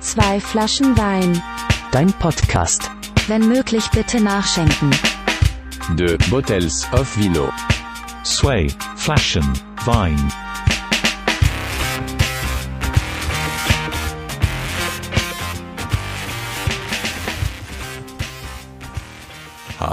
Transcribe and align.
Zwei 0.00 0.40
Flaschen 0.40 0.96
Wein. 0.96 1.42
Dein 1.90 2.12
Podcast. 2.14 2.90
Wenn 3.26 3.48
möglich 3.48 3.84
bitte 3.90 4.20
nachschenken. 4.20 4.90
De 5.96 6.16
Bottles 6.30 6.86
of 6.92 7.16
Vino. 7.18 7.50
Sway, 8.24 8.70
Flaschen, 8.96 9.52
Vine. 9.84 10.43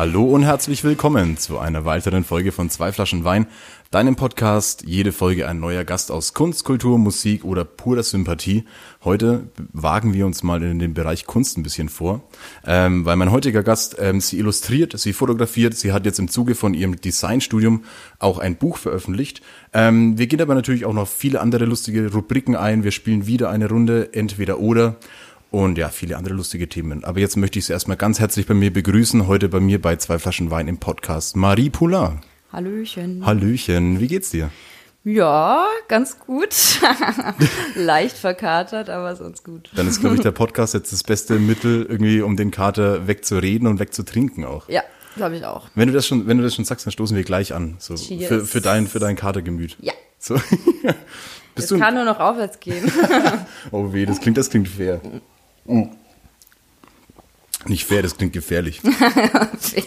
Hallo 0.02 0.24
und 0.24 0.42
herzlich 0.42 0.84
willkommen 0.84 1.38
zu 1.38 1.60
einer 1.60 1.86
weiteren 1.86 2.24
Folge 2.24 2.52
von 2.52 2.72
Zwei 2.72 2.92
Flaschen 2.92 3.24
Wein, 3.24 3.46
deinem 3.92 4.16
Podcast. 4.16 4.82
Jede 4.84 5.12
Folge 5.12 5.48
ein 5.48 5.60
neuer 5.60 5.84
Gast 5.84 6.12
aus 6.12 6.34
Kunst, 6.34 6.64
Kultur, 6.64 6.98
Musik 6.98 7.46
oder 7.46 7.66
purer 7.66 8.02
Sympathie. 8.02 8.64
Heute 9.04 9.44
wagen 9.74 10.16
wir 10.16 10.26
uns 10.26 10.42
mal 10.42 10.64
in 10.64 10.80
den 10.80 10.96
Bereich 10.96 11.28
Kunst 11.28 11.56
ein 11.56 11.62
bisschen 11.62 11.88
vor, 11.88 12.24
ähm, 12.66 13.06
weil 13.06 13.16
mein 13.16 13.30
heutiger 13.30 13.62
Gast, 13.62 13.98
ähm, 14.00 14.22
sie 14.22 14.40
illustriert, 14.40 14.98
sie 14.98 15.14
fotografiert, 15.14 15.76
sie 15.76 15.92
hat 15.92 16.04
jetzt 16.08 16.18
im 16.18 16.30
Zuge 16.30 16.56
von 16.56 16.74
ihrem 16.74 17.00
Designstudium 17.00 17.84
auch 18.18 18.40
ein 18.40 18.56
Buch 18.56 18.78
veröffentlicht. 18.78 19.44
Ähm, 19.72 20.18
wir 20.18 20.26
gehen 20.26 20.42
aber 20.42 20.56
natürlich 20.56 20.86
auch 20.86 20.94
noch 20.94 21.08
viele 21.08 21.42
andere 21.42 21.66
lustige 21.66 22.12
Rubriken 22.12 22.56
ein. 22.56 22.84
Wir 22.84 22.92
spielen 22.92 23.28
wieder 23.28 23.52
eine 23.52 23.70
Runde, 23.70 24.16
entweder 24.16 24.58
oder 24.58 24.96
und 25.52 25.78
ja, 25.78 25.90
viele 25.90 26.18
andere 26.18 26.34
lustige 26.34 26.68
Themen. 26.68 27.04
Aber 27.04 27.20
jetzt 27.20 27.36
möchte 27.38 27.60
ich 27.60 27.66
Sie 27.66 27.74
erstmal 27.74 27.98
ganz 27.98 28.20
herzlich 28.20 28.48
bei 28.48 28.54
mir 28.54 28.72
begrüßen. 28.74 29.28
Heute 29.28 29.50
bei 29.50 29.60
mir 29.60 29.82
bei 29.82 29.98
zwei 29.98 30.18
Flaschen 30.18 30.50
Wein 30.50 30.68
im 30.68 30.78
Podcast. 30.78 31.36
Marie 31.36 31.70
Poulain. 31.70 32.22
Hallöchen. 32.52 33.26
Hallöchen, 33.26 34.00
wie 34.00 34.08
geht's 34.08 34.30
dir? 34.32 34.50
Ja, 35.04 35.66
ganz 35.88 36.20
gut. 36.20 36.56
Leicht 37.76 38.18
verkatert, 38.18 38.90
aber 38.90 39.16
sonst 39.16 39.44
gut. 39.44 39.70
Dann 39.76 39.88
ist, 39.88 40.00
glaube 40.00 40.16
ich, 40.16 40.22
der 40.22 40.32
Podcast 40.32 40.74
jetzt 40.74 40.94
das 40.94 41.04
beste 41.04 41.40
Mittel, 41.40 41.86
irgendwie, 41.90 42.22
um 42.22 42.38
den 42.38 42.52
Kater 42.52 43.08
wegzureden 43.08 43.68
und 43.68 43.80
wegzutrinken 43.80 44.46
auch. 44.46 44.70
Ja, 44.70 44.84
glaube 45.16 45.38
ich 45.38 45.46
auch. 45.46 45.68
Wenn 45.76 45.88
du 45.88 45.94
das 45.94 46.08
schon, 46.08 46.28
wenn 46.28 46.38
du 46.38 46.44
das 46.44 46.56
schon 46.56 46.66
sagst, 46.66 46.86
dann 46.86 46.92
stoßen 46.92 47.18
wir 47.18 47.24
gleich 47.24 47.54
an. 47.54 47.76
So 47.80 47.96
Cheers. 47.96 48.28
für, 48.28 48.46
für 48.46 48.62
dein, 48.62 48.88
für 48.88 49.00
dein 49.00 49.16
Katergemüt. 49.16 49.78
Ja. 49.82 49.94
So. 50.20 50.36
Es 51.54 51.64
Bist 51.64 51.72
du? 51.72 51.80
kann 51.80 51.96
nur 51.96 52.06
noch 52.06 52.20
aufwärts 52.22 52.62
gehen. 52.62 52.90
Oh 53.72 53.92
weh, 53.92 54.06
das 54.06 54.22
klingt, 54.22 54.38
das 54.38 54.50
klingt 54.50 54.70
fair. 54.70 55.02
Nicht 57.66 57.86
fair, 57.86 58.02
das 58.02 58.18
klingt 58.18 58.34
gefährlich. 58.34 58.82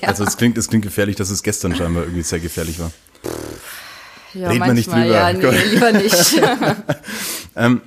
Also 0.02 0.24
es 0.24 0.36
klingt, 0.36 0.56
es 0.56 0.68
klingt 0.68 0.84
gefährlich, 0.84 1.16
dass 1.16 1.30
es 1.30 1.42
gestern 1.42 1.74
scheinbar 1.74 2.04
irgendwie 2.04 2.22
sehr 2.22 2.38
gefährlich 2.38 2.78
war. 2.78 2.92
ja, 4.32 4.48
Reden 4.48 4.64
wir 4.64 4.72
nicht 4.72 4.86
drüber. 4.88 5.04
Ja, 5.04 5.32
nee, 5.32 5.64
lieber 5.72 5.92
nicht. 5.92 6.40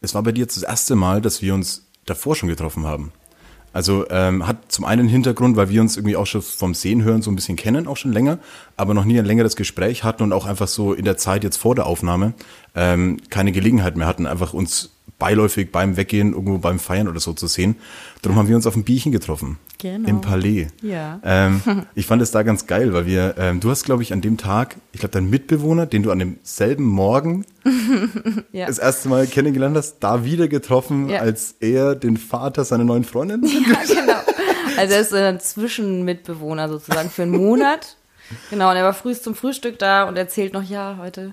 Es 0.00 0.14
war 0.14 0.22
bei 0.22 0.32
dir 0.32 0.42
jetzt 0.42 0.56
das 0.56 0.62
erste 0.62 0.94
Mal, 0.94 1.20
dass 1.20 1.42
wir 1.42 1.54
uns 1.54 1.86
davor 2.04 2.36
schon 2.36 2.48
getroffen 2.48 2.86
haben. 2.86 3.12
Also 3.72 4.08
ähm, 4.08 4.46
hat 4.46 4.72
zum 4.72 4.84
einen 4.84 5.08
Hintergrund, 5.08 5.56
weil 5.56 5.68
wir 5.68 5.80
uns 5.82 5.96
irgendwie 5.96 6.16
auch 6.16 6.26
schon 6.26 6.40
vom 6.42 6.72
Sehen 6.74 7.02
hören 7.02 7.20
so 7.20 7.30
ein 7.30 7.34
bisschen 7.34 7.56
kennen, 7.56 7.86
auch 7.86 7.96
schon 7.96 8.12
länger, 8.12 8.38
aber 8.76 8.94
noch 8.94 9.04
nie 9.04 9.18
ein 9.18 9.26
längeres 9.26 9.56
Gespräch 9.56 10.04
hatten 10.04 10.22
und 10.22 10.32
auch 10.32 10.46
einfach 10.46 10.68
so 10.68 10.94
in 10.94 11.04
der 11.04 11.16
Zeit 11.18 11.44
jetzt 11.44 11.58
vor 11.58 11.74
der 11.74 11.86
Aufnahme 11.86 12.32
ähm, 12.74 13.18
keine 13.28 13.52
Gelegenheit 13.52 13.96
mehr 13.96 14.06
hatten, 14.06 14.26
einfach 14.26 14.54
uns 14.54 14.95
beiläufig 15.18 15.72
beim 15.72 15.96
Weggehen, 15.96 16.32
irgendwo 16.32 16.58
beim 16.58 16.78
Feiern 16.78 17.08
oder 17.08 17.20
so 17.20 17.32
zu 17.32 17.46
sehen. 17.46 17.76
Darum 18.22 18.38
haben 18.38 18.48
wir 18.48 18.56
uns 18.56 18.66
auf 18.66 18.76
ein 18.76 18.84
Bierchen 18.84 19.12
getroffen. 19.12 19.58
Genau. 19.78 20.08
Im 20.08 20.20
Palais. 20.20 20.68
Ja. 20.82 21.20
Ähm, 21.24 21.60
ich 21.94 22.06
fand 22.06 22.20
es 22.22 22.30
da 22.30 22.42
ganz 22.42 22.66
geil, 22.66 22.92
weil 22.92 23.06
wir, 23.06 23.34
ähm, 23.38 23.60
du 23.60 23.70
hast, 23.70 23.84
glaube 23.84 24.02
ich, 24.02 24.12
an 24.12 24.20
dem 24.20 24.36
Tag, 24.36 24.76
ich 24.92 25.00
glaube, 25.00 25.12
dein 25.12 25.28
Mitbewohner, 25.30 25.86
den 25.86 26.02
du 26.02 26.10
an 26.10 26.18
demselben 26.18 26.84
Morgen 26.84 27.44
ja. 28.52 28.66
das 28.66 28.78
erste 28.78 29.08
Mal 29.08 29.26
kennengelernt 29.26 29.76
hast, 29.76 29.98
da 30.00 30.24
wieder 30.24 30.48
getroffen, 30.48 31.08
Ja. 31.08 31.20
als 31.20 31.56
er 31.60 31.94
den 31.94 32.16
Vater 32.16 32.64
seiner 32.64 32.84
neuen 32.84 33.04
Freundin. 33.04 33.42
ja, 33.44 33.82
genau. 33.86 34.20
Also 34.76 34.94
er 34.94 35.00
ist 35.00 35.14
ein 35.14 35.40
Zwischenmitbewohner 35.40 36.68
sozusagen 36.68 37.10
für 37.10 37.22
einen 37.22 37.32
Monat. 37.32 37.96
Genau, 38.50 38.70
und 38.70 38.76
er 38.76 38.82
war 38.82 38.92
frühst 38.92 39.22
zum 39.22 39.36
Frühstück 39.36 39.78
da 39.78 40.02
und 40.02 40.16
erzählt 40.16 40.52
noch, 40.52 40.64
ja, 40.64 40.96
heute 41.00 41.32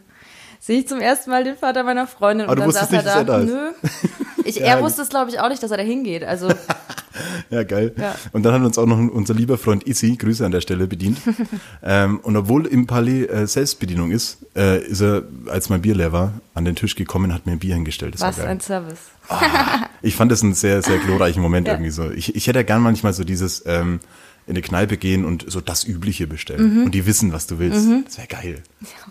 sehe 0.66 0.80
ich 0.80 0.88
zum 0.88 1.02
ersten 1.02 1.30
Mal 1.30 1.44
den 1.44 1.58
Vater 1.58 1.84
meiner 1.84 2.08
Freundin. 2.08 2.48
Aber 2.48 2.54
und 2.54 2.60
dann 2.60 2.72
saß 2.72 2.92
nicht, 2.92 3.06
er 3.06 3.24
da 3.26 3.40
ist. 3.40 3.50
Nö. 3.50 3.72
Ich, 4.46 4.58
Ja, 4.58 4.66
er 4.66 4.82
wusste 4.82 5.02
es, 5.04 5.08
glaube 5.08 5.32
ich, 5.32 5.40
auch 5.40 5.48
nicht, 5.48 5.64
dass 5.64 5.72
er 5.72 5.78
da 5.78 5.84
hingeht. 5.84 6.26
Also, 6.26 6.50
Ja, 7.50 7.64
geil. 7.64 7.94
Ja. 7.96 8.16
Und 8.34 8.44
dann 8.44 8.54
hat 8.54 8.62
uns 8.62 8.78
auch 8.78 8.86
noch 8.86 8.98
unser 8.98 9.34
lieber 9.34 9.58
Freund 9.58 9.88
Isi, 9.88 10.18
Grüße 10.18 10.46
an 10.46 10.52
der 10.52 10.60
Stelle, 10.60 10.86
bedient. 10.88 11.20
ähm, 11.84 12.20
und 12.20 12.36
obwohl 12.36 12.66
im 12.66 12.86
Palais 12.86 13.26
äh, 13.26 13.48
Selbstbedienung 13.48 14.12
ist, 14.12 14.40
äh, 14.54 14.84
ist 14.86 15.00
er, 15.02 15.24
als 15.48 15.70
mein 15.70 15.82
Bier 15.82 15.96
leer 15.96 16.12
war, 16.12 16.34
an 16.56 16.66
den 16.66 16.76
Tisch 16.76 16.96
gekommen 16.96 17.26
und 17.26 17.34
hat 17.34 17.46
mir 17.46 17.54
ein 17.54 17.60
Bier 17.60 17.76
hingestellt. 17.76 18.16
Das 18.16 18.22
was 18.22 18.40
ein 18.40 18.60
Service. 18.60 19.00
Ich 20.02 20.16
fand 20.18 20.30
das 20.30 20.44
einen 20.44 20.56
sehr, 20.56 20.82
sehr 20.82 20.98
glorreichen 20.98 21.42
Moment 21.42 21.68
Ja. 21.68 21.76
irgendwie 21.76 21.92
so. 21.92 22.12
Ich, 22.12 22.36
ich 22.36 22.48
hätte 22.48 22.60
ja 22.60 22.64
gern 22.64 22.82
manchmal 22.82 23.14
so 23.14 23.24
dieses 23.24 23.64
ähm, 23.66 24.02
in 24.46 24.54
eine 24.54 24.62
Kneipe 24.62 24.98
gehen 24.98 25.24
und 25.24 25.46
so 25.50 25.62
das 25.62 25.86
Übliche 25.86 26.28
bestellen. 26.28 26.80
Mhm. 26.80 26.84
Und 26.86 26.92
die 26.92 27.06
wissen, 27.06 27.32
was 27.32 27.48
du 27.48 27.60
willst. 27.60 27.88
Das 28.06 28.18
wäre 28.18 28.28
geil. 28.28 28.64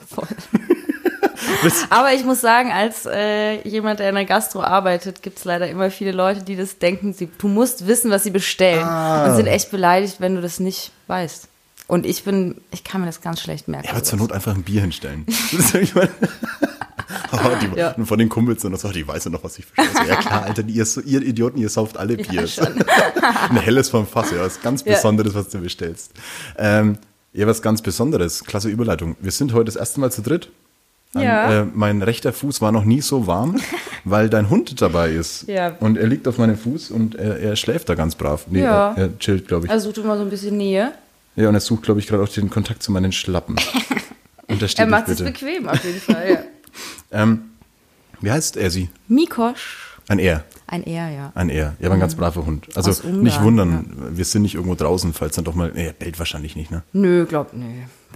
Voll. 0.07 0.29
Aber 1.91 2.13
ich 2.13 2.25
muss 2.25 2.41
sagen, 2.41 2.73
als 2.73 3.07
äh, 3.07 3.67
jemand, 3.67 4.01
der 4.01 4.09
in 4.09 4.15
der 4.15 4.25
Gastro 4.25 4.63
arbeitet, 4.63 5.23
gibt 5.23 5.39
es 5.39 5.45
leider 5.45 5.69
immer 5.69 5.91
viele 5.91 6.13
Leute, 6.13 6.43
die 6.43 6.57
das 6.57 6.79
denken, 6.79 7.13
sie, 7.13 7.29
du 7.39 7.49
musst 7.49 7.87
wissen, 7.87 8.11
was 8.11 8.25
sie 8.25 8.31
bestellen. 8.31 8.85
Ah. 8.85 9.27
Und 9.27 9.37
sind 9.37 9.47
echt 9.47 9.71
beleidigt, 9.71 10.17
wenn 10.21 10.35
du 10.35 10.43
das 10.43 10.61
nicht 10.61 10.93
weißt. 11.07 11.49
Und 11.89 12.07
ich 12.07 12.25
bin, 12.25 12.61
ich 12.71 12.85
kann 12.85 13.01
mir 13.01 13.07
das 13.07 13.21
ganz 13.21 13.41
schlecht 13.41 13.69
merken. 13.69 13.87
Ja, 13.87 13.93
aber 13.93 14.03
zur 14.03 14.19
Not 14.19 14.33
einfach 14.33 14.55
ein 14.55 14.63
Bier 14.63 14.81
hinstellen. 14.81 15.27
Ich 15.29 15.95
meine, 15.95 16.11
oh, 17.33 17.37
die, 17.61 17.79
Ja. 17.79 17.95
Von 18.05 18.19
den 18.19 18.29
Kumpels 18.29 18.65
und 18.65 18.79
so, 18.79 18.89
die 18.89 19.07
weiß 19.07 19.25
ja 19.25 19.31
noch, 19.31 19.45
was 19.45 19.59
ich 19.59 19.67
bestelle. 19.67 19.91
So, 19.93 20.11
ja 20.11 20.17
klar, 20.17 20.43
Alter, 20.47 20.63
ihr, 20.67 20.87
ihr 21.05 21.23
Idioten, 21.23 21.59
ihr 21.59 21.69
sauft 21.69 21.97
alle 21.97 22.17
Bier. 22.17 22.47
schon. 22.47 22.67
ein 23.51 23.57
helles 23.57 23.91
vom 23.91 24.07
Fass, 24.07 24.31
ja, 24.31 24.41
was 24.41 24.61
ganz 24.61 24.85
Ja. 24.85 24.95
Besonderes, 24.95 25.35
was 25.35 25.49
du 25.49 25.59
bestellst. 25.59 26.13
Ähm, 26.57 26.99
ja, 27.33 27.47
was 27.47 27.63
ganz 27.63 27.83
Besonderes, 27.83 28.45
klasse 28.45 28.69
Überleitung. 28.69 29.17
Wir 29.21 29.33
sind 29.33 29.53
heute 29.53 29.67
das 29.67 29.77
erste 29.77 30.01
Mal 30.01 30.13
zu 30.13 30.23
dritt. 30.23 30.51
An, 31.15 31.23
Ja. 31.23 31.61
äh, 31.63 31.67
mein 31.75 32.03
rechter 32.03 32.33
Fuß 32.33 32.61
war 32.61 32.73
noch 32.73 32.85
nie 32.85 33.01
so 33.03 33.27
warm, 33.27 33.61
weil 34.05 34.31
dein 34.31 34.49
Hund 34.51 34.81
dabei 34.81 35.11
ist. 35.13 35.47
Ja. 35.49 35.77
Und 35.81 35.99
er 35.99 36.07
liegt 36.07 36.27
auf 36.29 36.39
meinem 36.39 36.57
Fuß 36.57 36.91
und 36.91 37.15
er, 37.15 37.39
er 37.39 37.57
schläft 37.57 37.89
da 37.89 37.95
ganz 37.95 38.15
brav. 38.15 38.47
Nee, 38.49 38.63
Ja. 38.63 38.93
er, 38.95 39.03
er 39.05 39.19
chillt, 39.19 39.49
glaube 39.49 39.67
ich. 39.67 39.71
Also 39.73 39.91
sucht 39.91 39.99
immer 40.05 40.17
so 40.17 40.23
ein 40.23 40.31
bisschen 40.31 40.57
Nähe. 40.57 40.93
ja, 41.37 41.49
und 41.49 41.55
er 41.55 41.61
sucht, 41.61 41.83
glaube 41.83 42.01
ich, 42.01 42.07
gerade 42.07 42.23
auch 42.23 42.29
den 42.29 42.49
Kontakt 42.51 42.83
zu 42.83 42.93
meinen 42.93 43.13
Schlappen. 43.13 43.57
Er 44.77 44.87
macht 44.87 45.09
es 45.09 45.23
bequem 45.23 45.67
auf 45.67 45.83
jeden 45.83 46.01
Fall. 46.01 46.31
Ja. 46.33 46.39
Ähm, 47.23 47.43
wie 48.21 48.31
heißt 48.31 48.57
er 48.57 48.71
sie? 48.71 48.89
Mikosch. 49.09 49.99
Ein 50.09 50.19
Er. 50.19 50.45
Ein 50.73 50.85
Er, 50.87 51.11
ja. 51.11 51.33
Ein 51.35 51.51
Er. 51.51 51.77
Er 51.81 51.91
war 51.91 51.97
ein 51.99 52.01
ganz 52.01 52.15
braver 52.15 52.47
Hund. 52.47 52.67
Also 52.75 52.89
Aus 52.91 53.01
Ungarn, 53.03 53.23
nicht 53.23 53.43
wundern, 53.43 53.95
wir 54.17 54.25
sind 54.25 54.41
nicht 54.41 54.55
irgendwo 54.55 54.75
draußen, 54.75 55.13
falls 55.13 55.37
dann 55.37 55.45
doch 55.45 55.55
mal. 55.55 55.71
Nee, 55.75 55.89
er 55.89 55.93
bellt 55.93 56.19
wahrscheinlich 56.19 56.57
nicht, 56.57 56.71
ne? 56.71 56.83
Nö, 56.95 57.27
glaub, 57.27 57.53
nö. 57.53 57.67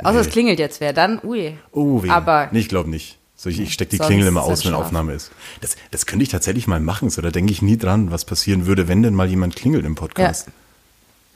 Außer 0.02 0.20
es 0.20 0.26
Nee. 0.26 0.32
klingelt 0.32 0.58
jetzt 0.58 0.80
wer, 0.80 0.94
dann, 0.94 1.20
ui. 1.22 1.54
Oh, 1.72 2.02
weh. 2.02 2.08
Aber 2.08 2.48
Nee, 2.52 2.60
ich 2.60 2.70
glaube 2.70 2.88
nicht. 2.88 3.18
So, 3.36 3.50
ich, 3.50 3.60
ich 3.60 3.74
stecke 3.74 3.90
die 3.90 3.96
Sonst 3.98 4.06
Klingel 4.08 4.26
immer 4.28 4.40
er 4.40 4.44
aus, 4.46 4.64
wenn 4.64 4.72
scharf. 4.72 4.86
Aufnahme 4.86 5.12
ist. 5.12 5.32
Das, 5.60 5.76
das 5.90 6.06
könnte 6.06 6.22
ich 6.22 6.30
tatsächlich 6.30 6.66
mal 6.66 6.80
machen. 6.80 7.10
So, 7.10 7.20
da 7.20 7.30
denke 7.30 7.52
ich 7.52 7.60
nie 7.60 7.76
dran, 7.76 8.10
was 8.10 8.24
passieren 8.24 8.64
würde, 8.64 8.88
wenn 8.88 9.02
denn 9.02 9.12
mal 9.14 9.28
jemand 9.28 9.54
klingelt 9.54 9.84
im 9.84 9.94
Podcast. 9.94 10.48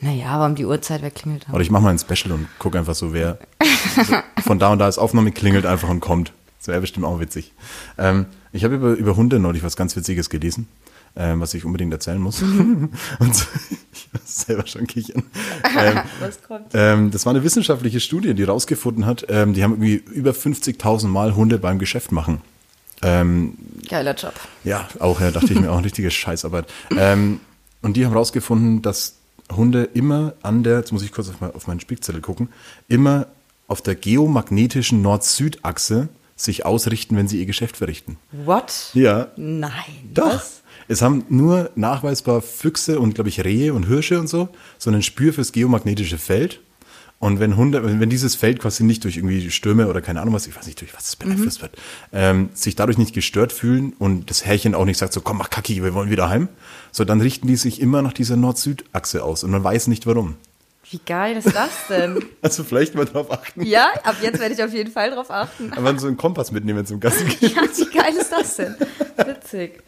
naja, 0.01 0.29
aber 0.29 0.47
um 0.47 0.55
die 0.55 0.65
Uhrzeit, 0.65 1.03
wer 1.03 1.11
klingelt 1.11 1.45
dann? 1.47 1.55
Oder 1.55 1.61
ich 1.63 1.71
mache 1.71 1.83
mal 1.83 1.91
ein 1.91 1.99
Special 1.99 2.33
und 2.33 2.49
gucke 2.59 2.79
einfach 2.79 2.95
so, 2.95 3.13
wer 3.13 3.39
so, 4.07 4.17
von 4.43 4.59
da 4.59 4.73
und 4.73 4.79
da 4.79 4.89
ist 4.89 4.97
Aufnahme, 4.97 5.33
klingelt 5.33 5.67
einfach 5.67 5.91
und 5.91 6.01
kommt. 6.01 6.33
Das 6.61 6.69
wäre 6.69 6.81
bestimmt 6.81 7.05
auch 7.05 7.21
witzig. 7.21 7.53
Ähm, 7.99 8.25
ich 8.53 8.65
habe 8.65 8.75
über, 8.77 8.93
über 8.93 9.17
Hunde 9.17 9.39
neulich 9.39 9.63
was 9.63 9.77
ganz 9.77 9.95
Witziges 9.95 10.31
gelesen, 10.31 10.69
ähm, 11.17 11.41
was 11.41 11.55
ich 11.55 11.65
unbedingt 11.65 11.93
erzählen 11.93 12.21
muss. 12.21 12.41
Mhm. 12.41 12.91
und 13.19 13.35
so, 13.35 13.45
ich 13.93 14.09
muss 14.13 14.41
selber 14.47 14.67
schon 14.67 14.87
kichern. 14.87 15.25
Ähm, 15.79 16.01
Was 16.21 16.43
kommt? 16.43 16.67
ähm, 16.75 17.11
das 17.11 17.27
war 17.27 17.35
eine 17.35 17.43
wissenschaftliche 17.43 18.01
Studie, 18.01 18.35
die 18.35 18.45
rausgefunden 18.45 19.07
hat, 19.07 19.27
ähm, 19.29 19.55
die 19.55 19.63
haben 19.63 19.73
irgendwie 19.73 19.95
über 19.95 20.33
50.000 20.33 21.09
Mal 21.09 21.35
Hunde 21.35 21.59
beim 21.59 21.79
Geschäft 21.79 22.13
machen. 22.13 22.41
Ähm, 23.03 23.55
Geiler 23.89 24.15
Job. 24.15 24.35
ja, 24.65 24.89
auch, 24.99 25.21
ja, 25.21 25.31
dachte 25.31 25.53
ich 25.53 25.61
mir, 25.61 25.73
auch 25.73 25.83
richtige 25.83 26.11
Scheißarbeit. 26.11 26.67
Ähm, 26.97 27.41
und 27.83 27.97
die 27.97 28.05
haben 28.05 28.13
rausgefunden, 28.13 28.83
dass 28.83 29.17
Hunde 29.51 29.85
immer 29.95 30.35
an 30.43 30.63
der, 30.63 30.79
jetzt 30.79 30.93
muss 30.93 31.03
ich 31.03 31.13
kurz 31.13 31.29
auf, 31.29 31.41
mein, 31.41 31.55
auf 31.55 31.67
meinen 31.67 31.81
Spickzettel 31.81 32.21
gucken, 32.21 32.51
immer 32.89 33.27
auf 33.69 33.83
der 33.83 33.95
geomagnetischen 33.95 35.01
Nord-Süd-Achse 35.03 36.09
sich 36.43 36.65
ausrichten, 36.65 37.17
wenn 37.17 37.29
sie 37.29 37.39
ihr 37.39 37.47
Geschäft 37.47 37.77
verrichten. 37.77 38.17
What? 38.33 38.91
Ja, 38.95 39.29
Nein. 39.37 39.73
doch. 40.15 40.35
Was? 40.35 40.63
Es 40.89 41.03
haben 41.03 41.25
nur 41.29 41.71
nachweisbar 41.77 42.43
Füchse 42.43 42.99
und, 42.99 43.15
glaube 43.15 43.29
ich, 43.29 43.45
Rehe 43.45 43.75
und 43.75 43.87
Hirsche 43.87 44.19
und 44.19 44.29
so, 44.29 44.49
so 44.79 44.91
ein 44.91 45.03
Spür 45.03 45.33
fürs 45.33 45.53
geomagnetische 45.53 46.19
Feld. 46.19 46.61
Und 47.21 47.39
wenn 47.39 47.57
Hunde, 47.57 48.01
wenn 48.01 48.09
dieses 48.09 48.35
Feld 48.35 48.61
quasi 48.61 48.83
nicht 48.83 49.05
durch 49.05 49.19
irgendwie 49.19 49.51
Stürme 49.51 49.89
oder 49.89 50.01
keine 50.01 50.23
Ahnung 50.23 50.33
was, 50.33 50.47
ich 50.47 50.57
weiß 50.57 50.67
nicht, 50.67 50.81
durch 50.81 50.95
was 50.95 51.09
es 51.09 51.17
beeinflusst 51.17 51.61
wird, 51.61 51.77
ähm, 52.15 52.49
sich 52.55 52.77
dadurch 52.77 52.97
nicht 52.97 53.13
gestört 53.13 53.53
fühlen 53.53 53.93
und 53.99 54.31
das 54.31 54.47
Härchen 54.47 54.75
auch 54.75 54.87
nicht 54.87 54.97
sagt 54.97 55.13
so, 55.13 55.21
komm, 55.21 55.37
mach 55.37 55.51
Kacki, 55.51 55.83
wir 55.85 55.93
wollen 55.93 56.09
wieder 56.09 56.31
heim, 56.31 56.49
so 56.93 57.05
dann 57.05 57.21
richten 57.21 57.47
die 57.47 57.57
sich 57.57 57.79
immer 57.79 58.01
nach 58.01 58.15
dieser 58.15 58.37
Nord-Süd-Achse 58.37 59.23
aus 59.23 59.45
und 59.45 59.51
man 59.51 59.63
weiß 59.63 59.89
nicht 59.89 60.07
warum. 60.07 60.37
Wie 60.91 60.99
geil 61.07 61.37
ist 61.37 61.55
das 61.55 61.71
denn? 61.89 62.25
Also 62.43 62.65
vielleicht 62.65 62.95
mal 62.95 63.05
drauf 63.05 63.31
achten. 63.31 63.63
ja, 63.63 63.89
ab 64.03 64.17
jetzt 64.23 64.41
werde 64.41 64.55
ich 64.55 64.63
auf 64.63 64.73
jeden 64.73 64.91
Fall 64.91 65.11
drauf 65.11 65.31
achten. 65.31 65.73
Aber 65.75 65.97
so 65.99 66.07
einen 66.07 66.17
Kompass 66.17 66.51
mitnehmen 66.53 66.85
zum 66.87 66.99
Gassi 67.01 67.25
gehen. 67.25 67.53
Ja, 67.55 67.63
wie 67.63 67.97
geil 67.97 68.15
ist 68.19 68.33
das 68.33 68.57
denn? 68.57 68.75
Witzig. 69.17 69.83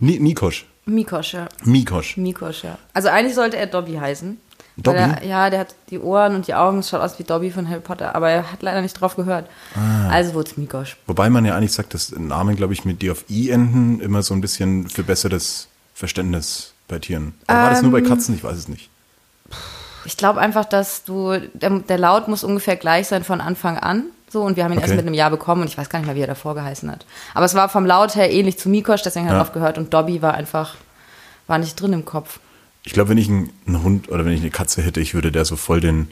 Ni 0.00 0.18
Nikosch. 0.18 0.66
Mikosch, 0.86 1.34
ja. 1.34 1.48
Mikosch. 1.64 2.16
Mikosch, 2.16 2.62
ja. 2.64 2.78
Also 2.94 3.08
eigentlich 3.08 3.34
sollte 3.34 3.56
er 3.56 3.66
Dobby 3.66 3.94
heißen. 3.94 4.38
Dobby? 4.76 4.98
Er, 4.98 5.24
ja, 5.24 5.50
der 5.50 5.60
hat 5.60 5.74
die 5.90 5.98
Ohren 5.98 6.34
und 6.36 6.46
die 6.46 6.54
Augen, 6.54 6.78
es 6.78 6.90
schaut 6.90 7.00
aus 7.00 7.18
wie 7.18 7.24
Dobby 7.24 7.50
von 7.50 7.68
Harry 7.68 7.80
Potter, 7.80 8.14
aber 8.14 8.30
er 8.30 8.52
hat 8.52 8.62
leider 8.62 8.82
nicht 8.82 8.92
drauf 9.00 9.16
gehört. 9.16 9.48
Ah. 9.74 10.08
Also 10.10 10.34
wurde 10.34 10.50
es 10.50 10.56
Mikosch. 10.56 10.96
Wobei 11.06 11.28
man 11.30 11.44
ja 11.44 11.56
eigentlich 11.56 11.72
sagt, 11.72 11.92
dass 11.94 12.12
Namen, 12.12 12.56
glaube 12.56 12.72
ich, 12.74 12.84
mit 12.84 13.02
D 13.02 13.10
auf 13.10 13.24
I 13.28 13.50
enden 13.50 14.00
immer 14.00 14.22
so 14.22 14.34
ein 14.34 14.40
bisschen 14.40 14.88
für 14.88 15.02
besseres 15.02 15.68
Verständnis 15.94 16.72
bei 16.88 16.98
Tieren. 16.98 17.34
Aber 17.46 17.62
war 17.62 17.70
das 17.70 17.82
nur 17.82 17.90
bei 17.92 17.98
Ähm. 17.98 18.06
Katzen? 18.06 18.34
Ich 18.34 18.44
weiß 18.44 18.56
es 18.56 18.68
nicht. 18.68 18.90
Ich 20.06 20.16
glaube 20.16 20.40
einfach, 20.40 20.64
dass 20.64 21.04
du, 21.04 21.38
der, 21.54 21.70
der 21.80 21.98
Laut 21.98 22.28
muss 22.28 22.44
ungefähr 22.44 22.76
gleich 22.76 23.08
sein 23.08 23.24
von 23.24 23.40
Anfang 23.40 23.76
an. 23.78 24.04
So, 24.28 24.42
und 24.42 24.56
wir 24.56 24.64
haben 24.64 24.72
ihn 24.72 24.78
erst 24.78 24.88
Okay. 24.90 24.96
mit 24.96 25.06
einem 25.06 25.14
Jahr 25.14 25.30
bekommen 25.30 25.62
und 25.62 25.68
ich 25.68 25.78
weiß 25.78 25.88
gar 25.88 25.98
nicht 25.98 26.06
mehr, 26.06 26.16
wie 26.16 26.20
er 26.20 26.26
davor 26.26 26.54
geheißen 26.54 26.90
hat. 26.90 27.06
Aber 27.34 27.44
es 27.44 27.54
war 27.54 27.68
vom 27.68 27.86
Laut 27.86 28.16
her 28.16 28.30
ähnlich 28.30 28.58
zu 28.58 28.68
Mikosch, 28.68 29.02
deswegen 29.02 29.26
hat 29.26 29.32
er 29.32 29.38
Ja. 29.38 29.42
drauf 29.44 29.52
gehört 29.52 29.78
und 29.78 29.92
Dobby 29.94 30.22
war 30.22 30.34
einfach, 30.34 30.74
war 31.46 31.58
nicht 31.58 31.80
drin 31.80 31.92
im 31.92 32.04
Kopf. 32.04 32.40
Ich 32.82 32.92
glaube, 32.92 33.10
wenn 33.10 33.18
ich 33.18 33.28
einen, 33.28 33.52
einen 33.66 33.82
Hund 33.82 34.08
oder 34.10 34.24
wenn 34.24 34.32
ich 34.32 34.40
eine 34.40 34.50
Katze 34.50 34.82
hätte, 34.82 35.00
ich 35.00 35.14
würde 35.14 35.30
der 35.32 35.44
so 35.44 35.56
voll 35.56 35.80
den 35.80 36.08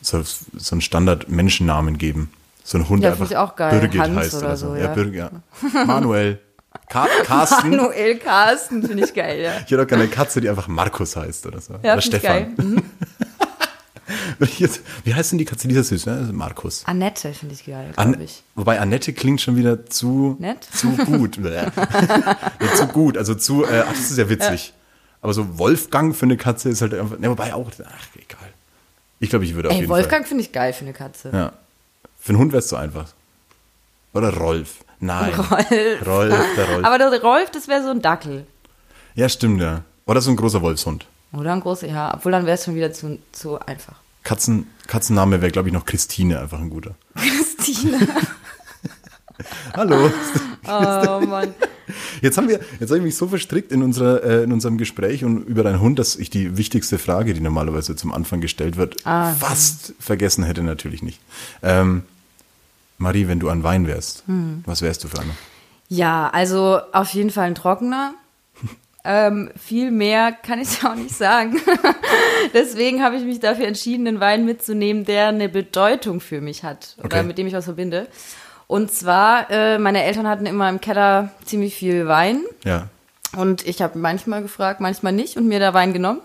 so, 0.00 0.22
so 0.22 0.74
einen 0.74 0.80
Standard-Menschennamen 0.80 1.98
geben. 1.98 2.30
So 2.64 2.78
ein 2.78 2.88
Hund 2.88 3.02
Ja, 3.02 3.10
einfach 3.10 3.26
finde 3.26 3.34
ich 3.34 3.38
auch 3.38 3.56
geil. 3.56 3.80
Birgit 3.80 4.00
Hans 4.00 4.16
heißt 4.16 4.34
oder 4.36 4.46
oder 4.46 4.56
so. 4.56 4.68
so, 4.70 4.74
Ja, 4.76 4.82
ja. 4.84 4.94
Birgit, 4.94 5.14
ja. 5.14 5.30
Manuel. 5.86 6.40
Ka 6.90 7.06
Carsten. 7.24 7.70
Manuel 7.70 8.18
Carsten 8.18 8.82
finde 8.86 9.04
ich 9.04 9.14
geil, 9.14 9.40
ja. 9.40 9.52
Ich 9.64 9.70
hätte 9.70 9.80
auch 9.82 9.86
gerne 9.86 10.02
eine 10.04 10.12
Katze, 10.12 10.40
die 10.42 10.50
einfach 10.50 10.68
Markus 10.68 11.16
heißt 11.16 11.46
oder 11.46 11.60
so. 11.60 11.74
Ja, 11.82 11.94
oder. 11.94 12.02
Stefan. 12.02 12.54
Mhm. 12.56 12.82
Wie 15.04 15.14
heißt 15.14 15.30
denn 15.30 15.38
die 15.38 15.44
Katze? 15.44 15.68
Die 15.68 15.74
ist 15.76 15.90
ja 15.90 15.96
süß, 15.96 16.06
ne? 16.06 16.30
Markus. 16.32 16.82
Annette 16.84 17.32
finde 17.32 17.54
ich 17.54 17.64
geil, 17.64 17.92
glaube 17.94 18.22
ich. 18.24 18.42
Wobei 18.56 18.80
Annette 18.80 19.12
klingt 19.12 19.40
schon 19.40 19.54
wieder 19.54 19.86
zu, 19.86 20.36
Nett? 20.40 20.64
zu 20.64 20.88
gut. 20.96 21.36
Zu 22.76 22.86
gut, 22.88 23.16
also 23.16 23.36
zu, 23.36 23.64
äh, 23.64 23.84
ach, 23.86 23.92
das 23.92 24.10
ist 24.10 24.18
ja 24.18 24.28
witzig. 24.28 24.72
Aber 25.22 25.32
so 25.32 25.58
Wolfgang 25.58 26.16
für 26.16 26.24
eine 26.24 26.36
Katze 26.36 26.70
ist 26.70 26.82
halt 26.82 26.94
einfach, 26.94 27.18
ne, 27.18 27.30
wobei 27.30 27.54
auch, 27.54 27.70
ach, 27.84 28.06
egal. 28.16 28.48
Ich 29.20 29.30
glaube, 29.30 29.44
ich 29.44 29.54
würde 29.54 29.68
auf 29.68 29.74
Ey, 29.74 29.82
jeden 29.82 29.90
Wolfgang 29.90 30.26
finde 30.26 30.42
ich 30.42 30.50
geil 30.50 30.72
für 30.72 30.84
eine 30.84 30.92
Katze. 30.94 31.30
Fall. 31.30 31.38
Ja. 31.38 31.52
Für 32.18 32.30
einen 32.30 32.38
Hund 32.38 32.52
wäre 32.52 32.60
es 32.60 32.68
zu 32.68 32.76
einfach. 32.76 33.12
Oder 34.12 34.34
Rolf. 34.34 34.78
Nein. 35.00 35.32
Rolf. 35.34 35.50
Rolf, 36.06 36.34
der 36.56 36.68
Rolf. 36.70 36.84
Aber 36.84 36.98
der 36.98 37.20
Rolf, 37.22 37.50
das 37.50 37.68
wäre 37.68 37.82
so 37.82 37.90
ein 37.90 38.02
Dackel. 38.02 38.46
ja, 39.14 39.28
stimmt, 39.28 39.60
ja. 39.60 39.82
Oder 40.06 40.20
so 40.20 40.30
ein 40.30 40.36
großer 40.36 40.60
Wolfshund. 40.62 41.06
Oder 41.32 41.52
ein 41.52 41.60
großer, 41.60 41.86
ja. 41.88 42.14
Obwohl 42.14 42.32
dann 42.32 42.44
wäre 42.46 42.56
es 42.56 42.64
schon 42.64 42.74
wieder 42.74 42.92
zu, 42.92 43.18
zu 43.32 43.58
einfach. 43.60 43.94
Katzen, 44.24 44.66
Katzenname 44.86 45.40
wäre, 45.40 45.50
glaube 45.52 45.68
ich, 45.68 45.72
noch 45.74 45.86
Christine, 45.86 46.40
einfach 46.40 46.58
ein 46.58 46.68
guter. 46.70 46.94
Christine. 47.16 47.98
Hallo. 49.76 50.10
Oh 50.68 51.20
Mann. 51.26 51.54
Jetzt 52.20 52.36
haben 52.36 52.48
wir, 52.48 52.60
jetzt 52.78 52.90
habe 52.90 52.98
ich 52.98 53.02
mich 53.04 53.16
so 53.16 53.26
verstrickt 53.26 53.72
in 53.72 53.82
unserer, 53.82 54.22
äh, 54.22 54.42
in 54.44 54.52
unserem 54.52 54.76
Gespräch 54.76 55.24
und 55.24 55.42
über 55.48 55.62
deinen 55.64 55.80
Hund, 55.80 55.98
dass 55.98 56.14
ich 56.16 56.28
die 56.28 56.56
wichtigste 56.58 56.98
Frage, 56.98 57.32
die 57.32 57.40
normalerweise 57.40 57.96
zum 57.96 58.12
Anfang 58.12 58.40
gestellt 58.42 58.76
wird, 58.76 59.04
Ah, 59.06 59.32
fast 59.32 59.94
vergessen 59.98 60.44
hätte, 60.44 60.62
natürlich 60.62 61.02
nicht. 61.02 61.18
Ähm, 61.62 62.02
Marie, 63.00 63.26
wenn 63.28 63.40
du 63.40 63.48
ein 63.48 63.62
Wein 63.64 63.86
wärst, 63.86 64.24
Hm. 64.26 64.62
was 64.66 64.82
wärst 64.82 65.02
du 65.04 65.08
für 65.08 65.18
einer? 65.20 65.32
Ja, 65.88 66.30
also 66.32 66.80
auf 66.92 67.10
jeden 67.14 67.30
Fall 67.30 67.46
ein 67.48 67.54
trockener. 67.54 68.14
Ähm, 69.02 69.50
viel 69.56 69.90
mehr 69.90 70.30
kann 70.30 70.60
ich 70.60 70.84
auch 70.84 70.94
nicht 70.94 71.16
sagen. 71.16 71.56
Deswegen 72.52 73.02
habe 73.02 73.16
ich 73.16 73.24
mich 73.24 73.40
dafür 73.40 73.66
entschieden, 73.66 74.06
einen 74.06 74.20
Wein 74.20 74.44
mitzunehmen, 74.44 75.06
der 75.06 75.28
eine 75.28 75.48
Bedeutung 75.48 76.20
für 76.20 76.42
mich 76.42 76.64
hat 76.64 76.96
oder 76.98 77.06
Okay. 77.06 77.22
mit 77.22 77.38
dem 77.38 77.46
ich 77.46 77.54
was 77.54 77.64
verbinde. 77.64 78.08
Und 78.66 78.92
zwar, 78.92 79.50
äh, 79.50 79.78
meine 79.78 80.04
Eltern 80.04 80.28
hatten 80.28 80.44
immer 80.44 80.68
im 80.68 80.82
Keller 80.82 81.30
ziemlich 81.46 81.74
viel 81.76 82.08
Wein 82.08 82.42
Ja. 82.62 82.88
und 83.38 83.66
ich 83.66 83.80
habe 83.80 83.98
manchmal 83.98 84.42
gefragt, 84.42 84.80
manchmal 84.82 85.14
nicht 85.14 85.38
und 85.38 85.48
mir 85.48 85.60
da 85.60 85.72
Wein 85.72 85.94
genommen. 85.94 86.20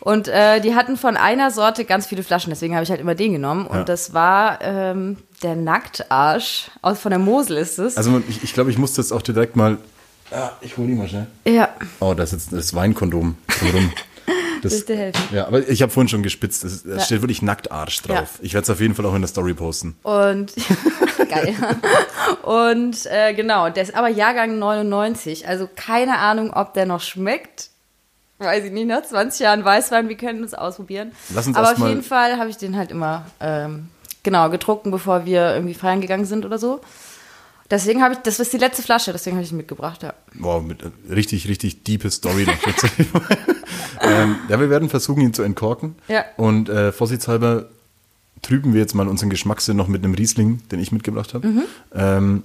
Und 0.00 0.28
äh, 0.28 0.60
die 0.60 0.74
hatten 0.74 0.96
von 0.96 1.16
einer 1.16 1.50
Sorte 1.50 1.84
ganz 1.84 2.06
viele 2.06 2.22
Flaschen, 2.22 2.50
deswegen 2.50 2.74
habe 2.74 2.84
ich 2.84 2.90
halt 2.90 3.00
immer 3.00 3.14
den 3.14 3.32
genommen. 3.32 3.66
Und 3.66 3.78
Ja. 3.78 3.84
das 3.84 4.14
war 4.14 4.60
ähm, 4.62 5.16
der 5.42 5.56
Nacktarsch 5.56 6.70
aus 6.82 6.98
von 7.00 7.10
der 7.10 7.18
Mosel 7.18 7.56
ist 7.56 7.78
es. 7.78 7.96
Also 7.96 8.22
ich, 8.28 8.42
ich 8.44 8.54
glaube, 8.54 8.70
ich 8.70 8.78
muss 8.78 8.94
das 8.94 9.12
auch 9.12 9.22
direkt 9.22 9.56
mal. 9.56 9.78
Ah, 10.30 10.50
ich 10.60 10.76
hole 10.76 10.88
die 10.88 10.94
mal 10.94 11.08
schnell. 11.08 11.26
ja, 11.46 11.68
Oh, 12.00 12.12
da 12.14 12.22
ist 12.22 12.32
jetzt 12.32 12.52
das 12.52 12.74
Weinkondom 12.74 13.36
rum. 13.72 13.92
Das? 14.60 14.84
Ja, 15.32 15.46
aber 15.46 15.68
ich 15.68 15.82
habe 15.82 15.92
vorhin 15.92 16.08
schon 16.08 16.24
gespitzt. 16.24 16.64
Es 16.64 16.84
es 16.84 16.96
Ja. 16.96 17.00
steht 17.00 17.22
wirklich 17.22 17.42
Nacktarsch 17.42 18.02
drauf. 18.02 18.16
Ja. 18.18 18.26
Ich 18.42 18.54
werde 18.54 18.64
es 18.64 18.70
auf 18.70 18.80
jeden 18.80 18.96
Fall 18.96 19.06
auch 19.06 19.14
in 19.14 19.20
der 19.22 19.28
Story 19.28 19.54
posten. 19.54 19.94
Und 20.02 20.52
geil. 21.30 21.54
Und 22.42 23.06
äh, 23.06 23.34
genau, 23.34 23.70
der 23.70 23.82
ist 23.84 23.94
aber 23.94 24.08
Jahrgang 24.08 24.58
99. 24.58 25.46
Also 25.46 25.68
keine 25.74 26.18
Ahnung, 26.18 26.52
ob 26.52 26.74
der 26.74 26.86
noch 26.86 27.00
schmeckt. 27.00 27.70
Weiß 28.38 28.64
ich 28.64 28.70
nicht, 28.72 28.86
nach 28.86 29.02
20 29.02 29.40
Jahren 29.40 29.64
Weißwein, 29.64 30.08
wir 30.08 30.16
können 30.16 30.44
es 30.44 30.54
ausprobieren. 30.54 31.10
Lass 31.34 31.46
uns 31.46 31.56
aber 31.56 31.72
auf 31.72 31.78
jeden 31.78 32.02
Fall 32.04 32.38
habe 32.38 32.50
ich 32.50 32.56
den 32.56 32.76
halt 32.76 32.90
immer 32.92 33.26
ähm, 33.40 33.88
genau 34.22 34.48
getrunken, 34.50 34.90
bevor 34.90 35.24
wir 35.24 35.54
irgendwie 35.54 35.74
feiern 35.74 36.00
gegangen 36.00 36.24
sind 36.24 36.44
oder 36.44 36.58
so. 36.58 36.80
Deswegen 37.70 38.02
habe 38.02 38.14
ich, 38.14 38.20
das 38.20 38.40
ist 38.40 38.52
die 38.52 38.58
letzte 38.58 38.82
Flasche, 38.82 39.12
deswegen 39.12 39.36
habe 39.36 39.44
ich 39.44 39.50
ihn 39.50 39.58
mitgebracht, 39.58 40.02
ja. 40.02 40.14
Wow, 40.34 40.62
mit 40.62 40.82
äh, 40.82 40.90
richtig, 41.12 41.48
richtig 41.48 41.82
diepe 41.84 42.10
Story 42.10 42.46
noch. 42.46 42.56
ähm, 44.00 44.36
ja, 44.48 44.58
wir 44.58 44.70
werden 44.70 44.88
versuchen, 44.88 45.20
ihn 45.20 45.34
zu 45.34 45.42
entkorken. 45.42 45.96
Ja. 46.08 46.24
Und 46.36 46.70
äh, 46.70 46.92
vorsichtshalber 46.92 47.66
trüben 48.40 48.72
wir 48.72 48.80
jetzt 48.80 48.94
mal 48.94 49.06
unseren 49.06 49.28
Geschmackssinn 49.28 49.76
noch 49.76 49.88
mit 49.88 50.02
einem 50.02 50.14
Riesling, 50.14 50.60
den 50.70 50.80
ich 50.80 50.92
mitgebracht 50.92 51.34
habe. 51.34 51.46
Mhm. 51.46 51.62
Ähm, 51.94 52.42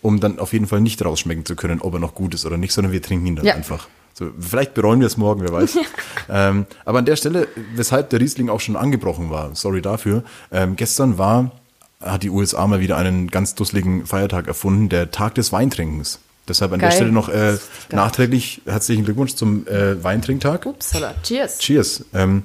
um 0.00 0.20
dann 0.20 0.38
auf 0.38 0.52
jeden 0.52 0.66
Fall 0.66 0.80
nicht 0.80 1.04
rausschmecken 1.04 1.44
zu 1.44 1.56
können, 1.56 1.80
ob 1.80 1.94
er 1.94 2.00
noch 2.00 2.14
gut 2.14 2.34
ist 2.34 2.44
oder 2.44 2.58
nicht, 2.58 2.72
sondern 2.72 2.92
wir 2.92 3.02
trinken 3.02 3.26
ihn 3.26 3.36
dann 3.36 3.44
Ja. 3.44 3.54
einfach. 3.54 3.88
So, 4.14 4.30
vielleicht 4.38 4.74
bereuen 4.74 5.00
wir 5.00 5.06
es 5.06 5.16
morgen, 5.16 5.40
wer 5.42 5.52
weiß. 5.52 5.78
ähm, 6.28 6.66
aber 6.84 6.98
an 6.98 7.04
der 7.04 7.16
Stelle, 7.16 7.48
weshalb 7.74 8.10
der 8.10 8.20
Riesling 8.20 8.48
auch 8.48 8.60
schon 8.60 8.76
angebrochen 8.76 9.30
war, 9.30 9.54
sorry 9.54 9.82
dafür, 9.82 10.22
ähm, 10.50 10.76
gestern 10.76 11.18
war, 11.18 11.52
hat 12.00 12.22
die 12.22 12.30
USA 12.30 12.66
mal 12.66 12.80
wieder 12.80 12.96
einen 12.96 13.28
ganz 13.28 13.54
dusseligen 13.54 14.06
Feiertag 14.06 14.48
erfunden, 14.48 14.88
der 14.88 15.10
Tag 15.10 15.34
des 15.36 15.52
Weintrinkens. 15.52 16.18
Deshalb 16.48 16.72
an 16.72 16.80
der 16.80 16.88
Geil. 16.88 16.96
Stelle 16.96 17.12
noch 17.12 17.28
äh, 17.28 17.56
nachträglich 17.92 18.62
herzlichen 18.66 19.04
Glückwunsch 19.04 19.34
zum 19.34 19.66
äh, 19.68 20.02
Weintrinktag. 20.02 20.66
Upsala, 20.66 21.14
cheers. 21.22 21.58
Cheers. 21.58 22.04
Ähm, 22.12 22.42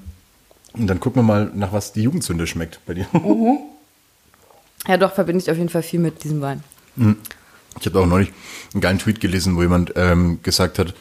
und 0.73 0.87
dann 0.87 0.99
gucken 0.99 1.21
wir 1.21 1.23
mal, 1.23 1.51
nach 1.53 1.73
was 1.73 1.93
die 1.93 2.03
Jugendsünde 2.03 2.45
schmeckt 2.45 2.79
bei 2.85 2.93
dir. 2.93 3.07
Ja, 4.87 4.97
doch, 4.97 5.13
verbinde 5.13 5.43
ich 5.43 5.49
auf 5.49 5.57
jeden 5.57 5.69
Fall 5.69 5.81
viel 5.81 5.99
mit 5.99 6.23
diesem 6.23 6.41
Wein. 6.41 6.63
Ich 7.79 7.85
habe 7.85 7.99
auch 7.99 8.05
neulich 8.05 8.31
einen 8.73 8.81
geilen 8.81 8.99
Tweet 8.99 9.19
gelesen, 9.19 9.55
wo 9.55 9.61
jemand 9.61 9.93
ähm, 9.95 10.39
gesagt 10.43 10.77
hat, 10.79 10.93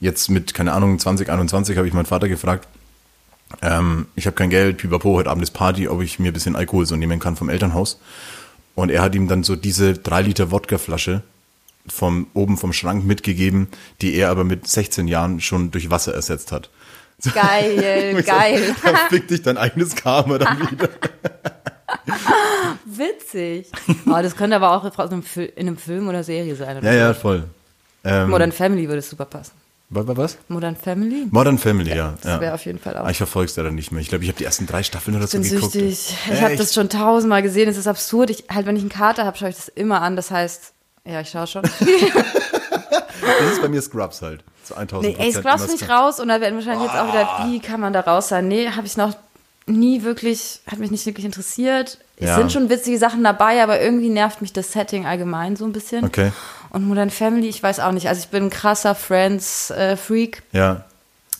jetzt 0.00 0.28
mit, 0.30 0.54
keine 0.54 0.72
Ahnung, 0.72 0.98
2021 0.98 1.76
habe 1.76 1.88
ich 1.88 1.94
meinen 1.94 2.06
Vater 2.06 2.28
gefragt, 2.28 2.68
ähm, 3.62 4.06
ich 4.16 4.26
habe 4.26 4.34
kein 4.34 4.50
Geld, 4.50 4.78
pipapo, 4.78 5.14
heute 5.14 5.30
Abend 5.30 5.42
ist 5.42 5.52
Party, 5.52 5.88
ob 5.88 6.02
ich 6.02 6.18
mir 6.18 6.30
ein 6.30 6.34
bisschen 6.34 6.56
Alkohol 6.56 6.86
so 6.86 6.96
nehmen 6.96 7.20
kann 7.20 7.36
vom 7.36 7.48
Elternhaus. 7.48 8.00
Und 8.74 8.90
er 8.90 9.02
hat 9.02 9.14
ihm 9.14 9.28
dann 9.28 9.42
so 9.42 9.56
diese 9.56 9.94
3 9.94 10.22
Liter 10.22 10.50
Wodkaflasche 10.50 11.22
vom 11.88 12.26
oben 12.34 12.56
vom 12.56 12.72
Schrank 12.72 13.04
mitgegeben, 13.04 13.68
die 14.02 14.14
er 14.14 14.30
aber 14.30 14.44
mit 14.44 14.66
16 14.66 15.06
Jahren 15.08 15.40
schon 15.40 15.70
durch 15.70 15.90
Wasser 15.90 16.12
ersetzt 16.12 16.52
hat. 16.52 16.68
Geil, 17.32 18.22
geil. 18.26 18.74
Da 18.82 18.96
fick 19.08 19.28
dich 19.28 19.42
dein 19.42 19.56
eigenes 19.56 19.94
Karma 19.94 20.38
dann 20.38 20.60
wieder. 20.70 20.88
Witzig. 22.84 23.70
Oh, 24.06 24.20
das 24.20 24.36
könnte 24.36 24.56
aber 24.56 24.72
auch 24.72 24.84
in 24.84 25.22
einem 25.56 25.76
Film 25.76 26.08
oder 26.08 26.24
Serie 26.24 26.56
sein. 26.56 26.78
Oder 26.78 26.92
Ja, 26.92 26.98
ja, 26.98 27.14
voll. 27.14 27.44
Ähm, 28.04 28.30
Modern 28.30 28.52
Family 28.52 28.88
würde 28.88 29.02
super 29.02 29.24
passen. 29.24 29.52
Wa- 29.90 30.06
wa- 30.06 30.16
was? 30.16 30.38
Modern 30.48 30.76
Family? 30.76 31.26
Modern 31.30 31.58
Family, 31.58 31.94
ja. 31.96 32.14
Das 32.22 32.32
ja. 32.34 32.40
wäre 32.40 32.54
auf 32.54 32.64
jeden 32.66 32.78
Fall 32.78 32.96
auch. 32.96 33.04
Ah, 33.04 33.10
Ich 33.10 33.16
verfolge 33.18 33.50
es 33.50 33.56
leider 33.56 33.70
nicht 33.70 33.92
mehr. 33.92 34.00
Ich 34.00 34.08
glaube, 34.08 34.24
ich 34.24 34.30
habe 34.30 34.38
die 34.38 34.44
ersten 34.44 34.66
drei 34.66 34.82
Staffeln 34.82 35.16
oder 35.16 35.24
Ich 35.26 35.30
so 35.30 35.38
bin 35.40 35.50
geguckt. 35.50 35.72
süchtig. 35.72 36.16
Ich 36.32 36.42
habe 36.42 36.56
das 36.56 36.74
schon 36.74 36.88
tausendmal 36.88 37.42
gesehen. 37.42 37.68
Es 37.68 37.76
ist 37.76 37.86
absurd. 37.86 38.30
Ich, 38.30 38.44
halt, 38.52 38.66
wenn 38.66 38.76
ich 38.76 38.82
einen 38.82 38.90
Kater 38.90 39.24
habe, 39.24 39.36
schaue 39.38 39.50
ich 39.50 39.56
das 39.56 39.68
immer 39.68 40.02
an. 40.02 40.16
Das 40.16 40.30
heißt, 40.30 40.72
ja, 41.04 41.20
ich 41.20 41.28
schaue 41.30 41.46
schon. 41.46 41.62
Das 43.38 43.52
ist 43.52 43.62
bei 43.62 43.68
mir 43.68 43.82
Scrubs 43.82 44.22
halt. 44.22 44.44
Zu 44.64 44.74
1000 44.76 45.18
nee, 45.18 45.24
ey, 45.24 45.32
Scrubs 45.32 45.68
nicht 45.70 45.88
raus. 45.88 46.20
Und 46.20 46.28
da 46.28 46.40
werden 46.40 46.54
wahrscheinlich 46.56 46.84
jetzt 46.90 46.96
auch 46.98 47.08
wieder, 47.12 47.28
wie 47.46 47.60
kann 47.60 47.80
man 47.80 47.92
da 47.92 48.00
raus 48.00 48.28
sein? 48.28 48.48
Nee, 48.48 48.68
habe 48.70 48.86
ich 48.86 48.96
noch 48.96 49.14
nie 49.66 50.02
wirklich, 50.04 50.60
hat 50.70 50.78
mich 50.78 50.90
nicht 50.90 51.06
wirklich 51.06 51.24
interessiert. 51.26 51.98
Es 52.16 52.28
Ja. 52.28 52.36
sind 52.36 52.52
schon 52.52 52.70
witzige 52.70 52.98
Sachen 52.98 53.24
dabei, 53.24 53.62
aber 53.62 53.80
irgendwie 53.80 54.08
nervt 54.08 54.40
mich 54.42 54.52
das 54.52 54.72
Setting 54.72 55.06
allgemein 55.06 55.56
so 55.56 55.64
ein 55.64 55.72
bisschen. 55.72 56.04
Okay. 56.04 56.32
Und 56.70 56.86
Modern 56.86 57.10
Family, 57.10 57.48
ich 57.48 57.62
weiß 57.62 57.80
auch 57.80 57.92
nicht. 57.92 58.08
Also 58.08 58.20
ich 58.20 58.28
bin 58.28 58.44
ein 58.44 58.50
krasser 58.50 58.94
Friends-Freak. 58.94 60.42
Ja. 60.52 60.84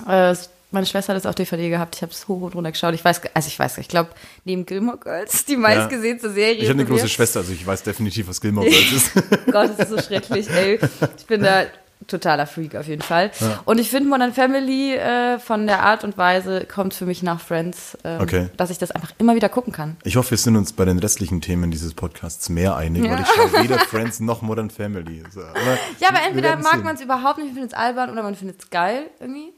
Äh, 0.09 0.35
meine 0.73 0.87
Schwester 0.87 1.15
hat 1.15 1.17
das 1.17 1.27
auf 1.27 1.35
DVD 1.35 1.71
gehabt. 1.71 1.97
Ich 1.97 2.03
habe 2.03 2.13
es 2.13 2.29
hoch 2.29 2.43
und 2.43 2.55
runter 2.55 2.73
geschaut. 2.73 2.95
Ich 2.95 3.05
weiß, 3.05 3.23
also 3.35 3.49
ich 3.49 3.59
weiß, 3.59 3.79
ich 3.79 3.89
glaube, 3.89 4.11
neben 4.45 4.67
Gilmore 4.67 4.99
Girls 4.99 5.45
die 5.45 5.57
meistgesehenste 5.57 6.31
Serie. 6.31 6.55
Ich 6.55 6.69
habe 6.69 6.81
eine 6.81 6.85
große 6.85 7.09
Schwester, 7.09 7.41
also 7.41 7.53
ich 7.53 7.67
weiß 7.67 7.83
definitiv, 7.83 8.29
was 8.29 8.41
Gilmore 8.41 8.69
Girls 8.69 8.93
ist. 8.93 9.13
Gott, 9.47 9.71
das 9.79 9.91
ist 9.91 9.97
so 9.97 10.03
schrecklich, 10.03 10.51
ey. 10.51 10.79
Ich 11.17 11.27
bin 11.27 11.43
da 11.43 11.65
totaler 12.07 12.47
Freak 12.47 12.77
auf 12.77 12.87
jeden 12.87 13.03
Fall. 13.03 13.31
Und 13.65 13.79
ich 13.81 13.91
finde 13.91 14.09
Modern 14.09 14.33
Family 14.33 14.95
äh, 14.95 15.39
von 15.39 15.67
der 15.67 15.83
Art 15.83 16.05
und 16.05 16.17
Weise 16.17 16.65
kommt 16.65 16.95
für 16.95 17.05
mich 17.07 17.23
nach 17.23 17.41
Friends, 17.41 17.97
ähm, 18.05 18.21
Okay. 18.21 18.49
dass 18.57 18.71
ich 18.71 18.79
das 18.79 18.91
einfach 18.93 19.13
immer 19.19 19.35
wieder 19.35 19.49
gucken 19.49 19.73
kann. 19.73 19.97
Ich 20.05 20.17
hoffe, 20.17 20.31
wir 20.33 20.39
sind 20.39 20.57
uns 20.57 20.73
bei 20.73 20.85
den 20.85 20.99
restlichen 20.99 21.41
Themen 21.41 21.71
dieses 21.71 21.95
Podcasts 21.95 22.49
mehr 22.49 22.77
einig, 22.77 23.03
weil 23.11 23.21
ich 23.21 23.27
schaue 23.27 23.63
weder 23.63 23.79
Friends 23.91 24.21
noch 24.21 24.43
Modern 24.43 24.71
Family. 24.71 25.23
So, 25.33 25.41
Ja, 25.41 26.09
aber 26.11 26.19
entweder 26.27 26.57
mag 26.57 26.85
man 26.85 26.95
es 26.95 27.01
überhaupt 27.01 27.39
nicht, 27.39 27.53
findet 27.55 27.73
es 27.73 27.77
albern 27.79 28.11
oder 28.11 28.23
man 28.23 28.35
findet 28.37 28.63
es 28.63 28.71
geil 28.71 29.11
irgendwie. 29.19 29.53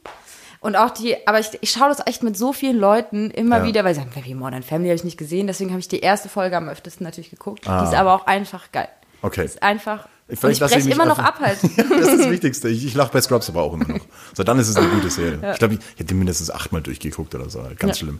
Und 0.61 0.75
auch 0.75 0.89
die, 0.89 1.15
aber 1.27 1.39
ich, 1.39 1.49
ich 1.61 1.71
schaue 1.71 1.87
das 1.89 2.05
echt 2.05 2.21
mit 2.23 2.37
so 2.37 2.51
vielen 2.51 2.77
Leuten 2.77 3.31
immer 3.31 3.59
Ja. 3.59 3.63
wieder, 3.65 3.83
weil 3.85 3.93
sie 3.95 4.01
sagen, 4.01 4.11
wie 4.25 4.33
Modern 4.35 4.63
Family 4.63 4.89
habe 4.89 4.95
ich 4.95 5.03
nicht 5.05 5.17
gesehen, 5.17 5.47
deswegen 5.47 5.69
habe 5.69 5.79
ich 5.79 5.87
die 5.87 5.99
erste 5.99 6.27
Folge 6.29 6.57
am 6.57 6.67
öftesten 6.67 7.05
natürlich 7.05 7.29
geguckt. 7.29 7.67
Ah. 7.67 7.81
Die 7.81 7.87
ist 7.89 7.95
aber 7.95 8.13
auch 8.13 8.25
einfach 8.27 8.71
geil. 8.71 8.89
Okay. 9.21 9.41
Die 9.41 9.45
ist 9.45 9.61
einfach. 9.63 10.07
Ich 10.31 10.43
ich 10.43 10.59
breche 10.59 10.89
immer 10.89 11.05
noch 11.05 11.17
einfach- 11.19 11.35
ab 11.35 11.39
halt. 11.41 11.57
das 11.77 12.07
ist 12.13 12.19
das 12.19 12.29
Wichtigste. 12.31 12.69
Ich, 12.69 12.85
ich 12.85 12.93
lache 12.93 13.11
bei 13.11 13.19
Scrubs 13.21 13.49
aber 13.49 13.63
auch 13.63 13.73
immer 13.73 13.87
noch. 13.87 14.05
So, 14.35 14.43
dann 14.43 14.59
ist 14.59 14.67
es 14.69 14.75
eine 14.75 14.87
gute 14.95 15.09
Serie. 15.09 15.39
Ich 15.53 15.59
glaube, 15.59 15.73
ich 15.75 15.79
hätte 15.99 16.13
mindestens 16.13 16.51
achtmal 16.51 16.81
durchgeguckt 16.81 17.33
oder 17.35 17.49
so. 17.49 17.59
Ganz 17.77 17.99
Ja. 17.99 18.05
schlimm. 18.05 18.19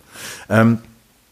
Ähm, 0.50 0.80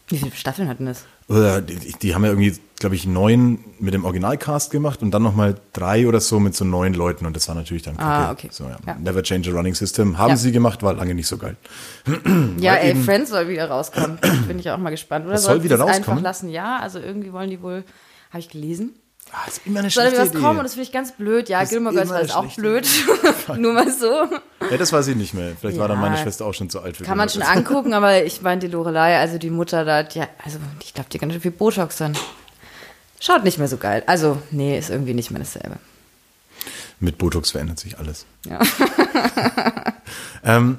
Wie 0.08 0.18
viele 0.18 0.32
Staffeln 0.32 0.68
hatten 0.68 0.86
das? 0.86 1.04
Die, 1.30 1.92
die 2.00 2.14
haben 2.14 2.24
ja 2.24 2.30
irgendwie, 2.30 2.58
glaube 2.78 2.94
ich, 2.94 3.06
neun 3.06 3.58
mit 3.78 3.92
dem 3.92 4.06
Originalcast 4.06 4.70
gemacht 4.70 5.02
und 5.02 5.10
dann 5.10 5.22
nochmal 5.22 5.56
drei 5.74 6.08
oder 6.08 6.20
so 6.20 6.40
mit 6.40 6.54
so 6.56 6.64
neun 6.64 6.94
Leuten 6.94 7.26
und 7.26 7.36
das 7.36 7.46
war 7.48 7.54
natürlich 7.54 7.82
dann 7.82 7.98
kacke. 7.98 8.08
Ah, 8.08 8.30
okay. 8.30 8.48
So, 8.50 8.64
ja. 8.64 8.78
Ja. 8.86 8.94
Never 8.94 9.22
Change 9.22 9.50
a 9.50 9.52
Running 9.52 9.74
System. 9.74 10.16
Haben 10.16 10.30
Ja. 10.30 10.36
sie 10.38 10.52
gemacht, 10.52 10.82
war 10.82 10.94
lange 10.94 11.14
nicht 11.14 11.26
so 11.26 11.36
geil. 11.36 11.56
Ja, 12.60 12.76
ey, 12.76 12.94
Friends 12.94 13.28
soll 13.30 13.48
wieder 13.48 13.68
rauskommen. 13.68 14.18
Bin 14.48 14.58
ich 14.58 14.70
auch 14.70 14.78
mal 14.78 14.88
gespannt. 14.90 15.26
Oder 15.26 15.36
soll 15.36 15.62
wieder 15.62 15.76
rauskommen? 15.78 16.02
einfach 16.08 16.20
lassen? 16.22 16.48
Ja, 16.48 16.78
also 16.78 16.98
irgendwie 16.98 17.32
wollen 17.34 17.50
die 17.50 17.60
wohl, 17.60 17.84
habe 18.30 18.38
ich 18.38 18.48
gelesen. 18.48 18.94
Ah, 19.32 19.46
ist 19.48 19.60
immer 19.66 19.80
eine 19.80 19.90
Soll 19.90 20.04
schlechte 20.04 20.16
da 20.16 20.22
was 20.22 20.30
Idee. 20.30 20.38
kommen 20.40 20.58
und 20.58 20.64
das 20.64 20.72
finde 20.74 20.84
ich 20.86 20.92
ganz 20.92 21.12
blöd. 21.12 21.48
Ja, 21.48 21.62
Gilmore 21.64 21.94
Girls 21.94 22.10
war 22.10 22.36
auch 22.38 22.54
blöd. 22.56 22.88
Nur 23.56 23.72
mal 23.74 23.90
so. 23.92 24.10
ja, 24.70 24.76
das 24.78 24.92
weiß 24.92 25.06
ich 25.08 25.16
nicht 25.16 25.34
mehr. 25.34 25.52
Vielleicht 25.60 25.78
war 25.78 25.86
dann 25.88 25.98
Ja. 25.98 26.08
meine 26.08 26.16
Schwester 26.18 26.46
auch 26.46 26.54
schon 26.54 26.70
zu 26.70 26.80
alt 26.80 26.96
für 26.96 27.04
Kann 27.04 27.18
man 27.18 27.28
schon 27.28 27.42
angucken, 27.42 27.92
aber 27.94 28.24
ich 28.24 28.40
meine, 28.42 28.60
die 28.60 28.66
Lorelei, 28.68 29.18
also 29.18 29.38
die 29.38 29.50
Mutter 29.50 29.84
da, 29.84 30.02
die, 30.02 30.20
also 30.44 30.58
ich 30.82 30.94
glaube, 30.94 31.10
die 31.10 31.16
hat 31.16 31.20
ganz 31.20 31.32
schön 31.34 31.42
viel 31.42 31.50
Botox 31.50 31.96
dann. 31.98 32.16
Schaut 33.20 33.44
nicht 33.44 33.58
mehr 33.58 33.68
so 33.68 33.76
geil. 33.76 34.02
Also, 34.06 34.40
nee, 34.50 34.78
ist 34.78 34.90
irgendwie 34.90 35.12
nicht 35.14 35.30
mehr 35.30 35.40
dasselbe. 35.40 35.76
Mit 37.00 37.18
Botox 37.18 37.50
verändert 37.50 37.78
sich 37.80 37.98
alles. 37.98 38.26
Ja. 38.48 38.60
Ähm, 40.44 40.78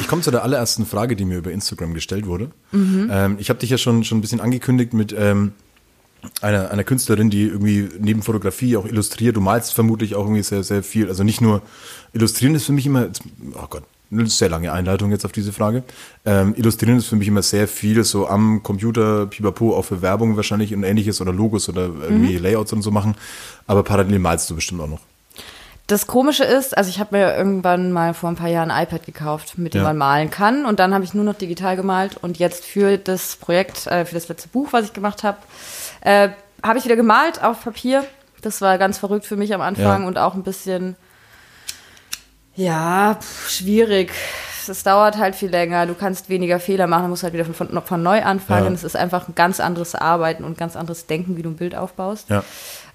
ich 0.00 0.06
komme 0.06 0.20
zu 0.22 0.30
der 0.30 0.42
allerersten 0.42 0.84
Frage, 0.86 1.16
die 1.16 1.24
mir 1.24 1.38
über 1.38 1.50
Instagram 1.50 1.94
gestellt 1.94 2.26
wurde. 2.26 2.50
Mhm. 2.72 3.08
Ähm, 3.10 3.36
ich 3.40 3.48
habe 3.48 3.58
dich 3.58 3.70
ja 3.70 3.78
schon, 3.78 4.04
schon 4.04 4.18
ein 4.18 4.20
bisschen 4.20 4.40
angekündigt 4.40 4.92
mit 4.92 5.14
ähm, 5.18 5.52
einer, 6.40 6.70
einer 6.70 6.84
Künstlerin, 6.84 7.30
die 7.30 7.44
irgendwie 7.44 7.88
neben 7.98 8.22
Fotografie 8.22 8.76
auch 8.76 8.86
illustriert. 8.86 9.36
Du 9.36 9.40
malst 9.40 9.74
vermutlich 9.74 10.14
auch 10.14 10.24
irgendwie 10.24 10.42
sehr, 10.42 10.62
sehr 10.62 10.82
viel. 10.82 11.08
Also 11.08 11.24
nicht 11.24 11.40
nur 11.40 11.62
illustrieren 12.12 12.54
ist 12.54 12.66
für 12.66 12.72
mich 12.72 12.86
immer, 12.86 13.08
oh 13.54 13.66
Gott, 13.68 13.82
eine 14.10 14.26
sehr 14.26 14.50
lange 14.50 14.70
Einleitung 14.72 15.10
jetzt 15.10 15.24
auf 15.24 15.32
diese 15.32 15.52
Frage. 15.52 15.82
Ähm, 16.26 16.54
illustrieren 16.56 16.98
ist 16.98 17.06
für 17.06 17.16
mich 17.16 17.28
immer 17.28 17.42
sehr 17.42 17.66
viel 17.66 18.04
so 18.04 18.28
am 18.28 18.62
Computer, 18.62 19.26
pipapo, 19.26 19.74
auch 19.74 19.84
für 19.84 20.02
Werbung 20.02 20.36
wahrscheinlich 20.36 20.74
und 20.74 20.84
ähnliches 20.84 21.20
oder 21.20 21.32
Logos 21.32 21.68
oder 21.68 21.82
irgendwie 21.84 22.36
Mhm. 22.36 22.42
Layouts 22.42 22.72
und 22.74 22.82
so 22.82 22.90
machen. 22.90 23.14
Aber 23.66 23.82
parallel 23.82 24.18
malst 24.18 24.50
du 24.50 24.54
bestimmt 24.54 24.82
auch 24.82 24.88
noch. 24.88 25.00
Das 25.88 26.06
Komische 26.06 26.44
ist, 26.44 26.76
also 26.76 26.90
ich 26.90 27.00
habe 27.00 27.16
mir 27.16 27.36
irgendwann 27.36 27.90
mal 27.90 28.14
vor 28.14 28.30
ein 28.30 28.36
paar 28.36 28.48
Jahren 28.48 28.70
ein 28.70 28.84
iPad 28.84 29.04
gekauft, 29.04 29.58
mit 29.58 29.74
dem 29.74 29.78
Ja. 29.82 29.88
man 29.88 29.96
malen 29.98 30.30
kann. 30.30 30.64
Und 30.64 30.78
dann 30.78 30.94
habe 30.94 31.04
ich 31.04 31.12
nur 31.12 31.24
noch 31.24 31.34
digital 31.34 31.76
gemalt. 31.76 32.16
Und 32.22 32.38
jetzt 32.38 32.64
für 32.64 32.98
das 32.98 33.36
Projekt, 33.36 33.86
äh, 33.88 34.04
für 34.04 34.14
das 34.14 34.28
letzte 34.28 34.48
Buch, 34.48 34.68
was 34.72 34.84
ich 34.86 34.92
gemacht 34.92 35.22
habe, 35.24 35.38
äh, 36.02 36.28
habe 36.62 36.78
ich 36.78 36.84
wieder 36.84 36.96
gemalt 36.96 37.42
auf 37.42 37.64
Papier. 37.64 38.04
Das 38.42 38.60
war 38.60 38.76
ganz 38.78 38.98
verrückt 38.98 39.24
für 39.26 39.36
mich 39.36 39.54
am 39.54 39.60
Anfang 39.60 40.02
Ja. 40.02 40.06
und 40.08 40.18
auch 40.18 40.34
ein 40.34 40.42
bisschen, 40.42 40.96
ja, 42.54 43.16
pff, 43.20 43.48
schwierig. 43.50 44.12
Es 44.68 44.82
dauert 44.84 45.16
halt 45.18 45.34
viel 45.34 45.50
länger. 45.50 45.86
Du 45.86 45.94
kannst 45.94 46.28
weniger 46.28 46.60
Fehler 46.60 46.86
machen, 46.86 47.08
musst 47.10 47.24
halt 47.24 47.32
wieder 47.34 47.44
von, 47.44 47.54
von, 47.54 47.82
von 47.82 48.02
neu 48.02 48.22
anfangen. 48.22 48.66
Ja. 48.68 48.72
Es 48.72 48.84
ist 48.84 48.96
einfach 48.96 49.26
ein 49.28 49.34
ganz 49.34 49.58
anderes 49.58 49.94
Arbeiten 49.96 50.44
und 50.44 50.52
ein 50.52 50.56
ganz 50.56 50.76
anderes 50.76 51.06
Denken, 51.06 51.36
wie 51.36 51.42
du 51.42 51.50
ein 51.50 51.56
Bild 51.56 51.74
aufbaust. 51.74 52.28
Ja. 52.30 52.44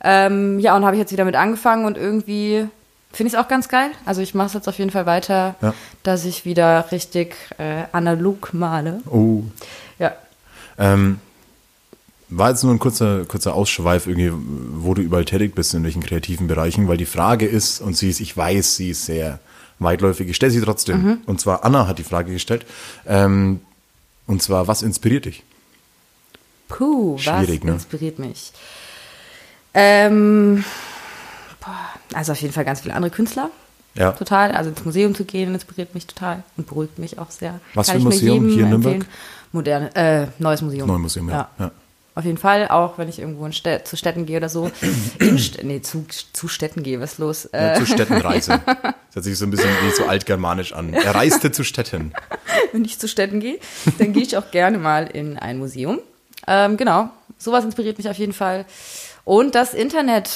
Ähm, 0.02 0.60
ja, 0.60 0.76
und 0.78 0.86
habe 0.86 0.96
ich 0.96 1.00
jetzt 1.02 1.12
wieder 1.12 1.26
mit 1.26 1.36
angefangen 1.36 1.86
und 1.86 1.98
irgendwie 1.98 2.68
finde 3.12 3.28
ich 3.28 3.34
es 3.34 3.40
auch 3.40 3.50
ganz 3.50 3.68
geil. 3.68 3.90
Also 4.06 4.22
ich 4.22 4.34
mache 4.34 4.48
es 4.48 4.54
jetzt 4.54 4.70
auf 4.70 4.78
jeden 4.78 4.92
Fall 4.92 5.06
weiter, 5.06 5.56
Ja. 5.62 5.74
dass 6.04 6.24
ich 6.24 6.46
wieder 6.46 6.86
richtig 6.92 7.36
äh, 7.58 7.84
analog 7.92 8.54
male. 8.54 9.02
Oh. 9.10 9.42
Ja. 10.00 10.14
Ähm, 10.78 11.20
war 12.30 12.50
jetzt 12.50 12.64
nur 12.64 12.74
ein 12.74 12.80
kurzer, 12.80 13.26
kurzer 13.26 13.54
Ausschweif, 13.54 14.08
irgendwie, 14.08 14.32
wo 14.34 14.94
du 14.94 15.02
überall 15.02 15.26
tätig 15.26 15.56
bist, 15.56 15.74
in 15.74 15.84
welchen 15.84 16.04
kreativen 16.04 16.48
Bereichen, 16.48 16.88
weil 16.88 16.98
die 16.98 17.06
Frage 17.06 17.46
ist, 17.46 17.80
und 17.80 17.96
sie 17.96 18.10
ist, 18.10 18.20
ich 18.20 18.36
weiß, 18.36 18.76
sie 18.76 18.90
ist 18.90 19.06
sehr 19.06 19.40
weitläufig, 19.80 20.28
ich 20.28 20.36
stelle 20.36 20.52
sie 20.52 20.62
trotzdem. 20.62 21.04
Mhm. 21.04 21.18
Und 21.26 21.40
zwar 21.40 21.64
Anna 21.64 21.88
hat 21.88 22.00
die 22.00 22.04
Frage 22.04 22.32
gestellt. 22.32 22.66
Ähm, 23.06 23.62
und 24.26 24.42
zwar, 24.42 24.68
was 24.68 24.82
inspiriert 24.82 25.26
dich? 25.26 25.44
Puh, 26.68 27.18
Schwierig, 27.18 27.62
was 27.62 27.66
ne? 27.66 27.74
inspiriert 27.74 28.20
mich? 28.20 28.52
Ähm, 29.74 30.66
boah, 31.62 31.78
also 32.14 32.34
auf 32.34 32.42
jeden 32.42 32.54
Fall 32.54 32.66
ganz 32.66 32.82
viele 32.82 32.94
andere 32.94 33.12
Künstler. 33.12 33.50
Ja. 33.96 34.12
Total. 34.12 34.52
Also 34.52 34.70
ins 34.70 34.84
Museum 34.84 35.16
zu 35.16 35.24
gehen 35.26 35.54
inspiriert 35.54 35.96
mich 35.96 36.06
total 36.06 36.44
und 36.56 36.68
beruhigt 36.68 37.00
mich 37.00 37.18
auch 37.20 37.32
sehr. 37.32 37.60
Was 37.74 37.88
Kann 37.88 37.96
für 37.96 38.02
ein 38.02 38.04
Museum? 38.04 38.48
Hier 38.50 38.64
in 38.64 38.70
Nürnberg? 38.70 38.96
empfehlen. 38.96 39.14
Moderne, 39.54 39.96
äh, 39.96 40.28
neues 40.40 40.62
Museum. 40.62 40.88
Neues 40.88 41.02
Museum, 41.02 41.30
ja. 41.30 41.50
Ja. 41.58 41.72
Auf 42.18 42.26
jeden 42.26 42.40
Fall, 42.40 42.68
auch 42.70 42.98
wenn 42.98 43.08
ich 43.10 43.20
irgendwo 43.20 43.46
in 43.46 43.54
Stä 43.54 43.84
zu 43.84 43.96
Städten 43.96 44.26
gehe 44.26 44.38
oder 44.38 44.50
so. 44.50 44.72
In 45.20 45.38
St 45.38 45.64
nee, 45.64 45.82
zu, 45.84 46.04
zu 46.34 46.48
Städten 46.48 46.82
gehe, 46.82 47.00
was 47.00 47.12
ist 47.14 47.18
los? 47.20 47.48
Ja, 47.54 47.74
Äh, 47.74 47.76
zu 47.78 47.86
Städtenreise. 47.86 48.60
Das 49.14 49.16
hört 49.16 49.26
sich 49.26 49.38
so 49.38 49.46
ein 49.46 49.52
bisschen 49.52 49.70
wie 49.84 49.92
so 49.96 50.06
altgermanisch 50.06 50.74
an. 50.74 50.94
Er 50.94 51.14
reiste 51.14 51.52
zu 51.52 51.64
Städten. 51.64 52.14
wenn 52.72 52.84
ich 52.86 52.98
zu 52.98 53.08
Städten 53.08 53.40
gehe, 53.40 53.60
dann 54.00 54.14
gehe 54.14 54.24
ich 54.24 54.36
auch 54.36 54.50
gerne 54.52 54.78
mal 54.80 55.06
in 55.08 55.38
ein 55.38 55.60
Museum. 55.60 56.00
Ähm, 56.48 56.76
genau, 56.78 57.10
sowas 57.38 57.64
inspiriert 57.64 57.98
mich 58.00 58.10
auf 58.10 58.18
jeden 58.18 58.34
Fall. 58.34 58.66
Und 59.24 59.54
das 59.56 59.74
Internet, 59.76 60.30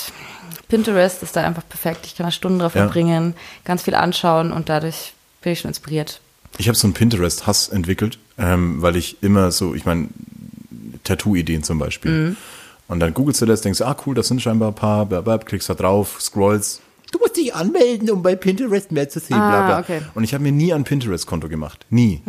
Pinterest 0.67 1.23
ist 1.23 1.35
da 1.35 1.43
einfach 1.43 1.63
perfekt. 1.67 2.05
Ich 2.05 2.15
kann 2.15 2.25
da 2.27 2.31
Stunden 2.31 2.59
drauf 2.59 2.75
Ja. 2.75 2.81
verbringen, 2.83 3.35
ganz 3.65 3.81
viel 3.83 3.95
anschauen 3.95 4.51
und 4.51 4.69
dadurch 4.69 5.13
bin 5.41 5.53
ich 5.53 5.59
schon 5.61 5.69
inspiriert. 5.69 6.19
Ich 6.57 6.67
habe 6.67 6.77
so 6.77 6.85
einen 6.85 6.93
Pinterest-Hass 6.93 7.69
entwickelt, 7.69 8.19
ähm, 8.37 8.81
weil 8.81 8.95
ich 8.97 9.23
immer 9.23 9.51
so, 9.51 9.73
ich 9.73 9.85
meine, 9.85 10.09
Tattoo-Ideen 11.15 11.63
zum 11.63 11.79
Beispiel. 11.79 12.11
Mhm. 12.11 12.35
Und 12.87 12.99
dann 12.99 13.13
googelst 13.13 13.41
du 13.41 13.45
das, 13.45 13.61
denkst, 13.61 13.81
ah 13.81 13.95
cool, 14.05 14.15
das 14.15 14.27
sind 14.27 14.41
scheinbar 14.41 14.69
ein 14.69 14.75
paar, 14.75 15.05
bla, 15.05 15.21
bla, 15.21 15.37
klickst 15.37 15.69
da 15.69 15.73
drauf, 15.73 16.17
scrollst. 16.19 16.81
Du 17.11 17.19
musst 17.19 17.37
dich 17.37 17.53
anmelden, 17.53 18.09
um 18.09 18.21
bei 18.23 18.35
Pinterest 18.35 18.91
mehr 18.91 19.09
zu 19.09 19.19
sehen, 19.19 19.37
bla 19.37 19.61
Ah, 19.63 19.65
bla. 19.67 19.79
okay. 19.79 19.99
Mhm. 19.99 20.05
Und 20.15 20.23
ich 20.23 20.33
habe 20.33 20.43
mir 20.43 20.51
nie 20.51 20.73
ein 20.73 20.83
Pinterest-Konto 20.83 21.47
gemacht. 21.49 21.85
Nie. 21.89 22.21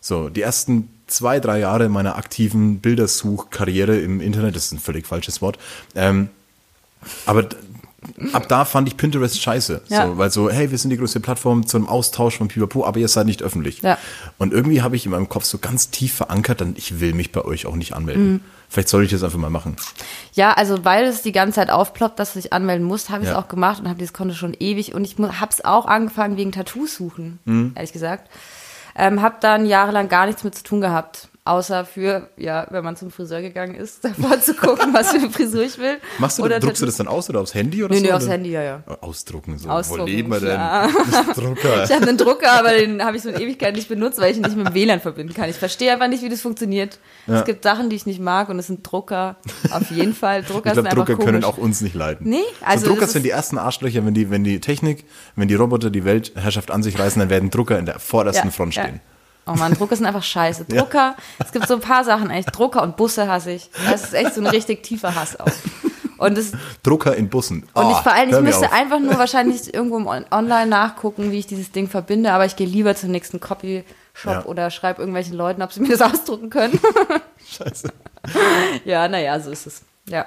So, 0.00 0.28
die 0.28 0.42
ersten 0.42 0.88
zwei, 1.06 1.38
drei 1.40 1.58
Jahre 1.60 1.88
meiner 1.88 2.16
aktiven 2.16 2.78
Bildersuchkarriere 2.80 3.98
im 3.98 4.20
Internet, 4.20 4.56
das 4.56 4.66
ist 4.66 4.72
ein 4.72 4.78
völlig 4.78 5.06
falsches 5.06 5.40
Wort, 5.42 5.58
ähm, 5.94 6.28
aber 7.26 7.46
ab 8.32 8.48
da 8.48 8.64
fand 8.64 8.88
ich 8.88 8.96
Pinterest 8.96 9.40
scheiße. 9.40 9.82
Ja. 9.88 10.06
So, 10.06 10.18
weil 10.18 10.30
so, 10.30 10.50
hey, 10.50 10.70
wir 10.70 10.78
sind 10.78 10.90
die 10.90 10.96
größte 10.96 11.20
Plattform 11.20 11.66
zum 11.66 11.88
Austausch 11.88 12.38
von 12.38 12.48
Pipapo, 12.48 12.84
aber 12.84 12.98
ihr 12.98 13.08
seid 13.08 13.26
nicht 13.26 13.42
öffentlich. 13.42 13.82
Ja. 13.82 13.98
Und 14.38 14.52
irgendwie 14.52 14.82
habe 14.82 14.96
ich 14.96 15.04
in 15.06 15.12
meinem 15.12 15.28
Kopf 15.28 15.44
so 15.44 15.58
ganz 15.58 15.90
tief 15.90 16.14
verankert, 16.14 16.60
dann 16.60 16.74
ich 16.76 17.00
will 17.00 17.14
mich 17.14 17.32
bei 17.32 17.42
euch 17.44 17.66
auch 17.66 17.76
nicht 17.76 17.94
anmelden. 17.94 18.32
Mhm. 18.32 18.40
Vielleicht 18.68 18.88
soll 18.88 19.04
ich 19.04 19.10
das 19.10 19.22
einfach 19.22 19.38
mal 19.38 19.50
machen. 19.50 19.76
Ja, 20.32 20.52
also 20.52 20.84
weil 20.84 21.04
es 21.04 21.22
die 21.22 21.32
ganze 21.32 21.56
Zeit 21.56 21.70
aufploppt, 21.70 22.18
dass 22.18 22.32
du 22.32 22.40
dich 22.40 22.52
anmelden 22.52 22.86
musst, 22.86 23.10
habe 23.10 23.22
ich 23.22 23.28
es 23.28 23.34
Ja. 23.34 23.40
auch 23.40 23.46
gemacht 23.48 23.80
und 23.80 23.88
habe 23.88 23.98
dieses 23.98 24.12
Konto 24.12 24.34
schon 24.34 24.54
ewig. 24.58 24.94
Und 24.94 25.04
ich 25.04 25.16
habe 25.18 25.50
es 25.52 25.64
auch 25.64 25.86
angefangen 25.86 26.36
wegen 26.36 26.50
Tattoos 26.52 26.96
suchen, 26.96 27.38
Mhm. 27.44 27.72
ehrlich 27.74 27.92
gesagt. 27.92 28.30
Ähm, 28.96 29.22
habe 29.22 29.36
dann 29.40 29.66
jahrelang 29.66 30.08
gar 30.08 30.26
nichts 30.26 30.44
mit 30.44 30.54
zu 30.54 30.62
tun 30.62 30.80
gehabt. 30.80 31.28
Außer 31.46 31.84
für, 31.84 32.30
ja, 32.38 32.66
wenn 32.70 32.82
man 32.82 32.96
zum 32.96 33.10
Friseur 33.10 33.42
gegangen 33.42 33.74
ist, 33.74 34.02
davor 34.04 34.40
zu 34.40 34.54
gucken, 34.54 34.94
was 34.94 35.10
für 35.10 35.18
eine 35.18 35.28
Frisur 35.30 35.62
ich 35.62 35.76
will. 35.76 35.98
Machst 36.18 36.38
du, 36.38 36.42
Oder 36.42 36.58
druckst 36.58 36.80
du 36.80 36.86
das 36.86 36.96
dann 36.96 37.06
aus 37.06 37.28
oder 37.28 37.40
aufs 37.42 37.52
Handy 37.52 37.84
oder 37.84 37.92
Nee, 37.92 38.00
so? 38.00 38.06
nee, 38.06 38.12
aufs? 38.12 38.28
Handy, 38.28 38.50
ja, 38.50 38.62
ja. 38.62 38.82
Ausdrucken, 39.02 39.58
so. 39.58 39.68
Ausdrucken, 39.68 40.02
Wo 40.02 40.06
leben 40.06 40.30
wir 40.30 40.40
denn? 40.40 40.48
klar. 40.54 40.88
Drucker. 41.34 41.84
Ich 41.84 41.92
habe 41.92 42.08
einen 42.08 42.16
Drucker, 42.16 42.50
aber 42.50 42.70
den 42.70 43.04
habe 43.04 43.18
ich 43.18 43.22
so 43.22 43.28
in 43.28 43.38
Ewigkeit 43.38 43.76
nicht 43.76 43.90
benutzt, 43.90 44.18
weil 44.18 44.30
ich 44.30 44.38
ihn 44.38 44.42
nicht 44.42 44.56
mit 44.56 44.68
dem 44.68 44.74
WLAN 44.74 45.00
verbinden 45.00 45.34
kann. 45.34 45.50
Ich 45.50 45.56
verstehe 45.56 45.92
einfach 45.92 46.08
nicht, 46.08 46.22
wie 46.22 46.30
das 46.30 46.40
funktioniert. 46.40 46.98
Ja. 47.26 47.40
Es 47.40 47.44
gibt 47.44 47.62
Sachen, 47.62 47.90
die 47.90 47.96
ich 47.96 48.06
nicht 48.06 48.20
mag 48.20 48.48
und 48.48 48.58
es 48.58 48.68
sind 48.68 48.80
Drucker. 48.90 49.36
Auf 49.70 49.90
jeden 49.90 50.14
Fall. 50.14 50.44
Drucker 50.44 50.54
Ich 50.56 50.62
glaube, 50.62 50.76
sind 50.76 50.86
einfach 50.86 51.04
Drucker 51.04 51.22
können 51.22 51.44
auch 51.44 51.58
uns 51.58 51.82
nicht 51.82 51.94
leiden. 51.94 52.26
Nee, 52.26 52.38
also 52.64 52.86
so 52.86 52.92
Drucker 52.92 53.06
sind 53.06 53.22
die 53.22 53.30
ersten 53.30 53.58
Arschlöcher, 53.58 54.06
wenn 54.06 54.14
die, 54.14 54.30
wenn 54.30 54.44
die 54.44 54.60
Technik, 54.60 55.04
wenn 55.36 55.48
die 55.48 55.56
Roboter 55.56 55.90
die 55.90 56.06
Weltherrschaft 56.06 56.70
an 56.70 56.82
sich 56.82 56.98
reißen, 56.98 57.20
dann 57.20 57.28
werden 57.28 57.50
Drucker 57.50 57.78
in 57.78 57.84
der 57.84 57.98
vordersten 57.98 58.50
Front 58.50 58.72
stehen. 58.72 59.02
Oh 59.46 59.52
man, 59.52 59.74
Drucker 59.74 59.94
sind 59.96 60.06
einfach 60.06 60.22
scheiße. 60.22 60.64
Drucker, 60.64 61.16
es 61.38 61.52
gibt 61.52 61.68
so 61.68 61.74
ein 61.74 61.80
paar 61.80 62.02
Sachen 62.04 62.30
echt. 62.30 62.56
Drucker 62.56 62.82
und 62.82 62.96
Busse 62.96 63.28
hasse 63.28 63.52
ich. 63.52 63.70
Das 63.88 64.04
ist 64.04 64.14
echt 64.14 64.34
so 64.34 64.40
ein 64.40 64.46
richtig 64.46 64.82
tiefer 64.82 65.14
Hass 65.14 65.38
auch. 65.38 65.46
Und, 66.16 66.38
das, 66.38 66.52
Drucker 66.82 67.14
in 67.16 67.28
Bussen. 67.28 67.64
und 67.74 67.90
ich 67.90 67.96
Oh, 67.96 68.02
vor 68.02 68.12
allem, 68.12 68.28
ich 68.30 68.34
mir 68.36 68.40
müsste 68.42 68.66
auf. 68.66 68.72
einfach 68.72 69.00
nur 69.00 69.18
wahrscheinlich 69.18 69.74
irgendwo 69.74 69.96
online 70.30 70.66
nachgucken, 70.66 71.30
wie 71.32 71.38
ich 71.40 71.46
dieses 71.46 71.72
Ding 71.72 71.88
verbinde, 71.88 72.32
aber 72.32 72.46
ich 72.46 72.56
gehe 72.56 72.66
lieber 72.68 72.94
zum 72.94 73.10
nächsten 73.10 73.40
Copyshop 73.40 73.84
Ja. 74.24 74.44
oder 74.44 74.70
schreibe 74.70 75.00
irgendwelchen 75.02 75.34
Leuten, 75.36 75.60
ob 75.60 75.72
sie 75.72 75.80
mir 75.80 75.96
das 75.96 76.00
ausdrucken 76.00 76.48
können. 76.50 76.78
Scheiße. 77.46 77.88
ja, 78.84 79.08
naja, 79.08 79.38
so 79.40 79.50
ist 79.50 79.66
es. 79.66 79.82
Ja. 80.08 80.26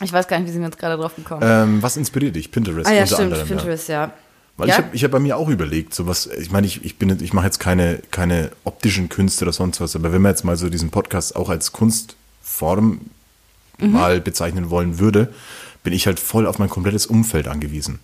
Ich 0.00 0.12
weiß 0.12 0.28
gar 0.28 0.38
nicht, 0.38 0.46
wie 0.48 0.52
sind 0.52 0.60
wir 0.62 0.68
jetzt 0.68 0.78
gerade 0.78 0.96
drauf 0.96 1.16
gekommen. 1.16 1.42
Ähm, 1.44 1.82
was 1.82 1.96
inspiriert 1.96 2.36
dich? 2.36 2.50
Pinterest 2.52 2.88
ah 2.88 2.92
ja, 2.92 3.04
stimmt, 3.04 3.20
anderem. 3.32 3.48
Pinterest, 3.48 3.88
ja. 3.88 4.12
Weil 4.58 4.68
Ja? 4.68 4.74
ich 4.74 4.78
habe 4.84 4.96
ich 4.96 5.04
hab 5.04 5.10
bei 5.12 5.20
mir 5.20 5.36
auch 5.38 5.48
überlegt, 5.48 5.94
so 5.94 6.06
was, 6.06 6.26
ich 6.26 6.50
meine, 6.50 6.66
ich, 6.66 6.84
ich 6.84 6.98
bin 6.98 7.08
jetzt- 7.08 7.22
ich 7.22 7.32
mache 7.32 7.46
jetzt 7.46 7.60
keine, 7.60 8.00
keine 8.10 8.50
optischen 8.64 9.08
Künste 9.08 9.44
oder 9.44 9.52
sonst 9.52 9.80
was, 9.80 9.96
aber 9.96 10.12
wenn 10.12 10.20
man 10.20 10.32
jetzt 10.32 10.44
mal 10.44 10.56
so 10.56 10.68
diesen 10.68 10.90
Podcast 10.90 11.34
auch 11.36 11.48
als 11.48 11.72
Kunstform 11.72 13.00
Mhm. 13.80 13.92
mal 13.92 14.20
bezeichnen 14.20 14.70
wollen 14.70 14.98
würde, 14.98 15.32
bin 15.84 15.92
ich 15.92 16.06
halt 16.08 16.18
voll 16.18 16.46
auf 16.46 16.58
mein 16.58 16.68
komplettes 16.68 17.06
Umfeld 17.06 17.46
angewiesen. 17.46 18.00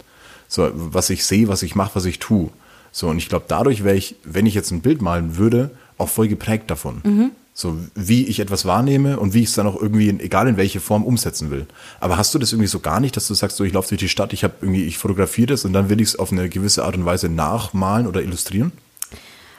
So, 0.47 0.71
was 0.73 1.11
ich 1.11 1.27
sehe, 1.27 1.49
was 1.49 1.63
ich 1.65 1.75
mache, 1.75 1.97
was 1.97 2.05
ich 2.05 2.21
tue. 2.21 2.51
So, 2.93 3.09
und 3.09 3.19
ich 3.19 3.29
glaube, 3.29 3.47
dadurch 3.49 3.83
wäre 3.83 3.97
ich, 3.97 4.15
wenn 4.23 4.47
ich 4.47 4.55
jetzt 4.55 4.71
ein 4.71 4.81
Bild 4.83 5.03
malen 5.03 5.37
würde, 5.37 5.71
auch 5.99 6.09
voll 6.09 6.29
geprägt 6.29 6.71
davon. 6.71 7.01
Mhm. 7.03 7.31
So, 7.57 7.79
wie 7.95 8.27
ich 8.27 8.41
etwas 8.41 8.65
wahrnehme 8.65 9.21
und 9.21 9.33
wie 9.33 9.43
ich 9.43 9.51
es 9.51 9.55
dann 9.55 9.69
auch 9.69 9.81
irgendwie, 9.81 10.09
in, 10.09 10.19
egal 10.19 10.49
in 10.49 10.57
welche 10.57 10.81
Form, 10.81 11.05
umsetzen 11.05 11.53
will. 11.53 11.67
Aber 12.01 12.17
hast 12.17 12.35
du 12.35 12.41
das 12.41 12.53
irgendwie 12.53 12.67
so 12.67 12.81
gar 12.81 12.99
nicht, 12.99 13.17
dass 13.17 13.29
du 13.29 13.35
sagst, 13.35 13.57
so, 13.57 13.63
ich 13.63 13.73
laufe 13.73 13.89
durch 13.89 14.01
die 14.01 14.09
Stadt, 14.09 14.33
ich 14.33 14.43
habe 14.43 14.55
irgendwie, 14.61 14.85
ich 14.85 14.99
fotografiere 14.99 15.47
das 15.47 15.65
und 15.65 15.73
dann 15.73 15.89
will 15.89 16.01
ich 16.01 16.09
es 16.09 16.19
auf 16.19 16.33
eine 16.33 16.49
gewisse 16.49 16.85
Art 16.85 16.97
und 16.97 17.07
Weise 17.07 17.29
nachmalen 17.29 18.09
oder 18.09 18.23
illustrieren? 18.23 18.73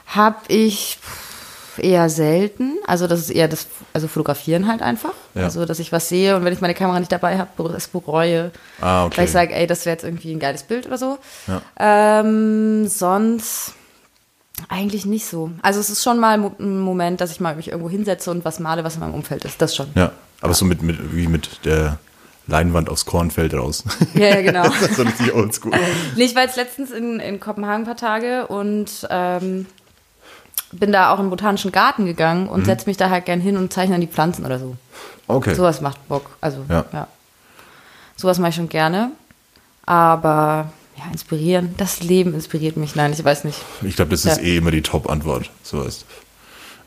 Hab 0.06 0.44
ich 0.48 0.98
eher 1.78 2.08
selten. 2.08 2.78
Also 2.86 3.06
das 3.06 3.20
ist 3.20 3.30
eher 3.30 3.48
das, 3.48 3.66
also 3.92 4.08
fotografieren 4.08 4.68
halt 4.68 4.82
einfach. 4.82 5.14
Ja. 5.34 5.44
Also 5.44 5.64
dass 5.64 5.78
ich 5.78 5.92
was 5.92 6.08
sehe 6.08 6.36
und 6.36 6.44
wenn 6.44 6.52
ich 6.52 6.60
meine 6.60 6.74
Kamera 6.74 6.98
nicht 6.98 7.12
dabei 7.12 7.38
habe, 7.38 7.74
es 7.74 7.88
bereue. 7.88 8.50
Ah, 8.80 9.06
okay. 9.06 9.18
Weil 9.18 9.24
ich 9.24 9.30
sage, 9.30 9.54
ey, 9.54 9.66
das 9.66 9.86
wäre 9.86 9.94
jetzt 9.94 10.04
irgendwie 10.04 10.32
ein 10.32 10.38
geiles 10.38 10.64
Bild 10.64 10.86
oder 10.86 10.98
so. 10.98 11.18
Ja. 11.46 11.62
Ähm, 12.20 12.88
sonst 12.88 13.74
eigentlich 14.68 15.06
nicht 15.06 15.26
so. 15.26 15.50
Also 15.62 15.80
es 15.80 15.90
ist 15.90 16.02
schon 16.02 16.18
mal 16.18 16.38
ein 16.58 16.80
Moment, 16.80 17.20
dass 17.20 17.30
ich 17.30 17.40
mal 17.40 17.56
mich 17.56 17.68
irgendwo 17.68 17.90
hinsetze 17.90 18.30
und 18.30 18.44
was 18.44 18.58
male, 18.60 18.84
was 18.84 18.94
in 18.94 19.00
meinem 19.00 19.14
Umfeld 19.14 19.44
ist. 19.44 19.60
Das 19.60 19.74
schon. 19.76 19.88
Ja, 19.94 20.12
aber 20.40 20.54
so 20.54 20.64
mit, 20.64 20.82
mit, 20.82 21.14
wie 21.14 21.26
mit 21.28 21.64
der 21.64 21.98
Leinwand 22.46 22.88
aufs 22.88 23.04
Kornfeld 23.06 23.54
raus. 23.54 23.84
Ja, 24.14 24.28
ja, 24.28 24.42
genau. 24.42 24.62
das 24.68 24.82
ist 24.82 24.96
so 24.96 25.02
richtig 25.02 25.34
oldschool. 25.34 25.72
Nee, 26.16 26.24
ich 26.24 26.34
war 26.34 26.42
jetzt 26.42 26.56
letztens 26.56 26.90
in, 26.90 27.20
in 27.20 27.40
Kopenhagen 27.40 27.82
ein 27.82 27.86
paar 27.86 27.96
Tage 27.96 28.46
und 28.46 29.06
ähm, 29.10 29.66
bin 30.72 30.92
da 30.92 31.10
auch 31.12 31.18
in 31.18 31.26
den 31.26 31.30
botanischen 31.30 31.72
Garten 31.72 32.06
gegangen 32.06 32.44
Mhm. 32.44 32.48
und 32.50 32.64
setze 32.66 32.86
mich 32.86 32.96
da 32.96 33.10
halt 33.10 33.24
gern 33.26 33.40
hin 33.40 33.56
und 33.56 33.72
zeichne 33.72 33.98
die 33.98 34.06
Pflanzen 34.06 34.44
oder 34.46 34.58
so. 34.58 34.76
Okay. 35.26 35.54
Sowas 35.54 35.80
macht 35.80 36.06
Bock. 36.08 36.36
Also, 36.40 36.64
Ja. 36.68 36.84
ja. 36.92 37.08
Sowas 38.16 38.38
mache 38.38 38.50
ich 38.50 38.56
schon 38.56 38.68
gerne. 38.68 39.10
Aber 39.84 40.70
ja, 40.98 41.04
inspirieren, 41.12 41.74
das 41.76 42.02
Leben 42.02 42.34
inspiriert 42.34 42.76
mich. 42.76 42.94
Nein, 42.96 43.12
ich 43.12 43.22
weiß 43.24 43.44
nicht. 43.44 43.58
Ich 43.82 43.96
glaube, 43.96 44.10
das 44.12 44.24
ist 44.24 44.38
Ja. 44.38 44.42
eh 44.44 44.56
immer 44.56 44.70
die 44.70 44.82
Top-Antwort. 44.82 45.50
So 45.62 45.82
ist. 45.82 46.06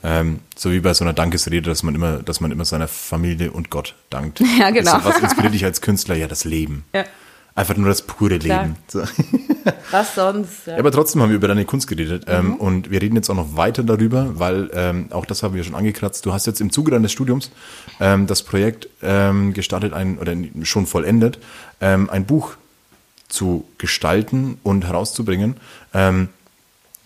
Ähm, 0.01 0.39
so 0.55 0.71
wie 0.71 0.79
bei 0.79 0.93
so 0.93 1.03
einer 1.03 1.13
Dankesrede, 1.13 1.69
dass 1.69 1.83
man 1.83 1.93
immer, 1.93 2.23
dass 2.23 2.39
man 2.39 2.51
immer 2.51 2.63
seiner 2.65 2.87
Familie 2.87 3.51
und 3.51 3.69
Gott 3.69 3.95
dankt. 4.09 4.39
Ja, 4.59 4.69
genau. 4.69 4.97
Ist 4.97 5.03
so, 5.03 5.09
was 5.09 5.19
inspiriert 5.19 5.53
dich 5.53 5.65
als 5.65 5.81
Künstler? 5.81 6.15
Ja, 6.15 6.27
das 6.27 6.45
Leben. 6.45 6.85
Ja. 6.93 7.03
Einfach 7.55 7.75
nur 7.75 7.89
das 7.89 8.03
pure 8.03 8.39
Klar. 8.39 8.63
Leben. 8.63 8.75
So. 8.87 9.03
Was 9.91 10.15
sonst? 10.15 10.67
Ja. 10.67 10.77
Aber 10.77 10.91
trotzdem 10.93 11.21
haben 11.21 11.29
wir 11.29 11.35
über 11.35 11.49
deine 11.49 11.65
Kunst 11.65 11.87
geredet. 11.87 12.25
Mhm. 12.25 12.33
Ähm, 12.33 12.55
und 12.55 12.89
wir 12.91 13.01
reden 13.01 13.17
jetzt 13.17 13.29
auch 13.29 13.35
noch 13.35 13.57
weiter 13.57 13.83
darüber, 13.83 14.39
weil 14.39 14.69
ähm, 14.73 15.07
auch 15.11 15.25
das 15.25 15.43
haben 15.43 15.55
wir 15.55 15.63
schon 15.65 15.75
angekratzt. 15.75 16.25
Du 16.25 16.31
hast 16.31 16.47
jetzt 16.47 16.61
im 16.61 16.71
Zuge 16.71 16.91
deines 16.91 17.11
Studiums 17.11 17.51
ähm, 17.99 18.27
das 18.27 18.43
Projekt 18.43 18.87
ähm, 19.01 19.51
gestartet, 19.53 19.91
ein, 19.91 20.19
oder 20.19 20.33
schon 20.63 20.85
vollendet, 20.85 21.39
ähm, 21.81 22.09
ein 22.09 22.25
Buch 22.25 22.53
zu 23.29 23.65
gestalten 23.77 24.59
und 24.63 24.86
herauszubringen. 24.86 25.57
Ähm, 25.93 26.29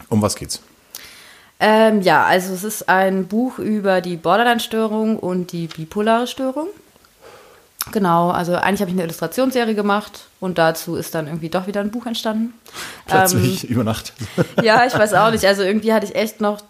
um 0.10 0.22
was 0.22 0.36
geht's? 0.36 0.62
Ähm, 1.60 2.02
ja, 2.02 2.26
also 2.26 2.54
es 2.54 2.64
ist 2.64 2.90
ein 2.90 3.28
Buch 3.28 3.60
über 3.60 4.02
die 4.02 4.18
Borderline-Störung 4.18 5.18
und 5.18 5.52
die 5.52 5.68
bipolare 5.68 6.28
Störung. 6.28 6.68
Genau, 7.92 8.32
also 8.32 8.56
eigentlich 8.56 8.82
habe 8.82 8.92
ich 8.92 8.96
eine 8.96 9.04
Illustrationsserie 9.04 9.76
gemacht 9.76 10.28
und 10.40 10.58
dazu 10.58 10.96
ist 10.96 11.14
dann 11.16 11.28
irgendwie 11.28 11.50
doch 11.50 11.68
wieder 11.68 11.82
ein 11.82 11.92
Buch 11.92 12.06
entstanden. 12.06 12.54
Plötzlich 13.06 13.70
über 13.70 13.84
Nacht. 13.84 14.14
Ja, 14.64 14.86
ich 14.86 14.94
weiß 14.94 15.14
auch 15.14 15.32
nicht. 15.32 15.46
Also 15.46 15.64
irgendwie 15.64 15.94
hatte 15.94 16.06
ich 16.06 16.16
echt 16.16 16.40
noch 16.40 16.62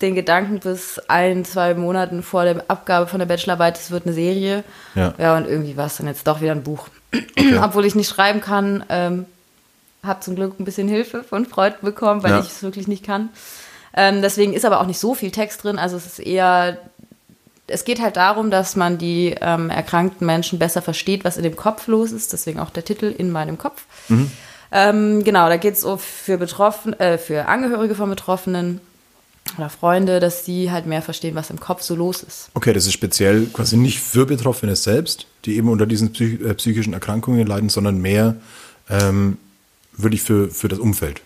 den 0.00 0.14
Gedanken 0.14 0.60
bis 0.60 1.00
ein, 1.08 1.44
zwei 1.44 1.74
Monaten 1.74 2.22
vor 2.22 2.44
der 2.44 2.64
Abgabe 2.68 3.06
von 3.06 3.20
der 3.20 3.26
Bachelorarbeit, 3.26 3.78
es 3.78 3.90
wird 3.90 4.06
eine 4.06 4.14
Serie. 4.14 4.64
Ja. 4.94 5.14
Ja, 5.18 5.36
und 5.36 5.46
irgendwie 5.46 5.76
war 5.76 5.86
es 5.86 5.96
dann 5.96 6.06
jetzt 6.06 6.26
doch 6.26 6.40
wieder 6.40 6.52
ein 6.52 6.62
Buch. 6.62 6.88
Obwohl 7.62 7.84
ich 7.84 7.94
nicht 7.94 8.08
schreiben 8.08 8.40
kann, 8.40 8.84
ähm, 8.88 9.26
habe 10.02 10.20
zum 10.20 10.34
Glück 10.34 10.58
ein 10.58 10.64
bisschen 10.64 10.88
Hilfe 10.88 11.22
von 11.22 11.46
Freunden 11.46 11.84
bekommen, 11.86 12.22
weil 12.22 12.32
Ja. 12.32 12.40
ich 12.40 12.46
es 12.48 12.62
wirklich 12.62 12.88
nicht 12.88 13.04
kann. 13.04 13.28
Ähm, 13.94 14.22
deswegen 14.22 14.52
ist 14.54 14.64
aber 14.64 14.80
auch 14.80 14.86
nicht 14.86 14.98
so 14.98 15.14
viel 15.14 15.30
Text 15.30 15.62
drin. 15.62 15.78
Also 15.78 15.96
es 15.96 16.06
ist 16.06 16.18
eher, 16.18 16.78
es 17.66 17.84
geht 17.84 18.00
halt 18.00 18.16
darum, 18.16 18.50
dass 18.50 18.74
man 18.74 18.96
die 18.98 19.34
ähm, 19.40 19.68
erkrankten 19.70 20.26
Menschen 20.26 20.58
besser 20.58 20.80
versteht, 20.82 21.24
was 21.24 21.36
in 21.36 21.42
dem 21.42 21.56
Kopf 21.56 21.86
los 21.86 22.10
ist. 22.12 22.32
Deswegen 22.32 22.58
auch 22.58 22.70
der 22.70 22.84
Titel 22.84 23.06
in 23.16 23.30
meinem 23.30 23.58
Kopf. 23.58 23.84
Ähm, 24.72 25.22
genau, 25.24 25.48
da 25.48 25.58
geht 25.58 25.74
es 25.74 25.86
für 25.98 26.38
Betroffen, 26.38 26.98
äh, 26.98 27.18
für 27.18 27.46
Angehörige 27.46 27.94
von 27.94 28.08
Betroffenen 28.08 28.80
oder 29.58 29.68
Freunde, 29.68 30.20
dass 30.20 30.44
die 30.44 30.70
halt 30.70 30.86
mehr 30.86 31.02
verstehen, 31.02 31.34
was 31.34 31.50
im 31.50 31.60
Kopf 31.60 31.82
so 31.82 31.94
los 31.94 32.22
ist. 32.22 32.50
Okay, 32.54 32.72
das 32.72 32.86
ist 32.86 32.92
speziell 32.92 33.46
quasi 33.52 33.76
nicht 33.76 34.00
für 34.00 34.26
Betroffene 34.26 34.76
selbst, 34.76 35.26
die 35.44 35.56
eben 35.56 35.68
unter 35.68 35.86
diesen 35.86 36.12
psych 36.12 36.40
äh, 36.40 36.54
psychischen 36.54 36.92
Erkrankungen 36.92 37.46
leiden, 37.46 37.68
sondern 37.68 38.00
mehr 38.00 38.36
ähm, 38.88 39.38
wirklich 39.96 40.22
für, 40.22 40.48
für 40.48 40.68
das 40.68 40.78
Umfeld. 40.78 41.20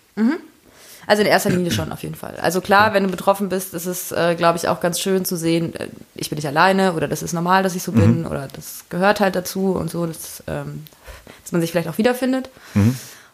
Also 1.06 1.22
in 1.22 1.28
erster 1.28 1.50
Linie 1.50 1.70
schon 1.70 1.92
auf 1.92 2.02
jeden 2.02 2.16
Fall. 2.16 2.34
Also 2.42 2.60
klar, 2.60 2.92
wenn 2.92 3.04
du 3.04 3.10
betroffen 3.10 3.48
bist, 3.48 3.74
ist 3.74 3.86
es, 3.86 4.10
äh, 4.10 4.34
glaube 4.34 4.58
ich, 4.58 4.66
auch 4.66 4.80
ganz 4.80 4.98
schön 4.98 5.24
zu 5.24 5.36
sehen, 5.36 5.74
äh, 5.76 5.88
ich 6.14 6.30
bin 6.30 6.36
nicht 6.36 6.48
alleine 6.48 6.94
oder 6.94 7.06
das 7.06 7.22
ist 7.22 7.32
normal, 7.32 7.62
dass 7.62 7.76
ich 7.76 7.82
so 7.82 7.92
bin 7.92 8.26
oder 8.26 8.48
das 8.52 8.84
gehört 8.88 9.20
halt 9.20 9.36
dazu 9.36 9.72
und 9.72 9.90
so, 9.90 10.06
dass, 10.06 10.42
ähm, 10.48 10.84
dass 11.42 11.52
man 11.52 11.60
sich 11.60 11.70
vielleicht 11.70 11.88
auch 11.88 11.98
wiederfindet. 11.98 12.50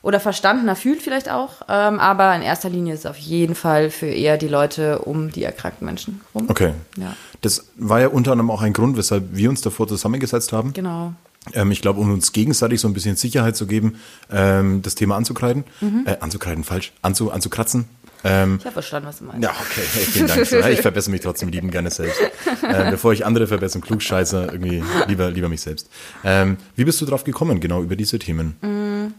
Oder 0.03 0.19
verstandener 0.19 0.75
fühlt 0.75 1.01
vielleicht 1.01 1.31
auch. 1.31 1.63
Ähm, 1.69 2.01
aber 2.01 2.35
in 2.35 2.43
erster 2.43 2.69
Linie 2.69 2.95
ist 2.95 3.01
es 3.01 3.07
auf 3.07 3.17
jeden 3.19 3.55
Fall 3.55 3.89
für 3.91 4.07
eher 4.07 4.37
die 4.37 4.49
Leute 4.49 4.99
um 5.01 5.31
die 5.31 5.45
erkrankten 5.45 5.87
Menschen 5.87 6.21
rum. 6.35 6.47
Okay. 6.49 6.75
Ja. 6.97 7.15
Das 7.41 7.67
war 7.77 8.01
ja 8.01 8.09
unter 8.09 8.33
anderem 8.33 8.51
auch 8.51 8.63
ein 8.63 8.73
Grund, 8.73 8.97
weshalb 8.97 9.25
wir 9.33 9.49
uns 9.49 9.61
davor 9.61 9.87
zusammengesetzt 9.87 10.53
haben. 10.53 10.73
Genau. 10.73 11.15
Ähm, 11.55 11.71
ich 11.71 11.81
glaube, 11.83 12.01
um 12.01 12.13
uns 12.13 12.33
gegenseitig 12.33 12.81
so 12.81 12.89
ein 12.89 12.95
bisschen 12.95 13.17
Sicherheit 13.17 13.57
zu 13.57 13.67
geben, 13.67 14.01
ähm, 14.31 14.83
das 14.83 14.95
Thema 14.97 15.17
anzukreiden. 15.17 15.65
Äh, 16.05 16.17
anzukreiden, 16.21 16.65
falsch. 16.65 16.93
Anzu, 17.03 17.31
anzukratzen. 17.31 17.87
Ähm, 18.25 18.57
Ich 18.61 18.65
habe 18.67 18.75
verstanden, 18.75 19.09
was 19.09 19.19
du 19.19 19.25
meinst. 19.25 19.43
ja, 19.43 19.51
okay, 19.51 19.83
hey, 19.93 20.05
vielen 20.05 20.27
Dank. 20.29 20.47
So, 20.47 20.59
ich 20.59 20.81
verbessere 20.81 21.11
mich 21.11 21.21
trotzdem 21.23 21.49
lieben 21.49 21.71
gerne 21.73 21.91
selbst. 21.91 22.21
Äh, 22.63 22.91
bevor 22.91 23.13
ich 23.13 23.27
andere 23.27 23.49
verbessere, 23.49 23.83
klugscheiße, 23.83 24.49
irgendwie 24.53 24.83
lieber, 25.09 25.31
lieber 25.31 25.49
mich 25.49 25.61
selbst. 25.63 25.89
Ähm, 26.23 26.57
wie 26.77 26.85
bist 26.85 27.01
du 27.01 27.07
drauf 27.07 27.25
gekommen, 27.25 27.59
genau 27.59 27.83
über 27.83 27.97
diese 27.97 28.19
Themen 28.21 29.13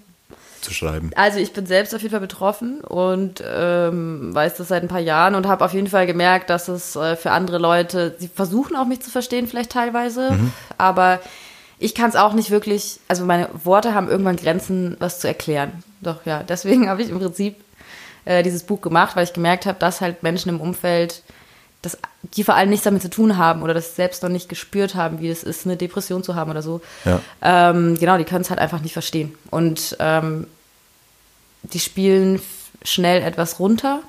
zu 0.63 0.73
schreiben? 0.73 1.11
Also 1.15 1.39
ich 1.39 1.53
bin 1.53 1.65
selbst 1.65 1.93
auf 1.93 2.01
jeden 2.01 2.11
Fall 2.11 2.21
betroffen 2.21 2.81
und 2.81 3.43
ähm, 3.45 4.33
weiß 4.33 4.55
das 4.55 4.69
seit 4.69 4.83
ein 4.83 4.87
paar 4.87 4.99
Jahren 4.99 5.35
und 5.35 5.47
habe 5.47 5.63
auf 5.63 5.73
jeden 5.73 5.87
Fall 5.87 6.07
gemerkt, 6.07 6.49
dass 6.49 6.67
es 6.67 6.95
äh, 6.95 7.15
für 7.15 7.31
andere 7.31 7.57
Leute, 7.57 8.15
sie 8.19 8.27
versuchen 8.27 8.75
auch 8.75 8.85
mich 8.85 9.01
zu 9.01 9.11
verstehen 9.11 9.47
vielleicht 9.47 9.71
teilweise, 9.71 10.37
aber 10.77 11.19
ich 11.79 11.95
kann 11.95 12.09
es 12.09 12.15
auch 12.15 12.33
nicht 12.33 12.49
wirklich, 12.49 12.99
also 13.07 13.25
meine 13.25 13.49
Worte 13.63 13.93
haben 13.93 14.09
irgendwann 14.09 14.37
Grenzen, 14.37 14.95
was 14.99 15.19
zu 15.19 15.27
erklären. 15.27 15.83
Doch 16.01 16.25
ja, 16.25 16.41
deswegen 16.43 16.87
habe 16.89 17.01
ich 17.01 17.09
im 17.09 17.19
Prinzip 17.19 17.55
äh, 18.25 18.41
dieses 18.41 18.63
Buch 18.63 18.81
gemacht, 18.81 19.15
weil 19.15 19.25
ich 19.25 19.33
gemerkt 19.33 19.65
habe, 19.65 19.79
dass 19.79 19.99
halt 19.99 20.23
Menschen 20.23 20.49
im 20.49 20.61
Umfeld, 20.61 21.23
dass 21.83 21.97
die 22.35 22.43
vor 22.43 22.55
allem 22.55 22.69
nichts 22.69 22.85
damit 22.85 23.03
zu 23.03 23.09
tun 23.09 23.37
haben 23.37 23.61
oder 23.61 23.75
das 23.75 23.95
selbst 23.95 24.23
noch 24.23 24.29
nicht 24.29 24.49
gespürt 24.49 24.95
haben, 24.95 25.19
wie 25.19 25.29
es 25.29 25.43
ist, 25.43 25.65
eine 25.65 25.77
Depression 25.77 26.23
zu 26.23 26.33
haben 26.33 26.49
oder 26.49 26.63
so. 26.63 26.81
Ja. 27.05 27.19
Ähm, 27.41 27.97
genau, 27.99 28.17
die 28.17 28.23
können 28.23 28.41
es 28.41 28.49
halt 28.49 28.59
einfach 28.59 28.81
nicht 28.81 28.93
verstehen. 28.93 29.35
Und 29.51 29.95
ähm, 29.99 30.47
die 31.61 31.79
spielen 31.79 32.41
schnell 32.83 33.21
etwas 33.21 33.59
runter, 33.59 33.99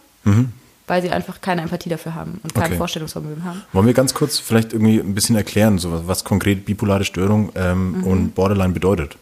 weil 0.87 1.03
sie 1.03 1.11
einfach 1.11 1.41
keine 1.41 1.63
Empathie 1.63 1.89
dafür 1.89 2.15
haben 2.15 2.41
und 2.43 2.55
kein 2.55 2.65
Okay. 2.65 2.77
Vorstellungsvermögen 2.77 3.45
haben. 3.45 3.63
Wollen 3.73 3.87
wir 3.87 3.95
ganz 3.95 4.15
kurz 4.15 4.39
vielleicht 4.39 4.73
irgendwie 4.73 4.99
ein 4.99 5.15
bisschen 5.15 5.37
erklären, 5.37 5.79
so 5.79 5.93
was, 5.93 6.07
was 6.07 6.25
konkret 6.25 6.65
bipolare 6.65 7.05
Störung 7.05 7.53
ähm, 7.55 8.05
und 8.05 8.35
Borderline 8.35 8.73
bedeutet? 8.73 9.17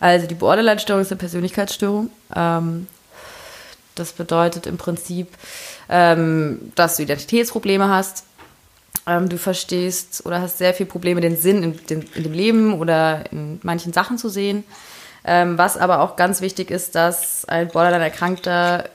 Also 0.00 0.26
die 0.26 0.34
Borderline-Störung 0.34 1.02
ist 1.02 1.10
eine 1.10 1.18
Persönlichkeitsstörung. 1.18 2.10
Ähm, 2.34 2.86
das 3.94 4.12
bedeutet 4.12 4.66
im 4.66 4.76
Prinzip, 4.76 5.28
ähm, 5.88 6.72
dass 6.74 6.96
du 6.96 7.02
Identitätsprobleme 7.02 7.88
hast. 7.88 8.24
Ähm, 9.06 9.28
du 9.28 9.38
verstehst 9.38 10.22
oder 10.26 10.40
hast 10.40 10.58
sehr 10.58 10.74
viel 10.74 10.86
Probleme, 10.86 11.20
den 11.20 11.36
Sinn 11.36 11.62
in, 11.62 11.86
den, 11.86 12.02
in 12.14 12.22
dem 12.22 12.32
Leben 12.32 12.74
oder 12.78 13.24
in 13.32 13.58
manchen 13.62 13.92
Sachen 13.92 14.18
zu 14.18 14.28
sehen. 14.28 14.64
Ähm, 15.24 15.58
was 15.58 15.76
aber 15.76 16.00
auch 16.00 16.16
ganz 16.16 16.40
wichtig 16.40 16.70
ist, 16.70 16.94
dass 16.94 17.44
ein 17.44 17.68
Borderline-Erkrankter 17.68 18.88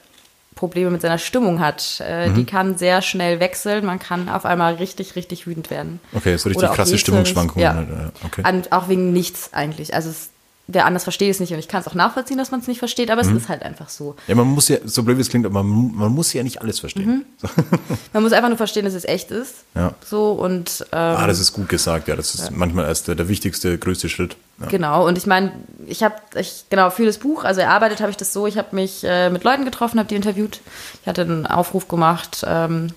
Probleme 0.56 0.90
mit 0.90 1.02
seiner 1.02 1.18
Stimmung 1.18 1.60
hat. 1.60 2.00
Äh, 2.00 2.32
Die 2.32 2.46
kann 2.46 2.78
sehr 2.78 3.02
schnell 3.02 3.40
wechseln. 3.42 3.86
Man 3.86 4.00
kann 4.00 4.30
auf 4.30 4.46
einmal 4.46 4.76
richtig, 4.76 5.16
richtig 5.18 5.46
wütend 5.46 5.70
werden. 5.70 6.00
Okay, 6.14 6.38
so 6.38 6.48
richtig 6.50 6.64
Oder 6.70 6.74
krasse. 6.76 6.98
Stimmungsschwankungen. 6.98 7.62
Ja. 7.64 7.82
äh, 7.82 8.12
Okay. 8.26 8.42
An, 8.44 8.64
auch 8.72 8.88
wegen 8.88 9.12
nichts 9.12 9.50
eigentlich. 9.54 9.94
Also 9.94 10.10
es, 10.10 10.30
wer 10.68 10.86
anders 10.86 11.04
versteht 11.04 11.32
es 11.32 11.40
nicht 11.40 11.54
und 11.54 11.60
ich 11.60 11.68
kann 11.68 11.82
es 11.82 11.88
auch 11.88 11.94
nachvollziehen, 11.94 12.38
dass 12.38 12.52
man 12.52 12.60
es 12.60 12.68
nicht 12.68 12.80
versteht, 12.80 13.12
aber 13.12 13.22
es 13.22 13.28
ist 13.28 13.50
halt 13.50 13.62
einfach 13.62 13.90
so. 13.90 14.16
Ja, 14.28 14.36
man 14.36 14.48
muss 14.48 14.68
ja, 14.68 14.78
so 14.84 15.04
blöd 15.04 15.18
wie 15.18 15.22
es 15.22 15.30
klingt, 15.30 15.46
aber 15.46 15.64
man, 15.64 15.96
man 15.96 16.12
muss 16.12 16.34
ja 16.34 16.44
nicht 16.44 16.62
alles 16.62 16.80
verstehen. 16.80 17.26
So. 17.42 17.48
Man 18.14 18.24
muss 18.24 18.32
einfach 18.32 18.48
nur 18.50 18.58
verstehen, 18.58 18.86
dass 18.86 18.94
es 18.94 19.04
echt 19.04 19.30
ist. 19.30 19.66
Ja. 19.76 19.94
So 20.06 20.32
und 20.32 20.86
ähm, 20.92 20.98
Ah, 21.18 21.28
das 21.28 21.40
ist 21.40 21.52
gut 21.54 21.68
gesagt, 21.70 22.08
ja. 22.08 22.16
Das 22.16 22.34
ist 22.34 22.52
manchmal 22.52 22.86
erst 22.86 23.08
der, 23.08 23.16
der 23.16 23.28
wichtigste, 23.28 23.78
größte 23.78 24.08
Schritt. 24.10 24.38
Ja. 24.60 24.68
Genau, 24.68 25.06
und 25.06 25.18
ich 25.18 25.26
meine, 25.26 25.52
ich 25.86 26.02
habe, 26.02 26.16
ich, 26.36 26.66
genau, 26.70 26.90
für 26.90 27.06
das 27.06 27.18
Buch, 27.18 27.44
also 27.44 27.62
erarbeitet 27.62 28.00
habe 28.00 28.10
ich 28.10 28.18
das 28.18 28.32
so, 28.32 28.48
ich 28.48 28.58
habe 28.58 28.74
mich 28.76 29.04
äh, 29.04 29.30
mit 29.30 29.44
Leuten 29.44 29.66
getroffen, 29.66 30.00
habe 30.00 30.08
die 30.08 30.16
interviewt. 30.16 30.62
Ich 31.02 31.08
hatte 31.08 31.24
einen 31.24 31.46
Aufruf 31.46 31.88
gemacht, 31.88 32.46
ähm, 32.48 32.88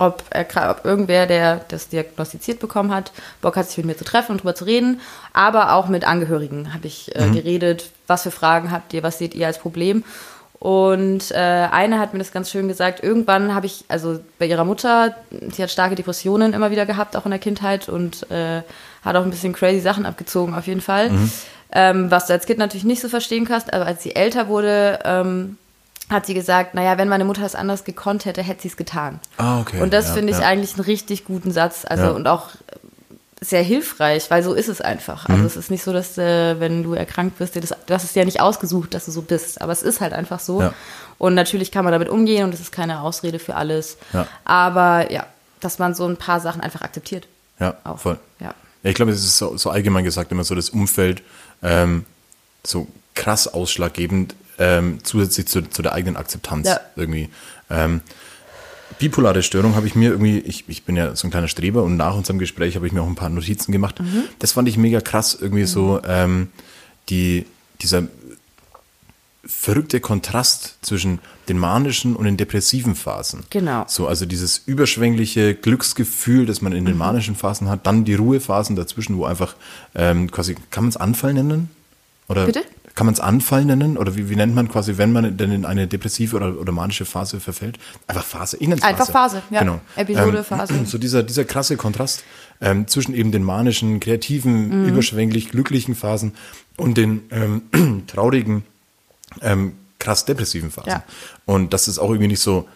ob, 0.00 0.24
gra- 0.32 0.70
ob 0.70 0.84
irgendwer, 0.84 1.26
der 1.26 1.60
das 1.68 1.88
diagnostiziert 1.88 2.58
bekommen 2.58 2.92
hat, 2.92 3.12
Bock 3.40 3.56
hat, 3.56 3.68
sich 3.68 3.76
mit 3.76 3.86
mir 3.86 3.96
zu 3.96 4.04
treffen 4.04 4.32
und 4.32 4.38
drüber 4.38 4.56
zu 4.56 4.64
reden. 4.64 5.00
Aber 5.32 5.74
auch 5.74 5.86
mit 5.86 6.04
Angehörigen 6.04 6.74
habe 6.74 6.88
ich 6.88 7.14
äh, 7.14 7.30
geredet. 7.30 7.90
Was 8.08 8.24
für 8.24 8.32
Fragen 8.32 8.72
habt 8.72 8.92
ihr? 8.92 9.04
Was 9.04 9.18
seht 9.18 9.34
ihr 9.34 9.46
als 9.46 9.58
Problem? 9.58 10.02
Und 10.58 11.30
äh, 11.30 11.36
eine 11.36 11.98
hat 11.98 12.12
mir 12.12 12.18
das 12.18 12.32
ganz 12.32 12.50
schön 12.50 12.68
gesagt. 12.68 13.02
Irgendwann 13.02 13.54
habe 13.54 13.64
ich, 13.64 13.84
also 13.88 14.20
bei 14.38 14.46
ihrer 14.46 14.64
Mutter, 14.64 15.14
sie 15.52 15.62
hat 15.62 15.70
starke 15.70 15.94
Depressionen 15.94 16.52
immer 16.52 16.70
wieder 16.70 16.84
gehabt, 16.84 17.16
auch 17.16 17.24
in 17.24 17.30
der 17.30 17.40
Kindheit 17.40 17.88
und 17.88 18.30
äh, 18.30 18.60
hat 19.02 19.16
auch 19.16 19.22
ein 19.22 19.30
bisschen 19.30 19.54
crazy 19.54 19.80
Sachen 19.80 20.04
abgezogen, 20.04 20.54
auf 20.54 20.66
jeden 20.66 20.82
Fall. 20.82 21.10
Ähm, 21.72 22.10
was 22.10 22.26
du 22.26 22.34
als 22.34 22.44
Kind 22.46 22.58
natürlich 22.58 22.84
nicht 22.84 23.00
so 23.00 23.08
verstehen 23.08 23.46
kannst, 23.46 23.72
aber 23.72 23.86
als 23.86 24.02
sie 24.02 24.14
älter 24.16 24.48
wurde, 24.48 24.98
ähm, 25.04 25.56
hat 26.10 26.26
sie 26.26 26.34
gesagt, 26.34 26.74
naja, 26.74 26.98
wenn 26.98 27.08
meine 27.08 27.24
Mutter 27.24 27.42
es 27.44 27.54
anders 27.54 27.84
gekonnt 27.84 28.24
hätte, 28.24 28.42
hätte 28.42 28.62
sie 28.62 28.68
es 28.68 28.76
getan. 28.76 29.20
Ah, 29.36 29.60
okay. 29.60 29.80
Und 29.80 29.92
das 29.92 30.08
Ja, 30.08 30.14
finde 30.14 30.32
ich 30.32 30.38
ja. 30.40 30.46
eigentlich 30.46 30.74
einen 30.74 30.84
richtig 30.84 31.24
guten 31.24 31.52
Satz. 31.52 31.84
Also 31.88 32.04
Ja. 32.04 32.10
und 32.10 32.26
auch 32.26 32.48
sehr 33.40 33.62
hilfreich, 33.62 34.30
weil 34.30 34.42
so 34.42 34.52
ist 34.52 34.68
es 34.68 34.80
einfach. 34.82 35.26
Mhm. 35.28 35.36
Also 35.36 35.46
es 35.46 35.56
ist 35.56 35.70
nicht 35.70 35.82
so, 35.82 35.92
dass 35.94 36.18
äh, 36.18 36.60
wenn 36.60 36.82
du 36.82 36.92
erkrankt 36.92 37.38
bist, 37.38 37.54
dir 37.54 37.60
das, 37.62 37.74
hast 37.88 38.04
es 38.04 38.14
ja 38.14 38.24
nicht 38.24 38.40
ausgesucht, 38.40 38.92
dass 38.92 39.06
du 39.06 39.12
so 39.12 39.22
bist. 39.22 39.62
Aber 39.62 39.72
es 39.72 39.82
ist 39.82 40.00
halt 40.02 40.12
einfach 40.12 40.40
so. 40.40 40.60
Ja. 40.60 40.74
Und 41.16 41.34
natürlich 41.34 41.70
kann 41.72 41.84
man 41.84 41.92
damit 41.92 42.08
umgehen 42.10 42.44
und 42.44 42.52
es 42.52 42.60
ist 42.60 42.70
keine 42.72 43.00
Ausrede 43.00 43.38
für 43.38 43.54
alles. 43.54 43.96
Ja. 44.12 44.26
Aber 44.44 45.10
ja, 45.10 45.24
dass 45.60 45.78
man 45.78 45.94
so 45.94 46.06
ein 46.06 46.16
paar 46.16 46.40
Sachen 46.40 46.60
einfach 46.60 46.82
akzeptiert. 46.82 47.28
Ja, 47.58 47.76
Auch. 47.84 47.98
voll. 47.98 48.18
Ja. 48.40 48.54
Ja, 48.82 48.90
ich 48.90 48.94
glaube, 48.94 49.12
es 49.12 49.22
ist 49.24 49.36
so, 49.38 49.56
so 49.56 49.70
allgemein 49.70 50.04
gesagt 50.04 50.32
immer 50.32 50.44
so 50.44 50.54
das 50.54 50.70
Umfeld 50.70 51.22
ähm, 51.62 52.04
so 52.64 52.88
krass 53.14 53.46
ausschlaggebend 53.48 54.34
ähm, 54.60 54.98
zusätzlich 55.02 55.46
zu, 55.48 55.62
zu 55.62 55.82
der 55.82 55.92
eigenen 55.94 56.16
Akzeptanz 56.16 56.68
Ja. 56.68 56.80
irgendwie. 56.94 57.28
Ähm, 57.68 58.02
bipolare 58.98 59.42
Störung 59.42 59.74
habe 59.74 59.86
ich 59.86 59.94
mir 59.94 60.10
irgendwie, 60.10 60.38
ich, 60.38 60.64
ich 60.68 60.84
bin 60.84 60.94
ja 60.96 61.16
so 61.16 61.26
ein 61.26 61.30
kleiner 61.30 61.48
Streber 61.48 61.82
und 61.82 61.96
nach 61.96 62.14
unserem 62.14 62.38
Gespräch 62.38 62.76
habe 62.76 62.86
ich 62.86 62.92
mir 62.92 63.02
auch 63.02 63.06
ein 63.08 63.14
paar 63.14 63.30
Notizen 63.30 63.72
gemacht. 63.72 63.98
Mhm. 64.00 64.24
Das 64.38 64.52
fand 64.52 64.68
ich 64.68 64.76
mega 64.76 65.00
krass, 65.00 65.36
irgendwie 65.40 65.64
so 65.64 66.00
ähm, 66.06 66.48
die, 67.08 67.46
dieser 67.80 68.04
verrückte 69.44 70.00
Kontrast 70.00 70.76
zwischen 70.82 71.18
den 71.48 71.58
manischen 71.58 72.14
und 72.14 72.26
den 72.26 72.36
depressiven 72.36 72.94
Phasen. 72.94 73.44
Genau. 73.48 73.84
So, 73.88 74.06
also 74.06 74.26
dieses 74.26 74.58
überschwängliche 74.58 75.54
Glücksgefühl, 75.54 76.44
das 76.44 76.60
man 76.60 76.72
in 76.72 76.84
den 76.84 76.98
manischen 76.98 77.34
Phasen 77.34 77.68
hat, 77.70 77.86
dann 77.86 78.04
die 78.04 78.14
Ruhephasen 78.14 78.76
dazwischen, 78.76 79.16
wo 79.16 79.24
einfach 79.24 79.56
quasi, 79.94 80.26
quasi, 80.26 80.56
kann 80.70 80.84
man 80.84 80.90
es 80.90 80.96
Anfall 80.98 81.32
nennen? 81.32 81.70
Oder 82.28 82.46
Bitte? 82.46 82.62
Kann 82.94 83.06
man 83.06 83.14
es 83.14 83.20
Anfall 83.20 83.64
nennen? 83.64 83.96
Oder 83.96 84.16
wie, 84.16 84.28
wie 84.28 84.36
nennt 84.36 84.54
man 84.54 84.68
quasi, 84.68 84.98
wenn 84.98 85.12
man 85.12 85.36
denn 85.36 85.52
in 85.52 85.64
eine 85.64 85.86
depressive 85.86 86.36
oder, 86.36 86.58
oder 86.58 86.72
manische 86.72 87.04
Phase 87.04 87.40
verfällt? 87.40 87.78
Einfach 88.06 88.24
Phase. 88.24 88.56
Ich 88.58 88.68
nenn's 88.68 88.82
Einfach 88.82 89.10
Phase, 89.10 89.42
ja. 89.50 89.60
Genau. 89.60 89.80
Episode, 89.96 90.38
ähm, 90.38 90.44
Phase. 90.44 90.74
So 90.84 90.98
dieser, 90.98 91.22
dieser 91.22 91.44
krasse 91.44 91.76
Kontrast 91.76 92.24
ähm, 92.60 92.86
zwischen 92.88 93.14
eben 93.14 93.32
den 93.32 93.44
manischen, 93.44 94.00
kreativen, 94.00 94.82
Mhm. 94.82 94.88
überschwänglich 94.88 95.50
glücklichen 95.50 95.94
Phasen 95.94 96.32
und 96.76 96.96
den 96.96 97.22
ähm, 97.30 98.04
traurigen, 98.06 98.64
ähm, 99.40 99.72
krass 99.98 100.24
depressiven 100.24 100.70
Phasen. 100.70 100.90
Ja. 100.90 101.04
Und 101.46 101.72
das 101.72 101.88
ist 101.88 101.98
auch 101.98 102.10
irgendwie 102.10 102.28
nicht 102.28 102.40
so 102.40 102.68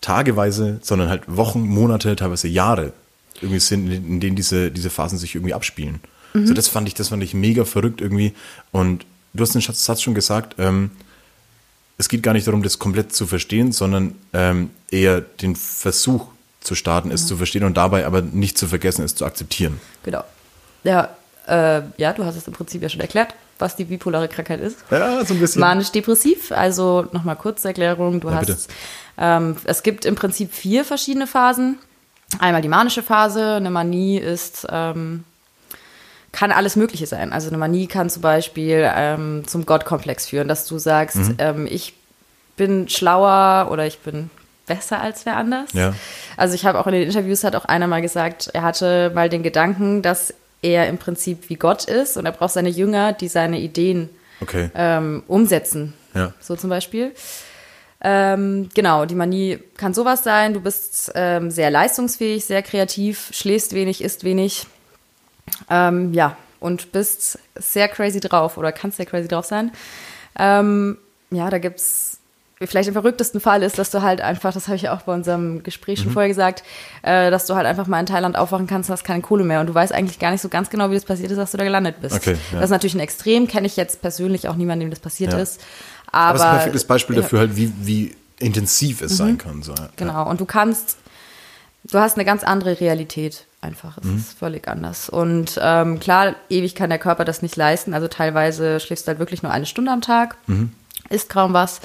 tageweise, 0.00 0.78
sondern 0.82 1.08
halt 1.08 1.22
Wochen, 1.26 1.60
Monate, 1.66 2.14
teilweise 2.16 2.48
Jahre 2.48 2.92
irgendwie 3.40 3.60
sind, 3.60 3.90
in 3.90 4.20
denen 4.20 4.36
diese, 4.36 4.70
diese 4.70 4.90
Phasen 4.90 5.18
sich 5.18 5.34
irgendwie 5.34 5.54
abspielen. 5.54 6.00
Mhm. 6.34 6.46
So, 6.46 6.54
das 6.54 6.68
fand 6.68 6.88
ich, 6.88 6.94
das 6.94 7.08
fand 7.08 7.22
ich 7.22 7.34
mega 7.34 7.64
verrückt 7.64 8.00
irgendwie. 8.00 8.32
Und 8.72 9.04
du 9.36 9.42
hast 9.42 9.54
den 9.54 9.60
Satz 9.60 10.02
schon 10.02 10.14
gesagt, 10.14 10.54
ähm, 10.58 10.90
es 11.98 12.08
geht 12.08 12.22
gar 12.22 12.32
nicht 12.34 12.46
darum, 12.46 12.62
das 12.62 12.78
komplett 12.78 13.14
zu 13.14 13.26
verstehen, 13.26 13.72
sondern 13.72 14.14
ähm, 14.32 14.70
eher 14.90 15.20
den 15.20 15.56
Versuch 15.56 16.26
zu 16.60 16.74
starten, 16.74 17.08
Mhm. 17.08 17.14
es 17.14 17.26
zu 17.26 17.36
verstehen 17.36 17.64
und 17.64 17.76
dabei 17.76 18.06
aber 18.06 18.20
nicht 18.22 18.58
zu 18.58 18.66
vergessen, 18.66 19.04
es 19.04 19.14
zu 19.14 19.24
akzeptieren. 19.24 19.80
Genau. 20.02 20.24
Ja, 20.84 21.10
äh, 21.46 21.82
ja, 21.96 22.12
du 22.12 22.24
hast 22.24 22.36
es 22.36 22.46
im 22.46 22.52
Prinzip 22.52 22.82
ja 22.82 22.88
schon 22.88 23.00
erklärt, 23.00 23.34
was 23.58 23.76
die 23.76 23.84
bipolare 23.84 24.28
Krankheit 24.28 24.60
ist. 24.60 24.78
Ja, 24.90 25.24
so 25.24 25.32
ein 25.34 25.40
bisschen. 25.40 25.60
Manisch-depressiv, 25.60 26.52
also 26.52 27.06
nochmal 27.12 27.36
kurze 27.36 27.68
Erklärung. 27.68 28.20
Du 28.20 28.28
Ja, 28.28 28.36
hast, 28.36 28.68
ähm, 29.16 29.56
es 29.64 29.82
gibt 29.82 30.04
im 30.04 30.16
Prinzip 30.16 30.52
vier 30.52 30.84
verschiedene 30.84 31.26
Phasen. 31.26 31.78
Einmal 32.40 32.60
die 32.62 32.68
manische 32.68 33.02
Phase, 33.02 33.54
eine 33.54 33.70
Manie 33.70 34.18
ist, 34.18 34.66
ähm, 34.70 35.24
kann 36.32 36.52
alles 36.52 36.76
Mögliche 36.76 37.06
sein. 37.06 37.32
Also 37.32 37.48
eine 37.48 37.58
Manie 37.58 37.86
kann 37.86 38.10
zum 38.10 38.22
Beispiel 38.22 38.90
ähm, 38.94 39.44
zum 39.46 39.64
Gottkomplex 39.66 40.28
führen, 40.28 40.48
dass 40.48 40.66
du 40.66 40.78
sagst, 40.78 41.16
Mhm. 41.16 41.34
ähm, 41.38 41.66
ich 41.70 41.94
bin 42.56 42.88
schlauer 42.88 43.68
oder 43.70 43.86
ich 43.86 43.98
bin 44.00 44.30
besser 44.66 45.00
als 45.00 45.24
wer 45.26 45.36
anders. 45.36 45.72
Ja. 45.72 45.94
Also 46.36 46.54
ich 46.54 46.64
habe 46.66 46.78
auch 46.80 46.86
in 46.86 46.92
den 46.94 47.02
Interviews 47.02 47.44
hat 47.44 47.54
auch 47.54 47.64
einer 47.66 47.86
mal 47.86 48.02
gesagt, 48.02 48.50
er 48.52 48.62
hatte 48.62 49.12
mal 49.14 49.28
den 49.28 49.42
Gedanken, 49.42 50.02
dass 50.02 50.34
er 50.62 50.88
im 50.88 50.98
Prinzip 50.98 51.48
wie 51.48 51.54
Gott 51.54 51.84
ist 51.84 52.16
und 52.16 52.26
er 52.26 52.32
braucht 52.32 52.52
seine 52.54 52.70
Jünger, 52.70 53.12
die 53.12 53.28
seine 53.28 53.60
Ideen 53.60 54.08
Okay. 54.40 54.70
ähm, 54.74 55.22
umsetzen. 55.28 55.94
Ja. 56.14 56.32
So 56.40 56.56
zum 56.56 56.68
Beispiel. 56.70 57.12
Ähm, 58.02 58.68
genau, 58.74 59.04
die 59.06 59.14
Manie 59.14 59.58
kann 59.76 59.94
sowas 59.94 60.22
sein. 60.22 60.52
Du 60.54 60.60
bist 60.60 61.12
ähm, 61.14 61.50
sehr 61.50 61.70
leistungsfähig, 61.70 62.44
sehr 62.44 62.62
kreativ, 62.62 63.30
schläfst 63.32 63.72
wenig, 63.74 64.02
isst 64.02 64.24
wenig. 64.24 64.66
Ähm, 65.70 66.12
ja, 66.12 66.36
und 66.60 66.92
bist 66.92 67.38
sehr 67.56 67.88
crazy 67.88 68.20
drauf 68.20 68.56
oder 68.56 68.72
kannst 68.72 68.96
sehr 68.96 69.06
crazy 69.06 69.28
drauf 69.28 69.44
sein. 69.44 69.70
Ähm, 70.38 70.98
ja, 71.30 71.50
da 71.50 71.58
gibt's 71.58 72.18
vielleicht 72.62 72.86
den 72.86 72.94
verrücktesten 72.94 73.38
Fall 73.40 73.62
ist, 73.62 73.78
dass 73.78 73.90
du 73.90 74.00
halt 74.00 74.22
einfach, 74.22 74.54
das 74.54 74.66
habe 74.66 74.76
ich 74.76 74.82
ja 74.82 74.94
auch 74.96 75.02
bei 75.02 75.12
unserem 75.12 75.62
Gespräch 75.62 75.98
Mhm. 75.98 76.04
schon 76.04 76.12
vorher 76.12 76.28
gesagt, 76.28 76.62
äh, 77.02 77.30
dass 77.30 77.44
du 77.44 77.54
halt 77.54 77.66
einfach 77.66 77.86
mal 77.86 78.00
in 78.00 78.06
Thailand 78.06 78.36
aufwachen 78.36 78.66
kannst 78.66 78.88
und 78.88 78.94
hast 78.94 79.04
keine 79.04 79.20
Kohle 79.20 79.44
mehr 79.44 79.60
und 79.60 79.66
du 79.66 79.74
weißt 79.74 79.92
eigentlich 79.92 80.18
gar 80.18 80.30
nicht 80.30 80.40
so 80.40 80.48
ganz 80.48 80.70
genau, 80.70 80.90
wie 80.90 80.94
das 80.94 81.04
passiert 81.04 81.30
ist, 81.30 81.36
dass 81.36 81.50
du 81.50 81.58
da 81.58 81.64
gelandet 81.64 81.96
bist. 82.00 82.14
Okay, 82.16 82.36
ja. 82.52 82.56
Das 82.60 82.64
ist 82.66 82.70
natürlich 82.70 82.94
ein 82.94 83.00
Extrem, 83.00 83.46
kenne 83.46 83.66
ich 83.66 83.76
jetzt 83.76 84.00
persönlich 84.00 84.48
auch 84.48 84.56
niemanden, 84.56 84.80
dem 84.86 84.90
das 84.90 85.00
passiert 85.00 85.32
Ja. 85.34 85.38
ist. 85.38 85.60
Aber 86.10 86.22
Aber, 86.28 86.32
das 86.32 86.40
ist 86.40 86.46
ein 86.46 86.54
perfektes 86.56 86.84
Beispiel 86.84 87.16
ja, 87.16 87.22
dafür 87.22 87.38
halt, 87.40 87.56
wie, 87.56 87.72
wie 87.82 88.16
intensiv 88.38 89.02
es 89.02 89.16
sein 89.18 89.36
kann. 89.36 89.62
So. 89.62 89.74
Genau, 89.96 90.26
und 90.28 90.40
du 90.40 90.46
kannst, 90.46 90.96
du 91.84 91.98
hast 91.98 92.16
eine 92.16 92.24
ganz 92.24 92.42
andere 92.42 92.80
Realität 92.80 93.44
einfach. 93.66 93.98
Es 93.98 94.04
Mhm. 94.04 94.16
ist 94.16 94.38
völlig 94.38 94.68
anders. 94.68 95.08
Und 95.10 95.58
ähm, 95.62 96.00
klar, 96.00 96.34
ewig 96.48 96.74
kann 96.74 96.88
der 96.88 96.98
Körper 96.98 97.24
das 97.26 97.42
nicht 97.42 97.56
leisten. 97.56 97.92
Also 97.92 98.08
teilweise 98.08 98.80
schläfst 98.80 99.06
du 99.06 99.08
halt 99.10 99.18
wirklich 99.18 99.42
nur 99.42 99.52
eine 99.52 99.66
Stunde 99.66 99.90
am 99.92 100.00
Tag, 100.00 100.36
Mhm. 100.46 100.72
isst 101.10 101.28
kaum 101.28 101.52
was. 101.52 101.80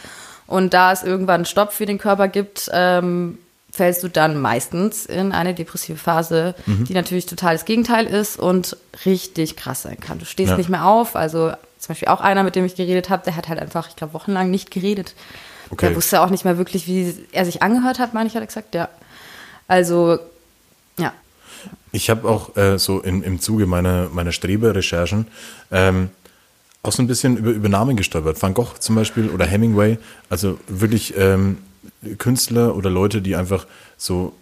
Und 0.48 0.74
da 0.74 0.92
es 0.92 1.04
irgendwann 1.04 1.36
einen 1.36 1.46
Stopp 1.46 1.74
für 1.74 1.86
den 1.86 1.98
Körper 1.98 2.28
gibt, 2.28 2.70
ähm, 2.74 3.38
fällst 3.74 4.04
du 4.04 4.10
dann 4.10 4.40
meistens 4.40 5.06
in 5.06 5.32
eine 5.32 5.54
depressive 5.54 5.98
Phase, 5.98 6.56
Mhm. 6.66 6.84
die 6.86 6.94
natürlich 6.94 7.26
total 7.26 7.54
das 7.56 7.64
Gegenteil 7.66 8.06
ist 8.06 8.38
und 8.38 8.76
richtig 9.06 9.56
krass 9.56 9.82
sein 9.84 9.98
kann. 10.00 10.20
Du 10.20 10.26
stehst 10.26 10.52
Ja. 10.52 10.58
nicht 10.58 10.70
mehr 10.70 10.86
auf. 10.86 11.16
Also 11.16 11.52
zum 11.80 11.88
Beispiel 11.90 12.10
auch 12.10 12.20
einer, 12.22 12.44
mit 12.44 12.56
dem 12.56 12.66
ich 12.66 12.76
geredet 12.76 13.10
habe, 13.10 13.24
der 13.24 13.36
hat 13.38 13.48
halt 13.48 13.60
einfach, 13.60 13.88
ich 13.90 13.96
glaube, 13.96 14.14
wochenlang 14.14 14.52
nicht 14.52 14.72
geredet. 14.72 15.16
Okay. 15.70 15.88
Der 15.88 15.96
wusste 15.96 16.20
auch 16.22 16.30
nicht 16.30 16.44
mehr 16.44 16.58
wirklich, 16.58 16.86
wie 16.86 17.16
er 17.32 17.46
sich 17.46 17.64
angehört 17.64 17.98
hat, 18.00 18.14
meine 18.14 18.28
ich, 18.28 18.36
hat 18.36 18.44
er 18.44 18.48
gesagt, 18.48 18.76
ja. 18.76 18.90
Also, 19.70 20.20
ja. 21.00 21.14
Ich 21.92 22.10
habe 22.10 22.28
auch 22.28 22.56
äh, 22.56 22.78
so 22.80 23.00
in, 23.02 23.22
im 23.24 23.40
Zuge 23.40 23.66
meiner, 23.66 24.10
meiner 24.12 24.32
Streber-Recherchen 24.32 25.28
ähm, 25.72 26.10
auch 26.84 26.92
so 26.92 27.04
ein 27.04 27.08
bisschen 27.08 27.38
über, 27.38 27.52
über 27.52 27.70
Namen 27.70 27.96
gestolpert. 27.96 28.42
Van 28.42 28.54
Gogh 28.54 28.74
zum 28.80 28.96
Beispiel 28.96 29.30
oder 29.30 29.46
Hemingway, 29.46 29.98
also 30.30 30.58
wirklich 30.68 31.14
ähm, 31.18 31.58
Künstler 32.18 32.76
oder 32.76 32.90
Leute, 32.90 33.22
die 33.22 33.36
einfach 33.36 33.68
so 33.98 34.34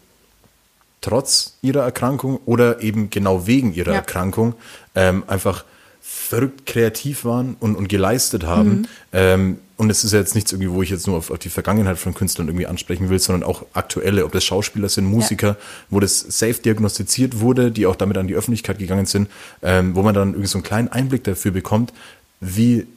trotz 1.02 1.58
ihrer 1.62 1.84
Erkrankung 1.84 2.40
oder 2.46 2.82
eben 2.82 3.10
genau 3.10 3.48
wegen 3.48 3.74
ihrer 3.74 3.92
Ja. 3.92 3.98
Erkrankung 3.98 4.54
ähm, 4.96 5.24
einfach 5.28 5.64
verrückt 6.12 6.66
kreativ 6.66 7.24
waren 7.24 7.56
und, 7.60 7.76
und 7.76 7.88
geleistet 7.88 8.44
haben. 8.44 8.70
Mhm. 8.70 8.88
Ähm, 9.14 9.58
und 9.78 9.90
es 9.90 10.04
ist 10.04 10.12
ja 10.12 10.20
jetzt 10.20 10.36
nichts 10.36 10.52
irgendwie, 10.52 10.72
wo 10.72 10.82
ich 10.82 10.90
jetzt 10.90 11.06
nur 11.08 11.18
auf, 11.18 11.30
auf 11.30 11.38
die 11.40 11.50
Vergangenheit 11.50 11.98
von 11.98 12.14
Künstlern 12.14 12.48
irgendwie 12.48 12.66
ansprechen 12.66 13.10
will, 13.10 13.20
sondern 13.20 13.48
auch 13.48 13.64
aktuelle, 13.74 14.26
ob 14.26 14.32
das 14.32 14.44
Schauspieler 14.44 14.90
sind, 14.90 15.06
Musiker, 15.06 15.56
wo 15.90 16.00
das 16.00 16.20
safe 16.20 16.56
diagnostiziert 16.56 17.40
wurde, 17.40 17.72
die 17.72 17.86
auch 17.86 17.96
damit 17.96 18.18
an 18.18 18.28
die 18.28 18.34
Öffentlichkeit 18.34 18.80
gegangen 18.80 19.06
sind, 19.06 19.30
ähm, 19.62 19.96
wo 19.96 20.02
man 20.02 20.14
dann 20.16 20.30
irgendwie 20.30 20.48
so 20.48 20.58
einen 20.58 20.64
kleinen 20.64 20.88
Einblick 20.90 21.24
dafür 21.24 21.52
bekommt, 21.52 21.94
wie 22.42 22.88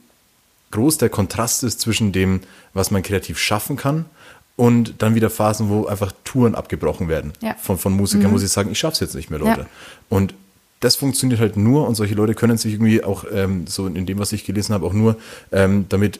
groß 0.71 0.97
der 0.97 1.09
Kontrast 1.09 1.63
ist 1.63 1.79
zwischen 1.79 2.11
dem, 2.11 2.41
was 2.73 2.89
man 2.91 3.03
kreativ 3.03 3.37
schaffen 3.37 3.77
kann 3.77 4.05
und 4.55 4.95
dann 5.03 5.13
wieder 5.15 5.29
Phasen, 5.29 5.69
wo 5.69 5.85
einfach 5.85 6.11
Touren 6.23 6.55
abgebrochen 6.55 7.07
werden 7.09 7.31
Ja. 7.41 7.55
von, 7.61 7.77
von 7.77 7.93
Musikern, 7.93 8.31
wo 8.33 8.37
sie 8.39 8.47
sagen, 8.47 8.71
ich 8.71 8.79
schaff's 8.79 8.99
jetzt 8.99 9.15
nicht 9.15 9.29
mehr, 9.29 9.39
Leute. 9.39 9.61
Ja. 9.61 9.67
Und 10.09 10.33
das 10.83 10.95
funktioniert 10.95 11.39
halt 11.39 11.55
nur 11.55 11.87
und 11.87 11.95
solche 11.95 12.13
Leute 12.13 12.33
können 12.35 12.57
sich 12.57 12.73
irgendwie 12.73 13.03
auch 13.03 13.25
ähm, 13.31 13.65
so 13.67 13.87
in 13.87 14.05
dem, 14.05 14.19
was 14.19 14.33
ich 14.33 14.43
gelesen 14.43 14.73
habe, 14.73 14.85
auch 14.85 14.93
nur 14.93 15.17
ähm, 15.51 15.85
damit 15.89 16.19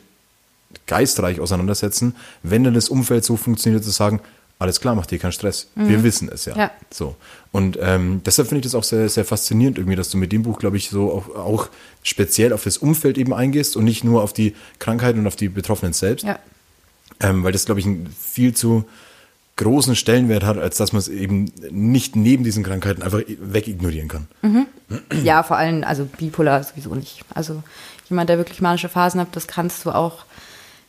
geistreich 0.87 1.39
auseinandersetzen, 1.39 2.15
wenn 2.43 2.63
dann 2.63 2.73
das 2.73 2.89
Umfeld 2.89 3.25
so 3.25 3.35
funktioniert, 3.35 3.83
zu 3.83 3.91
sagen, 3.91 4.21
alles 4.59 4.79
klar, 4.79 4.95
mach 4.95 5.05
dir 5.05 5.19
keinen 5.19 5.33
Stress. 5.33 5.67
Wir 5.75 6.03
wissen 6.03 6.29
es 6.29 6.45
ja. 6.45 6.55
Ja. 6.55 6.71
So. 6.89 7.15
Und 7.51 7.77
ähm, 7.81 8.21
deshalb 8.25 8.47
finde 8.47 8.59
ich 8.59 8.63
das 8.63 8.75
auch 8.75 8.83
sehr, 8.83 9.09
sehr 9.09 9.25
faszinierend 9.25 9.77
irgendwie, 9.77 9.97
dass 9.97 10.09
du 10.09 10.17
mit 10.17 10.31
dem 10.31 10.43
Buch, 10.43 10.59
glaube 10.59 10.77
ich, 10.77 10.89
so 10.89 11.11
auch, 11.11 11.35
auch 11.35 11.69
speziell 12.01 12.53
auf 12.53 12.63
das 12.63 12.77
Umfeld 12.77 13.17
eben 13.17 13.33
eingehst 13.33 13.75
und 13.75 13.83
nicht 13.83 14.05
nur 14.05 14.23
auf 14.23 14.31
die 14.31 14.55
Krankheit 14.79 15.15
und 15.15 15.27
auf 15.27 15.35
die 15.35 15.49
Betroffenen 15.49 15.91
selbst. 15.91 16.23
Ja. 16.23 16.39
Ähm, 17.19 17.43
weil 17.43 17.51
das, 17.51 17.65
glaube 17.65 17.81
ich, 17.81 17.87
viel 18.17 18.55
zu 18.55 18.85
großen 19.55 19.95
Stellenwert 19.95 20.43
hat, 20.43 20.57
als 20.57 20.77
dass 20.77 20.93
man 20.93 20.99
es 20.99 21.07
eben 21.07 21.51
nicht 21.69 22.15
neben 22.15 22.43
diesen 22.43 22.63
Krankheiten 22.63 23.03
einfach 23.03 23.21
wegignorieren 23.39 24.07
kann. 24.07 24.27
Ja, 25.23 25.43
vor 25.43 25.57
allem, 25.57 25.83
also 25.83 26.05
bipolar 26.05 26.63
sowieso 26.63 26.95
nicht. 26.95 27.21
Also 27.33 27.61
jemand, 28.09 28.29
der 28.29 28.37
wirklich 28.37 28.61
manische 28.61 28.89
Phasen 28.89 29.21
hat, 29.21 29.35
das 29.35 29.47
kannst 29.47 29.85
du 29.85 29.91
auch 29.91 30.25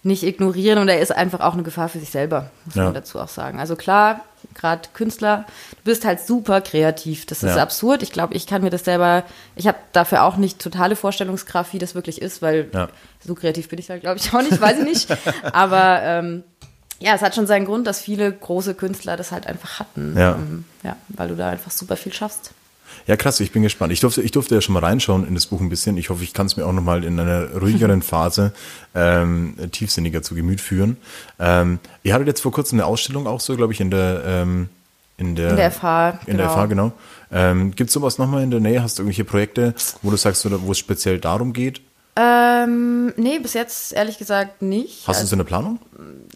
nicht 0.03 0.23
ignorieren 0.23 0.79
und 0.79 0.89
er 0.89 1.01
ist 1.01 1.13
einfach 1.13 1.41
auch 1.41 1.55
eine 1.55 1.63
Gefahr 1.63 1.89
für 1.89 1.99
sich 1.99 2.11
selber, 2.11 2.51
muss 2.67 2.75
Ja. 2.75 2.85
man 2.85 2.95
dazu 2.95 3.19
auch 3.19 3.29
sagen. 3.29 3.59
Also 3.59 3.75
klar, 3.75 4.21
gerade 4.53 4.83
Künstler, 4.93 5.47
du 5.71 5.85
bist 5.91 6.05
halt 6.05 6.21
super 6.21 6.61
kreativ. 6.61 7.25
Das 7.25 7.43
ist 7.43 7.57
Ja. 7.57 7.63
absurd. 7.63 8.03
Ich 8.03 8.13
glaube, 8.13 8.35
ich 8.35 8.47
kann 8.47 8.63
mir 8.63 8.69
das 8.69 8.85
selber, 8.85 9.25
ich 9.57 9.67
habe 9.67 9.79
dafür 9.93 10.25
auch 10.25 10.37
nicht 10.37 10.59
totale 10.59 10.95
Vorstellungskraft, 10.97 11.73
wie 11.73 11.79
das 11.79 11.95
wirklich 11.95 12.21
ist, 12.21 12.43
weil 12.43 12.69
Ja. 12.75 12.89
so 13.27 13.35
kreativ 13.35 13.71
bin 13.71 13.79
ich 13.79 13.89
halt, 13.89 14.03
glaube 14.03 14.19
ich, 14.19 14.31
auch 14.35 14.43
nicht, 14.43 14.61
weiß 14.61 14.79
ich 14.81 14.85
nicht. 14.85 15.09
Aber 15.55 16.03
ähm, 16.03 16.45
ja, 17.05 17.15
es 17.15 17.21
hat 17.21 17.35
schon 17.35 17.47
seinen 17.47 17.67
Grund, 17.67 17.87
dass 17.87 18.01
viele 18.01 18.33
große 18.33 18.75
Künstler 18.75 19.17
das 19.19 19.31
halt 19.31 19.47
einfach 19.47 19.79
hatten. 19.79 20.15
Ja. 20.17 20.37
Ähm, 20.37 20.65
ja, 20.83 20.97
weil 21.09 21.29
du 21.29 21.37
da 21.37 21.51
einfach 21.51 21.71
super 21.71 21.97
viel 21.97 22.15
schaffst. 22.15 22.53
Ja, 23.07 23.17
krass, 23.17 23.41
ich 23.41 23.53
bin 23.53 23.63
gespannt. 23.63 23.93
Ich 23.93 24.01
durfte, 24.01 24.23
ich 24.23 24.31
durfte 24.31 24.55
ja 24.55 24.63
schon 24.63 24.73
mal 24.73 24.83
reinschauen 24.83 25.27
in 25.27 25.35
das 25.35 25.47
Buch 25.47 25.61
ein 25.61 25.69
bisschen. 25.69 25.99
Ich 25.99 26.09
hoffe, 26.09 26.25
ich 26.25 26.33
kann 26.33 26.47
es 26.47 26.57
mir 26.57 26.65
auch 26.65 26.73
nochmal 26.73 27.05
in 27.05 27.21
einer 27.21 27.51
ruhigeren 27.57 28.01
Phase 28.13 28.55
ähm, 28.95 29.55
tiefsinniger 29.71 30.23
zu 30.23 30.35
Gemüt 30.35 30.63
führen. 30.63 30.97
Ähm, 31.39 31.79
ihr 32.03 32.15
hattet 32.15 32.29
jetzt 32.29 32.41
vor 32.41 32.53
kurzem 32.53 32.81
eine 32.81 32.87
Ausstellung 32.87 33.27
auch 33.27 33.41
so, 33.41 33.55
glaube 33.57 33.75
ich, 33.75 33.81
in 33.81 33.91
der 33.91 34.23
ähm, 34.27 34.69
in 35.17 35.37
der, 35.37 35.51
In 35.51 35.57
der 35.57 35.71
FH, 35.71 36.21
In 36.27 36.39
der 36.39 36.47
genau. 36.47 36.57
FH, 36.57 36.67
genau. 36.67 36.93
Ähm, 37.31 37.75
Gibt 37.77 37.89
es 37.89 37.95
sowas 37.95 38.19
nochmal 38.19 38.43
in 38.43 38.51
der 38.51 38.61
Nähe? 38.61 38.83
Hast 38.83 38.99
du 38.99 39.03
irgendwelche 39.03 39.25
Projekte, 39.25 39.75
wo 40.03 40.11
du 40.11 40.17
sagst, 40.17 40.45
wo 40.51 40.73
es 40.73 40.79
speziell 40.79 41.21
darum 41.21 41.53
geht? 41.53 41.81
Ähm, 42.17 43.13
nee, 43.17 43.41
bis 43.41 43.55
jetzt 43.55 43.93
ehrlich 43.93 44.19
gesagt 44.19 44.63
nicht. 44.63 45.09
Hast 45.09 45.21
du 45.21 45.25
es 45.25 45.33
in 45.33 45.39
der 45.39 45.45
Planung? 45.45 45.81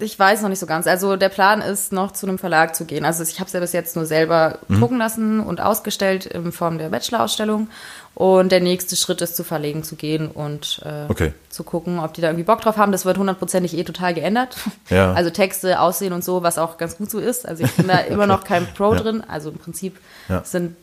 Ich 0.00 0.18
weiß 0.18 0.42
noch 0.42 0.48
nicht 0.48 0.58
so 0.58 0.66
ganz. 0.66 0.88
Also 0.88 1.14
der 1.16 1.28
Plan 1.28 1.60
ist, 1.62 1.92
noch 1.92 2.10
zu 2.10 2.26
einem 2.26 2.38
Verlag 2.38 2.74
zu 2.74 2.84
gehen. 2.84 3.04
Also 3.04 3.22
ich 3.22 3.38
habe 3.38 3.46
es 3.46 3.52
ja 3.52 3.60
bis 3.60 3.72
jetzt 3.72 3.94
nur 3.94 4.04
selber 4.04 4.58
Mhm. 4.66 4.80
drucken 4.80 4.98
lassen 4.98 5.38
und 5.40 5.60
ausgestellt 5.60 6.26
in 6.26 6.50
Form 6.50 6.78
der 6.78 6.88
Bachelor-Ausstellung. 6.88 7.68
Und 8.16 8.50
der 8.50 8.58
nächste 8.60 8.96
Schritt 8.96 9.20
ist, 9.20 9.36
zu 9.36 9.44
Verlegen 9.44 9.84
zu 9.84 9.94
gehen 9.94 10.28
und 10.28 10.80
äh, 10.84 11.04
Okay. 11.08 11.32
zu 11.48 11.62
gucken, 11.62 12.00
ob 12.00 12.12
die 12.14 12.20
da 12.22 12.26
irgendwie 12.28 12.42
Bock 12.44 12.60
drauf 12.60 12.76
haben. 12.76 12.90
Das 12.90 13.04
wird 13.04 13.16
hundertprozentig 13.16 13.76
eh 13.78 13.84
total 13.84 14.14
geändert. 14.14 14.56
Ja. 14.90 15.12
Also 15.12 15.30
Texte, 15.30 15.78
Aussehen 15.80 16.12
und 16.12 16.24
so, 16.24 16.42
was 16.42 16.58
auch 16.58 16.78
ganz 16.78 16.96
gut 16.96 17.08
so 17.10 17.20
ist. 17.20 17.46
Also 17.46 17.62
ich 17.62 17.70
bin 17.76 17.86
da 17.86 17.98
immer 17.98 18.26
noch 18.26 18.42
kein 18.42 18.66
Pro 18.74 18.94
Ja. 18.94 19.00
drin. 19.00 19.22
Also 19.28 19.50
im 19.50 19.58
Prinzip 19.58 19.96
Ja. 20.28 20.42
sind 20.44 20.74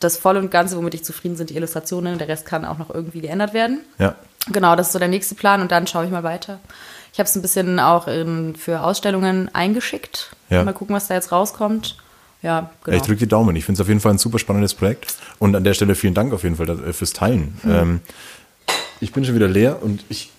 das 0.00 0.16
voll 0.16 0.36
und 0.36 0.50
Ganze, 0.50 0.76
womit 0.76 0.94
ich 0.94 1.04
zufrieden 1.04 1.36
sind, 1.36 1.50
die 1.50 1.56
Illustrationen. 1.56 2.18
Der 2.18 2.28
Rest 2.28 2.46
kann 2.46 2.64
auch 2.64 2.78
noch 2.78 2.92
irgendwie 2.94 3.20
geändert 3.20 3.52
werden. 3.54 3.80
Ja. 3.98 4.14
Genau, 4.52 4.76
das 4.76 4.88
ist 4.88 4.92
so 4.92 4.98
der 4.98 5.08
nächste 5.08 5.34
Plan 5.34 5.60
und 5.60 5.70
dann 5.72 5.86
schaue 5.86 6.04
ich 6.04 6.10
mal 6.10 6.22
weiter. 6.22 6.60
Ich 7.12 7.18
habe 7.18 7.28
es 7.28 7.34
ein 7.34 7.42
bisschen 7.42 7.80
auch 7.80 8.06
in, 8.06 8.54
für 8.54 8.82
Ausstellungen 8.82 9.52
eingeschickt. 9.54 10.30
Ja. 10.50 10.62
Mal 10.62 10.72
gucken, 10.72 10.94
was 10.94 11.08
da 11.08 11.14
jetzt 11.14 11.32
rauskommt. 11.32 11.96
Ja, 12.42 12.70
genau. 12.84 12.96
Ich 12.96 13.02
drücke 13.02 13.18
die 13.18 13.26
Daumen. 13.26 13.56
Ich 13.56 13.64
finde 13.64 13.78
es 13.78 13.80
auf 13.82 13.88
jeden 13.88 13.98
Fall 14.00 14.12
ein 14.12 14.18
super 14.18 14.38
spannendes 14.38 14.74
Projekt. 14.74 15.14
Und 15.40 15.56
an 15.56 15.64
der 15.64 15.74
Stelle 15.74 15.94
vielen 15.96 16.14
Dank 16.14 16.32
auf 16.32 16.44
jeden 16.44 16.56
Fall 16.56 16.66
da- 16.66 16.92
fürs 16.92 17.12
Teilen. 17.12 17.58
Hm. 17.62 17.70
Ähm, 17.74 18.00
ich 19.00 19.12
bin 19.12 19.24
schon 19.24 19.34
wieder 19.34 19.48
leer 19.48 19.82
und 19.82 20.04
ich 20.08 20.30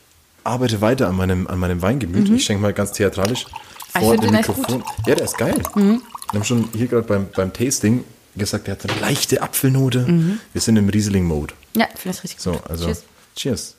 arbeite 0.45 0.79
weiter 0.81 1.07
an 1.09 1.15
meinem, 1.17 1.47
an 1.47 1.59
meinem 1.59 1.81
Weingemüt. 1.81 2.29
Ich 2.29 2.45
schenke 2.45 2.61
mal 2.61 2.73
ganz 2.73 2.93
theatralisch 2.93 3.45
Mhm. 3.45 3.53
Ah, 3.93 3.99
vor 4.01 4.17
dem 4.17 4.31
Mikrofon. 4.31 4.83
Ja, 5.07 5.15
der 5.15 5.25
ist 5.25 5.37
geil. 5.37 5.55
Wir 5.73 5.99
haben 6.33 6.43
schon 6.43 6.69
hier 6.73 6.85
gerade 6.87 7.03
beim, 7.07 7.27
beim 7.35 7.51
Tasting 7.51 8.03
gesagt, 8.39 8.65
der 8.67 8.75
hat 8.75 8.89
eine 8.89 8.99
leichte 8.99 9.41
Apfelnote. 9.43 10.07
Wir 10.53 10.61
sind 10.61 10.77
im 10.77 10.89
Riesling-Mode. 10.89 11.53
ja, 11.75 11.87
finde 11.95 12.17
ich 12.17 12.23
richtig 12.23 12.39
So, 12.41 12.53
gut. 12.53 12.67
also 12.69 12.87
Tschüss. 12.87 13.03
cheers. 13.35 13.75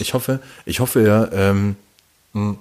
Ich 0.00 0.14
hoffe, 0.14 0.40
ich 0.66 0.80
hoffe 0.80 1.02
ja, 1.06 1.30
ähm, 1.32 1.76
mh, 2.34 2.56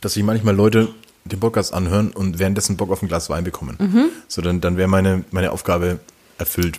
dass 0.00 0.14
sich 0.14 0.22
manchmal 0.22 0.54
Leute 0.54 0.88
den 1.24 1.40
Podcast 1.40 1.74
anhören 1.74 2.10
und 2.12 2.38
währenddessen 2.38 2.76
Bock 2.76 2.90
auf 2.90 3.02
ein 3.02 3.08
Glas 3.08 3.28
Wein 3.28 3.44
bekommen. 3.44 3.76
Mhm. 3.78 4.04
So, 4.28 4.40
dann, 4.40 4.60
dann 4.60 4.76
wäre 4.76 4.88
meine, 4.88 5.24
meine 5.30 5.50
Aufgabe 5.52 5.98
erfüllt. 6.38 6.78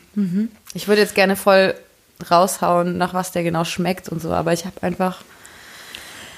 Ich 0.73 0.87
würde 0.87 1.01
jetzt 1.01 1.15
gerne 1.15 1.35
voll 1.35 1.75
raushauen, 2.31 2.97
nach 2.97 3.13
was 3.13 3.31
der 3.31 3.43
genau 3.43 3.63
schmeckt 3.65 4.09
und 4.09 4.21
so, 4.21 4.31
aber 4.31 4.53
ich 4.53 4.65
habe 4.65 4.81
einfach, 4.81 5.21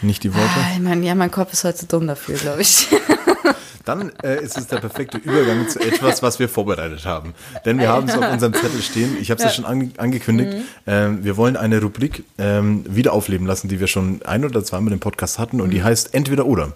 Nicht 0.02 0.24
die 0.24 0.34
Worte. 0.34 0.50
ah, 0.56 0.80
mein, 0.80 1.04
ja, 1.04 1.14
mein 1.16 1.32
Kopf 1.32 1.54
ist 1.54 1.64
heute 1.64 1.86
dumm 1.86 2.08
dafür, 2.08 2.36
glaube 2.36 2.62
ich. 2.62 2.88
Dann 3.86 4.12
äh, 4.24 4.44
ist 4.44 4.58
es 4.60 4.68
der 4.68 4.78
perfekte 4.78 5.18
Übergang 5.18 5.68
zu 5.68 5.80
etwas, 5.80 6.22
was 6.22 6.38
wir 6.38 6.48
vorbereitet 6.48 7.04
haben. 7.06 7.34
Denn 7.66 7.80
wir 7.80 7.90
haben 7.90 8.08
es 8.08 8.16
auf 8.16 8.32
unserem 8.32 8.54
Zettel 8.54 8.80
stehen. 8.82 9.18
Ich 9.20 9.32
habe 9.32 9.40
es 9.40 9.46
ja. 9.46 9.50
schon 9.50 9.66
ange 9.66 9.90
angekündigt. 9.98 10.54
Mhm. 10.54 10.64
Ähm, 10.86 11.24
wir 11.24 11.36
wollen 11.36 11.58
eine 11.58 11.82
Rubrik 11.82 12.24
ähm, 12.38 12.86
wieder 12.88 13.12
aufleben 13.14 13.48
lassen, 13.48 13.70
die 13.70 13.80
wir 13.80 13.88
schon 13.88 14.22
ein 14.24 14.46
oder 14.46 14.64
zweimal 14.64 14.94
im 14.94 15.00
Podcast 15.00 15.40
hatten. 15.40 15.62
Und 15.62 15.70
Mhm. 15.70 15.72
die 15.72 15.84
heißt 15.84 16.14
Entweder 16.14 16.46
oder. 16.46 16.74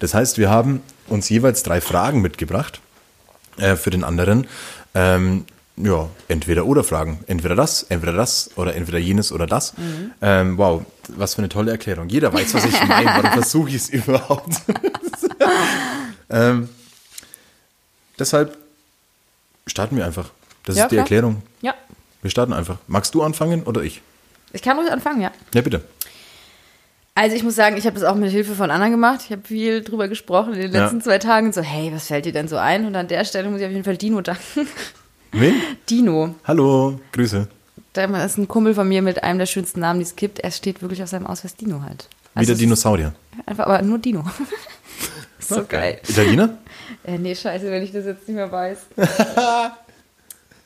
Das 0.00 0.14
heißt, 0.14 0.38
wir 0.38 0.48
haben 0.48 0.80
uns 1.08 1.28
jeweils 1.28 1.62
drei 1.62 1.82
Fragen 1.82 2.22
mitgebracht 2.22 2.80
äh, 3.58 3.76
für 3.76 3.90
den 3.90 4.02
anderen. 4.02 4.46
Ähm, 4.94 5.44
ja, 5.76 6.08
entweder 6.28 6.64
oder 6.66 6.82
Fragen. 6.84 7.22
Entweder 7.26 7.54
das, 7.54 7.82
entweder 7.84 8.12
das 8.12 8.50
oder 8.56 8.74
entweder 8.74 8.98
jenes 8.98 9.30
oder 9.32 9.46
das. 9.46 9.76
Mhm. 9.76 10.12
Ähm, 10.22 10.58
wow, 10.58 10.82
was 11.08 11.34
für 11.34 11.38
eine 11.38 11.48
tolle 11.48 11.70
Erklärung. 11.70 12.08
Jeder 12.08 12.32
weiß, 12.32 12.54
was 12.54 12.64
ich 12.64 12.86
meine. 12.88 13.06
Warum 13.06 13.30
versuche 13.32 13.68
ich 13.68 13.74
es 13.76 13.88
überhaupt? 13.90 14.54
ähm, 16.30 16.68
deshalb 18.18 18.56
starten 19.66 19.96
wir 19.96 20.06
einfach. 20.06 20.30
Das 20.64 20.76
Ja, 20.76 20.84
ist 20.84 20.90
die 20.90 20.96
klar. 20.96 21.04
Erklärung. 21.04 21.42
ja, 21.60 21.74
Wir 22.22 22.30
starten 22.30 22.52
einfach. 22.52 22.78
Magst 22.86 23.14
du 23.14 23.22
anfangen 23.22 23.62
oder 23.64 23.82
ich? 23.82 24.02
ich 24.52 24.62
kann 24.62 24.78
ruhig 24.78 24.90
anfangen, 24.90 25.20
ja. 25.20 25.30
Ja, 25.54 25.60
bitte. 25.60 25.82
Also 27.14 27.34
ich 27.36 27.42
muss 27.42 27.54
sagen, 27.54 27.76
ich 27.76 27.86
habe 27.86 27.98
das 27.98 28.04
auch 28.08 28.14
mit 28.14 28.30
Hilfe 28.30 28.54
von 28.54 28.70
anderen 28.70 28.92
gemacht. 28.92 29.20
Ich 29.24 29.32
habe 29.32 29.42
viel 29.46 29.82
drüber 29.82 30.08
gesprochen 30.08 30.52
in 30.54 30.60
den 30.60 30.72
Ja. 30.74 30.82
letzten 30.84 31.00
zwei 31.00 31.18
Tagen. 31.18 31.52
So, 31.52 31.62
hey, 31.62 31.90
was 31.94 32.08
fällt 32.08 32.24
dir 32.26 32.32
denn 32.32 32.48
so 32.48 32.56
ein? 32.56 32.84
Und 32.86 32.94
an 32.96 33.08
der 33.08 33.24
Stelle 33.24 33.48
muss 33.48 33.60
ich 33.60 33.66
auf 33.66 33.72
jeden 33.72 33.84
Fall 33.84 33.96
Dino 33.96 34.20
danken. 34.20 34.66
Wen? 35.38 35.60
Dino. 35.90 36.34
Hallo, 36.44 36.98
Grüße. 37.12 37.46
Der 37.94 38.24
ist 38.24 38.38
ein 38.38 38.48
Kumpel 38.48 38.74
von 38.74 38.88
mir 38.88 39.02
mit 39.02 39.22
einem 39.22 39.38
der 39.38 39.44
schönsten 39.44 39.80
Namen, 39.80 40.00
die 40.00 40.04
es 40.04 40.16
gibt. 40.16 40.38
Er 40.40 40.50
steht 40.50 40.80
wirklich 40.80 41.02
auf 41.02 41.10
seinem 41.10 41.26
Ausweis 41.26 41.54
Dino 41.54 41.82
halt. 41.82 42.08
Wieder 42.34 42.42
es 42.44 42.48
ist 42.50 42.60
Dinosaurier. 42.62 43.12
Einfach, 43.44 43.66
aber 43.66 43.82
nur 43.82 43.98
Dino. 43.98 44.24
so 45.38 45.62
geil. 45.68 46.00
Italiener? 46.08 46.56
Äh, 47.04 47.18
nee, 47.18 47.34
scheiße, 47.34 47.70
wenn 47.70 47.82
ich 47.82 47.92
das 47.92 48.06
jetzt 48.06 48.26
nicht 48.26 48.36
mehr 48.36 48.50
weiß. 48.50 48.78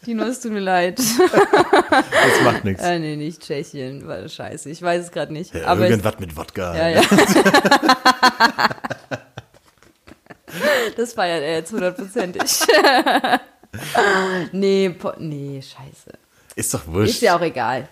Dino, 0.06 0.22
es 0.22 0.40
tut 0.40 0.52
mir 0.52 0.61
leid. 0.61 1.00
Das 1.00 2.42
macht 2.44 2.64
nichts. 2.64 2.80
äh, 2.85 3.00
nee, 3.00 3.16
nicht 3.16 3.42
Tschechien. 3.42 4.06
War 4.06 4.28
scheiße. 4.28 4.70
Ich 4.70 4.80
weiß 4.80 5.06
es 5.06 5.11
gerade 5.11 5.33
nicht. 5.33 5.52
aber 5.64 5.87
ich, 5.87 5.90
Irgendwas 5.90 6.20
mit 6.20 6.37
Wodka. 6.37 6.76
ja, 6.76 6.88
ja. 6.90 7.02
das 10.96 11.12
feiert 11.12 11.42
er 11.42 11.54
jetzt 11.54 11.72
hundertprozentig. 11.72 12.42
Nee, 14.52 14.90
po 14.90 15.12
nee, 15.18 15.62
scheiße. 15.62 16.18
Ist 16.56 16.74
doch 16.74 16.87
wurscht. 16.87 17.11
Ist 17.14 17.22
ja 17.22 17.37
auch 17.37 17.40
egal. 17.42 17.88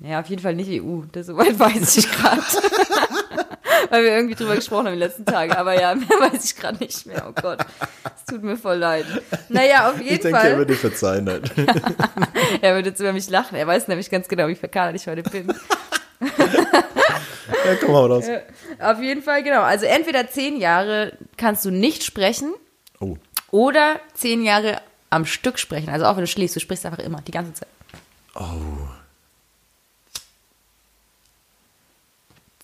Ja, 0.00 0.20
auf 0.20 0.26
jeden 0.26 0.42
Fall 0.42 0.54
nicht 0.54 0.70
EU. 0.82 1.02
Das 1.12 1.26
soweit 1.26 1.58
weiß 1.58 1.96
ich 1.96 2.10
gerade. 2.10 2.42
Weil 3.90 4.02
wir 4.02 4.10
irgendwie 4.10 4.34
drüber 4.34 4.54
gesprochen 4.56 4.86
haben 4.86 4.94
die 4.94 4.98
letzten 4.98 5.24
Tage. 5.24 5.56
Aber 5.56 5.80
ja, 5.80 5.94
mehr 5.94 6.08
weiß 6.08 6.44
ich 6.44 6.56
gerade 6.56 6.78
nicht 6.78 7.06
mehr. 7.06 7.24
Oh 7.28 7.32
Gott. 7.40 7.58
Es 8.16 8.24
tut 8.26 8.42
mir 8.42 8.56
voll 8.56 8.76
leid. 8.76 9.06
Naja, 9.48 9.90
auf 9.90 10.00
jeden 10.00 10.14
ich 10.14 10.20
denke, 10.20 10.36
er 10.38 10.42
Fall. 10.42 10.58
würde 10.58 10.74
verzeihen. 10.74 11.28
Halt. 11.28 11.52
er 12.60 12.74
würde 12.74 12.90
jetzt 12.90 13.00
über 13.00 13.12
mich 13.12 13.30
lachen. 13.30 13.56
Er 13.56 13.66
weiß 13.66 13.88
nämlich 13.88 14.10
ganz 14.10 14.28
genau, 14.28 14.48
wie 14.48 14.54
verkadert 14.56 14.96
ich 14.96 15.06
heute 15.06 15.22
bin. 15.22 15.48
ja, 16.20 17.74
komm 17.80 17.92
mal 17.92 18.06
raus. 18.06 18.24
Auf 18.80 19.00
jeden 19.00 19.22
Fall, 19.22 19.42
genau. 19.42 19.62
Also 19.62 19.86
entweder 19.86 20.28
zehn 20.28 20.58
Jahre 20.60 21.12
kannst 21.36 21.64
du 21.64 21.70
nicht 21.70 22.04
sprechen 22.04 22.52
Oh, 23.00 23.16
oder 23.50 24.00
zehn 24.14 24.42
Jahre 24.42 24.80
am 25.10 25.26
Stück 25.26 25.58
sprechen. 25.58 25.90
Also 25.90 26.06
auch 26.06 26.16
wenn 26.16 26.24
du 26.24 26.26
schläfst, 26.26 26.56
du 26.56 26.60
sprichst 26.60 26.86
einfach 26.86 26.98
immer, 26.98 27.20
die 27.22 27.32
ganze 27.32 27.54
Zeit. 27.54 27.68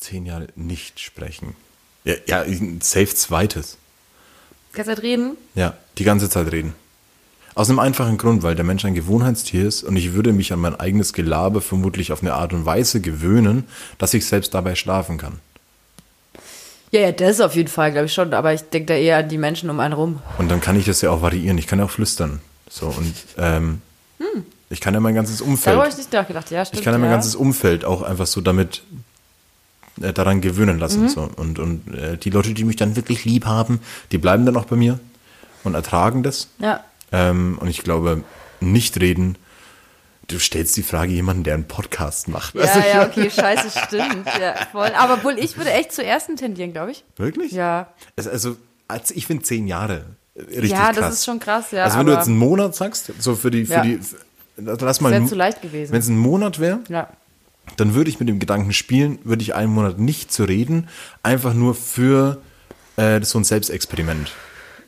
zehn 0.05 0.27
Jahre 0.27 0.49
nicht 0.55 1.01
sprechen. 1.01 1.57
Ja, 2.05 2.15
ja 2.27 2.45
safe 2.81 3.15
zweites. 3.15 3.79
Die 4.73 4.77
ganze 4.77 4.95
Zeit 4.95 5.03
reden. 5.03 5.37
Ja, 5.55 5.77
die 5.99 6.05
ganze 6.05 6.29
Zeit 6.29 6.53
reden. 6.53 6.75
Aus 7.55 7.71
einem 7.71 7.79
einfachen 7.79 8.19
Grund, 8.19 8.43
weil 8.43 8.57
der 8.57 8.65
Mensch 8.65 8.85
ein 8.85 8.95
Gewohnheitstier 8.95 9.67
ist 9.67 9.85
und 9.85 9.97
ich 9.97 10.13
würde 10.13 10.33
mich 10.33 10.53
an 10.53 10.59
mein 10.59 10.79
eigenes 10.79 11.13
Gelaber 11.13 11.61
vermutlich 11.61 12.13
auf 12.13 12.21
eine 12.21 12.35
Art 12.35 12.53
und 12.53 12.67
Weise 12.67 13.01
gewöhnen, 13.01 13.65
dass 13.97 14.13
ich 14.13 14.27
selbst 14.27 14.53
dabei 14.55 14.75
schlafen 14.75 15.19
kann. 15.19 15.39
Ja, 16.95 17.01
ja, 17.01 17.11
das 17.11 17.41
auf 17.41 17.57
jeden 17.57 17.69
Fall, 17.69 17.91
glaube 17.91 18.07
ich 18.07 18.13
schon. 18.13 18.33
Aber 18.35 18.55
ich 18.55 18.63
denke 18.63 18.87
da 18.87 18.95
eher 18.95 19.17
an 19.19 19.29
die 19.29 19.37
Menschen 19.37 19.69
um 19.69 19.81
einen 19.81 19.95
rum. 19.95 20.21
Und 20.39 20.49
dann 20.49 20.61
kann 20.61 20.79
ich 20.79 20.85
das 20.85 21.01
ja 21.01 21.11
auch 21.11 21.23
variieren. 21.23 21.59
Ich 21.59 21.67
kann 21.67 21.81
ja 21.81 21.87
auch 21.87 21.91
flüstern. 21.91 22.41
So 22.71 22.87
und 22.87 23.15
ähm, 23.37 23.83
Ich 24.71 24.81
kann 24.81 24.95
ja 24.95 25.01
mein 25.01 25.17
ganzes 25.17 25.39
Darüber 25.39 25.55
Umfeld, 25.55 25.77
habe 25.77 25.89
ich 25.89 25.97
nicht 25.97 26.13
nachgedacht. 26.13 26.53
Ja, 26.53 26.65
stimmt. 26.65 26.79
ich 26.79 26.85
kann 26.85 26.95
ja 26.95 26.99
mein 26.99 27.11
ja. 27.11 27.17
ganzes 27.17 27.35
Umfeld 27.35 27.85
auch 27.85 28.03
einfach 28.03 28.27
so 28.27 28.41
damit 28.41 28.85
äh, 30.01 30.13
daran 30.13 30.41
gewöhnen 30.41 30.79
lassen. 30.79 31.03
Mhm. 31.03 31.09
So. 31.09 31.29
Und, 31.35 31.59
und 31.59 31.93
äh, 31.97 32.17
die 32.17 32.31
Leute, 32.31 32.55
die 32.55 32.63
mich 32.63 32.77
dann 32.77 32.95
wirklich 32.95 33.25
lieb 33.25 33.45
haben, 33.45 33.81
die 34.13 34.19
bleiben 34.19 34.47
dann 34.47 34.57
auch 34.57 34.67
bei 34.67 34.77
mir 34.77 35.01
und 35.65 35.75
ertragen 35.75 36.23
das. 36.23 36.47
Ja. 36.61 36.85
Ähm, 37.11 37.59
und 37.61 37.67
ich 37.67 37.83
glaube, 37.83 38.23
nicht 38.61 39.01
reden. 39.01 39.37
Du 40.29 40.39
stellst 40.39 40.77
die 40.77 40.83
Frage 40.83 41.13
jemanden, 41.13 41.45
der 41.45 41.55
einen 41.55 41.69
Podcast 41.69 42.29
macht. 42.29 42.57
Also, 42.57 42.79
Ja, 42.81 42.87
ja, 42.87 43.07
okay, 43.07 43.31
scheiße, 43.31 43.79
stimmt. 43.87 44.27
Ja, 44.41 44.55
voll. 44.73 44.91
Aber 44.97 45.23
wohl, 45.23 45.39
ich 45.39 45.57
würde 45.57 45.71
echt 45.73 45.93
zur 45.93 46.05
ersten 46.05 46.37
tendieren, 46.37 46.73
glaube 46.73 46.93
ich. 46.93 47.05
Wirklich? 47.17 47.53
Ja. 47.53 47.89
Also, 48.17 48.57
als 48.89 49.11
ich 49.11 49.27
finde 49.27 49.43
zehn 49.43 49.67
Jahre 49.67 50.05
richtig 50.37 50.71
Ja, 50.71 50.87
krass. 50.87 50.97
das 50.97 51.15
ist 51.15 51.25
schon 51.27 51.39
krass, 51.41 51.71
ja. 51.73 51.85
also 51.85 51.99
wenn 51.99 52.07
du 52.07 52.13
jetzt 52.13 52.27
einen 52.27 52.39
Monat 52.39 52.75
sagst, 52.75 53.13
so 53.19 53.35
für 53.37 53.51
die, 53.51 53.67
für 53.67 53.73
Ja. 53.75 53.83
die, 53.83 53.99
für, 53.99 54.17
lass 54.57 55.01
mal, 55.01 55.11
wär 55.11 55.19
einen- 55.19 55.29
zu 55.29 55.35
leicht 55.35 55.63
gewesen. 55.63 55.93
Wenn 55.93 56.01
es 56.01 56.09
ein 56.09 56.19
Monat 56.19 56.59
wäre, 56.59 56.81
Ja. 56.89 57.09
dann 57.77 57.95
würde 57.95 58.11
ich 58.11 58.19
mit 58.19 58.29
dem 58.29 58.39
Gedanken 58.41 58.73
spielen, 58.73 59.19
würde 59.25 59.43
ich 59.43 59.55
einen 59.55 59.73
Monat 59.73 59.99
nicht 59.99 60.33
zu 60.33 60.45
reden, 60.45 60.89
einfach 61.23 61.55
nur 61.55 61.75
für 61.75 62.41
äh, 62.97 63.21
so 63.23 63.39
ein 63.39 63.45
Selbstexperiment. 63.45 64.33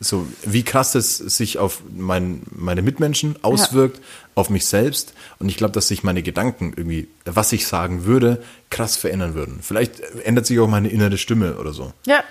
So, 0.00 0.26
wie 0.44 0.62
krass 0.62 0.92
das 0.92 1.16
sich 1.16 1.58
auf 1.58 1.80
mein, 1.96 2.42
meine 2.50 2.82
Mitmenschen 2.82 3.36
auswirkt, 3.42 4.00
auf 4.34 4.50
mich 4.50 4.66
selbst. 4.66 5.14
Und 5.38 5.48
ich 5.48 5.56
glaube, 5.56 5.72
dass 5.72 5.88
sich 5.88 6.02
meine 6.04 6.22
Gedanken 6.22 6.74
irgendwie, 6.76 7.08
was 7.24 7.52
ich 7.52 7.66
sagen 7.66 8.04
würde, 8.04 8.42
krass 8.70 8.96
verändern 8.96 9.34
würden. 9.34 9.60
Vielleicht 9.62 10.00
ändert 10.24 10.46
sich 10.46 10.58
auch 10.60 10.68
meine 10.68 10.88
innere 10.88 11.16
Stimme 11.16 11.56
oder 11.56 11.72
so. 11.72 11.92
Ja. 12.06 12.22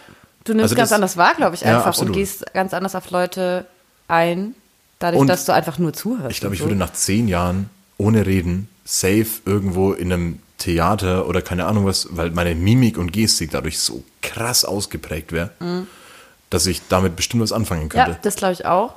Du 0.44 0.54
nimmst 0.54 0.64
Also 0.66 0.76
ganz 0.76 0.90
das- 0.90 0.96
anders 0.96 1.18
wahr, 1.18 1.34
glaube 1.36 1.56
ich, 1.56 1.62
Ja, 1.62 1.76
einfach 1.78 1.88
absolut. 1.88 2.10
und 2.12 2.20
gehst 2.20 2.46
ganz 2.54 2.74
anders 2.76 2.94
auf 2.94 3.10
Leute 3.10 3.66
ein, 4.08 4.54
dadurch, 5.00 5.20
Und 5.20 5.28
dass 5.28 5.46
du 5.46 5.54
einfach 5.54 5.80
nur 5.80 5.92
zuhörst. 5.94 6.30
Ich 6.32 6.40
glaube, 6.40 6.54
ich 6.54 6.60
so. 6.62 6.68
würde 6.68 6.76
nach 6.78 6.94
zehn 6.94 7.28
Jahren 7.28 7.70
ohne 7.98 8.28
Reden 8.28 8.68
safe 8.84 9.26
irgendwo 9.46 9.94
in 9.94 10.14
einem 10.14 10.40
Theater 10.60 11.28
oder 11.28 11.42
keine 11.42 11.66
Ahnung 11.66 11.86
was, 11.86 12.10
weil 12.12 12.30
meine 12.30 12.54
Mimik 12.54 12.98
und 13.00 13.12
Gestik 13.12 13.50
dadurch 13.52 13.80
so 13.80 14.04
krass 14.22 14.64
ausgeprägt 14.66 15.32
wäre, 15.32 15.50
dass 16.50 16.66
ich 16.68 16.82
damit 16.90 17.16
bestimmt 17.16 17.44
was 17.44 17.52
anfangen 17.52 17.90
könnte. 17.90 18.12
Ja, 18.12 18.18
das 18.22 18.36
glaube 18.36 18.54
ich 18.54 18.66
auch. 18.66 18.94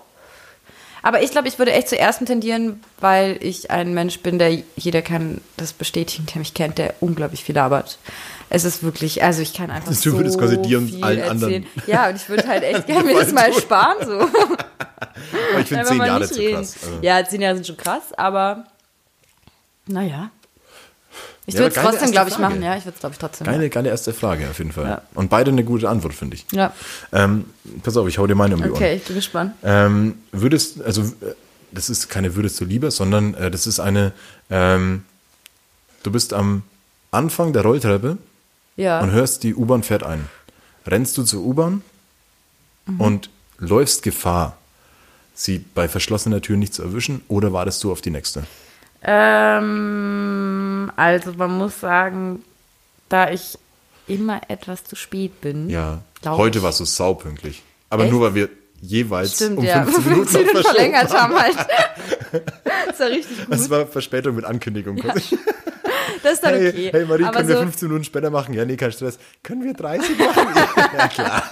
Aber 1.02 1.22
ich 1.22 1.30
glaube, 1.30 1.46
ich 1.48 1.58
würde 1.58 1.72
echt 1.72 1.88
zuerst 1.88 2.24
tendieren, 2.26 2.82
weil 3.00 3.36
ich 3.40 3.70
ein 3.70 3.94
Mensch 3.94 4.18
bin, 4.20 4.38
der 4.38 4.58
jeder 4.76 5.00
kann 5.00 5.40
das 5.56 5.72
bestätigen, 5.72 6.26
der 6.26 6.38
mich 6.40 6.54
kennt, 6.54 6.76
der 6.78 6.94
unglaublich 7.00 7.44
viel 7.44 7.54
labert. 7.54 7.98
Es 8.50 8.64
ist 8.64 8.82
wirklich, 8.82 9.22
also 9.22 9.40
ich 9.42 9.54
kann 9.54 9.70
einfach 9.70 9.88
Du 9.88 9.94
so 9.94 10.12
würdest 10.16 10.38
quasi 10.38 10.60
dir 10.60 10.78
und 10.78 11.02
allen 11.04 11.18
erzählen. 11.20 11.30
anderen- 11.64 11.66
Ja, 11.86 12.08
und 12.08 12.16
ich 12.16 12.28
würde 12.28 12.48
halt 12.48 12.64
echt 12.64 12.86
gerne 12.86 13.04
mir 13.04 13.14
das 13.14 13.32
mal 13.32 13.52
sparen, 13.52 13.96
so. 14.06 14.12
Aber 14.20 15.60
ich 15.60 15.66
finde 15.68 15.84
zehn 15.84 15.98
Jahre 15.98 16.28
zu 16.28 16.42
krass. 16.50 16.76
Also, 16.82 16.98
Ja, 17.02 17.24
zehn 17.24 17.40
Jahre 17.42 17.54
sind 17.56 17.66
schon 17.66 17.76
krass, 17.76 18.02
aber 18.16 18.64
naja. 19.86 20.30
Ich 21.48 21.54
Ja, 21.54 21.60
würde 21.60 21.74
es 21.74 21.82
trotzdem, 21.82 22.10
glaube 22.12 22.28
ich, 22.28 22.34
Frage. 22.36 22.50
machen. 22.54 22.62
Ja, 22.62 22.76
ich 22.76 22.84
würde 22.84 22.94
es, 22.96 23.00
glaube 23.00 23.14
ich, 23.14 23.18
trotzdem 23.18 23.46
Geile, 23.46 23.70
geile 23.70 23.88
erste 23.88 24.12
Frage 24.12 24.50
auf 24.50 24.58
jeden 24.58 24.70
Fall. 24.72 24.84
Ja. 24.84 25.02
Und 25.14 25.30
beide 25.30 25.50
eine 25.50 25.64
gute 25.64 25.88
Antwort, 25.88 26.12
finde 26.12 26.36
ich. 26.36 26.44
machen. 26.52 26.58
Ja, 26.58 26.72
Ähm, 27.12 27.46
pass 27.82 27.96
auf, 27.96 28.06
ich 28.06 28.18
hau 28.18 28.26
dir 28.26 28.34
meine 28.34 28.54
um 28.54 28.62
die 28.62 28.68
okay, 28.70 28.96
ich 28.96 29.04
bin 29.04 29.16
gespannt. 29.16 29.54
Ohren. 29.62 29.72
Ähm, 29.86 30.14
würdest, 30.30 30.82
also, 30.82 31.10
das 31.72 31.88
ist 31.88 32.10
keine 32.10 32.34
würdest 32.36 32.60
du 32.60 32.66
lieber, 32.66 32.90
sondern 32.90 33.32
äh, 33.32 33.50
das 33.50 33.66
ist 33.66 33.80
eine, 33.80 34.12
ähm, 34.50 35.04
du 36.02 36.10
bist 36.12 36.34
am 36.34 36.64
Anfang 37.12 37.54
der 37.54 37.62
Rolltreppe 37.62 38.18
Ja. 38.76 39.00
und 39.00 39.10
hörst, 39.12 39.42
die 39.42 39.54
U-Bahn 39.54 39.82
fährt 39.82 40.02
ein. 40.02 40.28
Rennst 40.86 41.16
du 41.16 41.22
zur 41.22 41.42
U-Bahn 41.44 41.82
Mhm. 42.84 43.00
und 43.00 43.30
läufst 43.58 44.02
Gefahr, 44.02 44.58
sie 45.34 45.64
bei 45.74 45.88
verschlossener 45.88 46.42
Tür 46.42 46.58
nicht 46.58 46.74
zu 46.74 46.82
erwischen 46.82 47.22
oder 47.28 47.54
wartest 47.54 47.82
du 47.84 47.90
auf 47.92 48.02
die 48.02 48.10
nächste? 48.10 48.44
Ähm, 49.02 50.67
also 50.96 51.32
man 51.34 51.56
muss 51.56 51.80
sagen, 51.80 52.44
da 53.08 53.30
ich 53.30 53.58
immer 54.06 54.40
etwas 54.48 54.84
zu 54.84 54.96
spät 54.96 55.40
bin. 55.40 55.68
Ja, 55.68 56.00
heute 56.24 56.58
ich. 56.58 56.64
warst 56.64 56.80
du 56.80 56.84
saupünktlich. 56.84 57.62
Aber 57.90 58.04
Echt? 58.04 58.12
nur, 58.12 58.22
weil 58.22 58.34
wir 58.34 58.48
jeweils 58.80 59.34
Stimmt, 59.36 59.58
um 59.58 59.64
ja. 59.64 59.84
15 59.84 60.04
Minuten, 60.10 60.20
noch 60.20 60.28
15 60.30 60.46
Minuten 60.46 60.62
verlängert 60.64 61.14
haben 61.14 61.34
halt. 61.38 61.56
das 62.88 63.00
war 63.00 63.08
richtig 63.08 63.38
gut. 63.38 63.46
Das 63.50 63.70
war 63.70 63.86
Verspätung 63.86 64.36
mit 64.36 64.44
Ankündigung. 64.44 65.02
Das 66.22 66.32
ist 66.32 66.42
dann 66.42 66.54
Hey, 66.54 66.68
okay. 66.70 66.90
hey 66.92 67.04
Marie, 67.04 67.24
Aber 67.24 67.36
können 67.36 67.48
wir 67.48 67.56
so, 67.56 67.62
15 67.62 67.88
Minuten 67.88 68.04
später 68.04 68.30
machen? 68.30 68.52
Ja, 68.52 68.64
nee, 68.64 68.76
kein 68.76 68.90
Stress. 68.90 69.18
Können 69.42 69.62
wir 69.62 69.72
30 69.74 70.18
machen? 70.18 70.48
ja, 70.96 71.08
klar. 71.08 71.42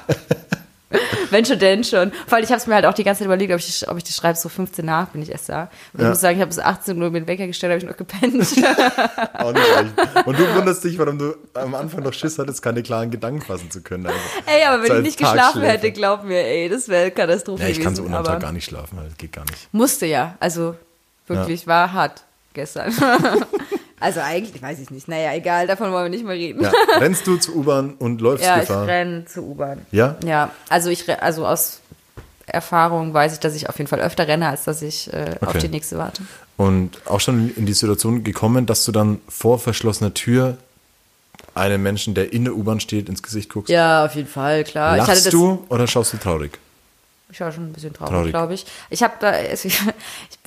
wenn 1.30 1.44
schon, 1.44 1.59
denn 1.59 1.85
schon. 1.85 2.12
Vor 2.26 2.37
allem, 2.37 2.44
ich 2.44 2.50
habe 2.50 2.61
es 2.61 2.66
mir 2.66 2.74
halt 2.74 2.87
auch 2.87 2.94
die 2.94 3.04
ganze 3.04 3.20
Zeit 3.20 3.26
überlegt, 3.26 3.52
ob 3.52 3.59
ich, 3.61 3.88
ob 3.88 3.96
ich 3.96 4.04
das 4.04 4.16
schreibe, 4.16 4.38
so 4.38 4.48
15 4.48 4.85
nach 4.85 5.09
bin 5.09 5.22
ich 5.22 5.30
erst 5.30 5.48
da. 5.48 5.62
Und 5.92 6.00
ich 6.00 6.02
Ja. 6.02 6.09
muss 6.11 6.20
sagen, 6.20 6.37
ich 6.37 6.40
habe 6.40 6.48
bis 6.48 6.59
18 6.59 7.00
Uhr 7.02 7.11
mit 7.11 7.22
dem 7.24 7.28
Wecker 7.28 7.46
gestellt, 7.46 7.72
habe 7.72 7.78
ich 7.82 7.88
noch 7.88 7.96
gepennt. 7.96 8.35
Auch 9.38 9.52
nicht. 9.52 10.26
Und 10.26 10.38
du 10.38 10.42
wunderst 10.54 10.85
dich, 10.85 10.98
warum 10.98 11.18
du 11.18 11.35
am 11.54 11.74
Anfang 11.74 12.02
noch 12.02 12.12
Schiss 12.12 12.38
hattest, 12.38 12.62
keine 12.62 12.82
klaren 12.82 13.11
Gedanken 13.11 13.42
fassen 13.42 13.70
zu 13.70 13.80
können. 13.82 14.06
Also, 14.06 14.18
ey, 14.46 14.64
aber 14.64 14.82
wenn 14.82 14.88
so 14.88 14.94
ich 14.98 15.02
nicht 15.04 15.18
geschlafen 15.18 15.62
hätte, 15.62 15.90
glaub 15.92 16.24
mir, 16.24 16.44
ey, 16.44 16.68
das 16.68 16.88
wäre 16.88 17.11
Katastrophe 17.11 17.62
Ja, 17.62 17.68
ich 17.68 17.80
kann 17.80 17.94
so 17.94 18.02
gewesen. 18.02 18.16
unter 18.16 18.22
dem 18.22 18.26
aber 18.26 18.32
Tag 18.35 18.40
gar 18.42 18.52
nicht 18.52 18.64
schlafen, 18.64 18.98
das 19.04 19.16
geht 19.16 19.32
gar 19.32 19.44
nicht. 19.44 19.68
Musste 19.72 20.06
ja, 20.06 20.37
also 20.40 20.74
wirklich, 21.26 21.66
war 21.66 21.92
hart 21.92 22.22
gestern. 22.54 22.92
Also 24.00 24.20
eigentlich, 24.20 24.61
weiß 24.62 24.78
ich 24.80 24.90
nicht. 24.90 25.09
Naja, 25.09 25.32
egal, 25.35 25.66
davon 25.66 25.90
wollen 25.92 26.04
wir 26.04 26.11
nicht 26.11 26.24
mehr 26.24 26.35
reden. 26.35 26.62
Ja, 26.62 26.72
rennst 26.98 27.26
du 27.26 27.37
zur 27.37 27.56
U-Bahn 27.56 27.94
und 27.98 28.20
läufst 28.20 28.44
Ja, 28.44 28.56
ich 28.56 28.68
Gefahr? 28.68 28.87
renne 28.87 29.24
zur 29.26 29.44
U-Bahn. 29.44 29.87
Ja? 29.92 30.16
Ja, 30.24 30.50
also 30.68 30.90
ich 30.90 31.09
also 31.22 31.46
aus 31.46 31.80
Erfahrung 32.46 33.12
weiß 33.12 33.35
ich, 33.35 33.40
dass 33.40 33.54
ich 33.54 33.68
auf 33.68 33.76
jeden 33.78 33.88
Fall 33.88 34.00
öfter 34.00 34.28
renne, 34.28 34.48
als 34.48 34.64
dass 34.64 34.82
ich 34.82 35.12
äh, 35.12 35.35
auf 35.40 35.48
Okay. 35.48 35.59
die 35.61 35.68
nächste 35.68 35.98
warte. 35.98 36.22
Und 36.56 37.00
auch 37.06 37.20
schon 37.20 37.52
in 37.56 37.66
die 37.66 37.72
Situation 37.72 38.22
gekommen, 38.24 38.66
dass 38.66 38.85
du 38.85 38.92
dann 38.92 39.20
vor 39.28 39.59
verschlossener 39.59 40.14
Tür 40.14 40.56
einem 41.54 41.82
Menschen, 41.82 42.14
der 42.14 42.32
in 42.32 42.44
der 42.44 42.54
U-Bahn 42.54 42.80
steht, 42.80 43.09
ins 43.09 43.22
Gesicht 43.22 43.50
guckst? 43.50 43.70
Ja, 43.70 44.04
auf 44.04 44.14
jeden 44.14 44.28
Fall, 44.28 44.62
klar. 44.64 44.92
ich 44.96 45.06
Lachst 45.06 45.26
das, 45.26 45.32
du 45.32 45.64
oder 45.68 45.87
schaust 45.87 46.12
du 46.12 46.18
traurig? 46.18 46.59
Ich 47.31 47.41
war 47.41 47.51
schon 47.53 47.69
ein 47.69 47.73
bisschen 47.73 47.93
traurig, 47.93 48.12
Traurig. 48.12 48.31
glaube 48.33 48.55
ich. 48.55 48.67
Ich 48.91 49.03
habe 49.03 49.15
da, 49.21 49.31
also 49.31 49.69
ich, 49.69 49.81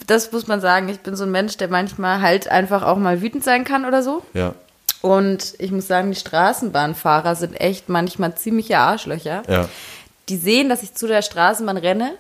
das 0.08 0.32
muss 0.32 0.48
man 0.48 0.62
sagen, 0.62 0.90
ich 0.90 1.00
bin 1.02 1.16
so 1.16 1.24
ein 1.26 1.32
Mensch, 1.32 1.58
der 1.58 1.68
manchmal 1.68 2.22
halt 2.22 2.48
einfach 2.50 2.84
auch 2.84 2.98
mal 2.98 3.22
wütend 3.22 3.44
sein 3.44 3.64
kann 3.66 3.86
oder 3.86 4.02
so. 4.02 4.24
Ja. 4.34 4.54
Und 5.02 5.56
ich 5.60 5.72
muss 5.72 5.88
sagen, 5.88 6.12
die 6.12 6.20
Straßenbahnfahrer 6.20 7.36
sind 7.36 7.54
echt 7.60 7.88
manchmal 7.90 8.36
ziemliche 8.36 8.78
Arschlöcher. 8.80 9.44
Ja. 9.48 9.70
Die 10.28 10.38
sehen, 10.38 10.68
dass 10.70 10.84
ich 10.84 10.94
zu 10.94 11.08
der 11.08 11.22
Straßenbahn 11.22 11.78
renne, 11.78 12.12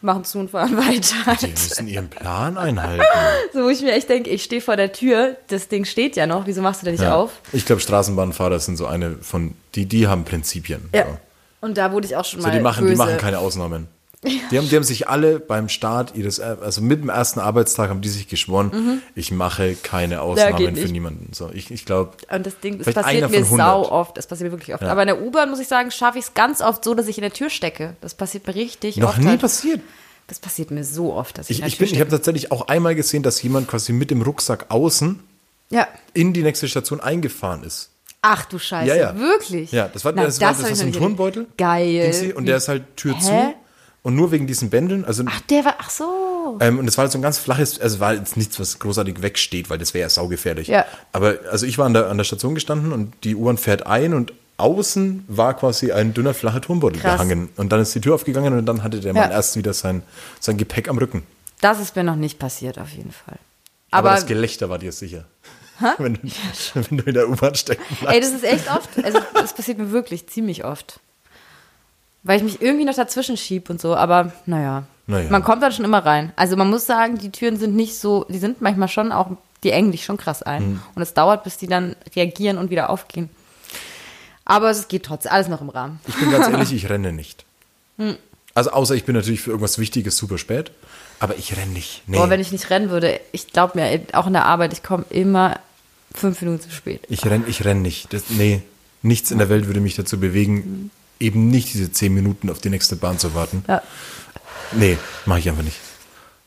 machen 0.00 0.24
zu 0.24 0.38
und 0.38 0.50
fahren 0.50 0.76
weiter. 0.76 1.36
Die 1.40 1.48
müssen 1.48 1.88
ihren 1.88 2.08
Plan 2.08 2.56
einhalten. 2.56 3.02
So, 3.52 3.64
wo 3.64 3.68
ich 3.70 3.80
mir 3.82 3.92
echt 3.92 4.08
denke, 4.10 4.28
ich 4.30 4.44
stehe 4.44 4.60
vor 4.60 4.76
der 4.76 4.92
Tür, 4.92 5.36
das 5.48 5.68
Ding 5.68 5.84
steht 5.86 6.16
ja 6.16 6.26
noch, 6.26 6.46
wieso 6.46 6.60
machst 6.60 6.82
du 6.82 6.86
da 6.86 6.92
nicht 6.92 7.00
Ja. 7.02 7.14
auf? 7.14 7.32
Ich 7.52 7.64
glaube, 7.64 7.80
Straßenbahnfahrer 7.80 8.58
sind 8.60 8.76
so 8.76 8.86
eine 8.86 9.16
von, 9.22 9.54
die, 9.74 9.86
die 9.86 10.06
haben 10.06 10.24
Prinzipien. 10.24 10.88
Ja. 10.94 11.06
So. 11.06 11.18
Und 11.60 11.76
da 11.76 11.92
wurde 11.92 12.06
ich 12.06 12.16
auch 12.16 12.24
schon 12.24 12.40
So, 12.40 12.46
mal 12.48 12.52
die 12.56 12.60
machen, 12.62 12.82
böse. 12.84 12.94
die 12.94 12.98
machen 12.98 13.16
keine 13.18 13.38
Ausnahmen. 13.38 13.88
Die 14.24 14.58
haben, 14.58 14.68
die 14.68 14.74
haben 14.74 14.82
sich 14.82 15.08
alle 15.08 15.38
beim 15.38 15.68
Start 15.68 16.16
ihres, 16.16 16.40
also 16.40 16.80
mit 16.80 17.00
dem 17.02 17.08
ersten 17.08 17.38
Arbeitstag 17.38 17.88
haben 17.88 18.00
die 18.00 18.08
sich 18.08 18.26
geschworen, 18.26 19.00
ich 19.14 19.30
mache 19.30 19.76
keine 19.80 20.22
Ausnahmen 20.22 20.74
für 20.74 20.88
niemanden. 20.88 21.32
So, 21.32 21.50
ich, 21.54 21.70
ich 21.70 21.84
glaube, 21.84 22.12
Und 22.28 22.44
das 22.44 22.58
Ding, 22.58 22.78
das 22.82 22.94
passiert 22.94 23.30
mir 23.30 23.44
von 23.44 23.60
100. 23.60 23.66
sau 23.86 23.92
oft. 23.92 24.16
Das 24.18 24.26
passiert 24.26 24.50
mir 24.50 24.58
wirklich 24.58 24.74
oft. 24.74 24.82
Ja. 24.82 24.90
Aber 24.90 25.02
in 25.02 25.06
der 25.06 25.22
U-Bahn, 25.22 25.50
muss 25.50 25.60
ich 25.60 25.68
sagen, 25.68 25.92
schaffe 25.92 26.18
ich 26.18 26.24
es 26.24 26.34
ganz 26.34 26.60
oft 26.60 26.82
so, 26.82 26.94
dass 26.94 27.06
ich 27.06 27.16
in 27.18 27.22
der 27.22 27.32
Tür 27.32 27.48
stecke. 27.48 27.94
Das 28.00 28.14
passiert 28.14 28.44
mir 28.48 28.56
richtig 28.56 28.96
noch 28.96 29.10
oft. 29.10 29.18
nie 29.18 29.26
halt. 29.28 29.40
passiert. 29.40 29.80
Das 30.26 30.40
passiert 30.40 30.72
mir 30.72 30.82
so 30.84 31.14
oft, 31.14 31.38
dass 31.38 31.48
ich, 31.48 31.60
Ich, 31.60 31.66
ich, 31.66 31.78
bin, 31.78 31.86
ich 31.88 32.00
habe 32.00 32.10
tatsächlich 32.10 32.50
auch 32.50 32.66
einmal 32.66 32.96
gesehen, 32.96 33.22
dass 33.22 33.40
jemand 33.40 33.68
quasi 33.68 33.92
mit 33.92 34.10
dem 34.10 34.20
Rucksack 34.22 34.66
außen 34.68 35.20
Ja. 35.70 35.86
in 36.12 36.32
die 36.32 36.42
nächste 36.42 36.66
Station 36.66 37.00
eingefahren 37.00 37.62
ist. 37.62 37.90
Ach 38.22 38.44
du 38.46 38.58
Scheiße. 38.58 38.88
Ja, 38.88 38.94
ja. 38.96 39.16
Wirklich? 39.18 39.70
Ja, 39.72 39.88
das 39.88 40.04
war, 40.04 40.12
Na, 40.14 40.24
das 40.24 40.40
war, 40.40 40.52
das 40.52 40.62
war 40.62 40.74
so 40.74 40.84
ein 40.84 40.92
Turnbeutel. 40.92 41.46
Geil. 41.56 42.32
Und 42.34 42.46
der 42.46 42.56
ist 42.56 42.68
halt 42.68 42.96
Tür 42.96 43.14
Hä? 43.14 43.20
zu. 43.20 43.54
Und 44.02 44.14
nur 44.14 44.30
wegen 44.32 44.46
diesen 44.46 44.70
Bändeln, 44.70 45.04
also 45.04 45.24
Ach, 45.26 45.40
der 45.42 45.64
war, 45.64 45.74
ach 45.78 45.90
so. 45.90 46.56
Ähm, 46.60 46.78
und 46.78 46.86
das 46.86 46.96
war 46.96 47.02
halt 47.02 47.12
so 47.12 47.18
ein 47.18 47.22
ganz 47.22 47.38
flaches, 47.38 47.80
also 47.80 48.00
war 48.00 48.14
jetzt 48.14 48.36
nichts, 48.36 48.58
was 48.58 48.78
großartig 48.78 49.22
wegsteht, 49.22 49.68
weil 49.70 49.78
das 49.78 49.92
wäre 49.92 50.02
ja 50.02 50.08
saugefährlich. 50.08 50.68
Ja. 50.68 50.86
Aber 51.12 51.38
also 51.50 51.66
ich 51.66 51.78
war 51.78 51.86
an 51.86 51.94
der, 51.94 52.08
an 52.08 52.16
der 52.16 52.24
Station 52.24 52.54
gestanden 52.54 52.92
und 52.92 53.12
die 53.24 53.34
U-Bahn 53.34 53.58
fährt 53.58 53.86
ein 53.86 54.14
und 54.14 54.32
außen 54.56 55.24
war 55.28 55.54
quasi 55.54 55.92
ein 55.92 56.14
dünner, 56.14 56.32
flacher 56.32 56.60
Turmbeutel 56.60 57.00
Krass. 57.00 57.14
gehangen. 57.14 57.48
Und 57.56 57.70
dann 57.70 57.80
ist 57.80 57.94
die 57.94 58.00
Tür 58.00 58.14
aufgegangen 58.14 58.56
und 58.56 58.66
dann 58.66 58.82
hatte 58.82 59.00
der 59.00 59.12
Mann 59.14 59.30
Ja. 59.30 59.36
erst 59.36 59.56
wieder 59.56 59.72
sein, 59.74 60.02
sein 60.40 60.56
Gepäck 60.56 60.88
am 60.88 60.96
Rücken. 60.98 61.24
Das 61.60 61.80
ist 61.80 61.94
mir 61.96 62.04
noch 62.04 62.16
nicht 62.16 62.38
passiert, 62.38 62.78
auf 62.78 62.90
jeden 62.90 63.12
Fall. 63.12 63.36
Aber, 63.90 64.10
Aber, 64.10 64.16
das 64.16 64.26
Gelächter 64.26 64.70
war 64.70 64.78
dir 64.78 64.92
sicher. 64.92 65.24
Wenn, 65.98 66.14
du, 66.14 66.20
wenn 66.74 66.98
du 66.98 67.04
in 67.04 67.14
der 67.14 67.28
U-Bahn 67.28 67.54
stecken 67.54 67.82
bleibst. 68.00 68.14
ey, 68.14 68.20
das 68.20 68.30
ist 68.32 68.44
echt 68.44 68.70
oft. 68.70 68.88
Also, 69.04 69.20
das 69.34 69.54
passiert 69.54 69.78
mir 69.78 69.90
wirklich 69.90 70.26
ziemlich 70.28 70.64
oft. 70.64 71.00
Weil 72.22 72.38
ich 72.38 72.42
mich 72.42 72.60
irgendwie 72.60 72.84
noch 72.84 72.94
dazwischen 72.94 73.36
schieb 73.36 73.70
und 73.70 73.80
so, 73.80 73.94
aber 73.94 74.32
naja. 74.46 74.84
Naja. 75.06 75.30
Man 75.30 75.42
kommt 75.42 75.62
dann 75.62 75.72
schon 75.72 75.84
immer 75.84 76.04
rein. 76.04 76.32
Also 76.36 76.56
man 76.56 76.68
muss 76.68 76.84
sagen, 76.84 77.16
die 77.16 77.32
Türen 77.32 77.56
sind 77.56 77.74
nicht 77.74 77.98
so, 77.98 78.26
die 78.28 78.38
sind 78.38 78.60
manchmal 78.60 78.88
schon 78.88 79.10
auch, 79.10 79.30
die 79.62 79.70
engen 79.70 79.90
dich 79.90 80.04
schon 80.04 80.18
krass 80.18 80.42
ein. 80.42 80.72
Mhm. 80.72 80.82
Und 80.94 81.02
es 81.02 81.14
dauert, 81.14 81.44
bis 81.44 81.56
die 81.56 81.66
dann 81.66 81.96
reagieren 82.14 82.58
und 82.58 82.70
wieder 82.70 82.90
aufgehen. 82.90 83.30
Aber 84.44 84.70
es 84.70 84.88
geht 84.88 85.04
trotzdem, 85.04 85.32
alles 85.32 85.48
noch 85.48 85.60
im 85.60 85.70
Rahmen. 85.70 86.00
Ich 86.06 86.14
bin 86.16 86.30
ganz 86.30 86.48
ehrlich, 86.48 86.72
ich 86.72 86.88
renne 86.88 87.12
nicht. 87.12 87.44
Hm. 88.00 88.16
Also 88.54 88.70
außer 88.70 88.94
ich 88.94 89.04
bin 89.04 89.16
natürlich 89.16 89.40
für 89.40 89.50
irgendwas 89.50 89.80
Wichtiges 89.80 90.16
super 90.16 90.38
spät, 90.38 90.70
aber 91.18 91.36
ich 91.36 91.56
renne 91.56 91.72
nicht. 91.72 92.02
Nee. 92.06 92.16
Boah, 92.16 92.30
wenn 92.30 92.38
ich 92.38 92.52
nicht 92.52 92.70
rennen 92.70 92.90
würde, 92.90 93.18
ich 93.32 93.48
glaube 93.48 93.76
mir, 93.76 94.00
auch 94.12 94.28
in 94.28 94.34
der 94.34 94.46
Arbeit, 94.46 94.72
ich 94.72 94.84
komme 94.84 95.04
immer 95.10 95.58
fünf 96.14 96.40
Minuten 96.42 96.62
zu 96.62 96.70
spät. 96.70 97.02
ich 97.08 97.24
renn, 97.24 97.44
ich 97.46 97.64
renn 97.64 97.82
nicht. 97.82 98.12
Das, 98.12 98.24
nee, 98.30 98.62
nichts 99.02 99.30
in 99.30 99.38
der 99.38 99.48
Welt 99.48 99.66
würde 99.66 99.80
mich 99.80 99.94
dazu 99.96 100.18
bewegen, 100.18 100.90
eben 101.20 101.48
nicht 101.48 101.72
diese 101.74 101.90
zehn 101.92 102.12
Minuten 102.14 102.50
auf 102.50 102.58
die 102.60 102.70
nächste 102.70 102.96
Bahn 102.96 103.18
zu 103.18 103.34
warten. 103.34 103.64
Ja, 103.68 103.82
Nee, 104.72 104.98
mache 105.24 105.38
ich 105.38 105.48
einfach 105.48 105.62
nicht. 105.62 105.76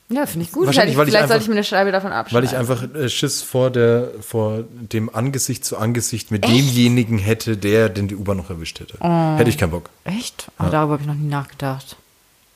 ja 0.09 0.25
finde 0.27 0.45
ich 0.45 0.51
gut. 0.51 0.67
Wahrscheinlich, 0.67 0.95
Vielleicht, 0.95 0.97
weil 0.97 1.07
ich 1.07 1.11
vielleicht 1.11 1.23
einfach- 1.23 1.29
sollte 1.33 1.43
ich 1.43 1.49
mir 1.49 1.55
eine 1.55 1.63
Scheibe 1.63 1.91
davon 1.91 2.11
abschneiden. 2.11 2.49
Weil 2.49 2.53
ich 2.53 2.57
einfach 2.57 2.83
äh, 2.95 3.09
Schiss 3.09 3.41
vor, 3.41 3.71
der, 3.71 4.11
vor 4.21 4.63
dem 4.71 5.13
Angesicht 5.13 5.65
zu 5.65 5.77
Angesicht 5.77 6.29
mit 6.29 6.45
demjenigen 6.47 7.17
hätte, 7.17 7.57
der 7.57 7.89
den 7.89 8.07
die 8.07 8.15
U-Bahn 8.15 8.37
noch 8.37 8.49
erwischt 8.51 8.79
hätte. 8.79 8.95
Oh. 8.99 9.37
Hätte 9.37 9.49
ich 9.49 9.57
keinen 9.57 9.71
Bock. 9.71 9.89
Echt? 10.03 10.51
Aber 10.57 10.69
darüber 10.69 10.93
habe 10.93 11.01
ich 11.03 11.07
noch 11.07 11.15
nie 11.15 11.27
nachgedacht. 11.29 11.95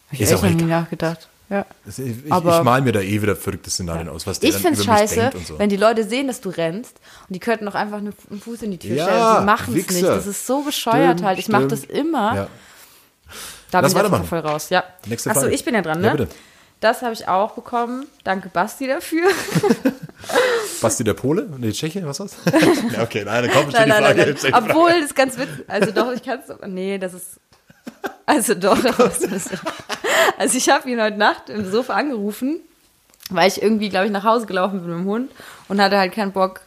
Habe 0.07 0.15
ich 0.15 0.21
Ist 0.21 0.31
echt 0.31 0.39
auch 0.39 0.43
noch 0.43 0.51
nie 0.51 0.63
nachgedacht. 0.63 1.27
Ja. 1.49 1.65
Ich, 1.87 1.99
ich, 1.99 2.31
Aber- 2.31 2.57
ich 2.57 2.63
mal 2.63 2.81
mir 2.81 2.91
da 2.91 3.01
eh 3.01 3.21
wieder 3.21 3.35
verrückte 3.35 3.69
Szenarien 3.69 4.09
aus, 4.09 4.25
was 4.25 4.39
der 4.39 4.49
Ich 4.49 4.55
finde 4.57 4.81
scheiße, 4.81 5.31
so. 5.47 5.59
wenn 5.59 5.69
die 5.69 5.77
Leute 5.77 6.03
sehen, 6.03 6.27
dass 6.27 6.41
du 6.41 6.49
rennst 6.49 6.97
und 7.27 7.35
die 7.35 7.39
könnten 7.39 7.65
doch 7.65 7.75
einfach 7.75 7.97
einen 7.97 8.13
Fuß 8.13 8.63
in 8.63 8.71
die 8.71 8.79
Tür 8.79 8.95
Ja, 8.95 9.03
stellen. 9.05 9.39
Sie 9.39 9.45
machen 9.45 9.77
es 9.77 9.89
nicht. 9.91 10.03
Das 10.03 10.25
ist 10.25 10.47
so 10.47 10.61
bescheuert 10.63 11.13
Stimmt, 11.19 11.23
halt. 11.23 11.39
Ich 11.39 11.47
mache 11.49 11.67
das 11.67 11.83
immer. 11.83 12.35
Ja. 12.35 12.47
Da 13.71 13.79
Lass 13.81 13.93
bin 13.93 14.03
ich. 14.05 14.09
Fall 14.09 14.23
voll 14.23 14.39
raus. 14.39 14.69
Ja. 14.69 14.83
Nächste 15.05 15.29
Achso, 15.29 15.41
Frage. 15.41 15.53
ich 15.55 15.63
bin 15.65 15.75
ja 15.75 15.81
dran, 15.81 16.03
Ja, 16.03 16.13
ne? 16.15 16.27
Das 16.81 17.01
habe 17.01 17.13
ich 17.13 17.27
auch 17.27 17.51
bekommen. 17.51 18.05
Danke 18.23 18.49
Basti 18.49 18.87
dafür. 18.87 19.27
Basti 20.81 21.03
der 21.03 21.13
Pole? 21.13 21.47
Nee, 21.57 21.71
Tscheche, 21.71 22.05
was 22.05 22.19
war's? 22.19 22.35
ja, 22.93 23.03
okay, 23.03 23.23
nein, 23.25 23.43
dann 23.43 23.51
kommt 23.51 23.73
nein, 23.73 23.83
die 23.85 23.89
nein, 23.89 24.03
Frage. 24.03 24.17
nein, 24.25 24.35
nein. 24.41 24.51
die. 24.65 24.71
Obwohl, 24.71 24.91
das 24.91 25.05
ist 25.05 25.15
ganz 25.15 25.37
witzig. 25.37 25.63
Also 25.67 25.91
doch, 25.91 26.11
ich 26.11 26.23
kann 26.23 26.39
es. 26.39 26.53
Nee, 26.67 26.97
das 26.97 27.13
ist. 27.13 27.39
Also 28.25 28.53
doch. 28.55 28.77
Also 30.37 30.57
ich 30.57 30.69
habe 30.69 30.89
ihn 30.89 30.99
heute 31.01 31.17
Nacht 31.17 31.49
im 31.49 31.69
Sofa 31.69 31.93
angerufen, 31.93 32.59
weil 33.29 33.47
ich 33.47 33.61
irgendwie, 33.61 33.89
glaube 33.89 34.07
ich, 34.07 34.11
nach 34.11 34.23
Hause 34.23 34.45
gelaufen 34.47 34.81
bin 34.81 34.89
mit 34.89 34.99
dem 34.99 35.05
Hund 35.05 35.31
und 35.69 35.81
hatte 35.81 35.97
halt 35.97 36.13
keinen 36.13 36.31
Bock, 36.31 36.61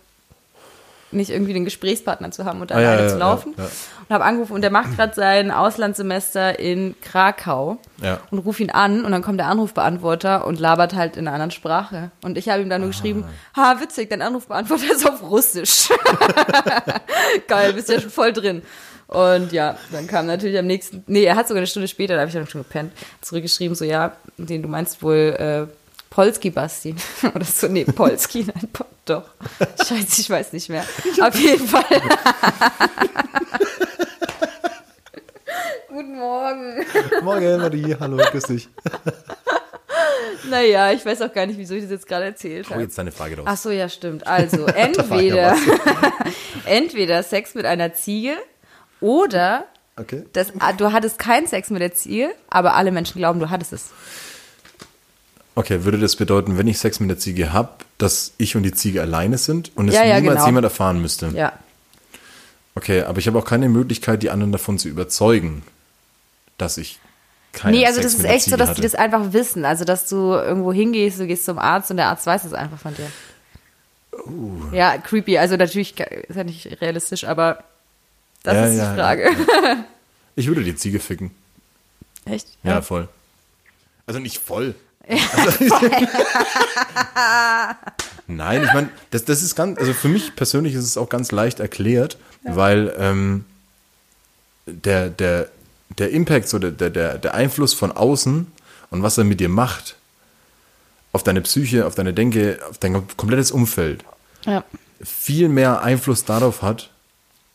nicht 1.10 1.30
irgendwie 1.30 1.52
den 1.54 1.64
Gesprächspartner 1.64 2.30
zu 2.30 2.44
haben 2.44 2.60
und 2.60 2.70
Ah, 2.72 2.80
ja, 2.80 2.88
alleine 2.90 3.02
ja, 3.02 3.08
zu 3.08 3.14
ja, 3.18 3.18
laufen. 3.18 3.54
ja. 3.58 3.64
Und 3.64 4.14
habe 4.14 4.24
angerufen 4.24 4.52
und 4.54 4.62
der 4.62 4.70
macht 4.70 4.94
gerade 4.96 5.14
sein 5.14 5.50
Auslandssemester 5.50 6.58
in 6.58 6.94
Krakau 7.02 7.78
Ja. 8.00 8.20
und 8.30 8.38
ruf 8.38 8.58
ihn 8.60 8.70
an 8.70 9.04
und 9.04 9.12
dann 9.12 9.22
kommt 9.22 9.38
der 9.40 9.48
Anrufbeantworter 9.48 10.46
und 10.46 10.58
labert 10.60 10.94
halt 10.94 11.16
in 11.16 11.26
einer 11.26 11.34
anderen 11.34 11.50
Sprache. 11.50 12.10
Und 12.22 12.38
ich 12.38 12.48
habe 12.48 12.62
ihm 12.62 12.70
dann 12.70 12.80
nur 12.80 12.90
geschrieben, 12.90 13.24
Ah. 13.54 13.74
ha, 13.74 13.80
witzig, 13.80 14.08
dein 14.08 14.22
Anrufbeantworter 14.22 14.92
ist 14.92 15.06
auf 15.08 15.22
Russisch. 15.22 15.88
Geil, 17.48 17.72
bist 17.74 17.88
ja 17.90 18.00
schon 18.00 18.10
voll 18.10 18.32
drin. 18.32 18.62
Und 19.08 19.52
ja, 19.52 19.78
dann 19.90 20.06
kam 20.06 20.26
natürlich 20.26 20.58
am 20.58 20.66
nächsten, 20.66 21.02
nee, 21.06 21.24
er 21.24 21.34
hat 21.34 21.48
sogar 21.48 21.60
eine 21.60 21.66
Stunde 21.66 21.88
später, 21.88 22.14
da 22.14 22.20
habe 22.20 22.28
ich 22.28 22.34
dann 22.34 22.46
schon 22.46 22.62
gepennt, 22.62 22.92
zurückgeschrieben, 23.22 23.74
so 23.74 23.86
ja, 23.86 24.14
den 24.36 24.62
du 24.62 24.68
meinst 24.68 25.02
wohl 25.02 25.34
äh, 25.38 25.66
Polski 26.10 26.50
Basti 26.50 26.94
oder 27.34 27.44
so, 27.44 27.68
nee, 27.68 27.84
Polski, 27.84 28.44
nein, 28.54 28.68
po 28.70 28.84
doch. 29.06 29.24
Scheiße, 29.88 30.20
ich 30.20 30.28
weiß 30.28 30.52
nicht 30.52 30.68
mehr. 30.68 30.84
Auf 31.22 31.34
jeden 31.36 31.66
Fall. 31.66 32.02
Guten 35.88 36.18
Morgen. 36.18 36.86
Morgen, 37.22 37.56
Marie, 37.56 37.96
hallo, 37.98 38.18
grüß 38.18 38.42
dich. 38.44 38.68
Naja, 40.50 40.92
ich 40.92 41.06
weiß 41.06 41.22
auch 41.22 41.32
gar 41.32 41.46
nicht, 41.46 41.58
wieso 41.58 41.74
ich 41.74 41.82
das 41.82 41.92
jetzt 41.92 42.06
gerade 42.06 42.26
erzählt 42.26 42.68
habe. 42.68 42.82
jetzt 42.82 42.98
deine 42.98 43.10
Frage 43.10 43.38
raus. 43.38 43.46
Ach 43.48 43.56
so, 43.56 43.70
ja, 43.70 43.88
stimmt. 43.88 44.26
Also, 44.26 44.66
entweder, 44.66 45.56
entweder 46.66 47.22
Sex 47.22 47.54
mit 47.54 47.64
einer 47.64 47.94
Ziege 47.94 48.36
oder 49.00 49.64
Okay. 49.96 50.24
das, 50.32 50.52
ah, 50.60 50.72
du 50.72 50.92
hattest 50.92 51.18
keinen 51.18 51.46
Sex 51.48 51.70
mit 51.70 51.82
der 51.82 51.92
Ziege, 51.92 52.30
aber 52.48 52.74
alle 52.74 52.92
Menschen 52.92 53.18
glauben, 53.18 53.40
du 53.40 53.50
hattest 53.50 53.72
es. 53.72 53.86
Okay, 55.56 55.82
würde 55.84 55.98
das 55.98 56.14
bedeuten, 56.14 56.56
wenn 56.56 56.68
ich 56.68 56.78
Sex 56.78 57.00
mit 57.00 57.10
der 57.10 57.18
Ziege 57.18 57.52
habe, 57.52 57.70
dass 57.98 58.32
ich 58.38 58.54
und 58.54 58.62
die 58.62 58.72
Ziege 58.72 59.00
alleine 59.02 59.38
sind 59.38 59.72
und 59.76 59.88
es 59.88 59.94
Ja, 59.96 60.04
ja, 60.04 60.20
niemals 60.20 60.36
genau. 60.36 60.46
jemand 60.46 60.64
erfahren 60.64 61.02
müsste? 61.02 61.28
Ja. 61.34 61.52
Okay, 62.76 63.02
aber 63.02 63.18
ich 63.18 63.26
habe 63.26 63.36
auch 63.40 63.44
keine 63.44 63.68
Möglichkeit, 63.68 64.22
die 64.22 64.30
anderen 64.30 64.52
davon 64.52 64.78
zu 64.78 64.88
überzeugen, 64.88 65.64
dass 66.58 66.78
ich 66.78 67.00
keinen 67.52 67.72
Nee, 67.72 67.84
also 67.86 68.00
Sex 68.00 68.04
das 68.12 68.14
ist 68.14 68.22
mit 68.22 68.30
echt 68.30 68.44
so, 68.44 68.50
Ziege 68.52 68.56
dass 68.58 68.68
hatte. 68.68 68.80
die 68.80 68.86
das 68.86 68.94
einfach 68.94 69.32
wissen. 69.32 69.64
Also, 69.64 69.84
dass 69.84 70.08
du 70.08 70.16
irgendwo 70.34 70.72
hingehst, 70.72 71.18
du 71.18 71.26
gehst 71.26 71.44
zum 71.44 71.58
Arzt 71.58 71.90
und 71.90 71.96
der 71.96 72.06
Arzt 72.06 72.24
weiß 72.24 72.44
es 72.44 72.52
einfach 72.52 72.78
von 72.78 72.94
dir. 72.94 73.10
Uh. 74.26 74.60
Ja, 74.72 74.96
creepy. 74.98 75.38
Also, 75.38 75.56
natürlich 75.56 75.98
ist 75.98 76.36
ja 76.36 76.44
nicht 76.44 76.80
realistisch, 76.80 77.24
aber 77.24 77.64
das 78.48 78.56
Ja, 78.56 78.66
ist 78.66 78.72
die 78.74 78.78
ja, 78.78 78.94
Frage. 78.94 79.30
Ich 80.36 80.46
würde 80.46 80.62
die 80.62 80.76
Ziege 80.76 81.00
ficken. 81.00 81.32
Echt? 82.24 82.46
Ja, 82.62 82.80
voll. 82.80 83.08
Also 84.06 84.20
nicht 84.20 84.38
voll. 84.38 84.74
Also, 85.08 85.64
Nein, 88.26 88.62
ich 88.64 88.72
meine, 88.74 88.90
das, 89.10 89.24
das 89.24 89.42
ist 89.42 89.54
ganz, 89.56 89.78
also 89.78 89.92
für 89.94 90.08
mich 90.08 90.36
persönlich 90.36 90.74
ist 90.74 90.84
es 90.84 90.96
auch 90.98 91.08
ganz 91.08 91.32
leicht 91.32 91.60
erklärt, 91.60 92.18
weil 92.44 92.94
ähm, 92.98 93.44
der, 94.66 95.08
der, 95.08 95.48
der 95.98 96.10
Impact, 96.10 96.48
so 96.48 96.58
der, 96.58 96.70
der- 96.72 96.90
der, 96.90 97.18
der 97.18 97.34
Einfluss 97.34 97.72
von 97.74 97.90
außen 97.90 98.46
und 98.90 99.02
was 99.02 99.16
er 99.18 99.24
mit 99.24 99.40
dir 99.40 99.48
macht, 99.48 99.96
auf 101.12 101.22
deine 101.22 101.40
Psyche, 101.40 101.86
auf 101.86 101.94
deine 101.94 102.12
Denke, 102.12 102.60
auf 102.68 102.76
dein 102.78 103.06
komplettes 103.16 103.50
Umfeld, 103.50 104.04
Ja. 104.44 104.62
viel 105.02 105.48
mehr 105.48 105.80
Einfluss 105.82 106.24
darauf 106.24 106.60
hat, 106.62 106.90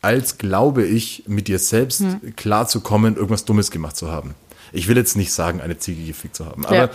als 0.04 0.38
glaube 0.38 0.84
ich, 0.84 1.24
mit 1.26 1.48
dir 1.48 1.58
selbst 1.58 2.00
Hm. 2.00 2.36
klarzukommen, 2.36 3.16
irgendwas 3.16 3.44
Dummes 3.44 3.70
gemacht 3.70 3.96
zu 3.96 4.10
haben. 4.12 4.34
Ich 4.72 4.86
will 4.88 4.96
jetzt 4.96 5.16
nicht 5.16 5.32
sagen, 5.32 5.60
eine 5.60 5.78
Ziege 5.78 6.04
gefickt 6.06 6.36
zu 6.36 6.46
haben, 6.46 6.64
aber 6.66 6.76
Ja. 6.76 6.90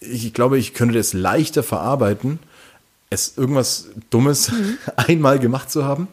ich 0.00 0.32
glaube, 0.34 0.58
ich 0.58 0.74
könnte 0.74 0.94
das 0.96 1.12
leichter 1.12 1.62
verarbeiten, 1.62 2.38
es 3.10 3.36
irgendwas 3.36 3.86
Dummes 4.10 4.52
einmal 4.96 5.38
gemacht 5.38 5.70
zu 5.70 5.84
haben 5.84 6.06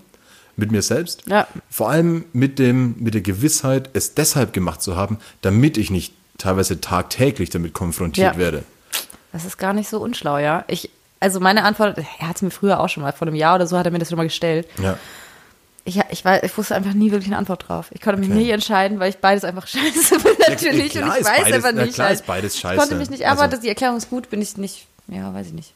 mit 0.56 0.72
mir 0.72 0.82
selbst. 0.82 1.24
Ja. 1.28 1.48
Vor 1.70 1.90
allem 1.90 2.26
mit 2.34 2.58
dem, 2.58 2.96
mit 2.98 3.14
der 3.14 3.22
Gewissheit, 3.22 3.90
es 3.94 4.16
deshalb 4.16 4.54
gemacht 4.54 4.82
zu 4.82 4.96
haben, 4.96 5.20
damit 5.42 5.78
ich 5.78 5.92
nicht 5.92 6.14
teilweise 6.40 6.82
tagtäglich 6.82 7.50
damit 7.52 7.74
konfrontiert 7.74 8.34
Ja. 8.34 8.40
werde. 8.40 8.64
Das 9.32 9.46
ist 9.46 9.58
gar 9.58 9.74
nicht 9.74 9.90
so 9.90 10.00
unschlau, 10.00 10.38
ja. 10.40 10.64
Ich, 10.68 10.90
also 11.20 11.40
meine 11.40 11.64
Antwort, 11.64 11.98
er 12.20 12.28
hat 12.28 12.38
es 12.38 12.42
mir 12.42 12.50
früher 12.52 12.80
auch 12.80 12.90
schon 12.90 13.04
mal, 13.04 13.12
vor 13.12 13.28
einem 13.28 13.36
Jahr 13.36 13.56
oder 13.56 13.68
so 13.68 13.78
hat 13.78 13.86
er 13.86 13.92
mir 13.92 14.00
das 14.00 14.10
schon 14.10 14.18
mal 14.18 14.24
gestellt. 14.24 14.68
Ja. 14.82 14.98
Ich, 15.88 15.98
ich, 16.10 16.26
weiß, 16.26 16.44
ich 16.44 16.58
wusste 16.58 16.76
einfach 16.76 16.94
nie 16.94 17.12
wirklich 17.12 17.28
eine 17.30 17.38
Antwort 17.38 17.70
drauf. 17.70 17.88
Ich 17.92 18.02
konnte 18.02 18.20
mich 18.20 18.30
Okay. 18.30 18.38
nie 18.40 18.50
entscheiden, 18.50 19.00
weil 19.00 19.10
ich 19.10 19.18
beides 19.20 19.46
einfach 19.46 19.66
scheiße 19.68 20.20
finde 20.20 20.38
natürlich. 20.50 20.92
klar 20.92 21.14
und 21.14 21.20
ich 21.22 21.26
weiß 21.26 21.40
beides- 21.42 21.54
einfach 21.66 21.72
nicht. 21.84 21.94
klar 21.94 22.08
halt. 22.10 22.20
ist 22.20 22.28
beides 22.28 22.54
Ich 22.56 22.60
scheiße. 22.60 22.78
konnte 22.78 22.96
mich 22.96 23.10
nicht, 23.10 23.26
aber 23.26 23.42
Also- 23.44 23.52
dass 23.52 23.62
die 23.62 23.70
Erklärung 23.70 23.96
ist 23.98 24.10
gut, 24.10 24.30
bin 24.30 24.42
ich 24.42 24.58
nicht, 24.58 24.86
ja, 25.08 25.34
weiß 25.34 25.48
ich 25.48 25.54
nicht. 25.54 25.74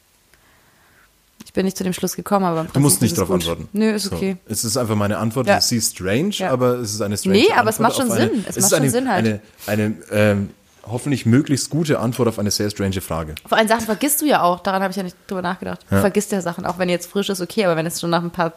Ich 1.45 1.53
bin 1.53 1.65
nicht 1.65 1.75
zu 1.77 1.83
dem 1.83 1.93
Schluss 1.93 2.15
gekommen, 2.15 2.45
aber 2.45 2.65
Du 2.71 2.79
musst 2.79 3.01
nicht 3.01 3.11
es 3.11 3.17
darauf 3.17 3.31
antworten. 3.33 3.67
Nö, 3.73 3.91
ist 3.91 4.03
So. 4.03 4.15
okay. 4.15 4.37
Es 4.47 4.63
ist 4.63 4.77
einfach 4.77 4.95
meine 4.95 5.17
Antwort. 5.17 5.47
Ja. 5.47 5.59
Sie 5.59 5.77
ist 5.77 5.93
strange, 5.95 6.29
Ja. 6.35 6.51
aber 6.51 6.75
es 6.79 6.93
ist 6.93 7.01
eine 7.01 7.17
strange 7.17 7.37
Nee, 7.37 7.51
aber 7.53 7.69
es 7.69 7.79
Antwort 7.79 7.79
macht 7.79 7.95
schon 8.09 8.11
eine, 8.11 8.29
Sinn. 8.29 8.45
Es 8.47 8.57
ist 8.57 8.63
macht 8.63 8.71
schon 8.71 8.79
eine, 8.81 8.89
Sinn 8.89 9.09
halt. 9.09 9.25
Eine, 9.25 9.41
eine 9.67 9.95
ähm, 10.11 10.49
hoffentlich 10.85 11.25
möglichst 11.25 11.69
gute 11.69 11.99
Antwort 11.99 12.27
auf 12.27 12.37
eine 12.39 12.51
sehr 12.51 12.69
strange 12.69 13.01
Frage. 13.01 13.35
Vor 13.45 13.57
allem 13.57 13.67
Sachen 13.67 13.85
vergisst 13.85 14.21
du 14.21 14.25
ja 14.25 14.41
auch, 14.43 14.59
daran 14.61 14.81
habe 14.83 14.91
ich 14.91 14.97
ja 14.97 15.03
nicht 15.03 15.15
drüber 15.27 15.41
nachgedacht. 15.41 15.79
Du 15.89 15.99
vergisst 15.99 16.31
ja 16.31 16.41
Sachen, 16.41 16.65
auch 16.65 16.77
wenn 16.77 16.89
jetzt 16.89 17.09
frisch 17.09 17.29
ist, 17.29 17.41
okay, 17.41 17.65
aber 17.65 17.75
wenn 17.75 17.85
es 17.85 17.99
schon 17.99 18.09
nach 18.11 18.23
ein 18.23 18.31
paar 18.31 18.53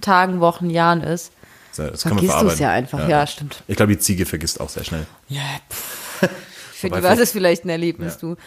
Tagen, 0.00 0.40
Wochen, 0.40 0.70
Jahren 0.70 1.02
ist. 1.02 1.32
Das 1.76 2.02
Vergisst 2.02 2.22
du's 2.24 2.30
verarbeiten. 2.30 2.60
ja 2.62 2.70
einfach. 2.70 3.08
Ja, 3.08 3.26
stimmt. 3.26 3.62
Ich 3.68 3.76
glaube, 3.76 3.92
die 3.92 3.98
Ziege 3.98 4.26
vergisst 4.26 4.60
auch 4.60 4.68
sehr 4.68 4.84
schnell. 4.84 5.06
Ja, 5.28 5.40
Für 6.72 6.86
die 6.88 6.92
war 6.92 7.00
vielleicht- 7.00 7.20
das 7.20 7.30
vielleicht 7.32 7.64
ein 7.64 7.68
Erlebnis, 7.70 8.18
du. 8.18 8.36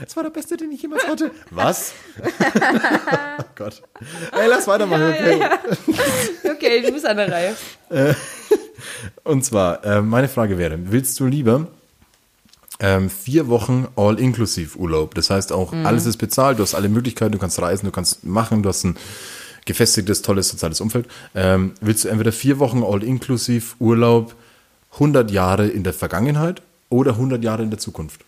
Das 0.00 0.14
war 0.16 0.22
der 0.22 0.30
Beste, 0.30 0.56
den 0.58 0.70
ich 0.72 0.82
jemals 0.82 1.06
hatte. 1.06 1.30
Was? 1.50 1.94
oh 2.22 3.42
Gott. 3.54 3.82
Ey, 4.32 4.46
lass 4.48 4.66
weitermachen. 4.66 5.02
Okay. 5.14 5.40
Okay, 6.50 6.82
du 6.82 6.92
bist 6.92 7.06
an 7.06 7.16
der 7.16 7.32
Reihe. 7.32 7.56
Und 9.24 9.44
zwar, 9.46 9.82
äh, 9.84 10.02
meine 10.02 10.28
Frage 10.28 10.58
wäre, 10.58 10.76
willst 10.90 11.18
du 11.20 11.26
lieber 11.26 11.68
ähm, 12.82 13.08
vier 13.08 13.48
Wochen 13.48 13.86
All-Inclusive-Urlaub? 13.96 15.14
Das 15.14 15.30
heißt 15.30 15.52
auch, 15.52 15.72
Mhm. 15.72 15.86
alles 15.86 16.04
ist 16.04 16.18
bezahlt, 16.18 16.58
du 16.58 16.62
hast 16.62 16.74
alle 16.74 16.90
Möglichkeiten, 16.90 17.32
du 17.32 17.38
kannst 17.38 17.60
reisen, 17.62 17.86
du 17.86 17.92
kannst 17.92 18.24
machen, 18.24 18.62
du 18.62 18.68
hast 18.68 18.84
ein 18.84 18.96
gefestigtes, 19.64 20.20
tolles 20.22 20.48
soziales 20.48 20.80
Umfeld. 20.80 21.06
Ähm, 21.34 21.72
willst 21.80 22.04
du 22.04 22.08
entweder 22.08 22.32
vier 22.32 22.58
Wochen 22.58 22.82
All-Inclusive-Urlaub, 22.82 24.34
100 24.94 25.30
Jahre 25.30 25.68
in 25.68 25.84
der 25.84 25.94
Vergangenheit 25.94 26.60
oder 26.90 27.16
100 27.16 27.42
Jahre 27.42 27.62
in 27.62 27.70
der 27.70 27.78
Zukunft? 27.78 28.20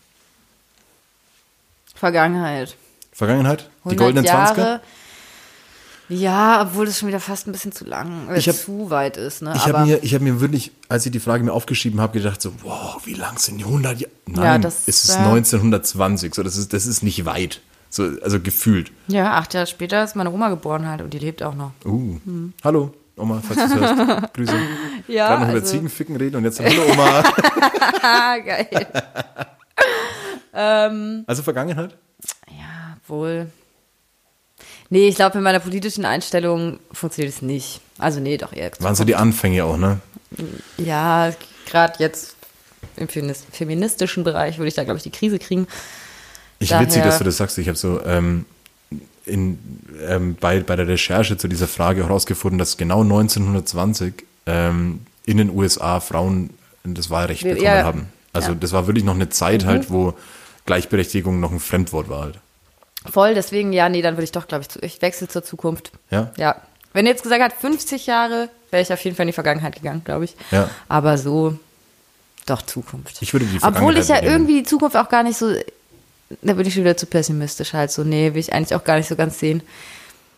Vergangenheit. 1.95 2.77
Vergangenheit? 3.13 3.69
Die 3.85 3.97
100 3.97 3.99
goldenen 3.99 4.25
20er? 4.27 4.81
Ja, 6.09 6.61
obwohl 6.63 6.85
das 6.87 6.99
schon 6.99 7.09
wieder 7.09 7.21
fast 7.21 7.47
ein 7.47 7.53
bisschen 7.53 7.73
zu 7.73 7.85
lang, 7.87 8.29
äh, 8.29 8.39
Ich 8.39 8.49
hab- 8.49 8.57
zu 8.57 8.91
weit 8.91 9.17
ist, 9.17 9.41
ne? 9.43 9.53
Ich 9.57 9.67
habe 9.67 9.87
mir, 9.87 10.03
ich 10.03 10.15
hab 10.15 10.21
mir 10.21 10.41
wirklich, 10.41 10.71
als 10.89 11.07
ich 11.07 11.13
die 11.13 11.21
Frage 11.21 11.43
mir 11.45 11.53
aufgeschrieben 11.53 12.01
habe, 12.01 12.19
gedacht 12.19 12.43
so, 12.43 12.53
wow, 12.63 13.01
wie 13.05 13.15
lang 13.15 13.39
sind 13.39 13.59
die 13.59 13.65
100 13.65 14.01
Jahre? 14.01 14.13
Nein, 14.27 14.45
Ja, 14.45 14.59
das, 14.59 14.83
es 14.87 15.05
ist 15.05 15.11
äh, 15.17 15.19
1920, 15.21 16.35
so, 16.35 16.43
das, 16.43 16.57
ist, 16.57 16.73
das 16.75 16.87
ist 16.87 17.03
nicht 17.03 17.25
weit, 17.25 17.61
so, 17.89 18.11
also 18.23 18.39
gefühlt. 18.41 18.93
ja, 19.09 19.33
acht 19.33 19.55
Jahre 19.55 19.67
später 19.67 20.05
ist 20.05 20.15
meine 20.15 20.31
Oma 20.31 20.51
geboren 20.51 20.87
halt 20.89 21.01
und 21.01 21.15
die 21.15 21.19
lebt 21.19 21.43
auch 21.43 21.55
noch. 21.55 21.73
Uh, 21.87 22.19
hallo. 22.63 22.93
Oma, 23.17 23.41
falls 23.47 23.61
du 23.61 23.65
es 23.67 23.75
hörst. 23.97 24.33
Grüße. 24.35 24.53
Ja, 25.07 25.29
Gerade 25.29 25.43
noch 25.43 25.49
über 25.51 25.61
also- 25.61 25.71
Ziegenficken 25.73 26.17
reden 26.17 26.35
und 26.37 26.45
jetzt 26.45 26.59
Hallo 26.59 26.83
Oma. 26.93 27.23
Geil. 28.45 28.69
Also 31.27 31.43
Vergangenheit? 31.43 31.97
Ja, 32.49 32.97
wohl. 33.09 33.49
Nee, 34.91 35.09
ich 35.09 35.17
glaube, 35.17 35.39
in 35.39 35.45
meiner 35.45 35.61
politischen 35.61 36.05
Einstellung 36.05 36.79
funktioniert 36.93 37.35
es 37.35 37.43
nicht. 37.43 37.81
Also 37.99 38.21
nee, 38.21 38.37
doch 38.37 38.53
eher. 38.53 38.71
Waren 38.81 38.95
so 38.95 39.05
die 39.05 39.17
Anfänge 39.17 39.65
auch, 39.65 39.77
ne? 39.77 39.99
Ja, 40.77 41.33
gerade 41.67 41.95
jetzt 41.99 42.37
im 42.97 43.09
Feminist- 43.09 43.47
feministischen 43.53 44.25
Bereich 44.25 44.59
würde 44.59 44.69
ich 44.69 44.75
da, 44.75 44.85
glaube 44.85 44.99
ich, 44.99 45.03
die 45.03 45.11
Krise 45.11 45.39
kriegen. 45.39 45.67
Ich 46.59 46.69
Daher- 46.69 46.87
witzig, 46.87 47.03
dass 47.03 47.19
du 47.19 47.25
das 47.25 47.37
sagst. 47.37 47.59
Ich 47.59 47.69
habe 47.69 47.79
so 47.79 48.01
ähm, 48.05 48.45
in, 49.27 49.59
ähm, 50.07 50.37
bei, 50.39 50.61
bei 50.61 50.77
der 50.77 50.87
Recherche 50.87 51.37
zu 51.37 51.49
dieser 51.49 51.67
Frage 51.69 52.05
herausgefunden, 52.05 52.59
dass 52.59 52.77
genau 52.77 53.03
1920 53.03 54.15
ähm, 54.47 55.01
in 55.27 55.39
den 55.39 55.51
USA 55.51 56.01
Frauen 56.01 56.51
das 56.85 57.11
Wahlrecht 57.11 57.43
bekommen 57.43 57.63
ja. 57.65 57.83
haben. 57.85 58.09
Also 58.33 58.49
Ja. 58.51 58.55
Mhm. 58.55 58.61
das 58.61 58.73
war 58.73 58.87
wirklich 58.87 59.05
noch 59.05 59.15
eine 59.15 59.29
Zeit 59.31 59.65
halt, 59.65 59.91
wo 59.91 60.15
Gleichberechtigung 60.67 61.41
noch 61.41 61.53
ein 61.53 61.61
Fremdwort 61.61 62.09
war 62.09 62.21
halt. 62.23 62.39
Voll, 63.11 63.35
deswegen, 63.35 63.73
ja, 63.73 63.89
nee, 63.89 64.03
dann 64.03 64.15
würde 64.15 64.25
ich 64.25 64.33
doch, 64.33 64.49
glaube 64.49 64.63
ich, 64.63 64.69
zu, 64.69 64.79
ich 64.83 65.01
wechsle 65.03 65.29
zur 65.29 65.45
Zukunft. 65.45 65.93
Ja? 66.11 66.31
Ja. 66.37 66.57
Wenn 66.93 67.07
ihr 67.07 67.13
jetzt 67.13 67.23
gesagt 67.23 67.43
hat, 67.43 67.53
50 67.53 68.07
Jahre, 68.07 68.49
wäre 68.71 68.83
ich 68.83 68.93
auf 68.93 69.01
jeden 69.05 69.17
Fall 69.17 69.25
in 69.25 69.29
die 69.29 69.33
Vergangenheit 69.35 69.75
gegangen, 69.75 70.03
glaube 70.05 70.25
ich. 70.25 70.35
Ja. 70.51 70.71
Aber 70.89 71.19
so, 71.19 71.59
doch 72.47 72.63
Zukunft. 72.63 73.21
Ich 73.21 73.33
würde 73.33 73.47
die 73.47 73.59
Obwohl 73.63 73.99
ich 73.99 74.09
ja 74.09 74.15
Vergangenheit 74.17 74.23
nehmen. 74.23 74.35
irgendwie 74.35 74.55
die 74.63 74.69
Zukunft 74.69 74.97
auch 74.97 75.09
gar 75.09 75.23
nicht 75.23 75.37
so, 75.37 75.55
da 76.43 76.55
bin 76.55 76.67
ich 76.67 76.75
schon 76.75 76.85
wieder 76.85 76.97
zu 76.97 77.07
pessimistisch 77.07 77.73
halt 77.73 77.91
so. 77.91 78.05
Nee, 78.05 78.33
will 78.33 78.41
ich 78.41 78.53
eigentlich 78.53 78.75
auch 78.75 78.85
gar 78.85 78.97
nicht 78.97 79.09
so 79.09 79.17
ganz 79.17 79.39
sehen. 79.39 79.63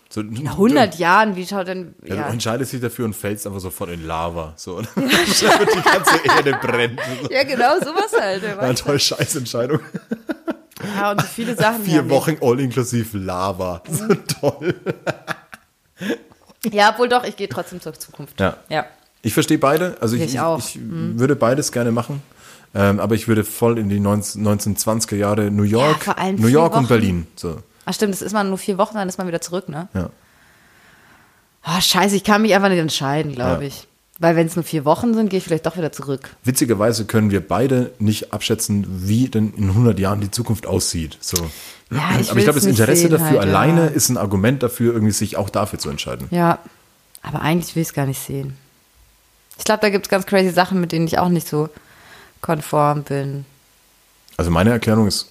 So, 0.09 0.21
In 0.21 0.47
100 0.49 0.95
Jahren, 0.97 1.35
wie 1.37 1.45
schaut 1.47 1.67
denn, 1.69 1.95
Ja, 2.05 2.15
ja. 2.15 2.23
Du 2.29 2.33
entscheidest 2.33 2.73
dich 2.73 2.81
dafür 2.81 3.05
und 3.07 3.15
fällst 3.15 3.47
einfach 3.47 3.61
sofort 3.61 3.91
in 3.91 4.07
Lava. 4.07 4.55
So. 4.57 4.77
Und 4.77 4.89
dann 4.95 5.05
wird 5.11 5.75
die 5.75 5.83
ganze 5.83 6.17
Erde 6.25 6.59
brennt. 6.63 7.01
Ja, 7.31 7.43
genau, 7.43 7.79
sowas 7.81 8.13
halt. 8.19 8.43
wer 8.43 8.59
Eine 8.59 8.71
weiß. 8.71 8.81
tolle 8.83 8.99
Scheißentscheidung. 9.01 9.81
Ja, 10.95 11.11
und 11.13 11.21
so 11.21 11.27
viele 11.27 11.57
Sachen. 11.57 11.85
Vier 11.85 11.95
ja, 12.03 12.09
Wochen 12.11 12.37
all 12.41 12.61
inklusive 12.61 13.17
Lava. 13.19 13.83
So 13.91 14.15
toll. 14.41 14.75
Nee. 16.01 16.17
Ja, 16.77 16.95
wohl 16.99 17.09
doch, 17.09 17.25
ich 17.25 17.37
gehe 17.37 17.49
trotzdem 17.49 17.81
zur 17.81 17.95
Zukunft. 17.95 18.39
Ja. 18.41 18.57
Ja. 18.69 18.87
Ich 19.23 19.33
verstehe 19.35 19.59
beide. 19.59 19.97
Also 20.01 20.17
ich, 20.17 20.23
Ich 20.23 20.35
ich, 20.35 20.41
auch. 20.41 20.59
ich 20.59 20.79
würde 20.81 21.37
beides 21.37 21.73
gerne 21.73 21.93
machen. 21.93 22.23
Ähm, 22.75 23.01
aber 23.01 23.15
ich 23.15 23.27
würde 23.29 23.45
voll 23.45 23.79
in 23.79 23.89
die 23.89 24.01
19, 24.01 24.47
1920er 24.47 25.17
Jahre 25.17 25.51
New 25.51 25.63
York, 25.63 26.05
vor 26.05 26.19
allem 26.19 26.37
New 26.37 26.49
York 26.49 26.73
und 26.75 26.81
Wochen. 26.85 26.89
Berlin. 26.89 27.27
So. 27.37 27.63
Ach 27.87 27.95
stimmt, 27.95 28.13
das 28.13 28.21
ist 28.21 28.33
man 28.33 28.49
nur 28.49 28.59
vier 28.59 28.77
Wochen, 28.79 28.95
dann 28.97 29.09
ist 29.09 29.17
man 29.17 29.27
wieder 29.29 29.41
zurück, 29.41 29.69
ne? 29.69 29.89
Ja. 29.95 30.11
Ah, 31.63 31.81
scheiße, 31.81 32.15
ich 32.17 32.25
kann 32.25 32.43
mich 32.43 32.55
einfach 32.55 32.69
nicht 32.69 32.79
entscheiden, 32.81 33.33
glaube 33.33 33.63
Ja. 33.63 33.69
ich. 33.69 33.87
Weil 34.19 34.35
wenn 34.35 34.47
es 34.47 34.57
nur 34.57 34.65
vier 34.65 34.85
Wochen 34.87 35.13
sind, 35.13 35.29
gehe 35.29 35.39
ich 35.39 35.45
vielleicht 35.45 35.67
doch 35.67 35.77
wieder 35.77 35.93
zurück. 35.93 36.31
Witzigerweise 36.43 37.05
können 37.05 37.31
wir 37.31 37.47
beide 37.47 37.93
nicht 37.99 38.33
abschätzen, 38.33 38.87
wie 38.89 39.29
denn 39.29 39.53
in 39.55 39.69
100 39.69 39.99
Jahren 39.99 40.21
die 40.21 40.31
Zukunft 40.31 40.67
aussieht. 40.67 41.19
So. 41.21 41.37
Ja, 41.91 42.19
ich 42.19 42.31
aber 42.31 42.39
ich 42.39 42.45
glaube, 42.45 42.59
das 42.59 42.65
Interesse 42.65 43.03
sehen 43.03 43.11
dafür 43.11 43.41
halt, 43.41 43.41
alleine 43.41 43.83
ja. 43.83 43.87
ist 43.89 44.09
ein 44.09 44.17
Argument 44.17 44.63
dafür, 44.63 44.95
irgendwie 44.95 45.13
sich 45.13 45.37
auch 45.37 45.51
dafür 45.51 45.79
zu 45.79 45.91
entscheiden. 45.91 46.29
Ja, 46.31 46.59
aber 47.23 47.43
eigentlich 47.43 47.77
will 47.77 47.83
ich 47.83 47.89
es 47.89 47.95
gar 47.95 48.07
nicht 48.07 48.21
sehen. 48.21 48.57
Ich 49.59 49.65
glaube, 49.65 49.81
da 49.83 49.91
gibt 49.91 50.07
es 50.07 50.11
ganz 50.11 50.27
crazy 50.27 50.51
Sachen, 50.51 50.81
mit 50.81 50.93
denen 50.93 51.07
ich 51.07 51.19
auch 51.19 51.29
nicht 51.29 51.47
so 51.47 51.69
konform 52.41 53.03
bin. 53.03 53.45
Also 54.37 54.51
meine 54.51 54.71
Erklärung 54.71 55.07
ist, 55.07 55.31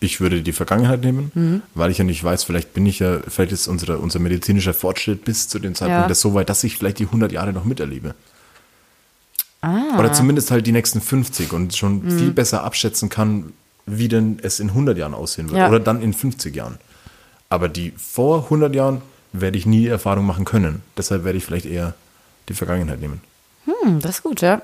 ich 0.00 0.20
würde 0.20 0.42
die 0.42 0.52
Vergangenheit 0.52 1.00
nehmen, 1.02 1.30
Mhm. 1.34 1.62
weil 1.74 1.90
ich 1.90 1.98
ja 1.98 2.04
nicht 2.04 2.22
weiß, 2.22 2.44
vielleicht 2.44 2.74
bin 2.74 2.84
ich 2.86 2.98
ja, 2.98 3.20
vielleicht 3.26 3.52
ist 3.52 3.68
unsere, 3.68 3.98
unser 3.98 4.18
medizinischer 4.18 4.74
Fortschritt 4.74 5.24
bis 5.24 5.48
zu 5.48 5.58
dem 5.58 5.74
Zeitpunkt 5.74 6.08
Ja. 6.10 6.14
so 6.14 6.34
weit, 6.34 6.48
dass 6.50 6.62
ich 6.64 6.76
vielleicht 6.76 6.98
die 6.98 7.06
100 7.06 7.32
Jahre 7.32 7.52
noch 7.52 7.64
miterlebe. 7.64 8.14
Ah. 9.62 9.98
Oder 9.98 10.12
zumindest 10.12 10.50
halt 10.50 10.66
die 10.66 10.72
nächsten 10.72 11.00
50 11.00 11.52
und 11.52 11.74
schon 11.74 12.04
Mhm. 12.04 12.18
viel 12.18 12.30
besser 12.32 12.64
abschätzen 12.64 13.08
kann, 13.08 13.52
wie 13.86 14.08
denn 14.08 14.38
es 14.42 14.60
in 14.60 14.74
100 14.74 14.98
Jahren 14.98 15.14
aussehen 15.14 15.48
wird. 15.48 15.58
Ja. 15.58 15.68
Oder 15.68 15.80
dann 15.80 16.02
in 16.02 16.12
50 16.12 16.54
Jahren. 16.54 16.78
Aber 17.48 17.68
die 17.68 17.92
vor 17.96 18.50
100 18.50 18.74
Jahren 18.74 19.00
werde 19.32 19.56
ich 19.58 19.64
nie 19.66 19.86
Erfahrung 19.86 20.26
machen 20.26 20.44
können. 20.44 20.82
Deshalb 20.96 21.24
werde 21.24 21.38
ich 21.38 21.44
vielleicht 21.44 21.66
eher 21.66 21.94
die 22.48 22.54
Vergangenheit 22.54 23.00
nehmen. 23.00 23.20
Hm, 23.64 24.00
das 24.00 24.16
ist 24.16 24.22
gut, 24.22 24.42
ja. 24.42 24.60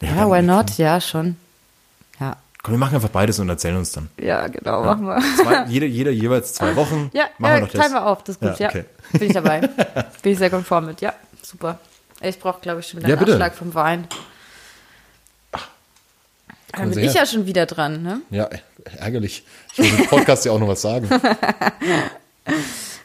Ja, 0.00 0.14
dann- 0.14 0.30
why 0.30 0.42
not? 0.42 0.78
Ja, 0.78 1.00
schon. 1.00 1.36
Ja. 2.20 2.36
Komm, 2.62 2.74
wir 2.74 2.78
machen 2.78 2.96
einfach 2.96 3.08
beides 3.10 3.38
und 3.38 3.48
erzählen 3.48 3.76
uns 3.76 3.92
dann. 3.92 4.08
Ja, 4.20 4.46
genau, 4.48 4.82
machen 4.84 5.06
wir. 5.06 5.18
Zwei, 5.42 5.64
jeder, 5.68 5.86
jeder 5.86 6.10
jeweils 6.10 6.52
zwei 6.54 6.74
Wochen. 6.76 7.10
Ja, 7.12 7.26
machen 7.38 7.52
ja 7.54 7.60
wir 7.60 7.66
doch 7.66 7.72
teilen 7.72 7.82
das. 7.84 7.92
wir 7.92 8.06
auf, 8.06 8.24
das 8.24 8.36
ist 8.36 8.40
gut, 8.40 8.58
Ja, 8.58 8.60
ja. 8.64 8.68
okay. 8.68 8.84
Bin 9.12 9.22
ich 9.28 9.32
dabei. 9.32 9.60
Bin 10.22 10.32
ich 10.32 10.38
sehr 10.38 10.50
konform 10.50 10.86
mit, 10.86 11.00
ja, 11.00 11.14
super. 11.42 11.78
Ich 12.20 12.38
brauche, 12.38 12.60
glaube 12.60 12.80
ich, 12.80 12.88
schon 12.88 12.98
wieder 13.00 13.10
Ja, 13.10 13.14
einen 13.14 13.24
bitte. 13.24 13.32
Abschlag 13.36 13.54
vom 13.54 13.74
Wein. 13.74 14.08
Dann 15.52 16.82
Kommen 16.82 16.94
bin 16.96 17.04
ich 17.04 17.14
her. 17.14 17.22
ja 17.22 17.26
schon 17.26 17.46
wieder 17.46 17.64
dran, 17.64 18.02
ne? 18.02 18.20
Ja, 18.30 18.48
ärgerlich. 18.98 19.44
Ich 19.72 19.78
will 19.78 20.00
im 20.00 20.06
Podcast 20.06 20.44
ja 20.44 20.52
auch 20.52 20.58
noch 20.58 20.68
was 20.68 20.82
sagen. 20.82 21.08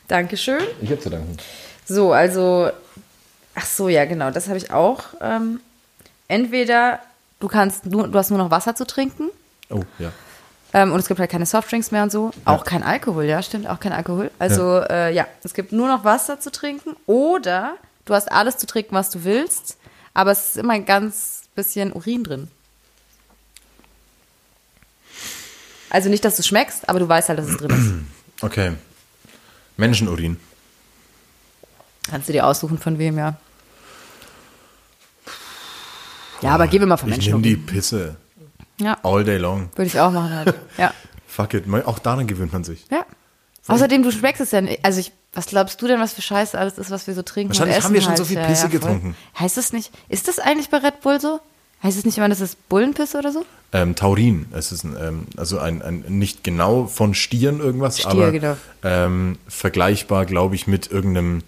Dankeschön. 0.07 0.61
Ich 0.81 0.89
habe 0.91 0.99
zu 0.99 1.09
danken. 1.09 1.37
So, 1.85 2.11
also, 2.11 2.69
ach 3.55 3.65
so, 3.65 3.89
ja, 3.89 4.05
genau, 4.05 4.31
das 4.31 4.47
habe 4.47 4.57
ich 4.57 4.71
auch. 4.71 5.03
Ähm, 5.21 5.59
entweder 6.27 6.99
du 7.39 7.47
kannst 7.47 7.85
nur, 7.85 8.07
du 8.07 8.17
hast 8.17 8.29
nur 8.29 8.39
noch 8.39 8.51
Wasser 8.51 8.75
zu 8.75 8.85
trinken 8.85 9.29
Oh, 9.69 9.83
ja. 9.99 10.11
ähm, 10.73 10.91
und 10.91 10.99
es 10.99 11.07
gibt 11.07 11.19
halt 11.19 11.31
keine 11.31 11.45
Softdrinks 11.45 11.91
mehr 11.91 12.03
und 12.03 12.11
so. 12.11 12.31
Auch 12.45 12.63
kein 12.63 12.83
Alkohol, 12.83 13.25
ja, 13.25 13.41
stimmt, 13.41 13.67
auch 13.67 13.79
kein 13.79 13.91
Alkohol. 13.93 14.29
Also, 14.39 14.77
ja. 14.79 15.07
Äh, 15.07 15.13
ja, 15.13 15.27
es 15.43 15.53
gibt 15.53 15.71
nur 15.71 15.87
noch 15.87 16.03
Wasser 16.03 16.39
zu 16.39 16.51
trinken 16.51 16.95
oder 17.05 17.75
du 18.05 18.13
hast 18.13 18.31
alles 18.31 18.57
zu 18.57 18.67
trinken, 18.67 18.95
was 18.95 19.09
du 19.09 19.23
willst, 19.23 19.77
aber 20.13 20.31
es 20.31 20.49
ist 20.49 20.57
immer 20.57 20.73
ein 20.73 20.85
ganz 20.85 21.43
bisschen 21.55 21.93
Urin 21.93 22.23
drin. 22.23 22.47
Also 25.89 26.09
nicht, 26.09 26.25
dass 26.25 26.35
du 26.35 26.43
schmeckst, 26.43 26.89
aber 26.89 26.99
du 26.99 27.07
weißt 27.07 27.29
halt, 27.29 27.39
dass 27.39 27.47
es 27.47 27.57
drin 27.57 27.71
ist. 27.71 27.93
Okay. 28.41 28.73
Menschenurin. 29.77 30.37
Kannst 32.09 32.27
du 32.27 32.33
dir 32.33 32.45
aussuchen, 32.45 32.77
von 32.77 32.99
wem, 32.99 33.17
ja. 33.17 33.37
Ja, 36.41 36.49
aber 36.49 36.67
gehen 36.67 36.81
wir 36.81 36.87
mal 36.87 36.97
von 36.97 37.07
Ich 37.07 37.15
Menschen. 37.17 37.39
nehme 37.39 37.43
die 37.43 37.55
Pisse. 37.55 38.17
Ja, 38.79 38.97
All 39.03 39.23
day 39.23 39.37
long. 39.37 39.69
würde 39.75 39.87
ich 39.87 39.99
auch 39.99 40.11
machen 40.11 40.33
halt. 40.33 40.53
Ja. 40.77 40.93
Fuck 41.27 41.53
it. 41.55 41.65
Auch 41.85 41.99
daran 41.99 42.27
gewöhnt 42.27 42.53
man 42.53 42.63
sich. 42.63 42.85
Ja. 42.91 43.05
Außerdem, 43.67 44.03
du 44.03 44.11
schmeckst 44.11 44.41
es 44.41 44.51
ja 44.51 44.61
nicht. 44.61 44.83
Also, 44.83 44.99
ich, 44.99 45.13
was 45.33 45.47
glaubst 45.47 45.81
du 45.81 45.87
denn, 45.87 45.99
was 45.99 46.13
für 46.13 46.21
Scheiße 46.21 46.57
alles 46.57 46.77
ist, 46.77 46.91
was 46.91 47.07
wir 47.07 47.13
so 47.13 47.21
trinken? 47.21 47.49
Wahrscheinlich 47.49 47.75
und 47.75 47.79
essen 47.79 47.85
haben 47.87 47.93
wir 47.93 48.01
schon 48.01 48.09
halt. 48.09 48.17
so 48.17 48.25
viel 48.25 48.37
ja, 48.37 48.45
Pisse 48.45 48.63
ja, 48.63 48.69
voll. 48.69 48.79
getrunken. 48.79 49.15
Heißt 49.39 49.57
das 49.57 49.73
nicht, 49.73 49.91
ist 50.09 50.27
das 50.27 50.39
eigentlich 50.39 50.69
bei 50.69 50.77
Red 50.77 51.01
Bull 51.01 51.19
so? 51.19 51.39
Heißt 51.81 51.97
es 51.97 52.05
nicht 52.05 52.17
immer, 52.17 52.29
das 52.29 52.39
ist 52.39 52.69
Bullenpisse 52.69 53.17
oder 53.17 53.31
so? 53.31 53.45
Ähm, 53.73 53.95
Taurin. 53.95 54.45
Es 54.53 54.71
ist 54.71 54.83
ein, 54.83 54.95
ähm, 55.01 55.27
also 55.35 55.59
ein, 55.59 55.81
ein 55.81 56.05
nicht 56.07 56.43
genau 56.43 56.85
von 56.85 57.13
Stieren 57.13 57.59
irgendwas, 57.59 57.99
Stier, 57.99 58.11
aber 58.11 58.31
genau. 58.31 58.57
ähm, 58.83 59.37
vergleichbar, 59.47 60.25
glaube 60.25 60.55
ich, 60.55 60.65
mit 60.65 60.91
irgendeinem 60.91 61.41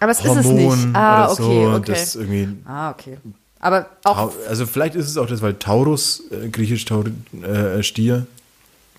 Aber 0.00 0.12
es 0.12 0.18
ist 0.18 0.26
es 0.26 0.44
Hormon 0.44 0.86
nicht. 0.86 0.96
Ah, 0.96 1.24
oder 1.24 1.32
okay, 1.32 1.64
so. 1.64 1.76
okay. 1.76 1.92
Das 1.92 2.14
irgendwie 2.14 2.48
ah, 2.66 2.90
okay. 2.90 3.18
Aber 3.62 3.86
auch, 4.04 4.32
Also 4.48 4.66
vielleicht 4.66 4.94
ist 4.96 5.08
es 5.08 5.16
auch 5.16 5.26
das, 5.26 5.40
weil 5.40 5.54
Taurus, 5.54 6.24
äh, 6.30 6.48
griechisch 6.48 6.84
Taur, 6.84 7.04
äh, 7.42 7.82
Stier, 7.82 8.26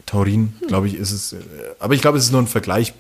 Taurin, 0.08 0.54
Hm. 0.60 0.68
glaube 0.68 0.88
ich, 0.88 0.96
ist 0.96 1.12
es. 1.12 1.34
Äh, 1.34 1.38
aber 1.80 1.94
ich 1.94 2.02
glaube, 2.02 2.18
es 2.18 2.24
ist 2.26 2.32
nur 2.32 2.42
ein 2.42 2.48
Vergleich. 2.48 2.94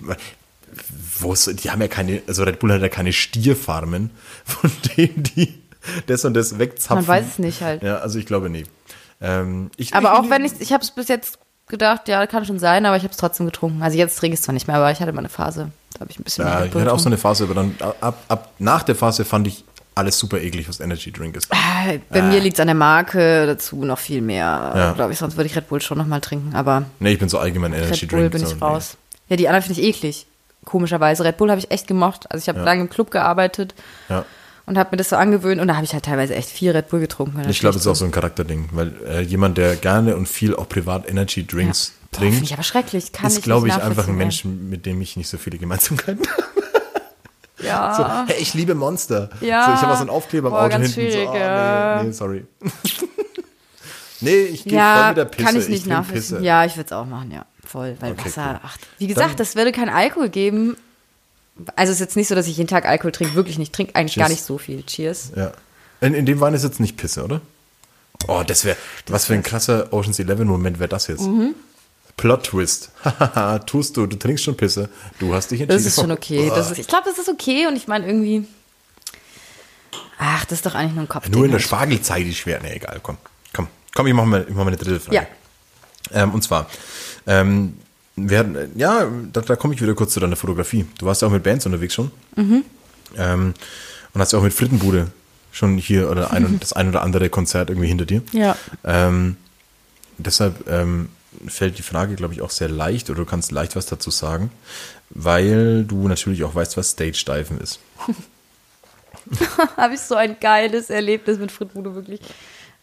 Die 1.22 1.72
haben 1.72 1.82
ja 1.82 1.88
keine, 1.88 2.22
also 2.28 2.43
Red 2.43 2.59
Bull 2.59 2.72
hat 2.74 2.82
ja 2.82 2.89
keine 2.89 3.14
Stierfarmen, 3.14 4.09
von 4.45 4.72
denen 4.97 5.24
die 5.24 5.53
das 6.07 6.26
und 6.26 6.34
das 6.34 6.59
wegzapfen. 6.59 6.95
man 6.95 7.07
weiß 7.07 7.26
es 7.34 7.39
nicht 7.39 7.61
halt. 7.61 7.82
Ja, 7.84 7.97
also 7.97 8.20
ich 8.20 8.26
glaube 8.26 8.49
nie. 8.49 8.66
Ähm, 9.22 9.70
ich, 9.78 9.93
Aber 9.95 10.14
ich, 10.14 10.20
auch 10.20 10.30
wenn 10.30 10.43
ich, 10.43 10.53
ich 10.59 10.74
habe 10.74 10.84
es 10.84 10.91
bis 10.91 11.07
jetzt 11.07 11.39
gedacht, 11.68 12.07
ja, 12.09 12.26
kann 12.28 12.45
schon 12.45 12.59
sein, 12.59 12.86
aber 12.86 12.97
ich 12.97 13.03
habe 13.03 13.11
es 13.11 13.18
trotzdem 13.18 13.45
getrunken. 13.45 13.82
Also 13.84 13.97
jetzt 13.97 14.18
trinke 14.18 14.34
ich 14.34 14.39
es 14.39 14.45
zwar 14.45 14.53
nicht 14.53 14.68
mehr, 14.68 14.76
aber 14.78 14.91
ich 14.91 14.99
hatte 14.99 15.14
mal 15.14 15.20
eine 15.20 15.30
Phase, 15.30 15.72
da 15.93 16.01
habe 16.01 16.11
ich 16.11 16.20
ein 16.20 16.24
bisschen 16.24 16.43
mehr 16.45 16.53
Ja, 16.53 16.59
Red 16.59 16.76
ich 16.76 16.82
hatte 16.82 16.91
auch 16.93 16.99
so 16.99 17.07
eine 17.07 17.18
Phase, 17.18 17.45
aber 17.45 17.53
dann 17.53 17.76
ab, 18.01 18.18
ab 18.28 18.51
nach 18.59 18.84
der 18.84 18.95
Phase 18.95 19.24
fand 19.24 19.47
ich 19.47 19.64
alles 19.96 20.18
super 20.20 20.39
eklig, 20.41 20.68
was 20.70 20.80
Energy 20.80 21.12
Drink 21.12 21.36
ist. 21.36 21.48
Ah, 21.52 21.94
Bei 22.10 22.22
mir 22.22 22.39
liegt 22.39 22.56
es 22.56 22.60
an 22.60 22.68
der 22.68 22.76
Marke, 22.76 23.46
dazu 23.46 23.84
noch 23.86 24.00
viel 24.00 24.22
mehr, 24.22 24.74
Ja. 24.76 24.91
glaube 24.94 25.14
ich, 25.14 25.20
sonst 25.20 25.38
würde 25.38 25.48
ich 25.48 25.56
Red 25.56 25.68
Bull 25.70 25.82
schon 25.82 25.98
nochmal 25.98 26.22
trinken, 26.22 26.56
aber 26.56 26.86
Nee, 27.00 27.14
ich 27.14 27.20
bin 27.20 27.30
so 27.30 27.38
allgemein 27.39 27.74
Energy 27.74 28.06
Red 28.06 28.10
Bull 28.10 28.20
Drink. 28.22 28.32
bin 28.34 28.46
so, 28.46 28.56
ich 28.56 28.62
raus. 28.62 28.98
Ja, 29.30 29.36
die 29.36 29.48
anderen 29.48 29.64
finde 29.66 29.82
ich 29.82 29.88
eklig, 29.88 30.26
komischerweise. 30.66 31.24
Red 31.24 31.38
Bull 31.38 31.50
habe 31.50 31.60
ich 31.60 31.70
echt 31.72 31.88
gemocht, 31.88 32.26
also 32.32 32.41
ich 32.41 32.50
habe 32.50 32.60
Ja. 32.60 32.66
lange 32.66 32.82
im 32.82 32.89
Club 32.89 33.12
gearbeitet 33.12 33.74
Nee. 34.10 34.16
Ja. 34.16 34.26
und 34.66 34.78
habe 34.78 34.89
mir 34.91 34.98
das 34.98 35.10
so 35.10 35.16
angewöhnt 35.16 35.60
und 35.62 35.68
da 35.68 35.76
habe 35.76 35.86
ich 35.86 35.94
halt 35.94 36.06
teilweise 36.06 36.36
echt 36.36 36.50
viel 36.50 36.72
Red 36.72 36.89
Bull 36.89 37.00
getrunken. 37.00 37.41
Ich 37.50 37.60
glaube, 37.60 37.76
es 37.76 37.82
ist 37.82 37.88
auch 37.88 37.96
so 37.96 38.06
ein 38.06 38.12
Charakterding, 38.12 38.70
weil 38.72 38.94
äh, 39.08 39.22
jemand, 39.22 39.58
der 39.58 39.76
gerne 39.76 40.16
und 40.16 40.28
viel 40.28 40.56
auch 40.56 40.68
privat 40.70 41.08
Energy 41.10 41.46
Drinks 41.46 41.94
Finde 42.14 42.30
trinkt, 42.30 42.44
ich 42.44 42.54
aber 42.54 42.64
schrecklich, 42.64 43.12
kann 43.12 43.26
ist, 43.28 43.41
glaube 43.44 43.68
ich, 43.68 43.74
einfach 43.74 44.08
ein. 44.08 44.16
Mensch, 44.16 44.46
mit 44.46 44.86
dem 44.86 45.02
ich 45.02 45.18
nicht 45.18 45.28
so 45.30 45.38
viele 45.39 45.58
Gemeinsamkeiten 45.58 46.22
habe. 46.32 46.62
Ja. 47.64 47.93
So, 48.28 48.34
hey, 48.34 48.41
ich 48.41 48.53
liebe 48.53 48.76
Monster. 48.76 49.30
Ja. 49.41 49.66
So, 49.68 49.74
ich 49.74 49.82
habe 49.82 49.91
auch 49.93 49.95
so 49.97 50.01
einen 50.01 50.09
Aufkleber 50.09 50.47
am 50.47 50.53
Boah, 50.53 50.59
Auto 50.61 50.70
ganz 50.70 50.93
hinten. 50.93 51.11
schwierig, 51.11 51.28
so, 51.28 51.34
oh, 51.34 51.36
ja. 51.38 51.97
nee, 52.01 52.07
nee, 52.07 52.11
sorry. 52.14 52.45
nee, 54.22 54.41
ich 54.43 54.64
gehe 54.64 54.74
voll 54.74 54.80
Ja, 54.80 55.07
mit 55.09 55.18
der 55.18 55.26
Pisse. 55.26 55.43
kann 55.45 55.55
ich 55.59 55.70
nicht 55.70 55.84
trinke 55.84 55.97
nachvollziehen. 55.99 56.43
Ja, 56.43 56.66
ich 56.66 56.76
würde 56.76 56.88
es 56.88 56.91
auch 56.93 57.05
machen, 57.05 57.32
ja. 57.32 57.45
Voll. 57.66 57.95
Weil 57.99 58.11
Okay, 58.14 58.26
Wasser, 58.26 58.49
cool. 58.53 58.59
ach, 58.64 58.78
wie 58.99 59.07
gesagt, 59.07 59.30
Dann- 59.32 59.38
das 59.38 59.55
würde 59.55 59.72
kein 59.72 59.89
Alkohol 59.89 60.30
geben. 60.30 60.78
Also 61.76 61.91
es 61.91 61.97
ist 61.97 61.99
jetzt 62.01 62.16
nicht 62.16 62.28
so, 62.28 62.36
dass 62.36 62.47
ich 62.47 62.57
jeden 62.57 62.68
Tag 62.68 62.86
Alkohol 62.86 63.11
trinke, 63.11 63.36
wirklich 63.36 63.57
nicht. 63.59 63.68
Ich 63.70 63.72
trinke 63.74 63.95
eigentlich 63.95 64.16
gar 64.16 64.28
Cheers. 64.28 64.39
nicht 64.39 64.45
so 64.45 64.57
viel. 64.57 64.84
Cheers. 64.84 65.32
Ja. 65.36 65.51
In, 66.01 66.14
in 66.16 66.26
dem 66.26 66.39
Wein 66.41 66.53
ist 66.53 66.64
jetzt 66.64 66.80
nicht 66.80 66.97
Pisse, 66.97 67.24
oder? 67.24 67.41
Oh, 68.28 68.41
das 68.45 68.66
wäre, 68.66 68.78
was 69.07 69.26
für 69.26 69.34
ein 69.34 69.43
krasser 69.43 69.91
Ocean's 69.93 70.18
Eleven 70.20 70.47
Moment 70.47 70.80
wäre 70.80 70.89
das 70.89 71.07
jetzt. 71.07 71.22
Mhm. 71.22 71.53
Plot 72.18 72.43
Twist. 72.43 72.91
Hahaha, 73.03 73.59
tust 73.66 73.97
du, 73.97 74.05
du 74.05 74.16
trinkst 74.18 74.43
schon 74.43 74.55
Pisse. 74.55 74.89
Du 75.20 75.34
hast 75.34 75.51
dich 75.51 75.61
entschieden. 75.61 75.84
Das 75.84 75.86
ist 75.86 75.99
schon 75.99 76.11
okay. 76.11 76.51
Ist, 76.55 76.78
ich 76.78 76.88
glaube, 76.88 77.03
das 77.09 77.18
ist 77.18 77.30
okay 77.30 77.68
und 77.68 77.76
ich 77.76 77.88
meine 77.88 78.05
irgendwie. 78.05 78.47
Ach, 80.18 80.45
das 80.45 80.59
ist 80.59 80.66
doch 80.66 80.76
eigentlich 80.76 80.93
nur 80.93 81.03
ein 81.03 81.09
Kopf. 81.09 81.28
Nur 81.30 81.45
in 81.45 81.51
der 81.51 81.59
Spargelzeit 81.59 82.26
ist 82.26 82.38
schwer. 82.38 82.59
Nee, 82.61 82.76
egal, 82.76 82.99
komm. 83.03 83.18
Komm, 83.51 83.68
komm, 83.93 84.07
ich 84.07 84.14
mach 84.14 84.26
mal, 84.26 84.45
ich 84.47 84.55
mach 84.55 84.64
mal 84.64 84.68
eine 84.68 84.78
dritte 84.78 84.99
Frage. 84.99 85.16
Ja. 85.16 85.28
Ähm, 86.14 86.32
und 86.32 86.43
zwar, 86.43 86.70
ähm, 87.28 87.78
wir 88.16 88.70
ja, 88.76 89.07
da, 89.32 89.41
da 89.41 89.55
komme 89.55 89.74
ich 89.74 89.82
wieder 89.82 89.95
kurz 89.95 90.14
zu 90.14 90.20
deiner 90.20 90.36
Fotografie. 90.36 90.86
Du 90.99 91.05
warst 91.05 91.22
ja 91.22 91.28
auch 91.28 91.32
mit 91.32 91.43
Bands 91.43 91.66
unterwegs 91.66 91.93
schon. 91.93 92.11
Mhm. 92.36 92.64
Ähm, 93.18 93.53
und 94.14 94.22
hast 94.22 94.32
ja 94.32 94.39
auch 94.39 94.43
mit 94.43 94.53
Frittenbude 94.53 95.11
schon 95.51 95.78
hier 95.78 96.09
oder 96.09 96.32
ein, 96.32 96.57
das 96.61 96.74
ein 96.74 96.89
oder 96.89 97.01
andere 97.01 97.30
Konzert 97.30 97.70
irgendwie 97.70 97.88
hinter 97.88 98.05
dir. 98.05 98.22
Ja. 98.32 98.55
Ähm, 98.84 99.38
deshalb 100.18 100.70
ähm, 100.70 101.09
fällt 101.48 101.78
die 101.78 101.84
Frage, 101.84 102.16
glaube 102.16 102.34
ich, 102.34 102.41
auch 102.41 102.50
sehr 102.50 102.70
leicht 102.70 103.10
oder 103.10 103.20
du 103.20 103.26
kannst 103.26 103.52
leicht 103.52 103.76
was 103.76 103.86
dazu 103.86 104.12
sagen, 104.12 104.52
weil 105.10 105.84
du 105.84 106.08
natürlich 106.08 106.44
auch 106.44 106.56
weißt, 106.56 106.78
was 106.78 106.91
Stage-Diven 106.91 107.60
ist. 107.60 107.80
Habe 109.78 109.94
ich 109.94 110.02
so 110.02 110.16
ein 110.16 110.38
geiles 110.39 110.89
Erlebnis 110.89 111.39
mit 111.39 111.52
Fritmude, 111.52 111.96
wirklich. 111.96 112.20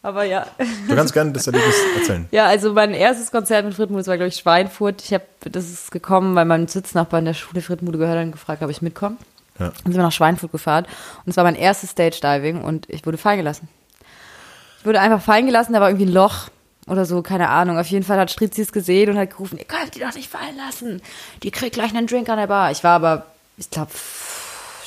Aber 0.03 0.25
ja. 0.25 0.47
Du 0.89 0.95
kannst 0.95 1.13
gerne 1.13 1.33
das 1.33 1.47
Erlebnis 1.47 1.75
erzählen. 1.99 2.27
Ja, 2.31 2.47
also 2.47 2.73
mein 2.73 2.95
erstes 2.95 3.31
Konzert 3.31 3.67
mit 3.67 3.75
Fritmude 3.75 4.07
war, 4.07 4.17
glaube 4.17 4.29
ich, 4.29 4.37
Schweinfurt. 4.37 5.03
Ich 5.03 5.13
habe, 5.13 5.25
das 5.41 5.69
ist 5.69 5.91
gekommen, 5.91 6.35
weil 6.35 6.47
mein 6.47 6.69
Sitznachbar 6.69 7.19
in 7.19 7.27
der 7.27 7.35
Schule 7.35 7.61
Fritmude 7.61 7.99
gehört 7.99 8.17
hat 8.17 8.25
und 8.25 8.33
gefragt, 8.33 8.63
ob 8.63 8.71
ich 8.71 8.81
mitkomme. 8.81 9.17
Ja. 9.59 9.67
Und 9.67 9.93
sind 9.93 9.97
wir 9.97 10.03
nach 10.03 10.13
Schweinfurt 10.13 10.53
gefahren. 10.53 10.87
Und 11.25 11.31
es 11.31 11.37
war 11.37 11.45
mein 11.45 11.57
erstes 11.57 11.91
Stage-Diving 11.91 12.63
und 12.63 12.89
ich 12.89 13.05
wurde 13.05 13.19
fallen 13.19 13.39
gelassen. 13.39 13.69
Ich 14.79 14.87
wurde 14.87 15.01
einfach 15.01 15.21
fallen 15.21 15.45
gelassen, 15.45 15.75
da 15.75 15.81
war 15.81 15.91
irgendwie 15.91 16.07
ein 16.07 16.15
Loch 16.15 16.49
oder 16.87 17.05
so, 17.05 17.23
keine 17.23 17.49
Ahnung. 17.49 17.79
Auf 17.79 17.87
jeden 17.87 18.05
Fall 18.05 18.19
hat 18.19 18.31
Strizzi 18.31 18.63
es 18.63 18.73
gesehen 18.73 19.11
und 19.11 19.19
hat 19.19 19.31
gerufen, 19.31 19.59
ihr 19.59 19.65
könnt 19.65 19.95
die 19.95 20.01
doch 20.01 20.15
nicht 20.15 20.31
fallen 20.31 20.57
lassen. 20.57 21.03
Die 21.43 21.51
kriegt 21.51 21.75
gleich 21.75 21.95
einen 21.95 22.07
Drink 22.07 22.29
an 22.29 22.39
der 22.39 22.47
Bar. 22.47 22.71
Ich 22.71 22.83
war 22.85 22.97
aber, 22.97 23.27
ich 23.57 23.71
glaube, 23.71 23.91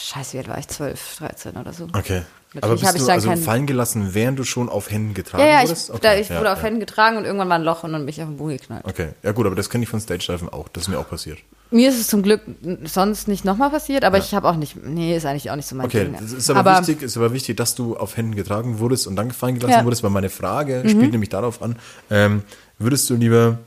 scheiße, 0.04 0.34
wie 0.34 0.38
alt 0.40 0.48
war 0.50 0.58
ich? 0.58 0.68
12, 0.68 1.18
13 1.20 1.56
oder 1.58 1.74
so. 1.74 1.86
Okay. 1.94 2.24
Natürlich 2.56 2.64
Aber 2.64 2.74
bist 2.92 2.96
ich 2.98 3.02
du 3.08 3.12
also 3.12 3.30
keinen- 3.30 3.42
fallen 3.42 3.66
gelassen, 3.66 4.10
während 4.14 4.38
du 4.38 4.44
schon 4.44 4.70
auf 4.70 4.92
Händen 4.92 5.16
getragen 5.16 5.44
Ja, 5.44 5.50
ja, 5.50 5.62
ich, 5.64 5.70
wurdest? 5.70 5.90
Okay, 5.90 6.00
da, 6.04 6.16
ich 6.16 6.30
ja, 6.30 6.38
wurde 6.40 6.52
auf 6.52 6.60
ja. 6.60 6.66
Händen 6.66 6.80
getragen 6.82 7.18
und 7.18 7.26
irgendwann 7.26 7.50
war 7.50 7.56
ein 7.56 7.64
Loch 7.64 7.84
und 7.84 7.94
dann 7.94 8.02
bin 8.02 8.10
ich 8.10 8.22
auf 8.22 8.28
den 8.28 8.38
Boden 8.38 8.58
geknallt. 8.58 8.86
Okay, 8.86 9.10
ja 9.24 9.32
gut, 9.32 9.48
aber 9.48 9.56
das 9.56 9.72
kenne 9.72 9.84
ich 9.86 9.90
von 9.90 10.00
Stage-Diven 10.00 10.50
auch. 10.50 10.68
Das 10.70 10.84
ist 10.84 10.90
mir 10.90 11.00
auch 11.00 11.10
passiert. 11.10 11.40
Mir 11.72 11.90
ist 11.90 12.00
es 12.00 12.06
zum 12.08 12.22
Glück 12.22 12.42
sonst 12.84 13.28
nicht 13.28 13.44
nochmal 13.44 13.72
passiert, 13.72 14.04
aber 14.04 14.20
ich 14.20 14.36
habe 14.36 14.48
auch 14.48 14.56
nicht, 14.56 14.76
nee, 14.86 15.16
ist 15.18 15.26
eigentlich 15.26 15.50
auch 15.50 15.56
nicht 15.56 15.68
so 15.68 15.76
mein 15.76 15.88
Okay, 15.88 16.06
Ding. 16.06 16.14
es 16.24 16.32
ist 16.32 16.48
aber, 16.52 16.78
wichtig, 16.78 17.02
ist 17.02 17.18
aber 17.18 17.34
wichtig, 17.34 17.58
dass 17.58 17.74
du 17.74 17.98
auf 17.98 18.16
Händen 18.18 18.36
getragen 18.36 18.78
wurdest 18.78 19.08
und 19.08 19.16
dann 19.16 19.32
fallen 19.32 19.56
gelassen 19.56 19.72
Ja. 19.72 19.82
Mhm. 19.82 19.86
wurdest, 19.86 20.04
weil 20.04 20.12
meine 20.12 20.30
Frage 20.30 20.84
spielt 20.88 21.12
nämlich 21.12 21.30
darauf 21.30 21.64
an, 21.64 21.76
ähm, 22.12 22.44
würdest 22.78 23.10
du 23.10 23.16
lieber 23.16 23.58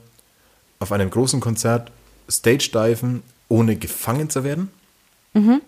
auf 0.79 0.93
einem 0.93 1.09
großen 1.09 1.41
Konzert 1.41 1.91
Stage-Diven, 2.31 3.23
ohne 3.49 3.75
gefangen 3.75 4.29
zu 4.29 4.45
werden? 4.45 4.71
Mhm. 5.33 5.61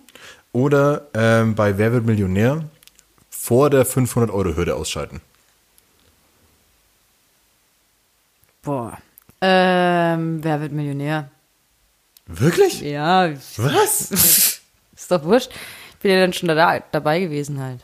Oder 0.51 1.07
ähm, 1.13 1.55
bei 1.55 1.77
Wer 1.77 1.93
wird 1.93 2.05
Millionär 2.05 2.63
vor 3.29 3.69
der 3.69 3.85
500-Euro-Hürde 3.85 4.75
ausschalten? 4.75 5.21
Boah. 8.61 8.97
Ähm, 9.41 10.43
wer 10.43 10.59
wird 10.59 10.71
Millionär? 10.71 11.29
Wirklich? 12.27 12.81
Ja, 12.81 13.31
Was? 13.57 14.11
ist 14.95 15.11
doch 15.11 15.23
wurscht. 15.23 15.51
Ich 15.93 15.97
bin 15.99 16.11
ja 16.11 16.19
dann 16.19 16.33
schon 16.33 16.49
da, 16.49 16.79
dabei 16.91 17.19
gewesen 17.21 17.59
halt. 17.61 17.79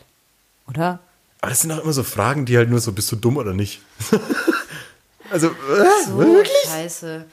Oder? 0.67 0.99
Aber 1.41 1.49
das 1.49 1.61
sind 1.61 1.71
auch 1.71 1.83
immer 1.83 1.93
so 1.93 2.03
Fragen, 2.03 2.45
die 2.45 2.57
halt 2.57 2.69
nur 2.69 2.79
so, 2.79 2.91
bist 2.91 3.11
du 3.11 3.15
dumm 3.15 3.37
oder 3.37 3.53
nicht? 3.53 3.81
also, 5.31 5.47
äh, 5.47 6.05
So, 6.05 6.17
wirklich? 6.17 6.53
scheiße. 6.65 7.25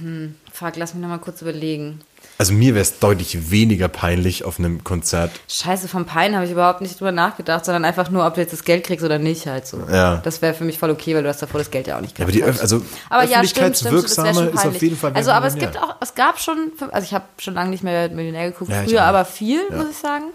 Hm, 0.00 0.34
fuck, 0.52 0.76
lass 0.76 0.94
mich 0.94 1.02
nochmal 1.02 1.18
kurz 1.18 1.42
überlegen. 1.42 2.00
Also 2.36 2.52
mir 2.52 2.74
wäre 2.74 2.82
es 2.82 3.00
deutlich 3.00 3.50
weniger 3.50 3.88
peinlich 3.88 4.44
auf 4.44 4.60
einem 4.60 4.84
Konzert. 4.84 5.32
Scheiße, 5.48 5.88
vom 5.88 6.04
Pein 6.04 6.36
habe 6.36 6.44
ich 6.44 6.52
überhaupt 6.52 6.80
nicht 6.80 6.98
drüber 7.00 7.10
nachgedacht, 7.10 7.64
sondern 7.64 7.84
einfach 7.84 8.10
nur, 8.10 8.24
ob 8.24 8.34
du 8.34 8.40
jetzt 8.40 8.52
das 8.52 8.62
Geld 8.64 8.84
kriegst 8.84 9.04
oder 9.04 9.18
nicht 9.18 9.46
halt 9.46 9.66
so. 9.66 9.82
Ja. 9.90 10.18
Das 10.18 10.40
wäre 10.40 10.54
für 10.54 10.64
mich 10.64 10.78
voll 10.78 10.90
okay, 10.90 11.16
weil 11.16 11.24
du 11.24 11.28
hast 11.28 11.42
davor 11.42 11.58
das 11.58 11.70
Geld 11.70 11.88
ja 11.88 11.96
auch 11.96 12.00
nicht 12.00 12.16
Ja, 12.18 12.24
aber 12.24 12.32
die 12.32 12.44
also 12.44 12.82
Aber 13.10 13.24
ja, 13.24 13.44
stimmt, 13.44 13.76
stimmt, 13.76 13.94
öffentlichkeitswirksame 13.94 14.34
schon 14.34 14.48
ist 14.54 14.66
auf 14.66 14.82
jeden 14.82 14.96
Fall 14.96 15.12
Also, 15.14 15.32
aber 15.32 15.48
es 15.48 15.56
gibt 15.56 15.76
auch, 15.78 15.96
es 16.00 16.14
gab 16.14 16.38
schon, 16.40 16.70
also 16.92 17.04
ich 17.04 17.12
habe 17.12 17.24
schon 17.38 17.54
lange 17.54 17.70
nicht 17.70 17.82
mehr 17.82 18.08
Millionär 18.08 18.52
geguckt, 18.52 18.70
Ja, 18.70 18.82
früher 18.84 19.02
aber 19.02 19.24
viel, 19.24 19.62
Ja. 19.70 19.76
muss 19.76 19.90
ich 19.90 19.96
sagen. 19.96 20.26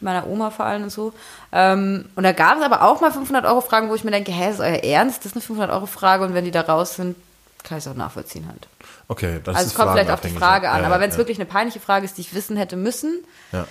Mit 0.00 0.12
Meiner 0.12 0.26
Oma 0.26 0.50
vor 0.50 0.66
allem 0.66 0.82
und 0.82 0.90
so. 0.90 1.14
Ähm, 1.52 2.04
und 2.16 2.22
da 2.22 2.32
gab 2.32 2.58
es 2.58 2.62
aber 2.64 2.82
auch 2.82 3.00
mal 3.00 3.10
500 3.10 3.46
Euro 3.46 3.62
Fragen, 3.62 3.88
wo 3.88 3.94
ich 3.94 4.04
mir 4.04 4.10
denke, 4.10 4.30
hä, 4.30 4.50
ist 4.50 4.60
euer 4.60 4.84
Ernst? 4.84 5.20
Das 5.20 5.26
ist 5.32 5.36
eine 5.36 5.40
500 5.42 5.70
Euro 5.74 5.86
Frage 5.86 6.22
und 6.24 6.34
wenn 6.34 6.44
die 6.44 6.50
da 6.50 6.60
raus 6.60 6.96
sind, 6.96 7.16
kann 7.64 7.78
ich 7.78 7.84
es 7.84 7.90
auch 7.90 7.96
nachvollziehen 7.96 8.46
halt. 8.46 8.68
Okay, 9.08 9.40
das 9.44 9.54
Also 9.54 9.66
ist 9.66 9.72
es 9.72 9.78
kommt 9.78 9.92
vielleicht 9.92 10.10
auf 10.10 10.20
die 10.20 10.30
Frage 10.30 10.70
an, 10.70 10.80
ja, 10.80 10.86
aber 10.86 11.00
wenn 11.00 11.10
es 11.10 11.14
ja, 11.14 11.18
wirklich 11.18 11.38
eine 11.38 11.46
peinliche 11.46 11.80
Frage 11.80 12.04
ist, 12.04 12.16
die 12.16 12.22
ich 12.22 12.34
wissen 12.34 12.56
hätte 12.56 12.76
müssen, 12.76 13.24
ja. 13.52 13.66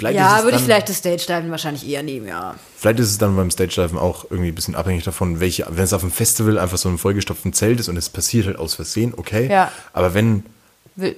Ja, 0.00 0.44
würde 0.44 0.58
ich 0.58 0.62
vielleicht 0.62 0.88
das 0.90 0.98
Stage-Diven 0.98 1.50
wahrscheinlich 1.50 1.88
eher 1.88 2.02
nehmen, 2.02 2.28
ja. 2.28 2.54
Vielleicht 2.76 3.00
ist 3.00 3.10
es 3.10 3.18
dann 3.18 3.34
beim 3.34 3.50
Stage-Diven 3.50 3.98
auch 3.98 4.26
irgendwie 4.30 4.50
ein 4.50 4.54
bisschen 4.54 4.76
abhängig 4.76 5.02
davon, 5.02 5.40
welche, 5.40 5.66
wenn 5.70 5.82
es 5.84 5.92
auf 5.92 6.02
einem 6.02 6.12
Festival 6.12 6.58
einfach 6.58 6.76
so 6.76 6.88
ein 6.88 6.98
vollgestopften 6.98 7.52
Zelt 7.52 7.80
ist 7.80 7.88
und 7.88 7.96
es 7.96 8.08
passiert 8.10 8.46
halt 8.46 8.58
aus 8.58 8.74
Versehen, 8.74 9.14
okay. 9.16 9.48
Ja. 9.50 9.72
Aber 9.92 10.14
wenn 10.14 10.44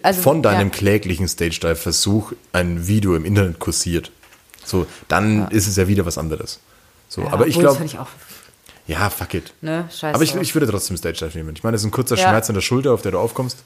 Also, 0.02 0.22
von 0.22 0.42
deinem 0.42 0.70
kläglichen 0.70 1.28
Stage-Dive-Versuch 1.28 2.32
ein 2.52 2.86
Video 2.86 3.16
im 3.16 3.24
Internet 3.24 3.58
kursiert, 3.58 4.12
so, 4.64 4.86
dann 5.08 5.48
ist 5.48 5.66
es 5.66 5.76
ja 5.76 5.88
wieder 5.88 6.06
was 6.06 6.16
anderes. 6.16 6.60
So, 7.08 7.26
aber 7.28 7.48
ich 7.48 7.56
obwohl, 7.56 7.64
das 7.64 7.76
glaube, 7.76 7.76
find 7.78 7.92
ich 7.92 7.98
auch, 7.98 8.08
ja, 8.86 9.08
fuck 9.10 9.34
it. 9.34 9.52
ne, 9.60 9.84
scheiße. 9.90 10.14
Aber 10.14 10.22
ich, 10.24 10.34
ich 10.34 10.54
würde 10.54 10.66
trotzdem 10.66 10.96
Stage-Dive 10.96 11.36
nehmen. 11.38 11.54
Ich 11.56 11.62
meine, 11.62 11.74
das 11.74 11.82
ist 11.82 11.86
ein 11.88 11.90
kurzer 11.92 12.16
Ja. 12.16 12.28
Schmerz 12.28 12.48
an 12.48 12.54
der 12.54 12.62
Schulter, 12.62 12.92
auf 12.92 13.02
der 13.02 13.12
du 13.12 13.18
aufkommst. 13.18 13.58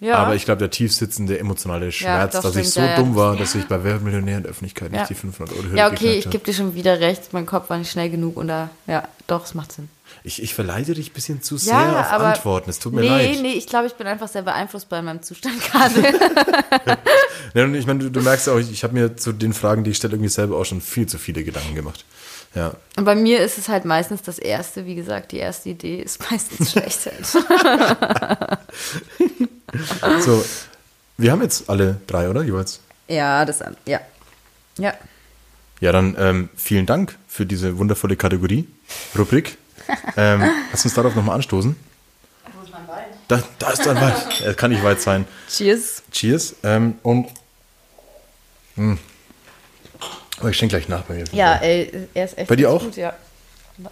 ja. 0.00 0.16
Aber 0.16 0.34
ich 0.34 0.44
glaube, 0.44 0.58
der 0.58 0.70
tiefsitzende 0.70 1.38
emotionale 1.38 1.90
Schmerz, 1.92 2.32
das 2.32 2.42
dass 2.42 2.56
ich 2.56 2.70
so 2.70 2.80
ja, 2.80 2.86
ja. 2.88 2.96
dumm 2.96 3.14
war, 3.16 3.36
dass 3.36 3.54
ich 3.54 3.66
bei 3.66 3.82
Wer 3.84 3.94
wird 3.94 4.02
Millionär 4.04 4.38
in 4.38 4.42
der 4.42 4.50
Öffentlichkeit 4.50 4.92
Ja. 4.92 5.00
nicht 5.00 5.10
die 5.10 5.14
500 5.14 5.54
Euro 5.56 5.64
Hürde 5.64 5.76
Ja, 5.78 5.90
okay, 5.90 6.14
ich 6.18 6.28
gebe 6.28 6.44
dir 6.44 6.52
schon 6.54 6.74
wieder 6.74 7.00
recht. 7.00 7.32
Mein 7.32 7.46
Kopf 7.46 7.70
war 7.70 7.78
nicht 7.78 7.90
schnell 7.90 8.10
genug 8.10 8.36
und 8.36 8.48
da, 8.48 8.68
ja, 8.86 9.06
doch, 9.26 9.44
es 9.44 9.54
macht 9.54 9.72
Sinn. 9.72 9.88
Ich, 10.24 10.42
ich 10.42 10.54
verleite 10.54 10.92
dich 10.94 11.10
ein 11.10 11.14
bisschen 11.14 11.42
zu 11.42 11.56
sehr 11.56 11.72
Ja, 11.72 12.00
auf 12.00 12.12
aber. 12.12 12.26
Antworten. 12.26 12.68
Es 12.70 12.78
tut 12.78 12.92
mir 12.92 13.00
nee, 13.00 13.08
leid. 13.08 13.38
Nee, 13.42 13.52
ich 13.54 13.66
glaube, 13.66 13.86
ich 13.86 13.94
bin 13.94 14.06
einfach 14.06 14.28
sehr 14.28 14.42
beeinflusst 14.42 14.88
bei 14.88 15.00
meinem 15.02 15.22
Zustand 15.22 15.54
gerade. 15.62 15.94
Ja, 17.54 17.64
und 17.64 17.74
ich 17.74 17.86
meine, 17.86 17.98
du, 18.04 18.10
du 18.10 18.20
merkst 18.22 18.46
ja 18.46 18.54
auch, 18.54 18.58
ich, 18.58 18.70
ich 18.70 18.82
habe 18.82 18.94
mir 18.94 19.16
zu 19.16 19.32
den 19.32 19.52
Fragen, 19.52 19.84
die 19.84 19.90
ich 19.90 19.98
stelle, 19.98 20.14
irgendwie 20.14 20.30
selber 20.30 20.56
auch 20.56 20.64
schon 20.64 20.80
viel 20.80 21.06
zu 21.06 21.18
viele 21.18 21.44
Gedanken 21.44 21.74
gemacht. 21.74 22.04
Ja. 22.54 22.74
und 22.96 23.04
bei 23.06 23.14
mir 23.14 23.40
ist 23.40 23.56
es 23.56 23.68
halt 23.70 23.86
meistens 23.86 24.20
das 24.20 24.38
Erste, 24.38 24.84
wie 24.84 24.94
gesagt, 24.94 25.32
die 25.32 25.38
erste 25.38 25.70
Idee 25.70 26.02
ist 26.02 26.20
meistens 26.30 26.72
schlecht. 26.72 27.10
So, 30.20 30.44
wir 31.16 31.32
haben 31.32 31.40
jetzt 31.40 31.70
alle 31.70 31.98
drei, 32.06 32.28
oder? 32.28 32.42
Jeweils. 32.42 32.80
ja, 33.08 33.44
das, 33.46 33.60
ja. 33.86 34.00
Ja. 34.78 34.92
Ja, 35.80 35.92
dann 35.92 36.14
ähm, 36.18 36.48
vielen 36.56 36.84
Dank 36.86 37.16
für 37.26 37.46
diese 37.46 37.78
wundervolle 37.78 38.16
Kategorie, 38.16 38.68
Rubrik. 39.18 39.56
ähm, 40.16 40.42
lass 40.70 40.84
uns 40.84 40.94
darauf 40.94 41.14
nochmal 41.14 41.36
anstoßen. 41.36 41.74
Wo 42.54 42.62
ist 42.62 42.70
mein 42.70 42.86
Bein? 42.86 43.04
Da, 43.28 43.42
da 43.58 43.70
ist 43.70 43.88
ein 43.88 43.96
Weit. 44.00 44.40
Er 44.42 44.54
kann 44.54 44.70
nicht 44.70 44.84
weit 44.84 45.00
sein. 45.00 45.26
Cheers. 45.48 46.02
Cheers. 46.12 46.54
Ähm, 46.62 46.94
und. 47.02 47.28
Mh. 48.76 48.98
Oh, 50.42 50.48
ich 50.48 50.56
schenke 50.56 50.76
gleich 50.76 50.88
nach 50.88 51.02
bei 51.02 51.14
mir. 51.14 51.24
Ja, 51.32 51.56
ey, 51.56 52.08
er 52.14 52.24
ist 52.24 52.38
echt 52.38 52.48
Bei 52.48 52.56
dir 52.56 52.70
auch? 52.70 52.82
gut, 52.82 52.96
ja. 52.96 53.12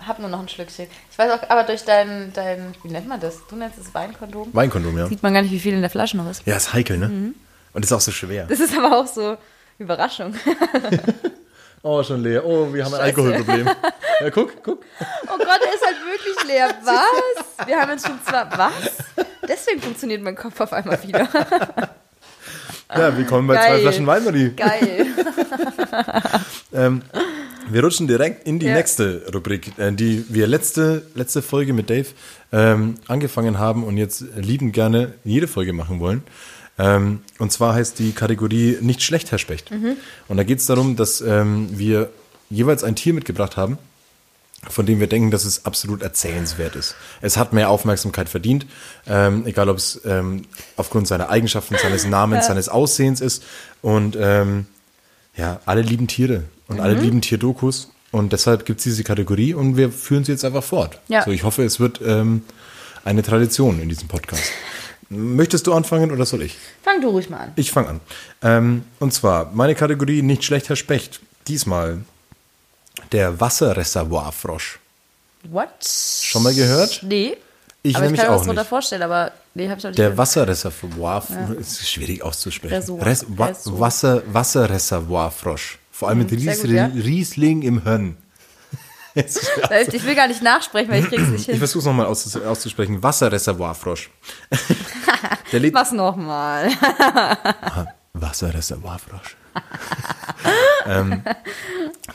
Hab 0.06 0.18
nur 0.18 0.28
noch 0.28 0.40
ein 0.40 0.48
Schlückchen. 0.48 0.86
Ich 1.10 1.18
weiß 1.18 1.32
auch, 1.32 1.50
aber 1.50 1.64
durch 1.64 1.84
dein, 1.84 2.32
dein, 2.32 2.74
wie 2.82 2.88
nennt 2.88 3.08
man 3.08 3.18
das? 3.20 3.46
Du 3.48 3.56
nennst 3.56 3.78
es 3.78 3.92
Weinkondom? 3.94 4.48
Weinkondom, 4.52 4.96
ja. 4.96 5.06
Sieht 5.06 5.22
man 5.22 5.34
gar 5.34 5.42
nicht, 5.42 5.52
wie 5.52 5.60
viel 5.60 5.74
in 5.74 5.80
der 5.80 5.90
Flasche 5.90 6.16
noch 6.16 6.30
ist. 6.30 6.46
Ja, 6.46 6.56
ist 6.56 6.72
heikel, 6.72 6.98
ne? 6.98 7.08
Mhm. 7.08 7.34
Und 7.72 7.84
ist 7.84 7.92
auch 7.92 8.00
so 8.00 8.10
schwer. 8.10 8.46
Das 8.46 8.60
ist 8.60 8.76
aber 8.76 8.98
auch 8.98 9.06
so 9.06 9.36
Überraschung. 9.78 10.34
Oh, 11.82 12.02
schon 12.02 12.22
leer. 12.22 12.44
Oh, 12.44 12.70
wir 12.72 12.84
haben 12.84 12.92
ein 12.92 13.00
Alkoholproblem. 13.00 13.66
Ja, 14.20 14.30
guck, 14.30 14.62
guck. 14.62 14.84
Oh 15.00 15.38
Gott, 15.38 15.60
er 15.66 15.74
ist 15.74 15.82
halt 15.86 15.96
wirklich 16.04 16.46
leer. 16.46 16.74
Was? 16.84 17.66
Wir 17.66 17.80
haben 17.80 17.90
jetzt 17.92 18.06
schon 18.06 18.20
zwar. 18.22 18.50
Was? 18.58 19.26
Deswegen 19.48 19.80
funktioniert 19.80 20.20
mein 20.20 20.36
Kopf 20.36 20.60
auf 20.60 20.74
einmal 20.74 21.02
wieder. 21.02 21.26
Ja, 22.94 23.16
willkommen 23.16 23.46
bei 23.46 23.54
Geil. 23.54 23.66
zwei 23.76 23.80
Flaschen 23.82 24.06
Wein, 24.06 24.24
Marie. 24.24 24.50
Geil. 24.50 25.06
Ähm, 26.72 27.02
wir 27.68 27.82
rutschen 27.82 28.06
direkt 28.06 28.46
in 28.46 28.60
die 28.60 28.66
Ja. 28.66 28.74
nächste 28.74 29.22
Rubrik, 29.34 29.72
äh, 29.76 29.90
die 29.92 30.24
wir 30.28 30.46
letzte, 30.46 31.02
letzte 31.16 31.42
Folge 31.42 31.72
mit 31.72 31.90
Dave 31.90 32.06
ähm, 32.52 32.94
angefangen 33.08 33.58
haben 33.58 33.82
und 33.82 33.96
jetzt 33.96 34.24
liebend 34.36 34.72
gerne 34.72 35.14
jede 35.24 35.48
Folge 35.48 35.72
machen 35.72 35.98
wollen. 35.98 36.22
Ähm, 36.78 37.22
und 37.40 37.50
zwar 37.50 37.74
heißt 37.74 37.98
die 37.98 38.12
Kategorie 38.12 38.78
Nicht 38.80 39.02
schlecht, 39.02 39.32
Herr 39.32 39.38
Specht. 39.40 39.72
Und 40.28 40.36
da 40.36 40.44
geht 40.44 40.60
es 40.60 40.66
darum, 40.66 40.94
dass 40.94 41.20
ähm, 41.20 41.66
wir 41.72 42.10
jeweils 42.50 42.84
ein 42.84 42.94
Tier 42.94 43.14
mitgebracht 43.14 43.56
haben, 43.56 43.76
von 44.68 44.84
dem 44.86 45.00
wir 45.00 45.06
denken, 45.06 45.30
dass 45.30 45.44
es 45.44 45.64
absolut 45.64 46.02
erzählenswert 46.02 46.76
ist. 46.76 46.94
Es 47.22 47.36
hat 47.36 47.52
mehr 47.52 47.70
Aufmerksamkeit 47.70 48.28
verdient, 48.28 48.66
ähm, 49.06 49.46
egal 49.46 49.68
ob 49.70 49.78
es 49.78 50.00
ähm, 50.04 50.42
aufgrund 50.76 51.08
seiner 51.08 51.30
Eigenschaften, 51.30 51.76
seines 51.80 52.06
Namens, 52.06 52.46
seines 52.46 52.68
Aussehens 52.68 53.20
ist. 53.20 53.42
Und 53.80 54.16
ähm, 54.20 54.66
ja, 55.36 55.60
alle 55.64 55.80
lieben 55.82 56.06
Tiere 56.08 56.44
und 56.68 56.80
alle 56.80 56.94
Mhm. 56.96 57.00
lieben 57.02 57.20
Tierdokus. 57.22 57.90
Und 58.12 58.32
deshalb 58.32 58.66
gibt 58.66 58.80
es 58.80 58.84
diese 58.84 59.04
Kategorie 59.04 59.54
und 59.54 59.76
wir 59.76 59.90
führen 59.92 60.24
sie 60.24 60.32
jetzt 60.32 60.44
einfach 60.44 60.64
fort. 60.64 61.00
Ja. 61.08 61.22
So, 61.24 61.30
ich 61.30 61.44
hoffe, 61.44 61.62
es 61.64 61.78
wird 61.80 62.00
ähm, 62.04 62.42
eine 63.04 63.22
Tradition 63.22 63.80
in 63.80 63.88
diesem 63.88 64.08
Podcast. 64.08 64.42
Möchtest 65.08 65.66
du 65.66 65.72
anfangen 65.74 66.10
oder 66.12 66.26
soll 66.26 66.42
ich? 66.42 66.56
Fang 66.82 67.00
du 67.00 67.08
ruhig 67.08 67.30
mal 67.30 67.38
an. 67.38 67.52
Ich 67.56 67.70
fange 67.72 67.88
an. 67.88 68.00
Ähm, 68.42 68.84
und 68.98 69.12
zwar 69.14 69.50
meine 69.54 69.74
Kategorie 69.74 70.22
nicht 70.22 70.44
schlechter 70.44 70.76
Specht. 70.76 71.20
Diesmal 71.48 71.98
der 73.12 73.40
Wasserreservoirfrosch. 73.40 74.78
What? 75.44 75.68
Schon 76.22 76.42
mal 76.42 76.54
gehört? 76.54 77.02
Nee. 77.02 77.36
Ich 77.82 77.96
aber 77.96 78.04
ich 78.04 78.10
nämlich 78.10 78.20
kann 78.20 78.30
mir 78.30 78.36
auch 78.36 78.44
drunter 78.44 78.60
nicht. 78.62 78.68
vorstellen, 78.68 79.02
aber 79.02 79.32
nee, 79.54 79.68
habe 79.68 79.78
ich 79.78 79.84
noch 79.84 79.90
nicht 79.90 79.98
Der. 79.98 80.18
Wasserreservoir, 80.18 81.24
ist 81.58 81.88
schwierig 81.88 82.22
auszusprechen. 82.22 82.74
Reservoir. 82.74 83.06
Res 83.06 83.24
Wa. 83.66 83.80
Wasser 83.80 84.22
Wasserreservoirfrosch. 84.26 85.78
Vor 85.90 86.08
allem 86.08 86.18
mit 86.18 86.30
sehr 86.30 86.38
Ries 86.38 86.60
gut, 86.62 86.70
ja. 86.70 86.86
Riesling 86.86 87.62
im. 87.62 88.16
Jetzt- 89.14 89.50
Ich 89.92 90.04
will 90.04 90.14
gar 90.14 90.28
nicht 90.28 90.42
nachsprechen, 90.42 90.90
weil 90.90 91.02
ich 91.02 91.08
krieg's 91.08 91.28
nicht 91.28 91.40
ich 91.40 91.46
hin. 91.46 91.56
versuche 91.58 91.80
es 91.80 91.84
nochmal 91.86 92.06
auszus 92.06 92.36
auszusprechen. 92.36 93.02
Wasserreservoirfrosch. 93.02 94.10
Der 95.52 95.60
lebt 95.60 95.74
Was 95.74 95.90
nochmal? 95.92 96.68
Wasserreservoirfrosch. 98.12 99.36
ähm, 100.86 101.22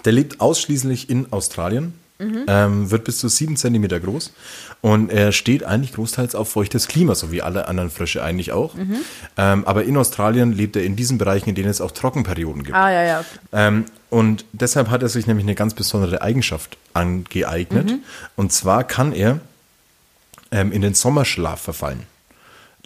der 0.04 0.12
lebt 0.12 0.40
ausschließlich 0.40 1.10
in 1.10 1.32
Australien, 1.32 1.94
ähm, 2.20 2.92
wird 2.92 3.04
bis 3.04 3.20
zu 3.20 3.28
sieben 3.28 3.58
Zentimeter 3.58 4.00
groß 4.00 4.32
und 4.82 5.12
er 5.12 5.32
steht 5.32 5.64
eigentlich 5.64 5.94
großteils 5.94 6.34
auf 6.36 6.50
feuchtes 6.50 6.88
Klima, 6.88 7.14
so 7.16 7.32
wie 7.32 7.42
alle 7.42 7.68
anderen 7.68 7.90
Frösche 7.90 8.24
eigentlich 8.24 8.52
auch. 8.52 8.76
Ähm, 9.38 9.66
aber 9.66 9.84
in 9.84 9.98
Australien 9.98 10.54
lebt 10.54 10.76
er 10.76 10.84
in 10.84 10.96
diesen 10.96 11.18
Bereichen, 11.18 11.50
in 11.50 11.56
denen 11.56 11.70
es 11.70 11.82
auch 11.82 11.92
Trockenperioden 11.92 12.64
gibt. 12.64 12.78
Ah, 12.78 12.92
ja, 12.92 13.04
ja. 13.04 13.20
okay. 13.20 13.40
Ähm, 13.52 13.86
und 14.10 14.46
deshalb 14.54 14.90
hat 14.90 15.02
er 15.02 15.10
sich 15.10 15.28
nämlich 15.28 15.46
eine 15.46 15.56
ganz 15.56 15.74
besondere 15.74 16.22
Eigenschaft 16.22 16.78
angeeignet. 16.94 17.96
Und 18.38 18.54
zwar 18.54 18.86
kann 18.86 19.12
er 19.12 19.40
ähm, 20.52 20.72
in 20.72 20.82
den 20.82 20.94
Sommerschlaf 20.94 21.60
verfallen. 21.60 22.04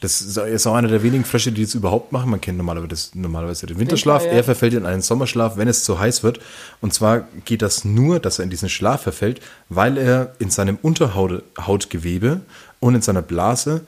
Das 0.01 0.21
ist 0.21 0.67
auch 0.67 0.75
einer 0.75 0.87
der 0.87 1.03
wenigen 1.03 1.25
Frösche, 1.25 1.51
die 1.51 1.63
das 1.63 1.75
überhaupt 1.75 2.11
machen. 2.11 2.29
Man 2.31 2.39
kennt 2.39 2.57
normalerweise, 2.57 3.09
normalerweise 3.15 3.65
den 3.65 3.79
Winterschlaf. 3.79 4.21
Winter, 4.21 4.33
ja. 4.33 4.37
Er 4.37 4.43
verfällt 4.45 4.73
in 4.73 4.85
einen 4.85 5.01
Sommerschlaf, 5.01 5.57
wenn 5.57 5.67
es 5.67 5.83
zu 5.83 5.99
heiß 5.99 6.23
wird. 6.23 6.39
Und 6.79 6.93
zwar 6.93 7.27
geht 7.43 7.61
das 7.61 7.83
nur, 7.83 8.19
dass 8.19 8.39
er 8.39 8.43
in 8.43 8.49
diesen 8.49 8.69
Schlaf 8.69 9.01
verfällt, 9.01 9.41
weil 9.67 9.97
er 9.97 10.35
in 10.39 10.49
seinem 10.49 10.77
Unterhautgewebe 10.81 12.41
und 12.79 12.95
in 12.95 13.01
seiner 13.01 13.21
Blase 13.21 13.81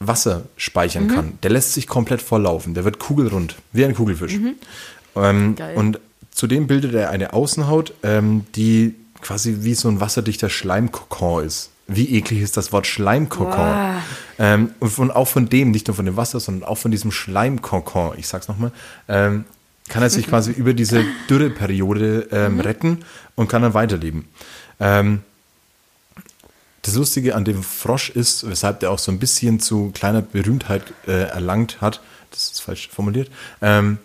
Wasser 0.00 0.44
speichern 0.56 1.08
kann. 1.08 1.38
Der 1.42 1.50
lässt 1.50 1.74
sich 1.74 1.86
komplett 1.88 2.22
volllaufen. 2.22 2.74
Der 2.74 2.84
wird 2.84 2.98
kugelrund, 2.98 3.56
wie 3.72 3.84
ein 3.84 3.94
Kugelfisch. 3.94 4.38
Ähm, 5.16 5.56
Geil. 5.56 5.76
und 5.76 5.98
zudem 6.30 6.68
bildet 6.68 6.94
er 6.94 7.10
eine 7.10 7.32
Außenhaut, 7.32 7.92
ähm, 8.04 8.46
die 8.54 8.94
quasi 9.20 9.58
wie 9.60 9.74
so 9.74 9.88
ein 9.88 10.00
wasserdichter 10.00 10.48
Schleimkokon 10.48 11.44
ist. 11.44 11.70
Wie 11.88 12.16
eklig 12.16 12.42
ist 12.42 12.56
das 12.56 12.72
Wort 12.72 12.86
Schleimkokon? 12.86 13.56
Boah. 13.56 14.02
Ähm, 14.38 14.70
und 14.78 14.90
von, 14.90 15.10
auch 15.10 15.26
von 15.26 15.48
dem, 15.48 15.70
nicht 15.70 15.88
nur 15.88 15.96
von 15.96 16.06
dem 16.06 16.16
Wasser, 16.16 16.40
sondern 16.40 16.68
auch 16.68 16.78
von 16.78 16.90
diesem 16.90 17.10
Schleimkokon, 17.10 18.18
ich 18.18 18.28
sag's 18.28 18.48
nochmal, 18.48 18.72
ähm, 19.08 19.44
kann 19.88 20.02
er 20.02 20.10
sich 20.10 20.26
quasi 20.28 20.52
über 20.52 20.74
diese 20.74 21.04
Dürreperiode 21.28 22.28
ähm, 22.30 22.60
retten 22.60 23.04
und 23.34 23.48
kann 23.48 23.62
dann 23.62 23.74
weiterleben. 23.74 24.28
Ähm, 24.80 25.22
das 26.82 26.94
Lustige 26.94 27.34
an 27.34 27.44
dem 27.44 27.62
Frosch 27.62 28.10
ist, 28.10 28.48
weshalb 28.48 28.80
der 28.80 28.90
auch 28.90 28.98
so 28.98 29.10
ein 29.10 29.18
bisschen 29.18 29.60
zu 29.60 29.90
kleiner 29.92 30.22
Berühmtheit 30.22 30.82
äh, 31.06 31.28
erlangt 31.28 31.80
hat, 31.80 32.00
das 32.30 32.52
ist 32.52 32.60
falsch 32.60 32.88
formuliert, 32.88 33.30
ähm, 33.60 33.98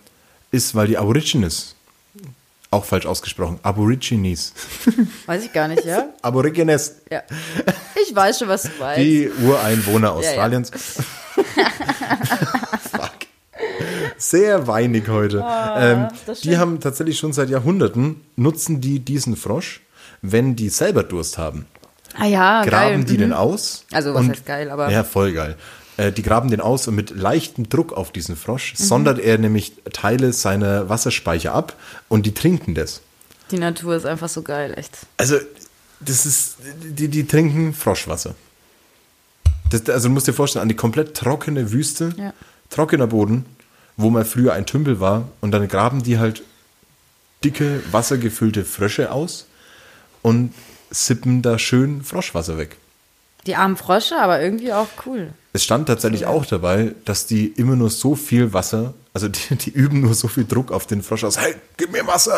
ist, 0.51 0.75
weil 0.75 0.88
die 0.88 0.97
Aborigines, 0.97 1.72
auch 2.74 2.86
falsch 2.86 3.05
ausgesprochen, 3.05 3.59
Aborigines, 3.63 4.53
Weiß 5.26 5.43
ich 5.45 5.53
gar 5.53 5.67
nicht, 5.67 5.86
ja? 5.86 6.09
Aborigines, 6.21 6.95
Ja. 7.11 7.21
Ich 8.05 8.13
weiß 8.15 8.39
schon, 8.39 8.47
was 8.49 8.63
du 8.63 8.69
weißt. 8.80 8.99
die 8.99 9.30
Ureinwohner 9.43 10.07
ja. 10.07 10.13
Australiens. 10.13 10.71
Fuck. 12.91 13.11
Sehr 14.17 14.67
weinig 14.67 15.07
heute. 15.07 15.38
ähm, 15.38 15.43
Ah, 15.43 16.11
das 16.26 16.41
die 16.41 16.57
haben 16.57 16.80
tatsächlich 16.80 17.17
schon 17.17 17.34
seit 17.34 17.49
Jahrhunderten, 17.49 18.21
nutzen 18.36 18.82
die 18.82 18.99
diesen 18.99 19.36
Frosch, 19.36 19.82
wenn 20.21 20.55
die 20.55 20.69
selber 20.69 21.03
Durst 21.03 21.38
haben. 21.38 21.65
ah 22.17 22.26
ja, 22.26 22.63
graben 22.63 22.95
geil. 22.97 23.03
die 23.05 23.17
den 23.17 23.34
aus. 23.34 23.86
Also, 23.91 24.13
was 24.13 24.28
heißt 24.28 24.45
geil, 24.45 24.69
aber- 24.69 24.89
Ja, 24.91 25.03
voll 25.03 25.34
geil. 25.34 25.55
Äh, 25.97 26.11
Die 26.11 26.21
graben 26.23 26.49
den 26.49 26.59
aus 26.61 26.87
und 26.87 26.95
mit 26.95 27.11
leichtem 27.11 27.69
Druck 27.69 27.93
auf 27.93 28.11
diesen 28.11 28.35
Frosch 28.35 28.73
Mhm. 28.77 28.83
sondert 28.83 29.19
er 29.19 29.37
nämlich 29.37 29.73
Teile 29.93 30.33
seiner 30.33 30.89
Wasserspeicher 30.89 31.53
ab 31.53 31.75
und 32.09 32.25
die 32.25 32.33
trinken 32.33 32.73
das. 32.75 33.01
Die 33.51 33.59
Natur 33.59 33.95
ist 33.95 34.05
einfach 34.05 34.29
so 34.29 34.41
geil, 34.41 34.73
echt. 34.77 34.91
Also, 35.17 35.37
das 35.99 36.25
ist, 36.25 36.55
die, 36.83 37.07
die 37.07 37.25
trinken 37.27 37.73
Froschwasser. 37.73 38.35
Das, 39.69 39.87
also, 39.89 40.07
du 40.07 40.13
musst 40.13 40.27
dir 40.27 40.33
vorstellen, 40.33 40.63
eine 40.63 40.75
komplett 40.75 41.15
trockene 41.15 41.71
Wüste, 41.71 42.13
Ja. 42.17 42.33
trockener 42.69 43.07
Boden, 43.07 43.45
wo 43.97 44.09
mal 44.09 44.25
früher 44.25 44.53
ein 44.53 44.65
Tümpel 44.65 44.99
war 44.99 45.27
und 45.41 45.51
dann 45.51 45.67
graben 45.67 46.01
die 46.03 46.17
halt 46.17 46.41
dicke, 47.43 47.81
wassergefüllte 47.91 48.65
Frösche 48.65 49.11
aus 49.11 49.45
und 50.21 50.53
sippen 50.89 51.41
da 51.41 51.59
schön 51.59 52.03
Froschwasser 52.03 52.57
weg. 52.57 52.77
Die 53.47 53.55
armen 53.55 53.75
Frösche, 53.77 54.19
aber 54.21 54.41
irgendwie 54.41 54.71
auch 54.73 54.87
cool. 55.05 55.29
Es 55.53 55.63
stand 55.63 55.87
tatsächlich 55.87 56.25
auch 56.25 56.45
dabei, 56.45 56.93
dass 57.05 57.25
die 57.25 57.47
immer 57.47 57.75
nur 57.75 57.89
so 57.89 58.15
viel 58.15 58.53
Wasser, 58.53 58.93
also 59.13 59.27
die, 59.27 59.55
die 59.55 59.69
üben 59.69 60.01
nur 60.01 60.13
so 60.13 60.27
viel 60.27 60.45
Druck 60.45 60.71
auf 60.71 60.87
den 60.87 61.03
Frosch 61.03 61.23
aus, 61.23 61.37
hey, 61.39 61.53
gib 61.77 61.91
mir 61.91 62.07
Wasser, 62.07 62.37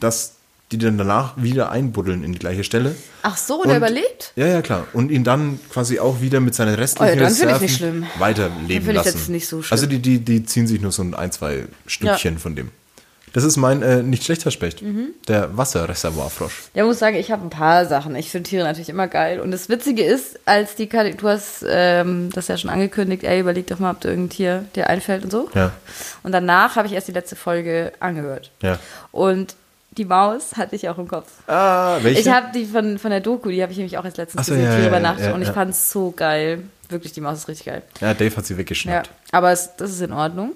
dass 0.00 0.32
die 0.70 0.76
dann 0.76 0.98
danach 0.98 1.32
wieder 1.38 1.72
einbuddeln 1.72 2.22
in 2.22 2.34
die 2.34 2.38
gleiche 2.38 2.62
Stelle. 2.62 2.94
Ach 3.22 3.38
so, 3.38 3.62
der 3.62 3.70
Und- 3.72 3.76
überlebt? 3.78 4.32
Ja, 4.36 4.46
ja, 4.46 4.60
klar. 4.60 4.86
Und 4.92 5.10
ihn 5.10 5.24
dann 5.24 5.58
quasi 5.72 5.98
auch 5.98 6.20
wieder 6.20 6.40
mit 6.40 6.54
seinen 6.54 6.74
restlichen 6.74 7.10
Oh 7.10 7.14
ja, 7.16 7.22
dann 7.22 7.32
finde 7.34 7.54
ich 7.54 7.60
Reserven 7.62 7.62
nicht 7.62 7.76
schlimm. 7.76 8.06
weiterleben 8.18 8.58
Dann 8.58 8.68
finde 8.68 8.90
ich 8.90 8.96
lassen. 8.96 9.18
jetzt 9.18 9.28
nicht 9.30 9.48
so 9.48 9.62
schlimm. 9.62 9.72
Also 9.74 9.86
die, 9.86 9.98
die, 10.00 10.18
die 10.18 10.44
ziehen 10.44 10.66
sich 10.66 10.82
nur 10.82 10.92
so 10.92 11.02
ein, 11.02 11.14
ein 11.14 11.32
zwei 11.32 11.64
Stückchen 11.86 12.38
von 12.38 12.54
dem. 12.54 12.70
Das 13.32 13.44
ist 13.44 13.56
mein 13.56 13.82
äh, 13.82 14.02
nicht 14.02 14.24
schlechter 14.24 14.50
Specht. 14.50 14.82
Mhm. 14.82 15.08
Der 15.28 15.56
Wasserreservoirfrosch. 15.56 16.64
Ja, 16.74 16.84
muss 16.84 16.98
sagen, 16.98 17.16
ich 17.16 17.30
habe 17.30 17.44
ein 17.46 17.50
paar 17.50 17.86
Sachen. 17.86 18.14
Ich 18.16 18.30
finde 18.30 18.48
Tiere 18.48 18.64
natürlich 18.64 18.88
immer 18.88 19.08
geil. 19.08 19.40
Und 19.40 19.50
das 19.50 19.68
Witzige 19.68 20.02
ist, 20.04 20.38
als 20.44 20.74
die 20.74 20.86
Kate- 20.86 21.14
du 21.14 21.28
hast 21.28 21.64
ähm, 21.68 22.30
das 22.32 22.48
ja 22.48 22.56
schon 22.56 22.70
angekündigt, 22.70 23.24
ey, 23.24 23.40
überleg 23.40 23.66
doch 23.66 23.78
mal, 23.78 23.90
ob 23.92 24.00
dir 24.00 24.08
irgendein 24.08 24.30
Tier 24.30 24.64
dir 24.74 24.88
einfällt 24.88 25.24
und 25.24 25.30
so. 25.30 25.48
Ja. 25.54 25.72
Und 26.22 26.32
danach 26.32 26.76
habe 26.76 26.86
ich 26.86 26.94
erst 26.94 27.08
die 27.08 27.12
letzte 27.12 27.36
Folge 27.36 27.92
angehört. 28.00 28.50
Ja. 28.62 28.78
Und 29.12 29.54
die 29.92 30.04
Maus 30.04 30.56
hatte 30.56 30.76
ich 30.76 30.88
auch 30.88 30.98
im 30.98 31.08
Kopf. 31.08 31.28
Ah, 31.48 31.98
welche? 32.02 32.20
Ich 32.20 32.28
habe 32.28 32.48
die 32.54 32.64
von, 32.66 32.98
von 32.98 33.10
der 33.10 33.20
Doku, 33.20 33.48
die 33.48 33.60
habe 33.62 33.72
ich 33.72 33.78
nämlich 33.78 33.98
auch 33.98 34.04
erst 34.04 34.16
letztens 34.18 34.46
so, 34.46 34.52
gesehen, 34.52 34.66
ja, 34.66 34.70
Tiere 34.70 34.82
ja, 34.82 34.88
über 34.88 34.96
ja, 34.98 35.02
Nacht. 35.12 35.20
ja, 35.20 35.34
und 35.34 35.42
ich 35.42 35.48
ja. 35.48 35.54
fand 35.54 35.70
es 35.72 35.90
so 35.90 36.12
geil. 36.12 36.62
Wirklich, 36.88 37.12
die 37.12 37.20
Maus 37.20 37.38
ist 37.38 37.48
richtig 37.48 37.66
geil. 37.66 37.82
ja, 38.00 38.14
Dave 38.14 38.34
hat 38.36 38.46
sie 38.46 38.54
Ja, 38.54 38.58
weggeschnappt. 38.60 39.10
aber 39.32 39.50
es, 39.52 39.76
das 39.76 39.90
ist 39.90 40.00
in 40.00 40.12
Ordnung. 40.12 40.52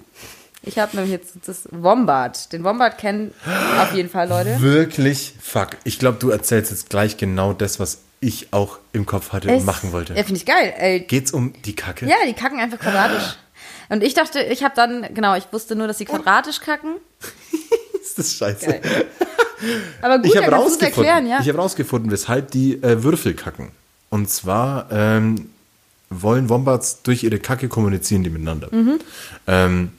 Ich 0.65 0.79
habe 0.79 0.95
nämlich 0.95 1.11
jetzt 1.11 1.33
das 1.45 1.67
Wombat. 1.71 2.53
Den 2.53 2.63
Wombat 2.63 2.97
kennen 2.97 3.33
auf 3.79 3.93
jeden 3.93 4.09
Fall 4.09 4.29
Leute. 4.29 4.61
Wirklich? 4.61 5.33
Fuck. 5.41 5.71
Ich 5.83 5.99
glaube, 5.99 6.17
du 6.19 6.29
erzählst 6.29 6.71
jetzt 6.71 6.89
gleich 6.89 7.17
genau 7.17 7.51
das, 7.53 7.79
was 7.79 7.99
ich 8.21 8.47
auch 8.51 8.79
im 8.93 9.05
Kopf 9.05 9.33
hatte 9.33 9.49
und 9.53 9.65
machen 9.65 9.91
wollte. 9.91 10.13
Ja, 10.13 10.23
finde 10.23 10.37
ich 10.37 10.45
geil. 10.45 10.73
Ey, 10.77 11.01
Geht's 11.01 11.31
um 11.31 11.53
die 11.63 11.75
Kacke? 11.75 12.07
Ja, 12.07 12.15
die 12.25 12.33
kacken 12.33 12.59
einfach 12.59 12.79
quadratisch. 12.79 13.35
Und 13.89 14.01
ich 14.01 14.13
dachte, 14.13 14.41
ich 14.41 14.63
habe 14.63 14.73
dann, 14.75 15.13
genau, 15.13 15.35
ich 15.35 15.51
wusste 15.51 15.75
nur, 15.75 15.87
dass 15.87 15.97
sie 15.97 16.05
quadratisch 16.05 16.61
kacken. 16.61 16.95
Ist 18.01 18.17
das 18.17 18.33
scheiße? 18.33 18.65
Geil. 18.67 18.81
Aber 20.01 20.17
gut, 20.19 20.27
Ich 20.27 20.37
habe 20.37 20.51
rausgefunden, 20.51 21.09
erklären, 21.09 21.27
ja. 21.27 21.39
ich 21.41 21.47
habe 21.49 21.57
rausgefunden, 21.57 22.11
weshalb 22.11 22.51
die 22.51 22.81
äh, 22.81 23.03
Würfel 23.03 23.33
kacken. 23.33 23.71
Und 24.09 24.29
zwar 24.29 24.87
ähm, 24.91 25.49
wollen 26.09 26.49
Wombats 26.49 27.01
durch 27.03 27.23
ihre 27.23 27.39
Kacke 27.39 27.67
kommunizieren 27.67 28.23
die 28.23 28.29
miteinander. 28.29 28.69
Mhm. 28.71 28.99
Ähm, 29.47 29.91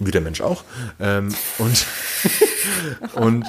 wie 0.00 0.10
der 0.10 0.20
Mensch 0.20 0.40
auch. 0.40 0.64
Ähm, 0.98 1.28
und, 1.58 1.86
und 3.14 3.44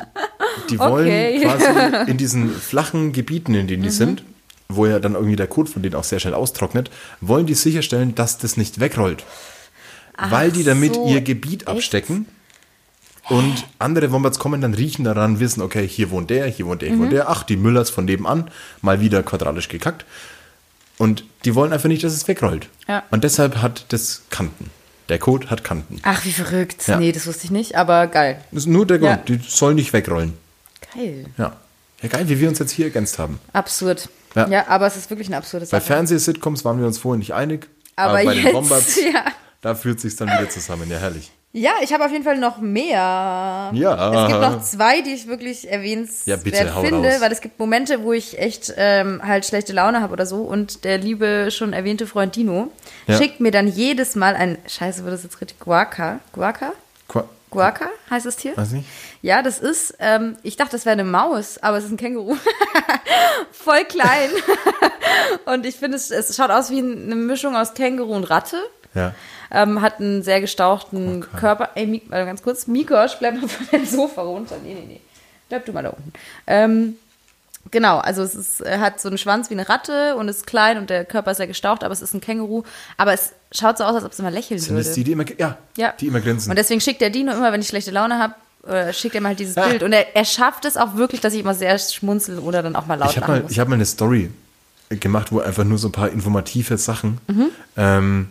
die 0.70 0.78
wollen 0.80 1.08
Okay. 1.08 1.40
Mhm. 1.40 1.42
quasi 1.44 2.12
in 2.12 2.18
diesen 2.18 2.54
flachen 2.54 3.12
Gebieten, 3.14 3.56
in 3.56 3.68
denen 3.68 3.84
die 3.84 3.90
sind, 3.90 4.24
wo 4.70 4.86
ja 4.86 5.00
dann 5.00 5.16
irgendwie 5.16 5.36
der 5.36 5.48
Kot 5.48 5.70
von 5.70 5.82
denen 5.82 5.96
auch 5.96 6.04
sehr 6.04 6.20
schnell 6.20 6.34
austrocknet, 6.34 6.92
wollen 7.20 7.46
die 7.46 7.54
sicherstellen, 7.56 8.16
dass 8.16 8.38
das 8.38 8.58
nicht 8.58 8.80
wegrollt. 8.80 9.24
weil 10.30 10.52
die 10.52 10.64
damit 10.64 10.94
so, 10.96 11.08
ihr 11.08 11.22
Gebiet 11.22 11.64
echt? 11.64 11.68
abstecken. 11.70 12.28
Und 13.30 13.66
andere 13.80 14.12
Wombats 14.12 14.40
kommen 14.40 14.62
dann, 14.62 14.74
riechen 14.74 15.04
daran, 15.06 15.40
wissen, 15.40 15.62
okay, 15.62 15.88
hier 15.88 16.10
wohnt 16.12 16.30
der, 16.30 16.48
hier 16.48 16.66
wohnt 16.66 16.82
der, 16.82 16.90
hier 16.90 16.98
Mhm. 16.98 17.02
wohnt 17.04 17.12
der. 17.14 17.30
Ach, 17.30 17.44
die 17.44 17.56
Müllers 17.56 17.90
von 17.90 18.06
nebenan, 18.06 18.52
mal 18.82 19.00
wieder 19.00 19.24
quadratisch 19.24 19.68
gekackt. 19.70 20.06
Und 20.98 21.24
die 21.46 21.56
wollen 21.56 21.72
einfach 21.74 21.88
nicht, 21.88 22.04
dass 22.04 22.14
es 22.14 22.28
wegrollt. 22.28 22.68
Ja. 22.88 23.04
Und 23.10 23.24
deshalb 23.24 23.58
hat 23.62 23.86
das 23.90 24.24
Kanten. 24.30 24.70
Der 25.10 25.20
Code 25.20 25.50
hat 25.50 25.64
Kanten. 25.64 26.00
Ach, 26.04 26.24
wie 26.26 26.32
verrückt. 26.32 26.88
Ja. 26.88 26.98
Nee, 26.98 27.12
das 27.12 27.28
wusste 27.28 27.46
ich 27.46 27.52
nicht, 27.52 27.76
aber 27.76 28.08
geil. 28.08 28.40
Das 28.52 28.64
ist 28.64 28.68
nur 28.68 28.86
der 28.88 29.00
Grund, 29.00 29.12
Ja. 29.30 29.36
die 29.38 29.40
soll 29.48 29.74
nicht 29.74 29.92
wegrollen. 29.94 30.34
Geil. 30.96 31.26
Ja. 31.38 31.58
Ja, 32.02 32.10
geil, 32.10 32.28
wie 32.30 32.40
wir 32.40 32.50
uns 32.50 32.60
jetzt 32.60 32.72
hier 32.72 32.86
ergänzt 32.86 33.20
haben. 33.20 33.40
Absurd. 33.54 34.10
Ja. 34.36 34.48
Ja. 34.48 34.68
aber 34.70 34.88
es 34.88 34.96
ist 34.96 35.10
wirklich 35.10 35.28
eine 35.28 35.38
absurde 35.38 35.66
Bei. 35.66 35.82
Fernseh-Sitcoms 35.82 36.64
waren 36.64 36.80
wir 36.80 36.88
uns 36.88 36.98
vorher 36.98 37.18
nicht 37.20 37.34
einig. 37.34 37.68
Aber 37.98 38.14
bei 38.14 38.24
jetzt, 38.24 38.46
den 38.48 38.54
Wombats, 38.54 38.96
ja. 39.14 39.26
da 39.60 39.76
führt 39.76 40.00
sich 40.00 40.16
dann 40.16 40.30
wieder 40.30 40.50
zusammen. 40.50 40.90
Ja, 40.90 40.98
herrlich. 40.98 41.32
Ja, 41.54 41.72
ich 41.82 41.92
habe 41.92 42.06
auf 42.06 42.12
jeden 42.12 42.24
Fall 42.24 42.38
noch 42.38 42.60
mehr. 42.60 43.72
Ja. 43.74 44.24
Es 44.24 44.28
gibt 44.30 44.40
noch 44.42 44.62
zwei, 44.62 45.02
die 45.02 45.12
ich 45.14 45.28
wirklich 45.28 45.70
erwähnenswert 45.70 46.46
Ja, 46.48 46.80
finde, 46.80 47.10
raus. 47.10 47.20
weil 47.22 47.32
es 47.32 47.42
gibt 47.42 47.60
Momente, 47.60 48.04
wo 48.04 48.14
ich 48.14 48.40
echt 48.40 48.74
ähm, 48.78 49.22
halt 49.26 49.46
schlechte 49.46 49.74
Laune 49.74 50.02
habe 50.02 50.14
oder 50.14 50.26
so 50.26 50.44
und 50.44 50.86
der 50.86 50.98
liebe 50.98 51.50
schon 51.52 51.74
erwähnte 51.74 52.08
Freund 52.08 52.38
Dino 52.38 52.72
Ja. 53.08 53.18
schickt 53.18 53.42
mir 53.42 53.52
dann 53.52 53.68
jedes 53.68 54.16
Mal 54.16 54.36
ein, 54.36 54.58
scheiße, 54.66 55.04
wird 55.04 55.14
das 55.14 55.24
jetzt 55.24 55.42
richtig, 55.42 55.60
Guaca, 55.60 56.20
Guaca? 56.32 56.72
Qua 57.10 57.26
Guaca 57.50 57.90
heißt 58.10 58.26
das 58.26 58.38
Tier? 58.38 58.56
weiß 58.56 58.72
nicht. 58.72 58.88
Ja, 59.22 59.42
das 59.42 59.60
ist, 59.60 59.96
ähm, 60.00 60.38
ich 60.44 60.56
dachte, 60.56 60.72
das 60.72 60.86
wäre 60.86 60.94
eine 60.94 61.04
Maus, 61.04 61.58
aber 61.62 61.78
es 61.80 61.84
ist 61.84 61.92
ein 61.92 61.98
Känguru. 61.98 62.38
Voll 63.52 63.84
klein. 63.84 64.30
und 65.46 65.66
ich 65.66 65.76
finde, 65.76 65.98
es, 65.98 66.12
es 66.12 66.34
schaut 66.36 66.50
aus 66.50 66.70
wie 66.72 66.80
eine 66.80 67.16
Mischung 67.16 67.58
aus 67.58 67.74
Känguru 67.74 68.16
und 68.16 68.24
Ratte. 68.30 68.58
Ja. 68.94 69.14
Ähm, 69.54 69.82
hat 69.82 70.00
einen 70.00 70.24
sehr 70.24 70.40
gestauchten 70.42 71.26
Körper. 71.38 71.70
Ey, 71.76 71.86
Mik 71.86 72.04
warte 72.10 72.26
ganz 72.26 72.42
kurz. 72.42 72.68
Mikosch, 72.68 73.18
bleib 73.20 73.36
mal 73.40 73.48
von 73.50 73.68
dem 73.72 73.86
Sofa 73.86 74.22
runter. 74.22 74.56
Nee, 74.64 74.74
nee, 74.74 74.86
nee. 74.88 75.02
Bleib 75.50 75.66
du 75.66 75.74
mal 75.74 75.84
da 75.84 75.90
unten. 75.90 76.14
Ähm, 76.48 76.96
genau, 77.70 77.98
also 77.98 78.24
es 78.24 78.34
ist, 78.34 78.66
hat 78.66 79.02
so 79.02 79.10
einen 79.10 79.18
Schwanz 79.18 79.50
wie 79.50 79.56
eine 79.56 79.68
Ratte 79.68 80.16
und 80.16 80.30
ist 80.30 80.48
klein 80.48 80.78
und 80.78 80.90
der 80.90 81.04
Körper 81.04 81.32
ist 81.32 81.38
sehr 81.38 81.48
gestaucht, 81.48 81.84
aber 81.84 81.92
es 81.92 82.02
ist 82.02 82.14
ein 82.14 82.22
Känguru. 82.22 82.64
Aber 82.96 83.12
es 83.14 83.34
schaut 83.52 83.78
so 83.78 83.84
aus, 83.84 83.96
als 83.96 84.06
ob 84.06 84.14
es 84.14 84.20
immer 84.20 84.32
lächeln 84.32 84.60
Sind 84.60 84.76
würde. 84.76 84.86
das 84.86 84.94
die, 84.94 85.04
die 85.04 85.12
immer, 85.12 85.26
ja, 85.38 85.58
Ja. 85.76 85.94
die 86.00 86.08
immer 86.08 86.22
grinsen? 86.22 86.50
Und 86.50 86.56
deswegen 86.58 86.80
schickt 86.80 87.02
der 87.02 87.10
Dino 87.10 87.34
immer, 87.34 87.52
wenn 87.52 87.60
ich 87.62 87.68
schlechte 87.68 87.92
Laune 87.92 88.18
habe, 88.20 88.36
äh, 88.68 88.94
schickt 88.94 89.16
er 89.16 89.22
mal 89.22 89.30
halt 89.30 89.40
dieses 89.40 89.58
Ah. 89.58 89.68
Bild. 89.68 89.84
Und 89.84 89.92
er, 89.92 90.16
er 90.16 90.24
schafft 90.24 90.64
es 90.64 90.78
auch 90.78 90.96
wirklich, 90.96 91.20
dass 91.20 91.34
ich 91.34 91.42
immer 91.42 91.54
sehr 91.56 91.78
schmunzel 91.78 92.40
oder 92.40 92.64
dann 92.64 92.78
auch 92.78 92.86
mal 92.86 92.96
laut 92.96 93.10
ich 93.10 93.18
habe 93.18 93.22
lachen 93.28 93.34
mal, 93.34 93.42
muss. 93.44 93.52
ich 93.52 93.60
hab 93.60 93.68
mal 93.68 93.76
eine 93.76 93.86
Story 93.86 94.32
gemacht, 94.90 95.32
wo 95.34 95.40
einfach 95.42 95.64
nur 95.66 95.78
so 95.78 95.90
ein 95.90 95.92
paar 95.92 96.10
informative 96.10 96.78
Sachen 96.78 97.20
Mhm. 97.28 97.50
ähm, 97.76 98.30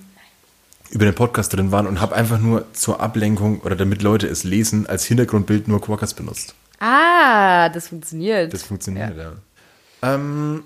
über 0.91 1.05
den 1.05 1.15
Podcast 1.15 1.53
drin 1.55 1.73
waren 1.73 1.87
und 1.87 2.01
habe 2.01 2.15
einfach 2.17 2.39
nur 2.39 2.65
zur 2.73 3.01
Ablenkung 3.01 3.61
oder 3.61 3.77
damit 3.77 4.03
Leute 4.03 4.27
es 4.27 4.45
lesen, 4.45 4.87
als 4.87 5.05
Hintergrundbild 5.05 5.69
nur 5.69 5.81
Quackers 5.81 6.15
benutzt. 6.15 6.55
ah, 6.81 7.69
das 7.69 7.89
funktioniert. 7.89 8.53
Das 8.53 8.63
funktioniert, 8.65 9.17
ja. 9.17 9.33
Ähm, 10.03 10.65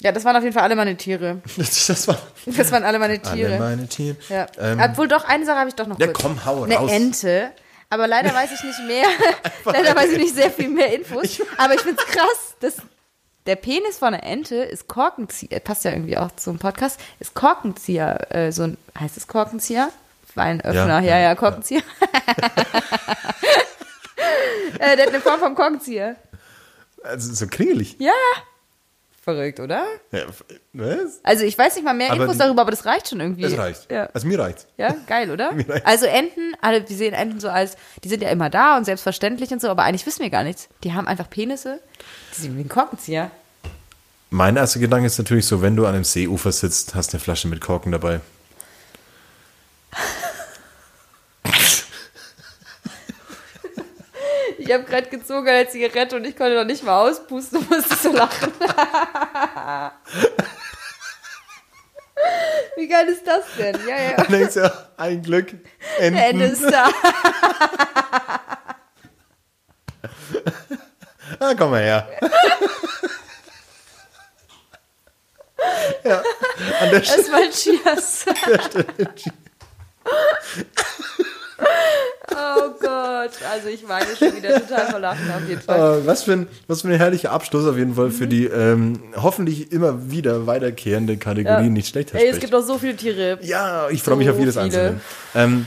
ja, 0.00 0.12
das 0.12 0.24
waren 0.24 0.36
auf 0.36 0.42
jeden 0.42 0.52
Fall 0.54 0.64
alle 0.64 0.76
meine 0.76 0.96
Tiere. 0.96 1.40
das, 1.56 1.86
das 1.86 2.08
war 2.08 2.18
Das 2.44 2.70
waren 2.72 2.82
alle 2.84 2.98
meine 2.98 3.20
Tiere. 3.20 3.52
alle 3.52 3.58
meine 3.58 3.88
Tiere. 3.88 4.16
Ja. 4.28 4.46
Ähm, 4.58 4.80
Obwohl 4.82 5.08
doch, 5.08 5.24
eine 5.24 5.46
Sache 5.46 5.58
habe 5.58 5.68
ich 5.68 5.74
doch 5.74 5.86
noch 5.86 5.98
Ja, 5.98 6.06
kurz. 6.08 6.20
komm, 6.22 6.44
hau 6.44 6.64
Eine 6.64 6.76
raus. 6.76 6.90
Ente. 6.90 7.50
Aber 7.90 8.08
leider 8.08 8.34
weiß 8.34 8.50
ich 8.52 8.62
nicht 8.64 8.80
mehr. 8.86 9.06
leider 9.64 9.94
weiß 9.94 10.10
ich 10.12 10.18
nicht 10.18 10.34
sehr 10.34 10.50
viel 10.50 10.68
mehr 10.68 10.92
Infos. 10.94 11.40
aber 11.56 11.74
ich 11.74 11.80
finde 11.80 12.02
es 12.02 12.12
krass, 12.12 12.54
dass 12.60 12.74
der 13.46 13.56
Penis 13.56 13.98
von 13.98 14.14
einer 14.14 14.22
Ente 14.22 14.56
ist 14.56 14.88
Korkenzieher. 14.88 15.60
Passt 15.60 15.84
ja 15.84 15.92
irgendwie 15.92 16.16
auch 16.16 16.30
zum 16.36 16.58
Podcast. 16.58 16.98
Ist 17.20 17.34
Korkenzieher. 17.34 18.34
Äh, 18.34 18.52
so 18.52 18.62
ein, 18.64 18.78
heißt 18.98 19.16
es 19.16 19.26
Korkenzieher? 19.26 19.90
Weinöffner. 20.34 20.72
Ja, 20.74 21.00
Ja, 21.00 21.18
ja, 21.18 21.18
ja, 21.20 21.34
Korkenzieher. 21.34 21.82
äh, 24.78 24.96
der 24.96 25.06
hat 25.06 25.12
eine 25.12 25.20
Form 25.20 25.40
vom 25.40 25.54
Korkenzieher. 25.54 26.16
also 27.02 27.32
so 27.34 27.46
kringelig. 27.46 27.96
Ja. 27.98 28.12
Verrückt, 29.24 29.58
oder? 29.58 29.86
Ja, 30.12 30.26
was? 30.74 31.20
Also 31.22 31.44
ich 31.44 31.56
weiß 31.56 31.76
nicht 31.76 31.84
mal 31.84 31.94
mehr 31.94 32.12
Aber 32.12 32.24
Infos 32.24 32.36
darüber, 32.36 32.60
aber 32.60 32.72
das 32.72 32.84
reicht 32.84 33.08
schon 33.08 33.20
irgendwie. 33.20 33.40
Das 33.40 33.56
reicht. 33.56 33.90
Ja. 33.90 34.10
Also 34.12 34.26
mir 34.26 34.38
reicht's. 34.38 34.66
Ja, 34.76 34.94
geil, 35.06 35.30
oder? 35.30 35.52
Mir 35.54 35.66
reicht's. 35.66 35.86
Also 35.86 36.04
Enten, 36.04 36.52
alle, 36.60 36.86
wir 36.86 36.94
sehen 36.94 37.14
Enten 37.14 37.40
so 37.40 37.48
als, 37.48 37.78
die 38.02 38.10
sind 38.10 38.22
ja 38.22 38.28
immer 38.28 38.50
da 38.50 38.76
und 38.76 38.84
selbstverständlich 38.84 39.50
und 39.50 39.62
so, 39.62 39.70
aber 39.70 39.84
eigentlich 39.84 40.04
wissen 40.04 40.20
wir 40.20 40.28
gar 40.28 40.44
nichts. 40.44 40.68
Die 40.82 40.92
haben 40.92 41.08
einfach 41.08 41.30
Penisse, 41.30 41.80
die 42.36 42.42
sind 42.42 42.58
wie 42.58 42.60
ein 42.60 42.68
Korkenzieher. 42.68 43.30
Mein 44.28 44.56
erster 44.56 44.80
Gedanke 44.80 45.06
ist 45.06 45.16
natürlich 45.16 45.46
so, 45.46 45.62
wenn 45.62 45.74
du 45.74 45.86
an 45.86 45.94
einem 45.94 46.04
Seeufer 46.04 46.52
sitzt, 46.52 46.94
hast 46.94 47.14
eine 47.14 47.20
Flasche 47.20 47.48
mit 47.48 47.62
Korken 47.62 47.92
dabei. 47.92 48.20
Ich 54.66 54.72
habe 54.72 54.84
gerade 54.84 55.08
gezogen 55.10 55.46
eine 55.46 55.68
Zigarette 55.68 56.16
und 56.16 56.24
ich 56.24 56.34
konnte 56.36 56.54
noch 56.56 56.64
nicht 56.64 56.82
mal 56.84 57.06
auspusten 57.06 57.58
und 57.58 57.70
musste 57.76 57.96
so 57.96 58.12
lachen. 58.12 58.50
Wie 62.76 62.88
geil 62.88 63.08
ist 63.08 63.26
das 63.26 63.44
denn? 63.58 63.78
Ja, 63.86 63.96
ja. 64.02 64.16
Dann 64.16 64.28
denkst 64.28 64.54
du 64.54 64.88
ein 64.96 65.22
Glück. 65.22 65.52
Enten. 65.98 66.16
Der 66.16 66.28
Ende 66.30 66.46
ist 66.46 66.64
da. 66.64 66.88
Ah, 71.40 71.54
komm 71.58 71.70
mal 71.70 71.82
her. 71.82 72.06
ja, 76.04 76.22
an 76.80 76.90
der 76.90 77.02
Stelle. 77.02 77.18
Erstmal 77.18 77.50
Cheers. 77.50 78.26
oh 78.28 79.43
Gott. 83.24 83.38
Also 83.50 83.68
ich 83.68 83.86
weine 83.88 84.06
schon 84.18 84.36
wieder 84.36 84.60
total 84.60 84.90
vor 84.90 85.00
Lachen 85.00 85.30
auf 85.30 85.48
jeden 85.48 85.60
Fall. 85.60 86.00
Äh, 86.02 86.06
was, 86.06 86.22
für 86.24 86.32
ein, 86.32 86.46
was 86.66 86.82
für 86.82 86.88
ein 86.88 86.96
herrlicher 86.96 87.32
Abschluss 87.32 87.66
auf 87.66 87.76
jeden 87.76 87.94
Fall 87.94 88.10
für 88.10 88.26
die 88.26 88.44
ähm, 88.46 89.00
hoffentlich 89.16 89.72
immer 89.72 90.10
wieder 90.10 90.46
weiterkehrende 90.46 91.16
Kategorie 91.16 91.64
Ja. 91.64 91.70
nicht 91.70 91.88
schlechter 91.88 92.18
Ey, 92.18 92.28
es 92.28 92.38
gibt 92.40 92.52
noch 92.52 92.62
so 92.62 92.78
viele 92.78 92.96
Tiere. 92.96 93.38
Ja, 93.42 93.88
ich 93.90 94.02
freue 94.02 94.16
mich 94.16 94.26
So 94.26 94.32
auf 94.34 94.38
jedes 94.38 94.54
viele. 94.54 94.64
einzelne. 94.64 95.00
Ähm, 95.34 95.66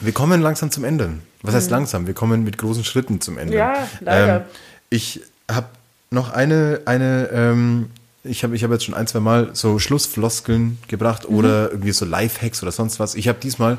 wir 0.00 0.12
kommen 0.12 0.40
langsam 0.40 0.70
zum 0.70 0.84
Ende. 0.84 1.10
Was 1.42 1.54
heißt 1.54 1.70
langsam? 1.70 2.06
Wir 2.06 2.14
kommen 2.14 2.44
mit 2.44 2.58
großen 2.58 2.84
Schritten 2.84 3.20
zum 3.20 3.38
Ende. 3.38 3.52
Mhm. 3.54 3.58
Ja, 3.58 3.88
leider. 4.00 4.36
Ähm, 4.36 4.42
ich 4.90 5.22
habe 5.50 5.66
noch 6.10 6.30
eine, 6.30 6.80
eine 6.84 7.28
ähm, 7.32 7.90
ich 8.24 8.42
habe 8.44 8.54
ich 8.56 8.64
hab 8.64 8.70
jetzt 8.70 8.84
schon 8.84 8.94
ein, 8.94 9.06
zwei 9.06 9.20
Mal 9.20 9.50
so 9.54 9.78
Schlussfloskeln 9.78 10.78
gebracht 10.88 11.28
Mhm. 11.28 11.36
oder 11.36 11.70
irgendwie 11.70 11.92
so 11.92 12.04
Lifehacks 12.04 12.62
oder 12.62 12.72
sonst 12.72 12.98
was. 13.00 13.14
Ich 13.14 13.28
habe 13.28 13.38
diesmal 13.40 13.78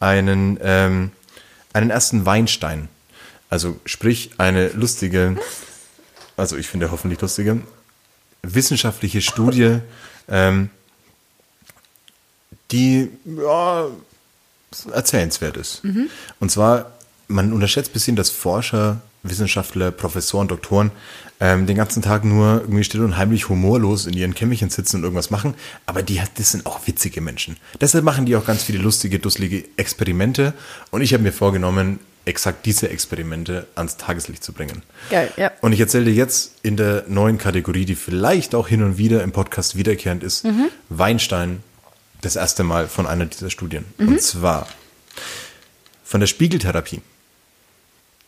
einen, 0.00 0.58
ähm, 0.62 1.10
einen 1.72 1.90
ersten 1.90 2.26
Weinstein. 2.26 2.88
Also 3.50 3.78
sprich 3.84 4.30
eine 4.38 4.68
lustige, 4.68 5.36
also 6.36 6.56
ich 6.56 6.68
finde 6.68 6.90
hoffentlich 6.90 7.20
lustige, 7.20 7.60
wissenschaftliche 8.42 9.20
Studie, 9.20 9.78
ähm, 10.28 10.70
die 12.70 13.10
ja, 13.24 13.88
erzählenswert 14.92 15.56
ist. 15.56 15.82
Und 16.40 16.50
zwar, 16.50 16.92
man 17.28 17.52
unterschätzt 17.52 17.90
ein 17.90 17.92
bisschen, 17.92 18.16
dass 18.16 18.30
Forscher, 18.30 19.02
Wissenschaftler, 19.22 19.90
Professoren, 19.90 20.48
Doktoren 20.48 20.90
ähm, 21.42 21.66
den 21.66 21.76
ganzen 21.76 22.02
Tag 22.02 22.24
nur 22.24 22.60
irgendwie 22.60 22.84
still 22.84 23.02
und 23.02 23.16
heimlich 23.16 23.48
humorlos 23.48 24.06
in 24.06 24.14
ihren 24.14 24.32
Kämmerchen 24.32 24.70
sitzen 24.70 24.98
und 24.98 25.02
irgendwas 25.02 25.30
machen. 25.30 25.54
Aber 25.86 26.02
die, 26.02 26.20
das 26.36 26.52
sind 26.52 26.66
auch 26.66 26.86
witzige 26.86 27.20
Menschen. 27.20 27.56
Deshalb 27.80 28.04
machen 28.04 28.26
die 28.26 28.36
auch 28.36 28.46
ganz 28.46 28.62
viele 28.62 28.78
lustige, 28.78 29.18
dusselige 29.18 29.64
Experimente. 29.76 30.54
Und 30.92 31.02
ich 31.02 31.12
habe 31.12 31.24
mir 31.24 31.32
vorgenommen, 31.32 31.98
exakt 32.24 32.64
diese 32.64 32.88
Experimente 32.88 33.66
ans 33.74 33.96
Tageslicht 33.96 34.44
zu 34.44 34.52
bringen. 34.52 34.82
Geil, 35.10 35.32
ja. 35.36 35.50
Und 35.60 35.72
ich 35.72 35.80
erzähle 35.80 36.04
dir 36.04 36.14
jetzt 36.14 36.52
in 36.62 36.76
der 36.76 37.04
neuen 37.08 37.38
Kategorie, 37.38 37.84
die 37.84 37.96
vielleicht 37.96 38.54
auch 38.54 38.68
hin 38.68 38.84
und 38.84 38.96
wieder 38.96 39.24
im 39.24 39.32
Podcast 39.32 39.76
wiederkehrend 39.76 40.22
ist, 40.22 40.46
Weinstein 40.88 41.64
das 42.20 42.36
erste 42.36 42.62
Mal 42.62 42.86
von 42.86 43.08
einer 43.08 43.26
dieser 43.26 43.50
Studien. 43.50 43.84
Und 43.98 44.22
zwar 44.22 44.68
von 46.04 46.20
der 46.20 46.28
Spiegeltherapie. 46.28 47.00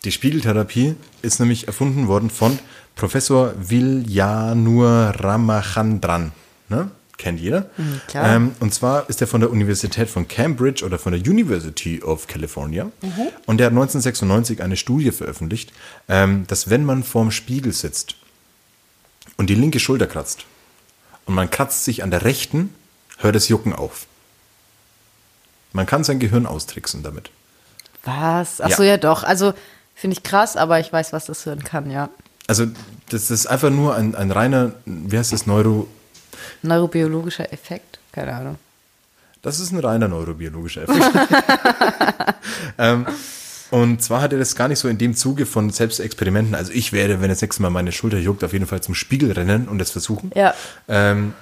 Die 0.05 0.12
Spiegeltherapie 0.12 0.96
ist 1.22 1.40
nämlich 1.40 1.66
erfunden 1.66 2.09
worden 2.09 2.28
von 2.28 2.59
Professor 2.94 3.55
Viljanur 3.59 5.14
Ramachandran. 5.18 6.32
Ne? 6.68 6.90
Kennt 7.16 7.40
jeder. 7.40 7.70
klar. 8.07 8.36
Ähm, 8.36 8.55
und 8.61 8.74
zwar 8.74 9.09
ist 9.09 9.20
er 9.20 9.26
von 9.26 9.40
der 9.40 9.50
Universität 9.50 10.11
von 10.11 10.28
Cambridge 10.28 10.84
oder 10.84 10.98
von 10.98 11.12
der 11.12 11.20
University 11.20 12.02
of 12.02 12.26
California. 12.26 12.90
Und 13.46 13.59
der 13.59 13.66
hat 13.66 13.72
1996 13.72 14.62
eine 14.62 14.76
Studie 14.76 15.11
veröffentlicht, 15.11 15.72
ähm, 16.09 16.44
dass 16.48 16.68
wenn 16.68 16.84
man 16.84 17.02
vorm 17.02 17.30
Spiegel 17.30 17.72
sitzt 17.72 18.16
und 19.36 19.48
die 19.48 19.55
linke 19.55 19.80
Schulter 19.80 20.07
kratzt 20.07 20.44
und 21.24 21.34
man 21.34 21.50
kratzt 21.50 21.84
sich 21.84 22.02
an 22.02 22.11
der 22.11 22.24
rechten, 22.24 22.74
hört 23.18 23.36
das 23.36 23.48
Jucken 23.48 23.72
auf. 23.72 24.07
Man 25.72 25.86
kann 25.86 26.05
sein 26.05 26.18
Gehirn 26.18 26.46
austricksen 26.46 27.02
damit. 27.02 27.30
Was? 28.05 28.61
Ach 28.61 28.68
Ja. 28.68 28.76
so, 28.76 28.82
ja 28.82 28.96
doch. 28.96 29.24
Also 29.24 29.55
finde 29.95 30.16
ich 30.16 30.22
krass, 30.22 30.57
aber 30.57 30.80
ich 30.80 30.92
weiß, 30.92 31.12
was 31.12 31.26
das 31.26 31.47
hören 31.47 31.64
kann, 31.64 31.90
ja. 31.90 32.09
Also 32.47 32.66
das 33.09 33.30
ist 33.30 33.47
einfach 33.47 33.70
nur 33.70 33.95
ein, 33.95 34.14
ein 34.14 34.30
reiner, 34.30 34.72
wie 34.84 35.16
heißt 35.16 35.32
das, 35.32 35.47
Neuro... 35.47 35.88
Neurobiologischer 36.62 37.53
Effekt? 37.53 37.99
Keine 38.12 38.34
Ahnung. 38.34 38.59
Das 39.42 39.61
ist 39.61 39.72
ein 39.72 39.78
reiner 39.78 40.09
neurobiologischer 40.09 40.82
Effekt. 40.82 41.05
ähm, 42.78 43.07
und 43.70 44.03
zwar 44.03 44.22
hat 44.22 44.32
er 44.32 44.38
das 44.38 44.57
gar 44.57 44.68
nicht 44.68 44.78
so 44.78 44.88
in 44.88 44.99
dem 44.99 45.14
Zuge 45.14 45.47
von 45.47 45.70
Selbstexperimenten. 45.70 46.55
Also 46.55 46.72
ich 46.72 46.92
werde, 46.92 47.20
wenn 47.20 47.28
das 47.28 47.42
nächste 47.42 47.61
Mal 47.61 47.70
meine 47.70 47.92
Schulter 47.92 48.18
juckt, 48.18 48.45
auf 48.45 48.53
jeden 48.53 48.66
Fall 48.66 48.82
zum 48.82 48.95
Spiegel 48.95 49.32
rennen 49.32 49.68
und 49.68 49.78
das 49.78 49.90
versuchen. 49.90 50.30
Ja. 50.34 50.55
Ähm, 50.88 51.34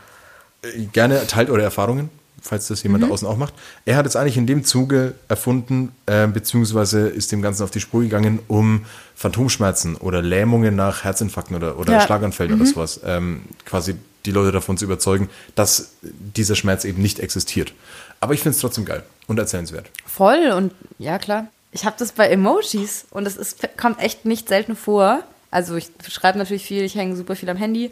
äh, 0.62 0.86
gerne 0.86 1.26
teilt 1.26 1.50
eure 1.50 1.62
Erfahrungen. 1.62 2.10
Falls 2.40 2.68
das 2.68 2.82
jemand 2.82 3.04
da 3.04 3.08
außen 3.08 3.26
auch 3.28 3.36
macht. 3.36 3.54
Er 3.84 3.96
hat 3.96 4.06
es 4.06 4.16
eigentlich 4.16 4.36
in 4.36 4.46
dem 4.46 4.64
Zuge 4.64 5.14
erfunden, 5.28 5.92
äh, 6.06 6.26
beziehungsweise 6.26 7.08
ist 7.08 7.30
dem 7.32 7.42
Ganzen 7.42 7.62
auf 7.62 7.70
die 7.70 7.80
Spur 7.80 8.02
gegangen, 8.02 8.40
um 8.48 8.84
Phantomschmerzen 9.14 9.96
oder 9.96 10.22
Lähmungen 10.22 10.74
nach 10.74 11.04
Herzinfarkten 11.04 11.56
oder, 11.56 11.78
oder 11.78 11.92
Ja. 11.94 12.00
Schlaganfällen 12.00 12.54
oder 12.60 12.66
sowas 12.66 13.00
ähm, 13.04 13.42
quasi 13.64 13.94
die 14.26 14.30
Leute 14.32 14.52
davon 14.52 14.76
zu 14.76 14.84
überzeugen, 14.84 15.28
dass 15.54 15.92
dieser 16.02 16.54
Schmerz 16.56 16.84
eben 16.84 17.00
nicht 17.02 17.18
existiert. 17.20 17.72
Aber 18.20 18.34
ich 18.34 18.40
finde 18.40 18.54
es 18.56 18.60
trotzdem 18.60 18.84
geil 18.84 19.02
und 19.26 19.38
erzählenswert. 19.38 19.90
Voll 20.06 20.52
und 20.56 20.72
ja, 20.98 21.18
klar. 21.18 21.48
Ich 21.72 21.84
habe 21.84 21.96
das 21.98 22.12
bei 22.12 22.28
Emojis 22.28 23.06
und 23.10 23.26
ist, 23.26 23.56
kommt 23.76 23.98
echt 24.00 24.24
nicht 24.24 24.48
selten 24.48 24.76
vor. 24.76 25.22
Also 25.50 25.74
ich 25.76 25.88
schreibe 26.08 26.38
natürlich 26.38 26.64
viel, 26.64 26.82
ich 26.82 26.94
hänge 26.94 27.16
super 27.16 27.34
viel 27.36 27.48
am 27.50 27.56
Handy. 27.56 27.90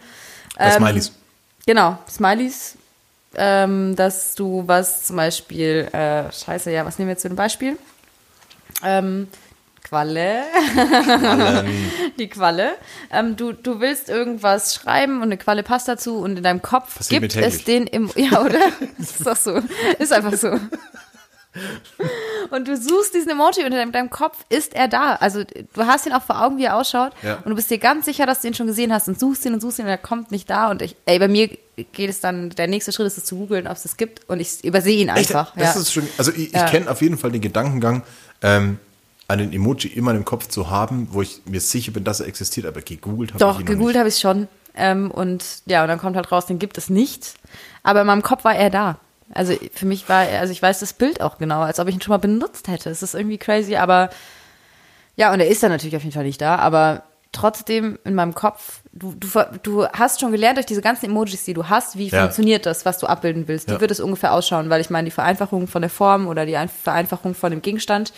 Bei 0.57 0.67
Ähm, 0.67 0.77
Smileys. 0.79 1.13
Genau, 1.67 1.99
Smileys. 2.09 2.75
Ähm, 3.37 3.95
dass 3.95 4.35
du 4.35 4.65
was 4.67 5.05
zum 5.05 5.17
Beispiel, 5.17 5.89
äh, 5.93 6.33
scheiße, 6.33 6.71
ja, 6.73 6.85
was 6.85 6.99
nehmen 6.99 7.09
wir 7.09 7.13
jetzt 7.13 7.23
für 7.23 7.29
ein 7.29 7.37
Beispiel? 7.37 7.77
Ähm, 8.85 9.29
Qualle. 9.83 10.45
Die 12.19 12.29
Qualle. 12.29 12.73
Ähm, 13.11 13.37
du, 13.37 13.53
du 13.53 13.81
willst 13.81 14.09
irgendwas 14.09 14.75
schreiben 14.75 15.17
und 15.17 15.25
eine 15.25 15.37
Qualle 15.37 15.63
passt 15.63 15.89
dazu 15.89 16.19
und 16.19 16.37
in 16.37 16.43
deinem 16.43 16.63
Kopf 16.63 16.99
Passiert 16.99 17.23
gibt 17.23 17.37
es 17.37 17.65
den 17.65 17.87
im. 17.87 18.11
Ja, 18.15 18.43
oder? 18.43 18.61
ist 18.99 19.27
doch 19.27 19.37
so. 19.37 19.61
Ist 19.99 20.13
einfach 20.13 20.35
so. 20.35 20.59
Und 22.51 22.69
du 22.69 22.77
suchst 22.77 23.15
diesen 23.15 23.31
Emoji 23.31 23.61
und 23.61 23.67
in 23.67 23.73
deinem- 23.73 23.93
deinem 23.93 24.11
Kopf 24.11 24.39
ist 24.49 24.75
er 24.75 24.89
da. 24.89 25.15
Also 25.17 25.43
du 25.45 25.87
hast 25.87 26.07
ihn 26.07 26.13
auch 26.13 26.23
vor 26.23 26.41
Augen, 26.43 26.59
wie 26.59 26.65
er 26.65 26.77
ausschaut. 26.77 27.13
Ja. 27.23 27.37
Und 27.37 27.51
du 27.51 27.55
bist 27.57 27.71
dir 27.71 27.79
ganz 27.79 28.05
sicher, 28.07 28.27
dass 28.27 28.41
du 28.43 28.49
ihn 28.49 28.55
schon 28.55 28.67
gesehen 28.67 28.93
hast 28.93 29.09
und 29.09 29.19
suchst 29.19 29.45
ihn 29.47 29.55
und 29.55 29.61
suchst 29.61 29.79
ihn 29.79 29.85
und 29.85 29.91
er 29.91 29.99
kommt 29.99 30.31
nicht 30.31 30.49
da. 30.49 30.71
Und 30.71 30.83
ich, 30.83 30.97
ey, 31.07 31.19
bei 31.19 31.29
mir 31.29 31.49
geht 31.93 32.11
es 32.11 32.21
dann, 32.21 32.51
der 32.51 32.67
nächste 32.69 32.93
Schritt 32.93 33.07
ist 33.07 33.19
es 33.19 33.25
zu 33.25 33.37
googeln, 33.37 33.67
ob 33.67 33.73
es 33.77 33.83
das 33.83 33.97
gibt. 33.97 34.29
Und 34.29 34.41
ich 34.41 34.65
übersehe 34.65 34.97
ihn 34.99 35.09
Echt? 35.09 35.35
einfach. 35.35 35.53
Das 35.57 35.75
ja. 35.75 35.81
ist 35.81 35.93
schon, 35.93 36.09
also 36.19 36.33
ich, 36.33 36.53
Ja. 36.53 36.65
ich 36.65 36.71
kenne 36.71 36.91
auf 36.91 37.03
jeden 37.03 37.19
Fall 37.19 37.31
den 37.33 37.41
Gedankengang, 37.41 38.03
ähm, 38.43 38.79
einen 39.29 39.53
Emoji 39.53 39.89
immer 39.91 40.13
im 40.13 40.25
Kopf 40.25 40.49
zu 40.49 40.71
haben, 40.71 41.09
wo 41.13 41.23
ich 41.23 41.43
mir 41.47 41.61
sicher 41.61 41.93
bin, 41.93 42.03
dass 42.05 42.21
er 42.21 42.27
existiert, 42.27 42.67
aber 42.67 42.81
gegoogelt 42.81 43.31
habe 43.33 43.39
ich 43.39 43.41
Doch, 43.41 43.61
ihn 43.61 43.65
noch 43.65 43.71
gegoogelt 43.73 43.97
habe 43.97 44.09
ich 44.09 44.19
schon. 44.19 44.49
Ähm, 44.75 45.11
und 45.11 45.45
ja, 45.67 45.83
und 45.83 45.89
dann 45.89 45.99
kommt 45.99 46.17
halt 46.17 46.31
raus, 46.33 46.47
den 46.47 46.59
gibt 46.59 46.79
es 46.79 46.91
nicht. 46.91 47.35
Aber 47.83 48.01
in 48.03 48.07
meinem 48.07 48.23
Kopf 48.23 48.45
war 48.45 48.55
er 48.55 48.71
da. 48.71 48.99
Also 49.33 49.55
für 49.75 49.87
mich 49.87 50.09
war 50.09 50.25
er, 50.25 50.41
also 50.41 50.53
ich 50.53 50.61
weiß 50.63 50.81
das 50.81 50.93
Bild 50.93 51.21
auch 51.21 51.39
genau, 51.39 51.61
als 51.61 51.79
ob 51.79 51.89
ich 51.89 51.95
ihn 51.95 52.01
schon 52.03 52.13
mal 52.13 52.19
benutzt 52.19 52.69
hätte. 52.69 52.91
Es 52.91 53.03
ist 53.03 53.15
irgendwie 53.15 53.39
crazy, 53.39 53.77
aber 53.77 54.11
ja, 55.17 55.33
und 55.33 55.41
er 55.41 55.49
ist 55.49 55.63
dann 55.63 55.71
natürlich 55.71 55.97
auf 55.97 56.03
jeden 56.03 56.15
Fall 56.15 56.25
nicht 56.25 56.41
da, 56.41 56.57
aber 56.57 57.03
trotzdem 57.33 57.99
in 58.05 58.15
meinem 58.15 58.35
Kopf, 58.35 58.81
du, 58.93 59.15
du, 59.15 59.29
du 59.63 59.87
hast 59.89 60.21
schon 60.21 60.33
gelernt 60.33 60.57
durch 60.57 60.67
diese 60.67 60.83
ganzen 60.83 61.07
Emojis, 61.07 61.45
die 61.45 61.55
du 61.55 61.69
hast, 61.69 61.97
wie 61.97 62.09
Ja. 62.09 62.23
funktioniert 62.23 62.67
das, 62.67 62.85
was 62.85 62.99
du 62.99 63.07
abbilden 63.07 63.47
willst. 63.47 63.69
Wie 63.69 63.75
Ja. 63.75 63.81
wird 63.81 63.93
es 63.93 64.01
ungefähr 64.01 64.33
ausschauen? 64.35 64.69
Weil 64.69 64.81
ich 64.81 64.91
meine, 64.91 65.05
die 65.05 65.11
Vereinfachung 65.13 65.69
von 65.69 65.83
der 65.83 65.91
Form 65.91 66.27
oder 66.27 66.45
die 66.47 66.57
Ein- 66.57 66.69
Vereinfachung 66.69 67.35
von 67.37 67.53
dem 67.53 67.63
Gegenstand 67.63 68.13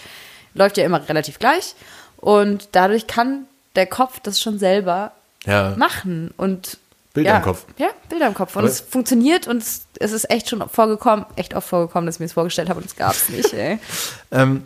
läuft 0.54 0.78
ja 0.78 0.84
immer 0.84 1.06
relativ 1.08 1.38
gleich. 1.38 1.74
Und 2.16 2.70
dadurch 2.72 3.06
kann 3.06 3.46
der 3.76 3.86
Kopf 3.86 4.20
das 4.20 4.40
schon 4.40 4.58
selber 4.58 5.12
Ja. 5.44 5.74
machen 5.76 6.32
und 6.38 6.78
Bilder 7.14 7.30
ja, 7.30 7.36
im 7.38 7.42
Kopf. 7.42 7.64
Ja, 7.78 7.88
Bilder 8.08 8.26
im 8.26 8.34
Kopf. 8.34 8.56
Und 8.56 8.60
Aber- 8.62 8.68
es 8.68 8.80
funktioniert 8.80 9.46
und 9.48 9.58
es, 9.62 9.82
es 9.98 10.12
ist 10.12 10.30
echt 10.30 10.48
schon 10.48 10.66
vorgekommen, 10.68 11.26
echt 11.36 11.54
oft 11.54 11.68
vorgekommen, 11.68 12.06
dass 12.06 12.16
ich 12.16 12.20
mir 12.20 12.26
das 12.26 12.32
vorgestellt 12.32 12.68
habe 12.70 12.80
und 12.80 12.86
es 12.86 12.96
gab 12.96 13.12
es 13.12 13.28
nicht, 13.28 13.52
ey. 13.52 13.78
Ähm, 14.30 14.62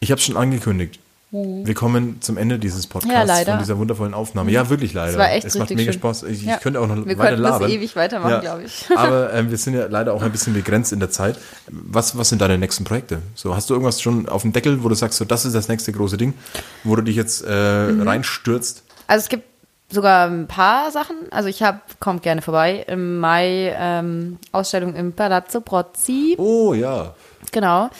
ich 0.00 0.10
habe 0.10 0.20
schon 0.20 0.36
angekündigt. 0.36 0.98
Wir 1.34 1.72
kommen 1.72 2.20
zum 2.20 2.36
Ende 2.36 2.58
dieses 2.58 2.86
Podcasts 2.86 3.06
Mhm. 3.06 3.12
Ja, 3.14 3.24
leider. 3.24 3.52
von 3.52 3.58
dieser 3.60 3.78
wundervollen 3.78 4.12
Aufnahme. 4.12 4.50
Ja, 4.50 4.68
wirklich 4.68 4.92
leider. 4.92 5.12
Es 5.12 5.16
war 5.18 5.30
echt 5.32 5.46
es 5.46 5.54
macht 5.56 5.70
mega 5.70 5.84
schön. 5.84 5.92
Spaß. 5.94 6.24
Ich, 6.24 6.42
Ja. 6.42 6.58
könnte 6.58 6.78
auch 6.78 6.86
noch 6.86 7.06
Wir 7.06 7.16
weiter 7.16 7.38
labern. 7.38 7.70
ewig 7.70 7.96
weitermachen, 7.96 8.42
glaub 8.42 8.60
ich. 8.60 8.84
Aber 8.94 9.32
ähm, 9.32 9.50
wir 9.50 9.56
sind 9.56 9.72
ja 9.72 9.86
leider 9.86 10.12
auch 10.12 10.20
ein 10.20 10.30
bisschen 10.30 10.52
begrenzt 10.52 10.92
in 10.92 11.00
der 11.00 11.10
Zeit. 11.10 11.38
Was, 11.68 12.18
was 12.18 12.28
sind 12.28 12.42
deine 12.42 12.58
nächsten 12.58 12.84
Projekte? 12.84 13.22
So, 13.34 13.56
hast 13.56 13.70
du 13.70 13.74
irgendwas 13.74 14.02
schon 14.02 14.28
auf 14.28 14.42
dem 14.42 14.52
Deckel, 14.52 14.84
wo 14.84 14.90
du 14.90 14.94
sagst, 14.94 15.16
so, 15.18 15.24
das 15.24 15.46
ist 15.46 15.54
das 15.54 15.68
nächste 15.68 15.90
große 15.92 16.18
Ding, 16.18 16.34
wo 16.84 16.96
du 16.96 17.02
dich 17.02 17.16
jetzt 17.16 17.42
äh, 17.48 17.86
Mhm. 17.86 18.02
reinstürzt? 18.06 18.82
Also 19.06 19.22
es 19.22 19.28
gibt 19.30 19.44
sogar 19.92 20.26
ein 20.28 20.48
paar 20.48 20.90
Sachen. 20.90 21.16
Also 21.30 21.48
ich 21.48 21.62
habe, 21.62 21.80
kommt 22.00 22.22
gerne 22.22 22.42
vorbei, 22.42 22.84
im 22.88 23.18
Mai 23.20 23.74
ähm, 23.78 24.38
Ausstellung 24.50 24.94
im 24.94 25.12
Palazzo 25.12 25.60
Brozzi. 25.60 26.34
Oh 26.38 26.74
ja. 26.74 27.14
Genau. 27.52 27.90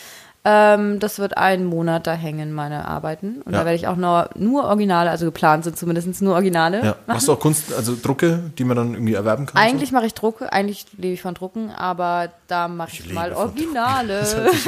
Ähm, 0.45 0.99
das 0.99 1.21
wird 1.21 1.37
einen 1.37 1.65
Monat 1.67 2.09
da 2.09 2.15
hängen, 2.15 2.53
meine 2.53 2.89
Arbeiten. 2.89 3.43
Und 3.45 3.53
Ja. 3.53 3.61
da 3.61 3.65
werde 3.65 3.77
ich 3.77 3.87
auch 3.87 3.95
nur, 3.95 4.29
nur 4.35 4.65
Originale, 4.65 5.09
also 5.09 5.25
geplant 5.25 5.63
sind 5.63 5.79
zumindest 5.79 6.21
nur 6.21 6.35
Originale. 6.35 6.85
ja. 6.85 6.97
Machst 7.07 7.29
du 7.29 7.33
auch 7.35 7.39
Kunst, 7.39 7.73
also 7.73 7.95
Drucke, 8.01 8.51
die 8.59 8.65
man 8.65 8.77
dann 8.77 8.95
irgendwie 8.95 9.15
erwerben 9.15 9.47
kann? 9.47 9.63
Eigentlich 9.63 9.93
mache 9.93 10.07
ich 10.07 10.15
Drucke, 10.15 10.53
eigentlich 10.53 10.87
lebe 10.97 11.15
ich 11.15 11.23
von 11.23 11.35
Drucken, 11.35 11.71
aber 11.71 12.31
da 12.49 12.67
mache 12.67 12.91
ich, 12.91 13.03
lebe 13.05 13.15
mal 13.15 13.31
von 13.33 13.51
Originale. 13.51 14.23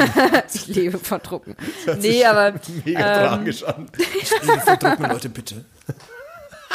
ich 0.55 0.69
lebe 0.69 0.99
von 0.99 1.19
Drucken. 1.21 1.57
Nee, 2.01 2.25
aber 2.25 2.53
so? 2.63 2.73
Mega 2.85 3.01
ähm, 3.01 3.29
tragisch 3.29 3.65
an. 3.65 3.89
Ich 4.21 4.31
liebe 4.43 4.61
viel 4.61 4.77
Drucken, 4.77 5.11
Leute, 5.11 5.29
bitte. 5.29 5.65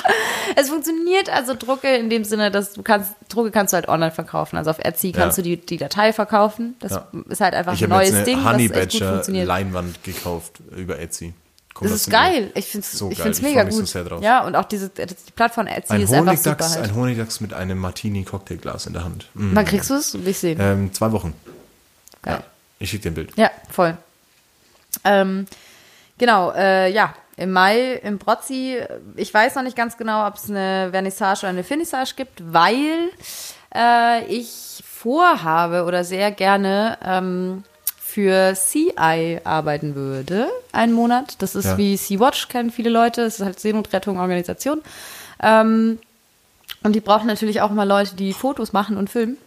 es 0.56 0.70
funktioniert 0.70 1.30
also 1.30 1.54
Drucke 1.58 1.95
in 1.95 2.10
dem 2.10 2.24
Sinne, 2.24 2.52
dass 2.52 2.74
du 2.74 2.84
kannst, 2.84 3.12
Drucke 3.30 3.52
kannst 3.52 3.74
du 3.74 3.76
halt 3.76 3.88
online 3.88 4.12
verkaufen. 4.12 4.58
Also 4.58 4.72
auf 4.72 4.80
Etsy 4.80 5.12
kannst 5.12 5.38
Ja. 5.38 5.43
du 5.43 5.50
die, 5.50 5.58
die 5.58 5.78
Datei 5.78 6.14
verkaufen. 6.14 6.76
Das 6.80 6.91
Ja. 6.93 7.08
ist 7.30 7.41
halt 7.41 7.54
einfach 7.54 7.74
Ich 7.74 7.84
ein 7.84 7.91
habe 7.91 8.04
jetzt 8.04 8.14
neues 8.14 8.28
eine 8.28 8.36
Ding, 8.38 8.45
Honey 8.45 8.68
Badger. 8.70 9.24
Leinwand 9.45 10.04
gekauft 10.04 10.60
über 10.76 11.00
Etsy. 11.00 11.34
Kommt 11.74 11.91
Das 11.91 11.95
aus 11.95 12.08
ist 12.08 12.12
geil. 12.12 12.52
Ich 12.56 12.66
finde 12.68 12.86
es 12.86 12.91
So 12.97 13.10
ich 13.12 13.22
find's 13.22 13.38
Ich 13.39 13.43
mega 13.43 13.70
so 13.72 13.78
gut. 13.78 13.88
sehr 13.88 14.04
drauf. 14.04 14.22
Ja, 14.22 14.43
und 14.45 14.56
auch 14.56 14.66
diese 14.66 14.89
die 14.89 15.06
Plattform 15.36 15.68
Etsy 15.68 15.93
Ein 15.93 16.02
ist 16.02 16.12
einfach 16.12 16.28
Honigdachs, 16.32 16.43
super 16.74 16.82
halt. 16.82 16.89
ein 16.91 16.95
Honigdachs 16.95 17.39
mit 17.41 17.54
einem 17.54 17.78
Martini-Cocktailglas 17.78 18.88
in 18.88 18.93
der 18.93 19.04
Hand. 19.06 19.28
Mm. 19.34 19.56
Wann 19.56 19.66
kriegst 19.66 19.89
du 19.89 19.93
es? 19.93 20.14
Will 20.14 20.28
ich 20.28 20.39
sehen. 20.39 20.58
Ähm, 20.60 20.91
zwei 20.93 21.12
Wochen. 21.12 21.34
Geil. 22.22 22.43
Ich 22.80 22.89
schicke 22.89 23.04
dir 23.04 23.12
ein 23.12 23.16
Bild. 23.16 23.32
Ja, 23.38 23.50
voll. 23.70 23.95
Ähm, 25.06 25.45
genau, 26.18 26.52
äh, 26.52 26.91
ja, 26.91 27.14
im 27.40 27.52
Mai 27.52 27.94
im 28.04 28.18
Brozzi. 28.18 28.78
Ich 29.16 29.34
weiß 29.34 29.56
noch 29.56 29.64
nicht 29.64 29.76
ganz 29.78 29.98
genau, 29.98 30.28
ob 30.28 30.36
es 30.36 30.50
eine 30.50 30.90
Vernissage 30.92 31.40
oder 31.42 31.50
eine 31.50 31.64
Finissage 31.64 32.14
gibt, 32.16 32.42
weil 32.54 33.10
äh, 33.76 34.26
ich 34.26 34.84
vorhabe 34.86 35.86
oder 35.86 36.04
sehr 36.04 36.32
gerne 36.32 36.98
ähm, 37.06 37.64
für 38.02 38.54
CI 38.56 39.40
arbeiten 39.44 39.96
würde, 39.96 40.50
einen 40.72 40.94
Monat. 40.94 41.42
Das 41.42 41.56
ist 41.56 41.66
Ja. 41.66 41.78
wie 41.78 41.96
Sea-Watch, 41.96 42.50
kennen 42.50 42.72
viele 42.72 42.90
Leute. 42.90 43.24
Das 43.24 43.40
ist 43.40 43.46
halt 43.46 43.60
Seenotrettung, 43.60 44.20
Organisation. 44.20 44.82
Ähm, 45.42 46.00
und 46.84 46.94
die 46.94 47.00
brauchen 47.02 47.28
natürlich 47.28 47.62
auch 47.62 47.72
mal 47.72 47.88
Leute, 47.88 48.16
die 48.16 48.34
Fotos 48.34 48.74
machen 48.74 48.98
und 48.98 49.10
filmen 49.10 49.38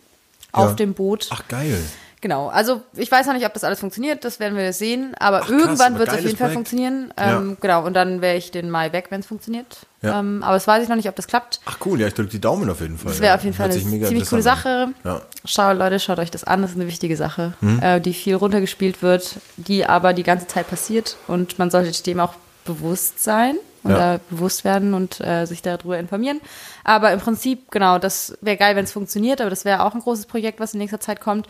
Ja. 0.57 0.65
auf 0.65 0.77
dem 0.77 0.95
Boot. 0.95 1.29
Ach, 1.31 1.43
geil. 1.49 1.83
Genau, 2.23 2.47
also 2.49 2.81
ich 2.95 3.11
weiß 3.11 3.27
noch 3.27 3.35
nicht, 3.35 3.45
ob 3.45 3.53
das 3.53 3.65
alles 3.65 3.81
funktioniert, 3.81 4.25
das 4.25 4.39
werden 4.39 4.57
wir 4.57 4.73
sehen, 4.73 5.13
aber 5.19 5.39
Ach, 5.43 5.49
krass, 5.49 5.51
irgendwann 5.61 5.99
wird 5.99 6.09
es 6.09 6.15
auf 6.15 6.21
jeden 6.21 6.37
Fall 6.37 6.47
Projekt. 6.51 6.55
funktionieren. 6.55 7.13
Ja. 7.19 7.37
Ähm, 7.37 7.57
Genau, 7.61 7.85
und 7.85 7.95
dann 7.95 8.21
wäre 8.23 8.37
ich 8.37 8.53
den 8.53 8.71
Mai 8.71 8.93
weg, 8.93 9.07
wenn 9.11 9.19
es 9.21 9.27
funktioniert. 9.27 9.79
Ja. 10.03 10.21
Ähm, 10.21 10.43
aber 10.45 10.55
das 10.55 10.67
weiß 10.69 10.85
ich 10.85 10.89
noch 10.89 10.95
nicht, 10.97 11.09
ob 11.09 11.17
das 11.17 11.27
klappt. 11.27 11.61
Ach 11.65 11.79
cool, 11.85 12.01
ja, 12.01 12.07
ich 12.07 12.15
drücke 12.15 12.31
die 12.31 12.41
Daumen 12.41 12.71
auf 12.71 12.81
jeden 12.81 12.97
Fall. 12.97 13.11
Das 13.11 13.21
wäre 13.21 13.33
ja. 13.33 13.35
auf 13.35 13.43
jeden 13.43 13.57
Fall 13.57 13.71
Hört 13.71 13.85
eine 13.85 14.01
ziemlich 14.07 14.29
coole 14.29 14.43
Sache. 14.43 14.89
Ja. 15.03 15.21
Schau, 15.45 15.73
Leute, 15.73 15.99
schaut 15.99 16.21
euch 16.21 16.31
das 16.31 16.45
an, 16.45 16.63
das 16.63 16.71
ist 16.71 16.77
eine 16.77 16.87
wichtige 16.87 17.17
Sache, 17.17 17.55
Hm? 17.61 17.83
äh, 17.83 18.01
die 18.01 18.15
viel 18.15 18.37
runtergespielt 18.37 19.03
wird, 19.03 19.35
die 19.57 19.85
aber 19.85 20.13
die 20.13 20.23
ganze 20.23 20.47
Zeit 20.47 20.69
passiert 20.71 21.17
und 21.27 21.59
man 21.59 21.71
sollte 21.73 22.03
dem 22.05 22.21
auch 22.21 22.35
bewusst 22.65 23.23
sein 23.23 23.57
und 23.83 23.91
Ja. 23.91 23.99
da 23.99 24.21
bewusst 24.31 24.65
werden 24.65 24.95
und 24.95 25.21
äh, 25.21 25.45
sich 25.47 25.61
darüber 25.61 25.99
informieren. 25.99 26.41
Aber 26.85 27.13
im 27.13 27.21
Prinzip, 27.21 27.71
genau, 27.71 27.99
das 27.99 28.37
wäre 28.41 28.57
geil, 28.57 28.77
wenn 28.77 28.85
es 28.85 28.93
funktioniert, 28.93 29.41
aber 29.41 29.51
das 29.51 29.65
wäre 29.65 29.85
auch 29.85 29.95
ein 29.95 30.01
großes 30.01 30.27
Projekt, 30.27 30.61
was 30.61 30.75
in 30.75 30.79
nächster 30.81 31.01
Zeit 31.01 31.21
kommt. 31.21 31.47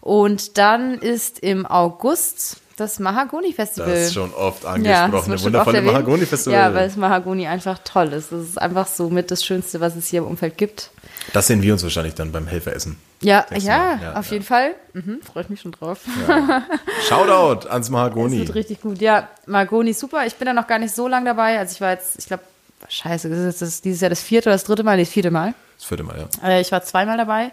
Und 0.00 0.58
dann 0.58 0.94
ist 0.94 1.38
im 1.38 1.64
August 1.64 2.58
das 2.76 2.98
Mahagoni-Festival. 2.98 3.88
Das 3.88 3.98
ist 4.06 4.14
schon 4.14 4.34
oft 4.34 4.64
Ja, 4.82 5.08
das 5.08 5.44
wundervolle. 5.44 5.80
Mahagoni-Festival. 5.80 6.58
Ja, 6.58 6.74
weil 6.74 6.88
das 6.88 6.96
Mahagoni 6.96 7.46
einfach 7.46 7.78
toll 7.84 8.12
ist. 8.12 8.32
Das 8.32 8.42
ist 8.42 8.60
einfach 8.60 8.86
so 8.86 9.08
mit 9.10 9.30
das 9.30 9.44
Schönste, 9.44 9.80
was 9.80 9.94
es 9.96 10.08
hier 10.08 10.20
im 10.20 10.26
Umfeld 10.26 10.58
gibt. 10.58 10.90
das 11.32 11.46
sehen 11.46 11.62
wir 11.62 11.72
uns 11.72 11.82
wahrscheinlich 11.84 12.14
dann 12.14 12.32
beim 12.32 12.46
Helferessen. 12.48 12.98
Ja, 13.22 13.46
ja. 13.52 13.98
Ja, 14.02 14.12
auf 14.16 14.26
ja. 14.26 14.32
jeden 14.32 14.44
Fall. 14.44 14.74
Mhm, 14.92 15.20
Freue 15.22 15.44
ich 15.44 15.48
mich 15.50 15.60
schon 15.60 15.72
drauf. 15.72 16.00
Shoutout 17.08 17.68
ans 17.68 17.86
Das 17.86 17.90
Mahagoni. 17.90 18.38
wird 18.40 18.54
richtig 18.54 18.80
gut. 18.82 19.00
Ja, 19.00 19.28
Mahagoni 19.46 19.92
super. 19.92 20.26
Ich 20.26 20.34
bin 20.34 20.46
da 20.46 20.52
noch 20.52 20.66
gar 20.66 20.78
nicht 20.78 20.94
so 20.94 21.08
lange 21.08 21.26
dabei. 21.26 21.58
Also 21.58 21.72
ich 21.74 21.80
war 21.80 21.92
jetzt, 21.92 22.18
ich 22.18 22.26
glaube, 22.26 22.42
scheiße, 22.88 23.28
das 23.28 23.62
ist 23.62 23.84
dieses 23.84 24.00
Jahr 24.00 24.10
das 24.10 24.22
vierte 24.22 24.48
oder 24.48 24.54
das 24.54 24.64
dritte 24.64 24.82
Mal, 24.82 24.96
nee, 24.96 25.04
das 25.04 25.12
vierte 25.12 25.30
Mal. 25.30 25.54
Das 25.78 25.86
vierte 25.86 26.04
Mal, 26.04 26.18
ja. 26.42 26.48
Äh, 26.48 26.60
ich 26.60 26.70
war 26.72 26.82
zweimal 26.82 27.16
dabei. 27.16 27.50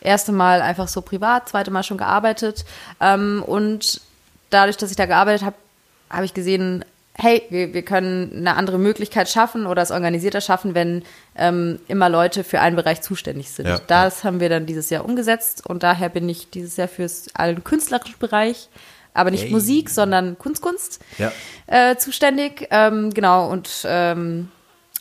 Erste 0.00 0.32
Mal 0.32 0.60
einfach 0.62 0.88
so 0.88 1.00
privat, 1.02 1.48
zweite 1.48 1.70
Mal 1.70 1.82
schon 1.82 1.98
gearbeitet. 1.98 2.64
Ähm, 3.00 3.42
und 3.46 4.00
dadurch, 4.50 4.76
dass 4.76 4.90
ich 4.90 4.96
da 4.96 5.06
gearbeitet 5.06 5.44
habe, 5.44 5.56
habe 6.10 6.24
ich 6.24 6.34
gesehen, 6.34 6.84
hey, 7.18 7.42
wir, 7.48 7.72
wir 7.72 7.82
können 7.82 8.30
eine 8.36 8.56
andere 8.56 8.78
Möglichkeit 8.78 9.28
schaffen 9.28 9.66
oder 9.66 9.80
es 9.82 9.90
organisierter 9.90 10.40
schaffen, 10.42 10.74
wenn 10.74 11.02
ähm, 11.34 11.80
immer 11.88 12.08
Leute 12.10 12.44
für 12.44 12.60
einen 12.60 12.76
Bereich 12.76 13.00
zuständig 13.00 13.50
sind. 13.50 13.66
Ja, 13.66 13.80
das 13.86 14.22
haben 14.22 14.38
wir 14.38 14.50
dann 14.50 14.66
dieses 14.66 14.90
Jahr 14.90 15.04
umgesetzt 15.04 15.66
und 15.66 15.82
daher 15.82 16.10
bin 16.10 16.28
ich 16.28 16.50
dieses 16.50 16.76
Jahr 16.76 16.88
für 16.88 17.08
allen 17.34 17.64
künstlerischen 17.64 18.18
Bereich, 18.18 18.68
aber 19.14 19.30
nicht 19.30 19.44
Yay. 19.44 19.50
Musik, 19.50 19.88
sondern 19.88 20.38
Kunstkunst 20.38 21.00
Ja. 21.16 21.32
äh, 21.66 21.96
zuständig. 21.96 22.68
Ähm, 22.70 23.14
genau, 23.14 23.48
und 23.48 23.70
ähm, 23.86 24.50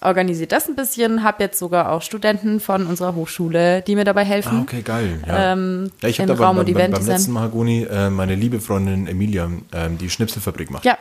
organisiert 0.05 0.51
das 0.51 0.67
ein 0.67 0.75
bisschen, 0.75 1.23
habe 1.23 1.43
jetzt 1.43 1.59
sogar 1.59 1.91
auch 1.91 2.01
Studenten 2.01 2.59
von 2.59 2.87
unserer 2.87 3.15
Hochschule, 3.15 3.81
die 3.81 3.95
mir 3.95 4.03
dabei 4.03 4.23
helfen. 4.23 4.59
Ah, 4.59 4.61
okay, 4.61 4.81
geil. 4.81 5.19
Ja, 5.27 5.53
Ähm, 5.53 5.91
ja 6.01 6.09
ich 6.09 6.19
habe 6.19 6.35
da 6.35 6.51
beim, 6.51 6.65
beim, 6.65 6.91
beim 6.91 7.05
letzten 7.05 7.31
Mahagoni 7.31 7.83
äh, 7.83 8.09
meine 8.09 8.35
liebe 8.35 8.59
Freundin 8.59 9.07
Emilia, 9.07 9.49
ähm, 9.73 9.97
die 9.97 10.09
Schnipselfabrik 10.09 10.71
macht. 10.71 10.85
Ja. 10.85 10.97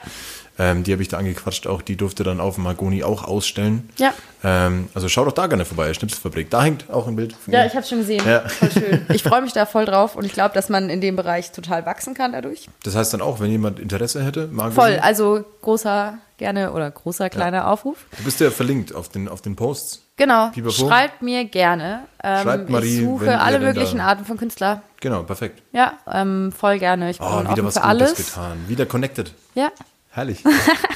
Ähm, 0.56 0.84
die 0.84 0.92
habe 0.92 1.02
ich 1.02 1.08
da 1.08 1.18
angequatscht, 1.18 1.66
auch 1.66 1.82
die 1.82 1.96
durfte 1.96 2.22
dann 2.22 2.40
auf 2.40 2.54
dem 2.54 2.64
Mahagoni 2.64 3.02
auch 3.02 3.24
ausstellen. 3.24 3.88
Ja. 3.98 4.14
Ähm, 4.44 4.88
also 4.94 5.08
schau 5.08 5.24
doch 5.24 5.32
da 5.32 5.48
gerne 5.48 5.64
vorbei, 5.64 5.92
Schnipselfabrik. 5.94 6.48
Da 6.50 6.62
hängt 6.62 6.88
auch 6.90 7.08
ein 7.08 7.16
Bild 7.16 7.32
von 7.32 7.52
Ja, 7.52 7.60
ihr. 7.62 7.66
ich 7.66 7.74
habe 7.74 7.84
schon 7.84 7.98
gesehen. 7.98 8.22
Ja. 8.24 8.48
Voll 8.48 8.70
schön. 8.70 9.06
Ich 9.14 9.22
freue 9.24 9.42
mich 9.42 9.52
da 9.52 9.66
voll 9.66 9.84
drauf 9.84 10.14
und 10.14 10.24
ich 10.24 10.32
glaube, 10.32 10.54
dass 10.54 10.68
man 10.68 10.90
in 10.90 11.00
dem 11.00 11.16
Bereich 11.16 11.50
total 11.52 11.84
wachsen 11.86 12.14
kann 12.14 12.32
dadurch. 12.32 12.68
Das 12.84 12.94
heißt 12.94 13.12
dann 13.14 13.20
auch, 13.20 13.40
wenn 13.40 13.50
jemand 13.50 13.80
Interesse 13.80 14.22
hätte, 14.24 14.46
Mahagoni, 14.52 14.74
Voll, 14.74 14.98
also 15.00 15.44
großer, 15.62 16.18
gerne 16.38 16.72
oder 16.72 16.88
großer, 16.90 17.30
kleiner 17.30 17.68
Aufruf. 17.68 18.04
du 18.16 18.22
bist 18.24 18.38
ja 18.38 18.50
verlinkt 18.50 18.94
auf 18.94 19.08
den, 19.08 19.28
auf 19.28 19.40
den 19.42 19.56
Posts. 19.56 20.02
Genau, 20.16 20.50
Pipapo. 20.50 20.72
schreibt 20.72 21.22
mir 21.22 21.44
gerne. 21.46 22.02
Ähm, 22.22 22.42
Schreibt 22.44 22.70
Marie, 22.70 22.98
ich 23.00 23.04
suche 23.04 23.40
alle 23.40 23.58
möglichen 23.58 23.98
Arten 24.00 24.24
von 24.24 24.36
Künstler. 24.36 24.82
Genau, 25.00 25.24
perfekt. 25.24 25.62
Ja, 25.72 25.94
ähm, 26.08 26.52
voll 26.56 26.78
gerne. 26.78 27.10
Ich 27.10 27.18
bin 27.18 27.26
Oh, 27.26 27.40
wieder 27.40 27.64
was 27.64 27.74
für 27.74 27.80
Gutes 27.80 27.82
alles. 27.82 28.14
getan. 28.14 28.58
Wieder 28.68 28.86
connected. 28.86 29.32
Ja, 29.56 29.72
Herrlich. 30.14 30.44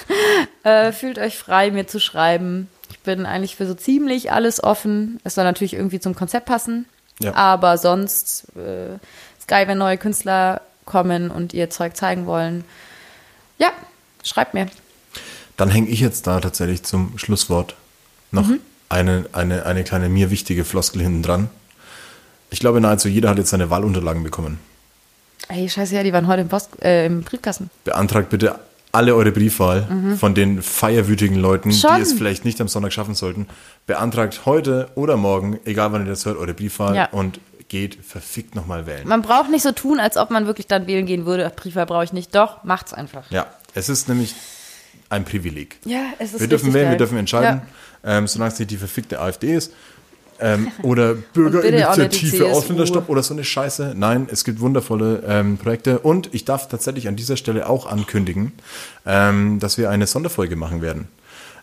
äh, 0.62 0.92
fühlt 0.92 1.18
euch 1.18 1.36
frei, 1.36 1.70
mir 1.72 1.86
zu 1.86 1.98
schreiben. 1.98 2.68
Ich 2.90 3.00
bin 3.00 3.26
eigentlich 3.26 3.56
für 3.56 3.66
so 3.66 3.74
ziemlich 3.74 4.30
alles 4.32 4.62
offen. 4.62 5.18
Es 5.24 5.34
soll 5.34 5.44
natürlich 5.44 5.74
irgendwie 5.74 5.98
zum 6.00 6.14
Konzept 6.14 6.46
passen. 6.46 6.86
Ja. 7.20 7.34
Aber 7.34 7.78
sonst 7.78 8.46
äh, 8.56 8.94
ist 9.38 9.48
geil, 9.48 9.66
wenn 9.66 9.78
neue 9.78 9.98
Künstler 9.98 10.60
kommen 10.84 11.30
und 11.32 11.52
ihr 11.52 11.68
Zeug 11.68 11.96
zeigen 11.96 12.26
wollen. 12.26 12.64
Ja, 13.58 13.72
schreibt 14.22 14.54
mir. 14.54 14.68
Dann 15.56 15.68
hänge 15.68 15.88
ich 15.88 15.98
jetzt 15.98 16.28
da 16.28 16.38
tatsächlich 16.38 16.84
zum 16.84 17.18
Schlusswort 17.18 17.74
noch 18.30 18.46
Mhm. 18.46 18.60
eine, 18.88 19.26
eine, 19.32 19.66
eine 19.66 19.82
kleine 19.82 20.08
mir 20.08 20.30
wichtige 20.30 20.64
Floskel 20.64 21.02
hinten 21.02 21.22
dran. 21.24 21.50
Ich 22.50 22.60
glaube, 22.60 22.80
nahezu 22.80 23.08
jeder 23.08 23.30
hat 23.30 23.38
jetzt 23.38 23.50
seine 23.50 23.68
Wahlunterlagen 23.68 24.22
bekommen. 24.22 24.60
Ey, 25.48 25.68
scheiße, 25.68 25.94
ja, 25.96 26.02
die 26.04 26.12
waren 26.12 26.28
heute 26.28 26.42
im, 26.42 26.48
Post, 26.48 26.80
äh, 26.82 27.06
im 27.06 27.22
Briefkasten. 27.22 27.68
Beantragt 27.84 28.30
bitte 28.30 28.58
alle 28.92 29.14
eure 29.14 29.32
Briefwahl 29.32 30.16
von 30.18 30.34
den 30.34 30.62
feierwütigen 30.62 31.36
Leuten, 31.36 31.68
Mhm. 31.68 31.74
Schon. 31.74 31.96
die 31.96 32.02
es 32.02 32.12
vielleicht 32.14 32.44
nicht 32.44 32.60
am 32.60 32.68
Sonntag 32.68 32.92
schaffen 32.92 33.14
sollten. 33.14 33.46
Beantragt 33.86 34.46
heute 34.46 34.88
oder 34.94 35.16
morgen, 35.16 35.58
egal 35.64 35.92
wann 35.92 36.04
ihr 36.04 36.10
das 36.10 36.24
hört, 36.26 36.38
eure 36.38 36.54
Briefwahl 36.54 36.94
Ja. 36.96 37.08
und 37.10 37.40
geht 37.68 37.98
verfickt 38.02 38.54
nochmal 38.54 38.86
wählen. 38.86 39.06
Man 39.06 39.20
braucht 39.20 39.50
nicht 39.50 39.62
so 39.62 39.72
tun, 39.72 40.00
als 40.00 40.16
ob 40.16 40.30
man 40.30 40.46
wirklich 40.46 40.66
dann 40.66 40.86
wählen 40.86 41.04
gehen 41.04 41.26
würde. 41.26 41.52
Briefwahl 41.54 41.84
brauche 41.84 42.04
ich 42.04 42.14
nicht. 42.14 42.34
Doch, 42.34 42.64
macht's 42.64 42.94
einfach. 42.94 43.30
Ja, 43.30 43.46
es 43.74 43.90
ist 43.90 44.08
nämlich 44.08 44.34
ein 45.10 45.24
Privileg. 45.26 45.78
Ja, 45.84 46.00
es 46.18 46.32
ist 46.32 46.40
Wir 46.40 46.48
dürfen 46.48 46.72
wählen, 46.72 46.86
wir 46.86 46.90
geil. 46.92 46.96
dürfen 46.98 47.18
entscheiden, 47.18 47.60
ähm, 48.04 48.26
solange 48.26 48.52
es 48.52 48.58
nicht 48.58 48.70
die 48.70 48.76
verfickte 48.78 49.20
AfD 49.20 49.54
ist. 49.54 49.72
Ähm, 50.40 50.68
oder 50.82 51.14
Bürgerinitiative. 51.14 52.46
Ausländerstopp 52.46 53.08
oder 53.08 53.22
so 53.22 53.34
eine 53.34 53.44
Scheiße. 53.44 53.94
Nein, 53.96 54.28
es 54.30 54.44
gibt 54.44 54.60
wundervolle 54.60 55.22
ähm, 55.26 55.58
Projekte 55.58 55.98
und 55.98 56.32
ich 56.32 56.44
darf 56.44 56.68
tatsächlich 56.68 57.08
an 57.08 57.16
dieser 57.16 57.36
Stelle 57.36 57.68
auch 57.68 57.86
ankündigen, 57.86 58.52
ähm, 59.04 59.58
dass 59.58 59.78
wir 59.78 59.90
eine 59.90 60.06
Sonderfolge 60.06 60.56
machen 60.56 60.80
werden. 60.82 61.08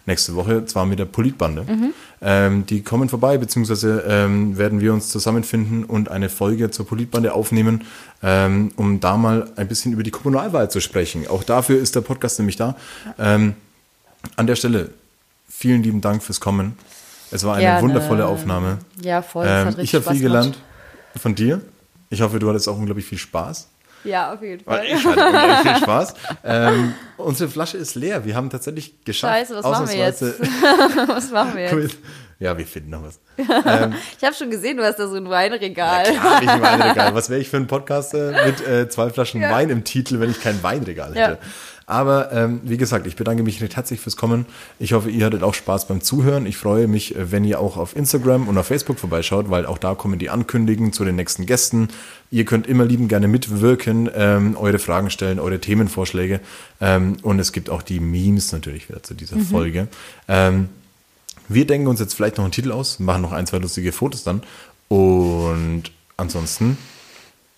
Nächste 0.07 0.35
Woche, 0.35 0.65
zwar 0.65 0.85
mit 0.85 0.99
der 0.99 1.05
Politbande. 1.05 1.63
Mhm. 1.63 1.93
Ähm, 2.21 2.65
die 2.67 2.83
kommen 2.83 3.09
vorbei, 3.09 3.37
beziehungsweise 3.37 4.03
ähm, 4.07 4.57
werden 4.57 4.79
wir 4.79 4.93
uns 4.93 5.09
zusammenfinden 5.09 5.83
und 5.83 6.11
eine 6.11 6.29
Folge 6.29 6.69
zur 6.69 6.85
Politbande 6.85 7.33
aufnehmen, 7.33 7.85
ähm, 8.21 8.71
um 8.75 8.99
da 8.99 9.17
mal 9.17 9.49
ein 9.55 9.67
bisschen 9.67 9.93
über 9.93 10.03
die 10.03 10.11
Kommunalwahl 10.11 10.69
zu 10.69 10.79
sprechen. 10.79 11.27
Auch 11.27 11.43
dafür 11.43 11.79
ist 11.79 11.95
der 11.95 12.01
Podcast 12.01 12.37
nämlich 12.39 12.55
da. 12.55 12.75
An 13.17 13.55
der 14.47 14.55
Stelle 14.55 14.89
vielen 15.49 15.83
lieben 15.83 16.01
Dank 16.01 16.21
fürs 16.21 16.39
Kommen. 16.39 16.77
Es 17.35 17.43
war 17.43 17.55
eine 17.55 17.63
Gerne. 17.63 17.81
wundervolle 17.81 18.25
Aufnahme. 18.25 18.77
Ja, 19.01 19.21
voll. 19.21 19.45
Ähm, 19.47 19.75
ich 19.77 19.93
habe 19.93 20.09
viel 20.09 20.21
gelernt 20.21 20.57
von 21.21 21.35
dir. 21.35 21.59
Ich 22.09 22.21
hoffe, 22.21 22.39
du 22.39 22.47
hattest 22.47 22.69
auch 22.69 22.77
unglaublich 22.77 23.05
viel 23.05 23.17
Spaß. 23.17 23.67
Ja, 24.05 24.33
auf 24.33 24.41
jeden 24.41 24.63
Fall. 24.63 24.85
Ich 24.85 25.03
hatte 25.05 25.19
unglaublich 25.25 25.57
viel 25.59 25.75
Spaß. 25.83 26.13
Ähm, 26.45 26.93
unsere 27.17 27.49
Flasche 27.49 27.77
ist 27.77 27.95
leer. 27.95 28.23
Wir 28.23 28.35
haben 28.37 28.49
tatsächlich 28.49 29.03
geschafft. 29.03 29.33
Scheiße, 29.33 29.55
was 29.55 29.63
machen 29.65 29.89
wir 29.89 29.97
jetzt? 29.97 30.21
Was 31.07 31.31
machen 31.31 31.55
wir 31.55 31.63
jetzt? 31.81 31.97
Ja, 32.39 32.57
wir 32.57 32.65
finden 32.65 32.91
noch 32.91 33.03
was. 33.03 33.19
Ich 34.17 34.23
habe 34.23 34.35
schon 34.35 34.49
gesehen, 34.49 34.77
du 34.77 34.83
hast 34.83 34.97
da 34.97 35.07
so 35.07 35.15
ein 35.15 35.29
Weinregal. 35.29 36.03
Klar, 36.03 36.39
nicht 36.41 36.49
ein 36.49 36.61
Weinregal. 36.61 37.13
Was 37.15 37.29
wäre 37.29 37.39
ich 37.39 37.49
für 37.49 37.57
ein 37.57 37.67
Podcaster 37.67 38.33
mit 38.45 38.65
äh, 38.65 38.89
zwei 38.89 39.09
Flaschen 39.09 39.41
Wein 39.41 39.69
im 39.69 39.83
Titel, 39.83 40.19
wenn 40.19 40.29
ich 40.29 40.41
kein 40.41 40.61
Weinregal 40.63 41.09
hätte? 41.09 41.31
Ja. 41.33 41.37
Aber 41.87 42.31
ähm, 42.31 42.61
wie 42.63 42.77
gesagt, 42.77 43.05
ich 43.05 43.15
bedanke 43.15 43.43
mich 43.43 43.61
recht 43.61 43.75
herzlich 43.75 43.99
fürs 43.99 44.17
Kommen. 44.17 44.47
Ich 44.79 44.93
hoffe, 44.93 45.09
ihr 45.09 45.25
hattet 45.25 45.43
auch 45.43 45.53
Spaß 45.53 45.87
beim 45.87 46.01
Zuhören. 46.01 46.47
Ich 46.47 46.57
freue 46.57 46.87
mich, 46.87 47.15
äh, 47.15 47.31
wenn 47.31 47.43
ihr 47.43 47.59
auch 47.59 47.77
auf 47.77 47.95
Instagram 47.95 48.47
und 48.47 48.57
auf 48.57 48.67
Facebook 48.67 48.97
vorbeischaut, 48.97 49.51
weil 49.51 49.65
auch 49.65 49.77
da 49.77 49.93
kommen 49.93 50.17
die 50.17 50.29
Ankündigungen 50.29 50.93
zu 50.93 51.05
den 51.05 51.15
nächsten 51.15 51.45
Gästen. 51.45 51.89
Ihr 52.31 52.45
könnt 52.45 52.65
immer 52.65 52.85
lieben 52.85 53.07
gerne 53.07 53.27
mitwirken, 53.27 54.09
ähm, 54.15 54.57
eure 54.57 54.79
Fragen 54.79 55.11
stellen, 55.11 55.39
eure 55.39 55.59
Themenvorschläge. 55.59 56.39
Ähm, 56.81 57.17
und 57.21 57.39
es 57.39 57.51
gibt 57.51 57.69
auch 57.69 57.83
die 57.83 57.99
Memes 57.99 58.51
natürlich 58.51 58.89
wieder 58.89 59.03
zu 59.03 59.13
dieser 59.13 59.37
Folge. 59.37 59.87
Ähm, 60.27 60.69
wir 61.47 61.67
denken 61.67 61.87
uns 61.87 61.99
jetzt 61.99 62.13
vielleicht 62.15 62.37
noch 62.37 62.43
einen 62.45 62.51
Titel 62.51 62.71
aus, 62.71 62.99
machen 62.99 63.21
noch 63.21 63.31
ein, 63.31 63.45
zwei 63.47 63.57
lustige 63.57 63.91
Fotos 63.91 64.23
dann. 64.23 64.41
Und 64.87 65.83
ansonsten 66.17 66.77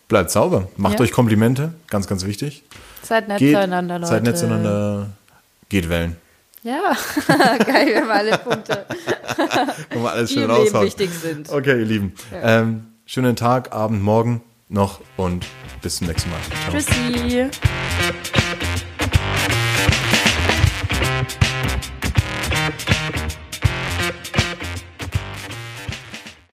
bleibt 0.07 0.31
sauber. 0.31 0.69
Macht 0.77 0.95
Ja. 0.95 1.01
euch 1.01 1.11
Komplimente, 1.11 1.73
ganz, 1.89 2.07
ganz 2.07 2.25
wichtig. 2.25 2.63
Seid 3.03 3.27
nett 3.27 3.39
Geht, 3.39 3.53
zueinander, 3.53 3.99
Leute. 3.99 4.09
seid 4.11 4.23
nett 4.23 4.38
zueinander. 4.38 5.09
Geht 5.69 5.89
wählen. 5.89 6.15
Ja, 6.63 6.97
geil, 7.65 7.88
wir 7.88 8.01
haben 8.01 8.09
alle 8.09 8.38
Punkte, 8.39 8.85
Wollen 9.91 10.03
wir 10.03 10.11
alles 10.11 10.31
schön 10.33 10.49
raushauen. 10.49 10.85
wichtig 10.85 11.09
sind. 11.11 11.49
Okay, 11.49 11.79
ihr 11.79 11.85
Lieben. 11.85 12.13
Ähm, 12.33 12.88
schönen 13.05 13.35
Tag, 13.35 13.71
Abend, 13.73 14.01
Morgen 14.03 14.41
noch 14.67 14.99
und 15.15 15.45
bis 15.81 15.97
zum 15.97 16.07
nächsten 16.07 16.29
Mal. 16.29 16.39
Ciao. 16.69 16.73
Tschüssi. 16.73 17.49